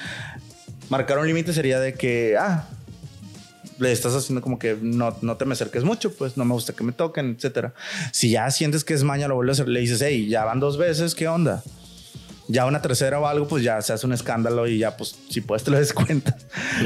marcar 0.90 1.20
un 1.20 1.28
límite 1.28 1.54
sería 1.54 1.80
de 1.80 1.94
que, 1.94 2.36
ah, 2.40 2.68
le 3.80 3.92
estás 3.92 4.14
haciendo 4.16 4.42
como 4.42 4.58
que 4.58 4.78
no, 4.82 5.16
no 5.22 5.38
te 5.38 5.46
me 5.46 5.54
acerques 5.54 5.84
mucho, 5.84 6.14
pues 6.14 6.38
no 6.38 6.46
me 6.46 6.54
gusta 6.54 6.74
que 6.74 6.84
me 6.84 6.92
toquen, 6.92 7.36
etcétera. 7.38 7.74
Si 8.12 8.32
ya 8.32 8.50
sientes 8.52 8.84
que 8.84 8.94
es 8.94 9.04
maña, 9.04 9.28
lo 9.28 9.36
vuelves 9.36 9.60
a 9.60 9.64
hacer, 9.64 9.72
le 9.72 9.80
dices, 9.80 10.02
hey, 10.02 10.28
ya 10.28 10.46
van 10.46 10.60
dos 10.60 10.78
veces, 10.78 11.16
¿qué 11.16 11.28
onda? 11.28 11.64
Ya 12.50 12.66
una 12.66 12.82
tercera 12.82 13.20
o 13.20 13.28
algo, 13.28 13.46
pues 13.48 13.62
ya 13.62 13.82
se 13.82 13.92
hace 13.92 14.06
un 14.06 14.14
escándalo 14.14 14.68
y 14.68 14.78
ya, 14.78 14.96
pues 14.96 15.18
si 15.30 15.42
puedes 15.42 15.64
te 15.64 15.72
lo 15.72 15.78
des 15.78 15.92
cuenta. 15.92 16.38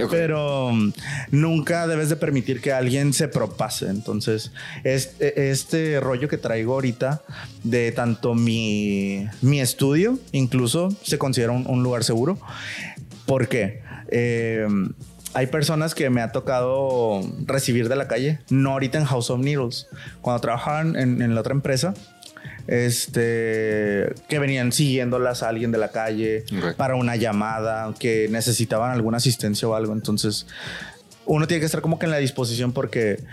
Pero 0.09 0.67
um, 0.69 0.91
nunca 1.29 1.85
debes 1.85 2.09
de 2.09 2.15
permitir 2.15 2.61
que 2.61 2.73
alguien 2.73 3.13
se 3.13 3.27
propase. 3.27 3.87
Entonces, 3.87 4.51
este, 4.83 5.51
este 5.51 5.99
rollo 5.99 6.27
que 6.27 6.37
traigo 6.37 6.73
ahorita 6.73 7.21
de 7.63 7.91
tanto 7.91 8.33
mi, 8.33 9.27
mi 9.41 9.61
estudio, 9.61 10.17
incluso 10.31 10.89
se 11.03 11.19
considera 11.19 11.51
un, 11.51 11.67
un 11.67 11.83
lugar 11.83 12.03
seguro. 12.03 12.39
¿Por 13.27 13.47
qué? 13.47 13.83
Eh, 14.11 14.67
hay 15.33 15.47
personas 15.47 15.95
que 15.95 16.09
me 16.09 16.21
ha 16.21 16.31
tocado 16.31 17.21
recibir 17.45 17.89
de 17.89 17.95
la 17.95 18.07
calle, 18.07 18.39
no 18.49 18.71
ahorita 18.71 18.97
en 18.97 19.05
House 19.05 19.29
of 19.29 19.39
Needles, 19.39 19.87
cuando 20.21 20.41
trabajaban 20.41 20.97
en, 20.97 21.33
la 21.33 21.39
otra 21.39 21.53
empresa, 21.53 21.93
este, 22.67 24.13
que 24.27 24.39
venían 24.39 24.73
siguiéndolas 24.73 25.41
a 25.43 25.49
alguien 25.49 25.71
de 25.71 25.77
la 25.77 25.89
calle 25.89 26.43
para 26.75 26.95
una 26.95 27.15
llamada, 27.15 27.93
que 27.97 28.27
necesitaban 28.29 28.91
alguna 28.91 29.17
asistencia 29.17 29.67
o 29.67 29.75
algo. 29.75 29.93
Entonces, 29.93 30.47
uno 31.25 31.47
tiene 31.47 31.59
que 31.61 31.65
estar 31.65 31.81
como 31.81 31.97
que 31.97 32.05
en 32.05 32.11
la 32.11 32.17
disposición 32.17 32.73
porque 32.73 33.23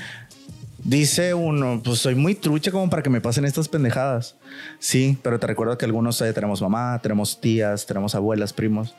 Dice 0.85 1.35
uno, 1.35 1.83
pues 1.85 1.99
soy 1.99 2.15
muy 2.15 2.37
trucha 2.37 2.71
como 2.71 2.89
para 2.89 3.03
que 3.03 3.11
me 3.11 3.21
pasen 3.21 3.45
estas 3.45 3.69
pendejadas. 3.69 4.37
Sí, 4.79 5.19
pero 5.23 5.39
te 5.41 5.47
recuerdo 5.47 5.77
que 5.77 5.85
algunos 5.85 6.21
eh, 6.23 6.33
tenemos 6.33 6.63
mamá, 6.63 7.01
tenemos 7.03 7.41
tías, 7.41 7.85
tenemos 7.85 8.15
abuelas, 8.15 8.53
primos. 8.53 8.95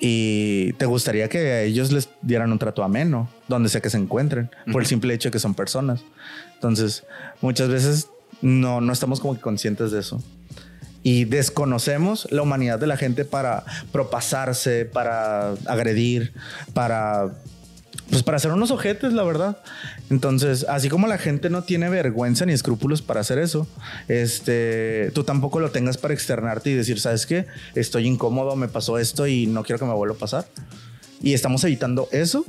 Y 0.00 0.72
te 0.74 0.86
gustaría 0.86 1.28
que 1.28 1.38
a 1.38 1.62
ellos 1.62 1.90
les 1.90 2.08
dieran 2.22 2.52
un 2.52 2.58
trato 2.58 2.84
ameno, 2.84 3.28
donde 3.48 3.68
sea 3.68 3.80
que 3.80 3.90
se 3.90 3.96
encuentren, 3.96 4.50
por 4.70 4.82
el 4.82 4.86
simple 4.86 5.12
hecho 5.14 5.28
de 5.28 5.32
que 5.32 5.38
son 5.38 5.54
personas. 5.54 6.00
Entonces, 6.54 7.04
muchas 7.40 7.68
veces 7.68 8.08
no, 8.40 8.80
no 8.80 8.92
estamos 8.92 9.20
como 9.20 9.34
que 9.34 9.40
conscientes 9.40 9.90
de 9.90 10.00
eso. 10.00 10.22
Y 11.02 11.24
desconocemos 11.24 12.28
la 12.30 12.42
humanidad 12.42 12.78
de 12.78 12.86
la 12.86 12.96
gente 12.96 13.24
para 13.24 13.64
propasarse, 13.92 14.84
para 14.84 15.52
agredir, 15.66 16.32
para 16.74 17.32
pues 18.10 18.22
para 18.22 18.36
hacer 18.36 18.52
unos 18.52 18.70
ojetes, 18.70 19.12
la 19.12 19.22
verdad. 19.22 19.58
Entonces, 20.10 20.64
así 20.68 20.88
como 20.88 21.06
la 21.06 21.18
gente 21.18 21.50
no 21.50 21.62
tiene 21.62 21.88
vergüenza 21.88 22.46
ni 22.46 22.52
escrúpulos 22.52 23.02
para 23.02 23.20
hacer 23.20 23.38
eso, 23.38 23.66
este, 24.08 25.10
tú 25.14 25.24
tampoco 25.24 25.60
lo 25.60 25.70
tengas 25.70 25.98
para 25.98 26.14
externarte 26.14 26.70
y 26.70 26.74
decir, 26.74 27.00
¿sabes 27.00 27.26
qué? 27.26 27.46
Estoy 27.74 28.06
incómodo, 28.06 28.56
me 28.56 28.68
pasó 28.68 28.98
esto 28.98 29.26
y 29.26 29.46
no 29.46 29.62
quiero 29.62 29.78
que 29.78 29.84
me 29.84 29.94
vuelva 29.94 30.14
a 30.14 30.18
pasar. 30.18 30.46
Y 31.20 31.34
estamos 31.34 31.62
evitando 31.64 32.08
eso 32.12 32.44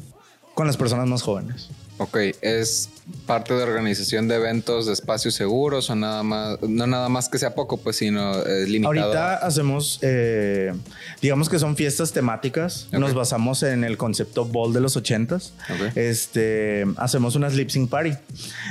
con 0.54 0.68
las 0.68 0.78
personas 0.78 1.08
más 1.08 1.22
jóvenes. 1.22 1.70
Ok, 2.00 2.18
es 2.42 2.90
parte 3.26 3.54
de 3.54 3.62
organización 3.62 4.30
de 4.30 4.36
eventos 4.36 4.86
de 4.86 4.94
espacios 4.94 5.34
seguros 5.34 5.90
o 5.90 5.96
nada 5.96 6.24
más, 6.24 6.62
no 6.62 6.88
nada 6.88 7.10
más 7.10 7.28
que 7.28 7.38
sea 7.38 7.54
poco, 7.56 7.76
pues, 7.76 7.98
sino 7.98 8.42
es 8.44 8.70
limitado. 8.70 9.02
Ahorita 9.02 9.36
hacemos, 9.36 10.00
eh, 10.02 10.74
digamos 11.22 11.50
que 11.50 11.60
son 11.60 11.76
fiestas 11.76 12.14
temáticas. 12.14 12.88
Nos 12.92 13.14
basamos 13.14 13.64
en 13.64 13.84
el 13.84 13.98
concepto 13.98 14.46
ball 14.46 14.72
de 14.74 14.80
los 14.80 14.96
ochentas. 14.96 15.54
Este, 15.96 16.86
hacemos 16.96 17.36
unas 17.36 17.54
lip 17.56 17.70
sync 17.70 17.90
party. 17.90 18.14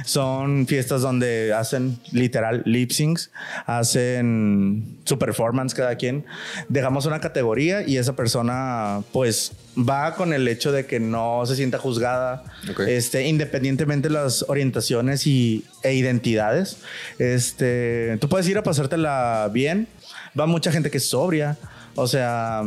Son 0.07 0.67
fiestas 0.67 1.03
donde 1.03 1.53
hacen 1.53 1.99
literal 2.11 2.63
lip 2.65 2.91
syncs, 2.93 3.31
hacen 3.67 4.99
su 5.05 5.19
performance 5.19 5.75
cada 5.75 5.97
quien. 5.97 6.25
Dejamos 6.71 7.05
una 7.05 7.21
categoría 7.21 7.87
y 7.87 7.99
esa 7.99 8.17
persona, 8.17 9.03
pues, 9.13 9.53
va 9.79 10.15
con 10.15 10.33
el 10.33 10.49
hecho 10.49 10.73
de 10.73 10.87
que 10.87 10.99
no 10.99 11.45
se 11.47 11.55
sienta 11.57 11.79
juzgada, 11.79 12.45
este, 12.87 13.18
independientemente 13.27 14.09
de 14.09 14.15
las 14.15 14.45
orientaciones 14.49 15.27
y, 15.27 15.65
e 15.83 15.95
identidades. 15.95 16.79
Este, 17.19 18.19
tú 18.21 18.29
puedes 18.29 18.49
ir 18.49 18.59
a 18.59 18.63
pasártela 18.63 19.51
bien. 19.53 19.89
Va 20.39 20.47
mucha 20.47 20.71
gente 20.71 20.91
que 20.91 20.99
es 20.99 21.09
sobria, 21.09 21.59
o 21.95 22.07
sea, 22.07 22.63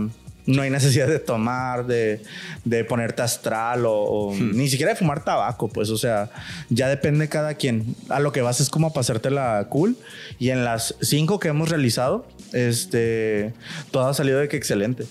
no 0.46 0.62
hay 0.62 0.70
necesidad 0.70 1.08
de 1.08 1.20
tomar, 1.20 1.86
de, 1.86 2.22
de 2.66 2.84
ponerte 2.84 3.22
astral 3.22 3.84
o, 3.86 4.34
hmm. 4.34 4.58
ni 4.58 4.68
siquiera 4.68 4.92
de 4.92 4.98
fumar 4.98 5.24
tabaco, 5.24 5.70
pues, 5.70 5.90
o 5.90 5.98
sea, 5.98 6.30
ya 6.70 6.90
depende 6.90 7.30
cada 7.30 7.54
quien. 7.56 7.96
A 8.10 8.20
lo 8.20 8.32
que 8.32 8.42
vas 8.42 8.60
es 8.60 8.70
como 8.70 8.94
pasártela 8.94 9.66
cool. 9.70 9.96
Y 10.40 10.50
en 10.50 10.64
las 10.66 10.96
cinco 11.02 11.40
que 11.40 11.50
hemos 11.50 11.70
realizado, 11.70 12.26
este, 12.54 13.54
todo 13.92 14.08
ha 14.08 14.14
salido 14.14 14.40
de 14.40 14.48
que 14.48 14.58
excelente. 14.58 15.06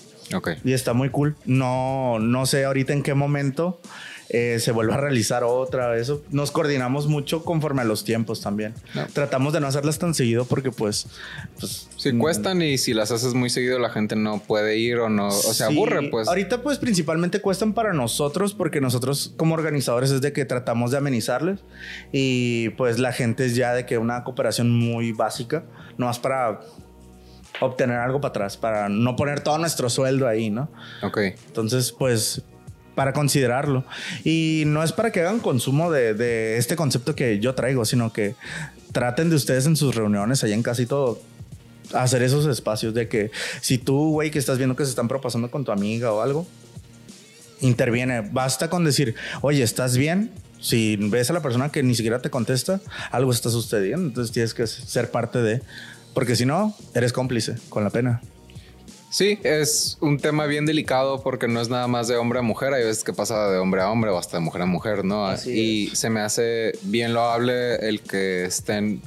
Y 0.63 0.73
está 0.73 0.93
muy 0.93 1.09
cool. 1.09 1.35
No, 1.45 2.19
no 2.19 2.45
sé 2.45 2.63
ahorita 2.63 2.93
en 2.93 3.03
qué 3.03 3.13
momento 3.13 3.81
eh, 4.33 4.59
se 4.59 4.71
vuelva 4.71 4.95
a 4.95 4.97
realizar 4.97 5.43
otra. 5.43 5.97
Eso 5.97 6.23
nos 6.31 6.51
coordinamos 6.51 7.07
mucho 7.07 7.43
conforme 7.43 7.81
a 7.81 7.85
los 7.85 8.05
tiempos 8.05 8.39
también. 8.39 8.73
Tratamos 9.11 9.51
de 9.51 9.59
no 9.59 9.67
hacerlas 9.67 9.99
tan 9.99 10.13
seguido 10.13 10.45
porque, 10.45 10.71
pues. 10.71 11.07
pues 11.59 11.89
si 11.97 12.17
cuestan 12.17 12.61
y 12.61 12.77
si 12.77 12.93
las 12.93 13.11
haces 13.11 13.33
muy 13.33 13.49
seguido, 13.49 13.77
la 13.77 13.89
gente 13.89 14.15
no 14.15 14.39
puede 14.39 14.77
ir 14.77 14.99
o 14.99 15.09
no. 15.09 15.27
O 15.27 15.53
se 15.53 15.65
aburre, 15.65 16.09
pues. 16.09 16.29
Ahorita, 16.29 16.63
pues 16.63 16.77
principalmente 16.77 17.41
cuestan 17.41 17.73
para 17.73 17.91
nosotros 17.91 18.53
porque 18.53 18.79
nosotros, 18.79 19.33
como 19.35 19.55
organizadores, 19.55 20.11
es 20.11 20.21
de 20.21 20.31
que 20.31 20.45
tratamos 20.45 20.91
de 20.91 20.97
amenizarles 20.97 21.59
y 22.13 22.69
pues 22.69 22.99
la 22.99 23.11
gente 23.11 23.45
es 23.45 23.57
ya 23.57 23.73
de 23.73 23.85
que 23.85 23.97
una 23.97 24.23
cooperación 24.23 24.71
muy 24.71 25.11
básica, 25.11 25.65
no 25.97 26.05
más 26.05 26.19
para 26.19 26.61
obtener 27.59 27.97
algo 27.97 28.21
para 28.21 28.29
atrás, 28.29 28.55
para 28.55 28.87
no 28.87 29.17
poner 29.17 29.41
todo 29.41 29.57
nuestro 29.57 29.89
sueldo 29.89 30.25
ahí, 30.25 30.49
¿no? 30.49 30.69
Ok. 31.03 31.17
Entonces, 31.47 31.91
pues, 31.91 32.43
para 32.95 33.13
considerarlo. 33.13 33.83
Y 34.23 34.63
no 34.67 34.83
es 34.83 34.91
para 34.91 35.11
que 35.11 35.21
hagan 35.21 35.39
consumo 35.39 35.91
de, 35.91 36.57
este 36.57 36.75
concepto 36.75 37.15
que 37.15 37.39
yo 37.39 37.55
traigo, 37.55 37.85
sino 37.85 38.11
que 38.13 38.35
traten 38.91 39.29
de 39.29 39.35
ustedes 39.35 39.65
en 39.65 39.75
sus 39.75 39.95
reuniones, 39.95 40.43
allá 40.43 40.55
en 40.55 40.63
casi 40.63 40.85
todo, 40.85 41.21
hacer 41.93 42.23
esos 42.23 42.45
espacios 42.45 42.93
de 42.93 43.07
que 43.07 43.31
si 43.61 43.77
tú, 43.77 44.11
güey, 44.11 44.31
que 44.31 44.39
estás 44.39 44.57
viendo 44.57 44.75
que 44.75 44.83
se 44.83 44.89
están 44.89 45.07
propasando 45.07 45.49
con 45.49 45.63
tu 45.63 45.71
amiga 45.71 46.11
o 46.11 46.21
algo, 46.21 46.47
interviene. 47.61 48.21
Basta 48.21 48.69
con 48.69 48.83
decir, 48.83 49.15
oye, 49.41 49.63
¿estás 49.63 49.97
bien? 49.97 50.31
Si 50.59 50.95
ves 50.95 51.29
a 51.29 51.33
la 51.33 51.41
persona 51.41 51.69
que 51.69 51.81
ni 51.81 51.95
siquiera 51.95 52.21
te 52.21 52.29
contesta, 52.29 52.81
algo 53.11 53.31
está 53.31 53.49
sucediendo. 53.49 54.07
Entonces 54.07 54.31
tienes 54.31 54.53
que 54.53 54.67
ser 54.67 55.09
parte 55.09 55.41
de 55.41 55.61
porque 56.13 56.35
si 56.35 56.45
no, 56.45 56.75
eres 56.93 57.13
cómplice 57.13 57.55
con 57.69 57.83
la 57.83 57.89
pena. 57.89 58.21
Sí, 59.11 59.37
es 59.43 59.97
un 59.99 60.19
tema 60.19 60.45
bien 60.45 60.65
delicado 60.65 61.21
porque 61.21 61.49
no 61.49 61.59
es 61.59 61.67
nada 61.67 61.87
más 61.87 62.07
de 62.07 62.15
hombre 62.15 62.39
a 62.39 62.41
mujer. 62.41 62.73
Hay 62.73 62.85
veces 62.85 63.03
que 63.03 63.11
pasa 63.11 63.49
de 63.49 63.57
hombre 63.57 63.81
a 63.81 63.91
hombre 63.91 64.09
o 64.09 64.17
hasta 64.17 64.37
de 64.37 64.41
mujer 64.41 64.61
a 64.61 64.65
mujer, 64.65 65.03
¿no? 65.03 65.29
y 65.45 65.87
se 65.93 66.09
me 66.09 66.21
hace 66.21 66.71
bien 66.83 67.13
loable 67.13 67.75
el 67.87 67.99
que 67.99 68.45
estén 68.45 69.01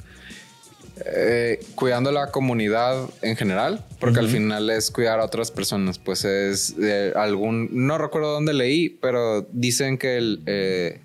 eh, 1.07 1.59
cuidando 1.73 2.11
la 2.11 2.29
comunidad 2.29 3.09
en 3.23 3.35
general, 3.35 3.83
porque 3.99 4.19
al 4.19 4.29
final 4.29 4.69
es 4.69 4.91
cuidar 4.91 5.19
a 5.19 5.25
otras 5.25 5.49
personas. 5.49 5.97
Pues 5.97 6.23
es 6.23 6.75
algún, 7.15 7.69
no 7.71 7.97
recuerdo 7.97 8.31
dónde 8.31 8.53
leí, 8.53 8.89
pero 8.89 9.41
dicen 9.51 9.97
que 9.97 10.17
el, 10.17 10.43
eh, 10.45 10.99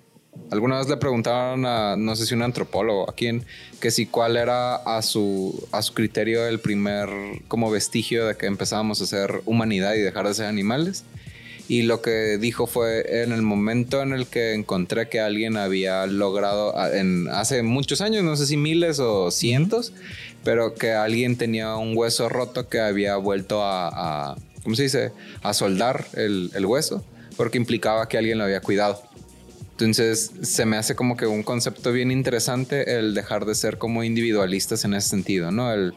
alguna 0.51 0.77
vez 0.77 0.87
le 0.89 0.97
preguntaron 0.97 1.65
a, 1.65 1.95
no 1.95 2.15
sé 2.15 2.25
si 2.25 2.35
un 2.35 2.41
antropólogo, 2.41 3.09
a 3.09 3.15
quién, 3.15 3.45
que 3.79 3.89
si 3.89 4.05
cuál 4.05 4.37
era 4.37 4.75
a 4.75 5.01
su, 5.01 5.67
a 5.71 5.81
su 5.81 5.93
criterio 5.93 6.45
el 6.45 6.59
primer 6.59 7.09
como 7.47 7.71
vestigio 7.71 8.27
de 8.27 8.35
que 8.35 8.45
empezábamos 8.45 9.01
a 9.01 9.05
ser 9.05 9.41
humanidad 9.45 9.95
y 9.95 10.01
dejar 10.01 10.27
de 10.27 10.33
ser 10.33 10.45
animales. 10.45 11.03
Y 11.67 11.83
lo 11.83 12.01
que 12.01 12.37
dijo 12.37 12.67
fue 12.67 13.23
en 13.23 13.31
el 13.31 13.43
momento 13.43 14.01
en 14.01 14.11
el 14.11 14.27
que 14.27 14.53
encontré 14.53 15.07
que 15.07 15.21
alguien 15.21 15.55
había 15.55 16.05
logrado, 16.05 16.73
en, 16.93 17.29
hace 17.29 17.63
muchos 17.63 18.01
años, 18.01 18.23
no 18.25 18.35
sé 18.35 18.45
si 18.45 18.57
miles 18.57 18.99
o 18.99 19.31
cientos, 19.31 19.93
pero 20.43 20.75
que 20.75 20.91
alguien 20.91 21.37
tenía 21.37 21.77
un 21.77 21.95
hueso 21.95 22.27
roto 22.27 22.67
que 22.67 22.81
había 22.81 23.15
vuelto 23.15 23.61
a, 23.63 24.35
¿cómo 24.63 24.75
se 24.75 24.83
dice? 24.83 25.11
A 25.43 25.53
soldar 25.53 26.05
el, 26.15 26.51
el 26.55 26.65
hueso, 26.65 27.05
porque 27.37 27.57
implicaba 27.57 28.09
que 28.09 28.17
alguien 28.17 28.37
lo 28.37 28.43
había 28.43 28.59
cuidado. 28.59 29.01
Entonces 29.81 30.31
se 30.41 30.65
me 30.65 30.77
hace 30.77 30.95
como 30.95 31.17
que 31.17 31.25
un 31.25 31.43
concepto 31.43 31.91
bien 31.91 32.11
interesante 32.11 32.97
el 32.97 33.13
dejar 33.13 33.45
de 33.45 33.55
ser 33.55 33.77
como 33.77 34.03
individualistas 34.03 34.85
en 34.85 34.93
ese 34.93 35.09
sentido, 35.09 35.51
¿no? 35.51 35.73
El, 35.73 35.93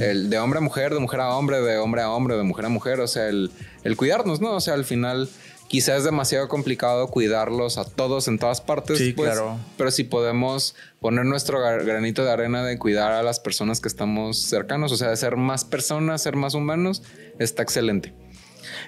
el 0.00 0.28
de 0.30 0.38
hombre 0.38 0.58
a 0.58 0.62
mujer, 0.62 0.92
de 0.92 1.00
mujer 1.00 1.20
a 1.20 1.36
hombre, 1.36 1.60
de 1.60 1.78
hombre 1.78 2.02
a 2.02 2.10
hombre, 2.10 2.36
de 2.36 2.42
mujer 2.42 2.66
a 2.66 2.68
mujer, 2.68 3.00
o 3.00 3.06
sea, 3.06 3.28
el, 3.28 3.50
el 3.84 3.96
cuidarnos, 3.96 4.40
¿no? 4.40 4.52
O 4.52 4.60
sea, 4.60 4.74
al 4.74 4.84
final 4.84 5.28
quizás 5.68 5.98
es 5.98 6.04
demasiado 6.04 6.48
complicado 6.48 7.08
cuidarlos 7.08 7.78
a 7.78 7.84
todos 7.86 8.28
en 8.28 8.38
todas 8.38 8.60
partes. 8.60 8.98
Sí, 8.98 9.14
pues, 9.14 9.32
claro. 9.32 9.58
Pero 9.78 9.90
si 9.90 10.04
podemos 10.04 10.76
poner 11.00 11.24
nuestro 11.24 11.60
granito 11.60 12.24
de 12.24 12.30
arena 12.30 12.62
de 12.62 12.78
cuidar 12.78 13.12
a 13.12 13.22
las 13.22 13.40
personas 13.40 13.80
que 13.80 13.88
estamos 13.88 14.42
cercanos, 14.42 14.92
o 14.92 14.96
sea, 14.98 15.08
de 15.08 15.16
ser 15.16 15.36
más 15.36 15.64
personas, 15.64 16.22
ser 16.22 16.36
más 16.36 16.52
humanos, 16.52 17.02
está 17.38 17.62
excelente. 17.62 18.12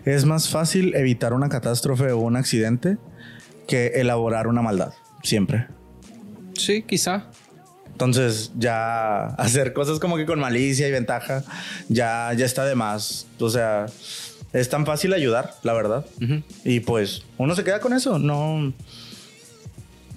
Es 0.05 0.27
más 0.27 0.51
fácil 0.51 0.95
evitar 0.95 1.33
una 1.33 1.49
catástrofe 1.49 2.13
o 2.13 2.19
un 2.19 2.37
accidente 2.37 2.99
que 3.67 3.87
elaborar 3.95 4.47
una 4.47 4.63
maldad, 4.63 4.93
siempre. 5.23 5.67
Sí, 6.55 6.83
quizá. 6.83 7.27
Entonces 7.93 8.53
ya 8.59 9.27
hacer 9.27 9.73
cosas 9.73 10.01
como 10.01 10.17
que 10.17 10.27
con 10.27 10.41
malicia 10.41 10.89
y 10.89 10.91
ventaja 10.91 11.45
ya, 11.89 12.33
ya 12.37 12.45
está 12.45 12.65
de 12.65 12.75
más. 12.75 13.27
O 13.39 13.49
sea, 13.49 13.87
es 14.53 14.69
tan 14.69 14.85
fácil 14.85 15.13
ayudar, 15.13 15.55
la 15.63 15.73
verdad. 15.73 16.05
Y 16.65 16.81
pues 16.81 17.23
uno 17.39 17.55
se 17.55 17.63
queda 17.63 17.81
con 17.81 17.93
eso. 17.93 18.19
No, 18.19 18.73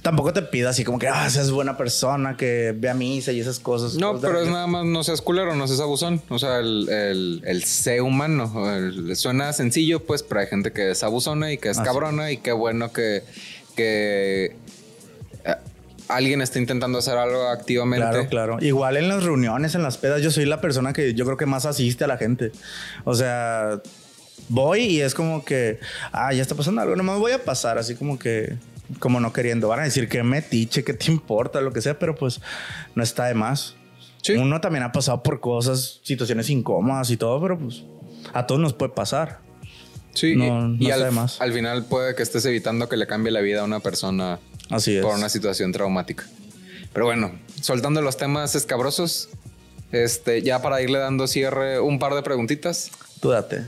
tampoco 0.08 0.32
te 0.32 0.42
pida 0.42 0.70
así 0.70 0.86
como 0.86 1.00
que 1.00 1.10
ah, 1.10 1.30
seas 1.30 1.52
buena 1.52 1.76
persona, 1.76 2.38
que 2.38 2.74
vea 2.74 2.94
misa 2.94 3.34
y 3.34 3.42
esas 3.42 3.60
cosas. 3.60 3.96
No, 3.96 4.18
pero 4.22 4.40
es 4.40 4.48
nada 4.48 4.66
más 4.66 4.86
no 4.86 5.04
seas 5.04 5.22
culero, 5.22 5.54
no 5.54 5.68
seas 5.68 5.82
abusón. 5.82 6.22
O 6.30 6.40
sea, 6.40 6.60
el, 6.60 6.88
el, 6.88 7.42
el 7.46 7.64
ser 7.66 8.02
humano 8.02 8.50
suena 9.16 9.52
sencillo, 9.52 10.06
pues, 10.06 10.24
pero 10.24 10.40
hay 10.40 10.48
gente 10.48 10.72
que 10.72 10.92
es 10.92 11.04
abusona 11.04 11.52
y 11.52 11.58
que 11.58 11.68
es 11.68 11.78
cabrona 11.80 12.32
y 12.32 12.38
qué 12.38 12.54
bueno 12.54 12.94
que, 12.94 13.22
que 13.76 14.56
eh, 15.44 15.56
alguien 16.08 16.42
está 16.42 16.58
intentando 16.58 17.00
hacer 17.00 17.18
algo 17.18 17.50
activamente. 17.50 18.08
Claro, 18.08 18.30
claro. 18.30 18.58
Igual 18.62 18.96
en 18.96 19.10
las 19.10 19.26
reuniones, 19.26 19.76
en 19.76 19.84
las 19.84 19.98
pedas, 19.98 20.22
yo 20.22 20.32
soy 20.32 20.46
la 20.46 20.62
persona 20.62 20.94
que 20.94 21.16
yo 21.16 21.26
creo 21.26 21.36
que 21.36 21.46
más 21.46 21.66
asiste 21.66 22.06
a 22.06 22.08
la 22.08 22.16
gente. 22.16 22.54
O 23.04 23.14
sea, 23.14 23.82
voy 24.48 24.84
y 24.84 25.02
es 25.02 25.14
como 25.14 25.44
que, 25.44 25.82
ah, 26.14 26.32
ya 26.32 26.44
está 26.44 26.56
pasando 26.56 26.80
algo, 26.80 26.96
nomás 26.96 27.20
voy 27.20 27.34
a 27.34 27.44
pasar, 27.44 27.78
así 27.78 27.96
como 27.96 28.18
que 28.18 28.56
como 29.00 29.20
no 29.20 29.34
queriendo. 29.34 29.68
Van 29.68 29.80
a 29.80 29.84
decir 29.84 30.08
que 30.10 30.24
metiche, 30.24 30.84
que 30.84 30.94
te 30.94 31.12
importa, 31.12 31.62
lo 31.62 31.74
que 31.74 31.82
sea, 31.82 31.98
pero 32.00 32.16
pues 32.16 32.42
no 32.96 33.04
está 33.04 33.26
de 33.26 33.34
más. 33.34 33.76
Uno 34.36 34.60
también 34.60 34.84
ha 34.84 34.92
pasado 34.92 35.24
por 35.24 35.40
cosas, 35.40 36.02
situaciones 36.04 36.50
incómodas 36.50 37.10
y 37.12 37.18
todo, 37.18 37.42
pero 37.42 37.58
pues 37.58 37.84
a 38.34 38.46
todos 38.46 38.60
nos 38.60 38.74
puede 38.74 38.92
pasar. 38.92 39.40
Sí, 40.14 40.36
y, 40.80 40.90
al, 40.90 41.04
al, 41.40 41.54
final 41.54 41.86
puede 41.86 42.16
que 42.16 42.24
estés 42.24 42.44
evitando 42.46 42.90
que 42.90 42.98
le 42.98 43.06
cambie 43.06 43.32
la 43.32 43.40
vida 43.40 43.62
a 43.62 43.64
una 43.66 43.80
persona 43.80 44.40
Así 44.70 45.00
por 45.00 45.16
una 45.16 45.30
situación 45.30 45.72
traumática. 45.72 46.26
Pero 46.92 47.06
bueno, 47.06 47.34
soltando 47.62 48.02
los 48.02 48.18
temas 48.18 48.56
escabrosos, 48.56 49.30
este, 49.92 50.42
ya 50.42 50.62
para 50.62 50.82
irle 50.82 50.98
dando 50.98 51.28
cierre, 51.28 51.80
un 51.80 52.00
par 52.00 52.16
de 52.16 52.24
preguntitas. 52.24 52.90
Tú 53.22 53.30
date. 53.30 53.66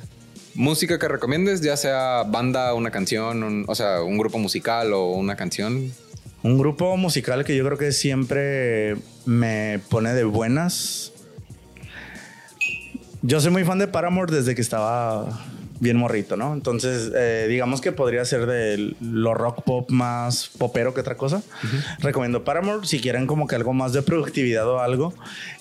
Música 0.56 1.00
que 1.00 1.08
recomiendes, 1.08 1.62
ya 1.62 1.78
sea 1.78 2.24
banda, 2.24 2.74
una 2.74 2.92
canción, 2.92 3.44
un- 3.44 3.66
o 3.68 3.76
sea, 3.76 4.02
un 4.02 4.18
grupo 4.18 4.40
musical 4.40 4.94
o 4.94 5.12
una 5.12 5.36
canción. 5.36 5.92
Un 6.42 6.58
grupo 6.58 6.96
musical 6.98 7.44
que 7.46 7.56
yo 7.56 7.66
creo 7.66 7.78
que 7.78 7.92
siempre 7.92 8.96
me 9.26 9.80
pone 9.90 10.14
de 10.14 10.24
buenas. 10.24 11.12
Yo 13.22 13.40
soy 13.42 13.52
muy 13.52 13.64
fan 13.66 13.80
de 13.80 13.88
Paramore 13.88 14.34
desde 14.34 14.56
que 14.56 14.62
estaba 14.62 15.42
bien 15.82 15.98
morrito, 15.98 16.36
¿no? 16.38 16.54
Entonces, 16.54 17.12
eh, 17.16 17.46
digamos 17.50 17.80
que 17.82 17.92
podría 17.92 18.24
ser 18.26 18.46
de 18.46 18.96
lo 19.02 19.34
rock 19.34 19.64
pop 19.64 19.90
más 19.92 20.50
popero 20.58 20.94
que 20.94 21.02
otra 21.02 21.16
cosa. 21.16 21.42
Recomiendo 22.00 22.44
Paramore 22.44 22.86
si 22.88 23.00
quieren 23.00 23.28
como 23.28 23.48
que 23.48 23.56
algo 23.56 23.74
más 23.74 23.94
de 23.94 24.02
productividad 24.02 24.68
o 24.68 24.80
algo. 24.80 25.14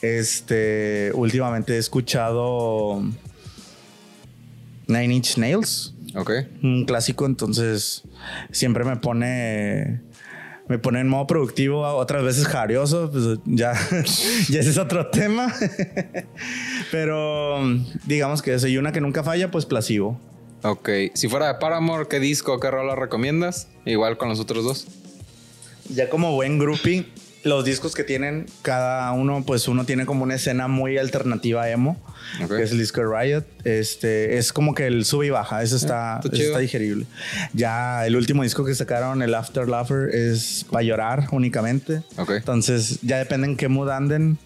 Este, 0.03 1.11
últimamente 1.15 1.75
he 1.75 1.79
escuchado 1.79 3.03
Nine 4.89 5.15
Inch 5.15 5.37
Nails 5.37 5.95
Ok. 6.15 6.31
un 6.63 6.85
clásico, 6.87 7.27
entonces 7.27 8.03
siempre 8.51 8.85
me 8.85 8.97
pone 8.97 10.01
me 10.69 10.79
pone 10.79 11.01
en 11.01 11.09
modo 11.09 11.27
productivo, 11.27 11.83
otras 11.83 12.23
veces 12.23 12.47
jarioso, 12.47 13.11
pues 13.11 13.39
ya, 13.47 13.73
ya 14.51 14.61
ese 14.61 14.69
es 14.71 14.77
otro 14.79 15.07
tema. 15.09 15.51
Pero 16.91 17.59
digamos 18.05 18.43
que 18.43 18.59
soy 18.59 18.77
una 18.77 18.93
que 18.93 19.01
nunca 19.01 19.23
falla, 19.23 19.51
pues 19.51 19.65
placebo. 19.67 20.21
Ok. 20.63 20.91
Si 21.15 21.29
fuera 21.29 21.47
de 21.49 21.55
Paramore, 21.55 22.07
¿qué 22.09 22.21
disco, 22.21 22.61
qué 22.61 22.71
rola 22.71 22.95
recomiendas? 22.97 23.69
Igual 23.87 24.19
con 24.19 24.29
los 24.29 24.41
otros 24.41 24.65
dos. 24.65 24.87
Ya 25.89 26.11
como 26.11 26.35
buen 26.35 26.59
groupie, 26.59 27.07
los 27.49 27.65
discos 27.65 27.95
que 27.95 28.05
tienen 28.05 28.47
cada 28.63 29.13
uno, 29.13 29.43
pues 29.45 29.69
uno 29.69 29.85
tiene 29.85 30.07
como 30.07 30.23
una 30.23 30.35
escena 30.35 30.69
muy 30.69 30.99
alternativa 30.99 31.69
emo, 31.69 31.97
que 32.49 32.63
es 32.63 32.73
el 32.73 32.79
disco 32.79 33.01
de 33.01 33.07
Riot. 33.07 33.45
Este 33.65 34.39
es 34.39 34.53
como 34.53 34.75
que 34.75 34.87
el 34.87 35.05
sube 35.05 35.27
y 35.27 35.31
baja, 35.31 35.63
eso 35.63 35.77
está, 35.77 36.21
está 36.23 36.37
eso 36.37 36.47
está 36.47 36.59
digerible. 36.59 37.07
Ya 37.53 38.07
el 38.07 38.17
último 38.17 38.43
disco 38.43 38.65
que 38.65 38.75
sacaron, 38.75 39.23
el 39.23 39.35
After 39.35 39.69
Laughter, 39.69 40.15
es 40.15 40.67
para 40.71 40.83
llorar 40.83 41.29
únicamente. 41.33 42.03
Entonces 42.29 42.99
ya 43.03 43.19
depende 43.19 43.49
en 43.49 43.57
qué 43.57 43.69
mood 43.69 43.91
anden. 43.91 44.39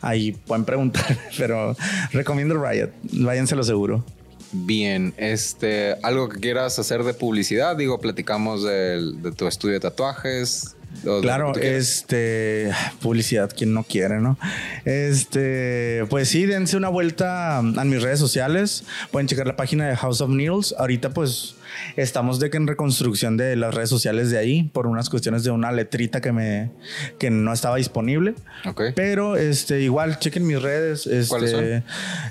Ahí 0.00 0.32
pueden 0.32 0.64
preguntar, 0.64 1.18
pero 1.38 1.76
recomiendo 2.12 2.62
Riot, 2.62 2.90
váyanse 3.12 3.56
lo 3.56 3.64
seguro. 3.64 4.04
Bien, 4.52 5.14
este, 5.16 5.96
algo 6.02 6.28
que 6.28 6.38
quieras 6.38 6.78
hacer 6.78 7.02
de 7.02 7.12
publicidad, 7.12 7.74
digo, 7.76 7.98
platicamos 8.00 8.62
de 8.62 9.32
tu 9.36 9.48
estudio 9.48 9.74
de 9.74 9.80
tatuajes. 9.80 10.76
Claro, 11.22 11.54
este 11.56 12.70
publicidad, 13.00 13.50
quien 13.54 13.74
no 13.74 13.84
quiere, 13.84 14.20
¿no? 14.20 14.38
Este, 14.84 16.04
pues 16.08 16.28
sí, 16.28 16.46
dense 16.46 16.76
una 16.76 16.88
vuelta 16.88 17.58
a 17.58 17.62
mis 17.62 18.02
redes 18.02 18.18
sociales. 18.18 18.84
Pueden 19.10 19.28
checar 19.28 19.46
la 19.46 19.56
página 19.56 19.88
de 19.88 19.96
House 19.96 20.20
of 20.20 20.30
Needles. 20.30 20.74
Ahorita, 20.78 21.10
pues, 21.10 21.56
estamos 21.96 22.40
de 22.40 22.50
que 22.50 22.56
en 22.56 22.66
reconstrucción 22.66 23.36
de 23.36 23.56
las 23.56 23.74
redes 23.74 23.90
sociales 23.90 24.30
de 24.30 24.38
ahí 24.38 24.64
por 24.64 24.86
unas 24.86 25.10
cuestiones 25.10 25.44
de 25.44 25.50
una 25.50 25.72
letrita 25.72 26.20
que 26.20 26.32
me 26.32 26.70
que 27.18 27.30
no 27.30 27.52
estaba 27.52 27.76
disponible. 27.76 28.34
Ok. 28.66 28.82
Pero 28.94 29.36
este, 29.36 29.80
igual, 29.80 30.18
chequen 30.18 30.46
mis 30.46 30.60
redes. 30.60 31.06
Este, 31.06 31.28
¿Cuáles 31.28 31.50
son? 31.50 31.64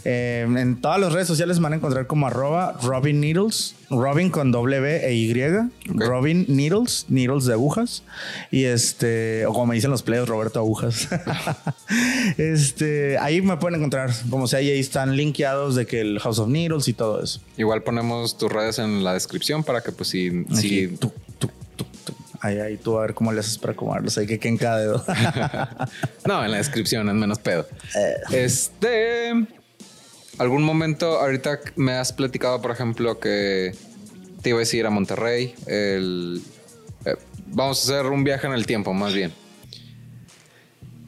eh, 0.06 0.46
en 0.48 0.82
todas 0.82 1.00
las 1.00 1.14
redes 1.14 1.28
sociales 1.28 1.60
me 1.60 1.64
van 1.64 1.74
a 1.74 1.76
encontrar 1.78 2.08
como 2.08 2.28
arroba 2.28 2.78
Robin 2.82 3.20
Needles. 3.20 3.76
Robin 3.90 4.30
con 4.32 4.52
W 4.52 5.08
e 5.08 5.14
Y. 5.14 5.34
Robin 5.86 6.46
Needles, 6.48 7.06
Needles 7.10 7.46
de 7.46 7.54
agujas. 7.54 8.04
Y 8.50 8.64
este, 8.64 9.46
o 9.46 9.54
como 9.54 9.68
me 9.68 9.76
dicen 9.76 9.92
los 9.92 10.02
players, 10.04 10.28
Roberto 10.28 10.60
Agujas. 10.60 11.08
este, 12.38 13.18
ahí 13.20 13.42
me 13.42 13.58
pueden 13.58 13.80
encontrar. 13.80 14.12
Como 14.30 14.48
sea, 14.48 14.62
y 14.62 14.70
ahí 14.70 14.80
están 14.80 15.16
linkeados 15.16 15.76
de 15.76 15.86
que 15.86 16.02
el 16.02 16.20
House 16.20 16.40
of 16.40 16.50
Needles 16.50 16.88
y 16.88 16.94
todo 16.94 17.22
eso. 17.22 17.40
Igual 17.58 17.84
ponemos 17.84 18.38
tus 18.38 18.52
redes 18.52 18.80
en 18.80 19.04
la 19.04 19.14
descripción 19.14 19.43
para 19.64 19.82
que, 19.82 19.92
pues, 19.92 20.10
si, 20.10 20.28
Aquí, 20.28 20.56
si 20.56 20.88
tuc. 20.88 21.14
Ahí, 22.44 22.60
ahí 22.60 22.76
tú 22.76 22.98
a 22.98 23.04
ver 23.04 23.14
cómo 23.14 23.32
le 23.32 23.40
haces 23.40 23.58
para 23.58 23.72
acomodarlos. 23.72 24.18
Hay 24.18 24.28
que 24.28 24.38
que 24.38 24.50
en 24.50 24.58
cada 24.58 24.80
dedo. 24.80 25.06
No, 26.26 26.44
en 26.44 26.52
la 26.52 26.58
descripción 26.58 27.08
es 27.08 27.16
menos 27.16 27.40
pedo. 27.40 27.66
Eh. 27.96 28.44
Este. 28.44 29.32
Algún 30.40 30.64
momento, 30.64 31.20
ahorita 31.20 31.60
me 31.78 31.94
has 31.94 32.12
platicado, 32.12 32.62
por 32.62 32.72
ejemplo, 32.72 33.18
que 33.20 33.74
te 34.42 34.50
ibas 34.50 34.74
a 34.74 34.76
ir 34.76 34.86
a 34.86 34.90
Monterrey. 34.90 35.56
El, 35.68 36.42
eh, 37.06 37.16
vamos 37.48 37.80
a 37.80 37.94
hacer 37.94 38.12
un 38.12 38.26
viaje 38.26 38.46
en 38.48 38.54
el 38.54 38.66
tiempo, 38.66 38.94
más 38.94 39.14
bien. 39.14 39.32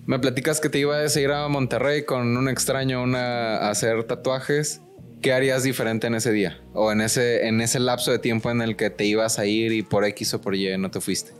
Me 0.05 0.19
platicas 0.19 0.61
que 0.61 0.69
te 0.69 0.79
ibas 0.79 1.15
a 1.15 1.19
ir 1.19 1.31
a 1.31 1.47
Monterrey 1.47 2.05
con 2.05 2.37
un 2.37 2.47
extraño 2.47 3.03
una, 3.03 3.57
a 3.57 3.71
hacer 3.71 4.03
tatuajes. 4.03 4.79
¿Qué 5.21 5.33
harías 5.33 5.63
diferente 5.63 6.07
en 6.07 6.15
ese 6.15 6.31
día? 6.31 6.59
O 6.73 6.91
en 6.91 7.01
ese, 7.01 7.47
en 7.47 7.61
ese 7.61 7.79
lapso 7.79 8.11
de 8.11 8.19
tiempo 8.19 8.51
en 8.51 8.61
el 8.61 8.75
que 8.75 8.89
te 8.89 9.05
ibas 9.05 9.39
a 9.39 9.45
ir 9.45 9.71
y 9.71 9.81
por 9.81 10.05
X 10.05 10.33
o 10.35 10.41
por 10.41 10.55
Y 10.55 10.77
no 10.77 10.91
te 10.91 11.01
fuiste. 11.01 11.31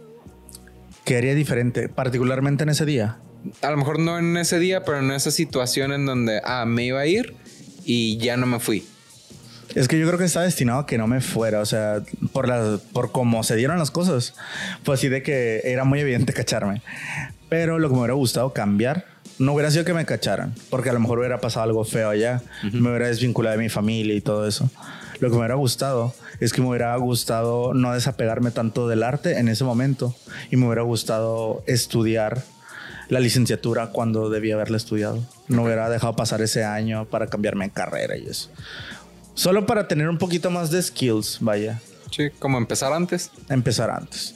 ¿Qué 1.03 1.17
haría 1.17 1.35
diferente? 1.35 1.87
Particularmente 1.87 2.63
en 2.63 2.69
ese 2.69 2.85
día. 2.85 3.19
a 3.61 3.69
lo 3.69 3.77
mejor 3.77 3.99
no 3.99 4.17
en 4.17 4.35
ese 4.37 4.57
día, 4.57 4.83
pero 4.83 4.99
en 4.99 5.11
esa 5.11 5.29
situación 5.29 5.91
en 5.93 6.05
donde, 6.05 6.41
ah, 6.43 6.65
me 6.65 6.85
iba 6.85 6.99
a 6.99 7.05
ir 7.05 7.35
y 7.85 8.17
ya 8.17 8.37
no 8.37 8.47
me 8.47 8.59
fui. 8.59 8.87
Es 9.75 9.87
que 9.87 9.99
yo 9.99 10.07
creo 10.07 10.17
que 10.17 10.25
está 10.25 10.41
destinado 10.41 10.79
a 10.79 10.85
que 10.85 10.97
no 10.97 11.05
me 11.05 11.21
fuera, 11.21 11.59
o 11.59 11.65
sea, 11.65 12.01
por, 12.31 12.47
la, 12.47 12.79
por 12.93 13.11
cómo 13.11 13.43
se 13.43 13.55
dieron 13.55 13.77
las 13.77 13.91
cosas, 13.91 14.33
fue 14.83 14.95
así 14.95 15.09
de 15.09 15.21
que 15.21 15.61
era 15.65 15.83
muy 15.83 15.99
evidente 15.99 16.33
cacharme. 16.33 16.81
Pero 17.49 17.77
lo 17.77 17.89
que 17.89 17.93
me 17.93 17.99
hubiera 17.99 18.13
gustado 18.13 18.53
cambiar, 18.53 19.05
no 19.39 19.53
hubiera 19.53 19.69
sido 19.71 19.85
que 19.85 19.93
me 19.93 20.05
cacharan, 20.05 20.53
porque 20.69 20.89
a 20.89 20.93
lo 20.93 20.99
mejor 20.99 21.19
hubiera 21.19 21.39
pasado 21.41 21.63
algo 21.63 21.83
feo 21.83 22.09
allá, 22.09 22.41
me 22.71 22.89
hubiera 22.89 23.07
desvinculado 23.07 23.57
de 23.57 23.63
mi 23.63 23.69
familia 23.69 24.15
y 24.15 24.21
todo 24.21 24.47
eso. 24.47 24.69
Lo 25.19 25.29
que 25.29 25.33
me 25.33 25.39
hubiera 25.39 25.55
gustado 25.55 26.13
es 26.39 26.51
que 26.53 26.61
me 26.61 26.67
hubiera 26.69 26.95
gustado 26.97 27.73
no 27.73 27.93
desapegarme 27.93 28.51
tanto 28.51 28.87
del 28.87 29.03
arte 29.03 29.37
en 29.39 29.47
ese 29.47 29.63
momento 29.63 30.15
y 30.51 30.57
me 30.57 30.65
hubiera 30.65 30.81
gustado 30.83 31.63
estudiar 31.67 32.43
la 33.07 33.19
licenciatura 33.19 33.87
cuando 33.91 34.29
debía 34.29 34.55
haberla 34.55 34.77
estudiado. 34.77 35.23
No 35.47 35.63
hubiera 35.63 35.89
dejado 35.89 36.15
pasar 36.15 36.41
ese 36.41 36.63
año 36.63 37.05
para 37.05 37.27
cambiarme 37.27 37.65
de 37.65 37.71
carrera 37.71 38.17
y 38.17 38.25
eso. 38.27 38.49
Solo 39.35 39.65
para 39.65 39.87
tener 39.87 40.09
un 40.09 40.17
poquito 40.17 40.49
más 40.49 40.71
de 40.71 40.81
skills, 40.81 41.37
vaya, 41.41 41.79
Sí, 42.11 42.29
como 42.39 42.57
empezar 42.57 42.93
antes. 42.93 43.31
empezar 43.49 43.89
antes. 43.89 44.35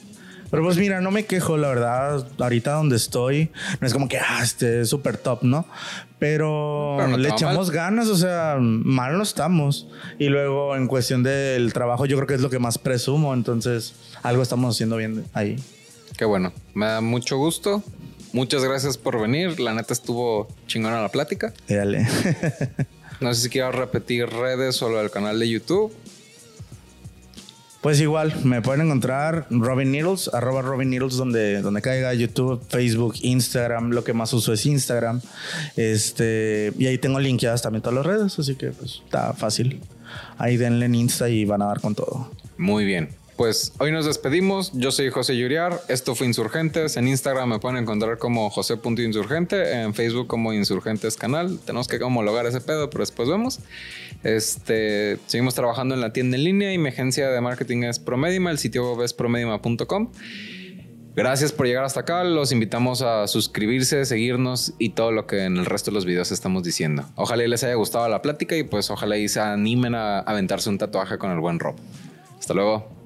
Pero 0.50 0.62
pues 0.64 0.76
mira, 0.76 1.00
no 1.00 1.10
me 1.10 1.24
quejo, 1.24 1.56
la 1.56 1.68
verdad, 1.68 2.26
ahorita 2.38 2.72
donde 2.72 2.96
estoy, 2.96 3.50
no 3.80 3.86
es 3.86 3.92
como 3.92 4.08
que, 4.08 4.18
ah, 4.18 4.40
este 4.42 4.80
es 4.80 4.88
súper 4.88 5.16
top, 5.16 5.42
¿no? 5.44 5.66
Pero, 6.18 6.96
Pero 6.98 7.08
no 7.08 7.16
te 7.16 7.22
le 7.22 7.28
echamos 7.28 7.68
mal. 7.68 7.76
ganas, 7.76 8.08
o 8.08 8.16
sea, 8.16 8.56
mal 8.60 9.16
no 9.16 9.22
estamos. 9.22 9.86
Y 10.18 10.28
luego 10.28 10.76
en 10.76 10.86
cuestión 10.86 11.22
del 11.22 11.72
trabajo, 11.72 12.06
yo 12.06 12.16
creo 12.16 12.26
que 12.26 12.34
es 12.34 12.40
lo 12.40 12.50
que 12.50 12.58
más 12.58 12.78
presumo, 12.78 13.32
entonces 13.32 13.94
algo 14.22 14.42
estamos 14.42 14.74
haciendo 14.76 14.96
bien 14.96 15.24
ahí. 15.32 15.56
Qué 16.16 16.24
bueno, 16.24 16.52
me 16.74 16.86
da 16.86 17.00
mucho 17.00 17.36
gusto. 17.38 17.82
Muchas 18.32 18.62
gracias 18.62 18.96
por 18.98 19.20
venir. 19.20 19.58
La 19.58 19.74
neta 19.74 19.92
estuvo 19.92 20.48
chingona 20.66 21.00
la 21.00 21.08
plática. 21.08 21.52
Dale. 21.68 22.06
No 23.20 23.34
sé 23.34 23.42
si 23.42 23.48
quieras 23.50 23.74
repetir 23.74 24.26
redes 24.30 24.80
o 24.80 24.88
lo 24.88 24.96
del 24.96 25.10
canal 25.10 25.38
de 25.38 25.46
YouTube. 25.46 25.92
Pues 27.80 27.98
igual, 28.00 28.34
me 28.44 28.60
pueden 28.60 28.82
encontrar 28.82 29.46
Robin 29.48 29.90
Needles, 29.90 30.28
arroba 30.34 30.60
Robin 30.60 30.90
Needles, 30.90 31.16
donde, 31.16 31.62
donde 31.62 31.80
caiga 31.80 32.12
YouTube, 32.12 32.62
Facebook, 32.68 33.14
Instagram. 33.22 33.90
Lo 33.90 34.04
que 34.04 34.12
más 34.12 34.34
uso 34.34 34.52
es 34.52 34.66
Instagram. 34.66 35.22
Este, 35.76 36.74
y 36.78 36.86
ahí 36.86 36.98
tengo 36.98 37.18
linkeadas 37.20 37.62
también 37.62 37.80
todas 37.80 37.96
las 37.96 38.06
redes, 38.06 38.38
así 38.38 38.54
que 38.54 38.70
pues 38.72 39.00
está 39.04 39.32
fácil. 39.32 39.80
Ahí 40.36 40.58
denle 40.58 40.86
en 40.86 40.94
Insta 40.94 41.30
y 41.30 41.46
van 41.46 41.62
a 41.62 41.66
dar 41.66 41.80
con 41.80 41.94
todo. 41.94 42.30
Muy 42.58 42.84
bien. 42.84 43.08
Pues 43.40 43.72
hoy 43.78 43.90
nos 43.90 44.04
despedimos. 44.04 44.70
Yo 44.74 44.92
soy 44.92 45.08
José 45.08 45.34
Yuriar. 45.34 45.80
Esto 45.88 46.14
fue 46.14 46.26
Insurgentes. 46.26 46.98
En 46.98 47.08
Instagram 47.08 47.48
me 47.48 47.58
pueden 47.58 47.78
encontrar 47.78 48.18
como 48.18 48.50
José.insurgente. 48.50 49.80
En 49.80 49.94
Facebook 49.94 50.26
como 50.26 50.52
Insurgentes 50.52 51.16
Canal. 51.16 51.58
Tenemos 51.64 51.88
que 51.88 51.96
homologar 52.02 52.44
ese 52.44 52.60
pedo, 52.60 52.90
pero 52.90 53.00
después 53.00 53.30
vemos. 53.30 53.60
Este, 54.24 55.16
seguimos 55.24 55.54
trabajando 55.54 55.94
en 55.94 56.02
la 56.02 56.12
tienda 56.12 56.36
en 56.36 56.44
línea 56.44 56.74
y 56.74 56.76
mi 56.76 56.90
agencia 56.90 57.30
de 57.30 57.40
marketing 57.40 57.84
es 57.84 57.98
Promedima. 57.98 58.50
El 58.50 58.58
sitio 58.58 58.92
web 58.92 59.06
es 59.06 59.14
promedima.com. 59.14 60.12
Gracias 61.16 61.50
por 61.50 61.64
llegar 61.64 61.84
hasta 61.84 62.00
acá. 62.00 62.24
Los 62.24 62.52
invitamos 62.52 63.00
a 63.00 63.26
suscribirse, 63.26 64.04
seguirnos 64.04 64.74
y 64.78 64.90
todo 64.90 65.12
lo 65.12 65.26
que 65.26 65.44
en 65.44 65.56
el 65.56 65.64
resto 65.64 65.90
de 65.90 65.94
los 65.94 66.04
videos 66.04 66.30
estamos 66.30 66.62
diciendo. 66.62 67.06
Ojalá 67.14 67.46
les 67.46 67.64
haya 67.64 67.76
gustado 67.76 68.06
la 68.10 68.20
plática 68.20 68.54
y 68.54 68.64
pues 68.64 68.90
ojalá 68.90 69.16
y 69.16 69.30
se 69.30 69.40
animen 69.40 69.94
a 69.94 70.18
aventarse 70.18 70.68
un 70.68 70.76
tatuaje 70.76 71.16
con 71.16 71.30
el 71.30 71.40
buen 71.40 71.58
Rob. 71.58 71.76
Hasta 72.38 72.52
luego. 72.52 72.99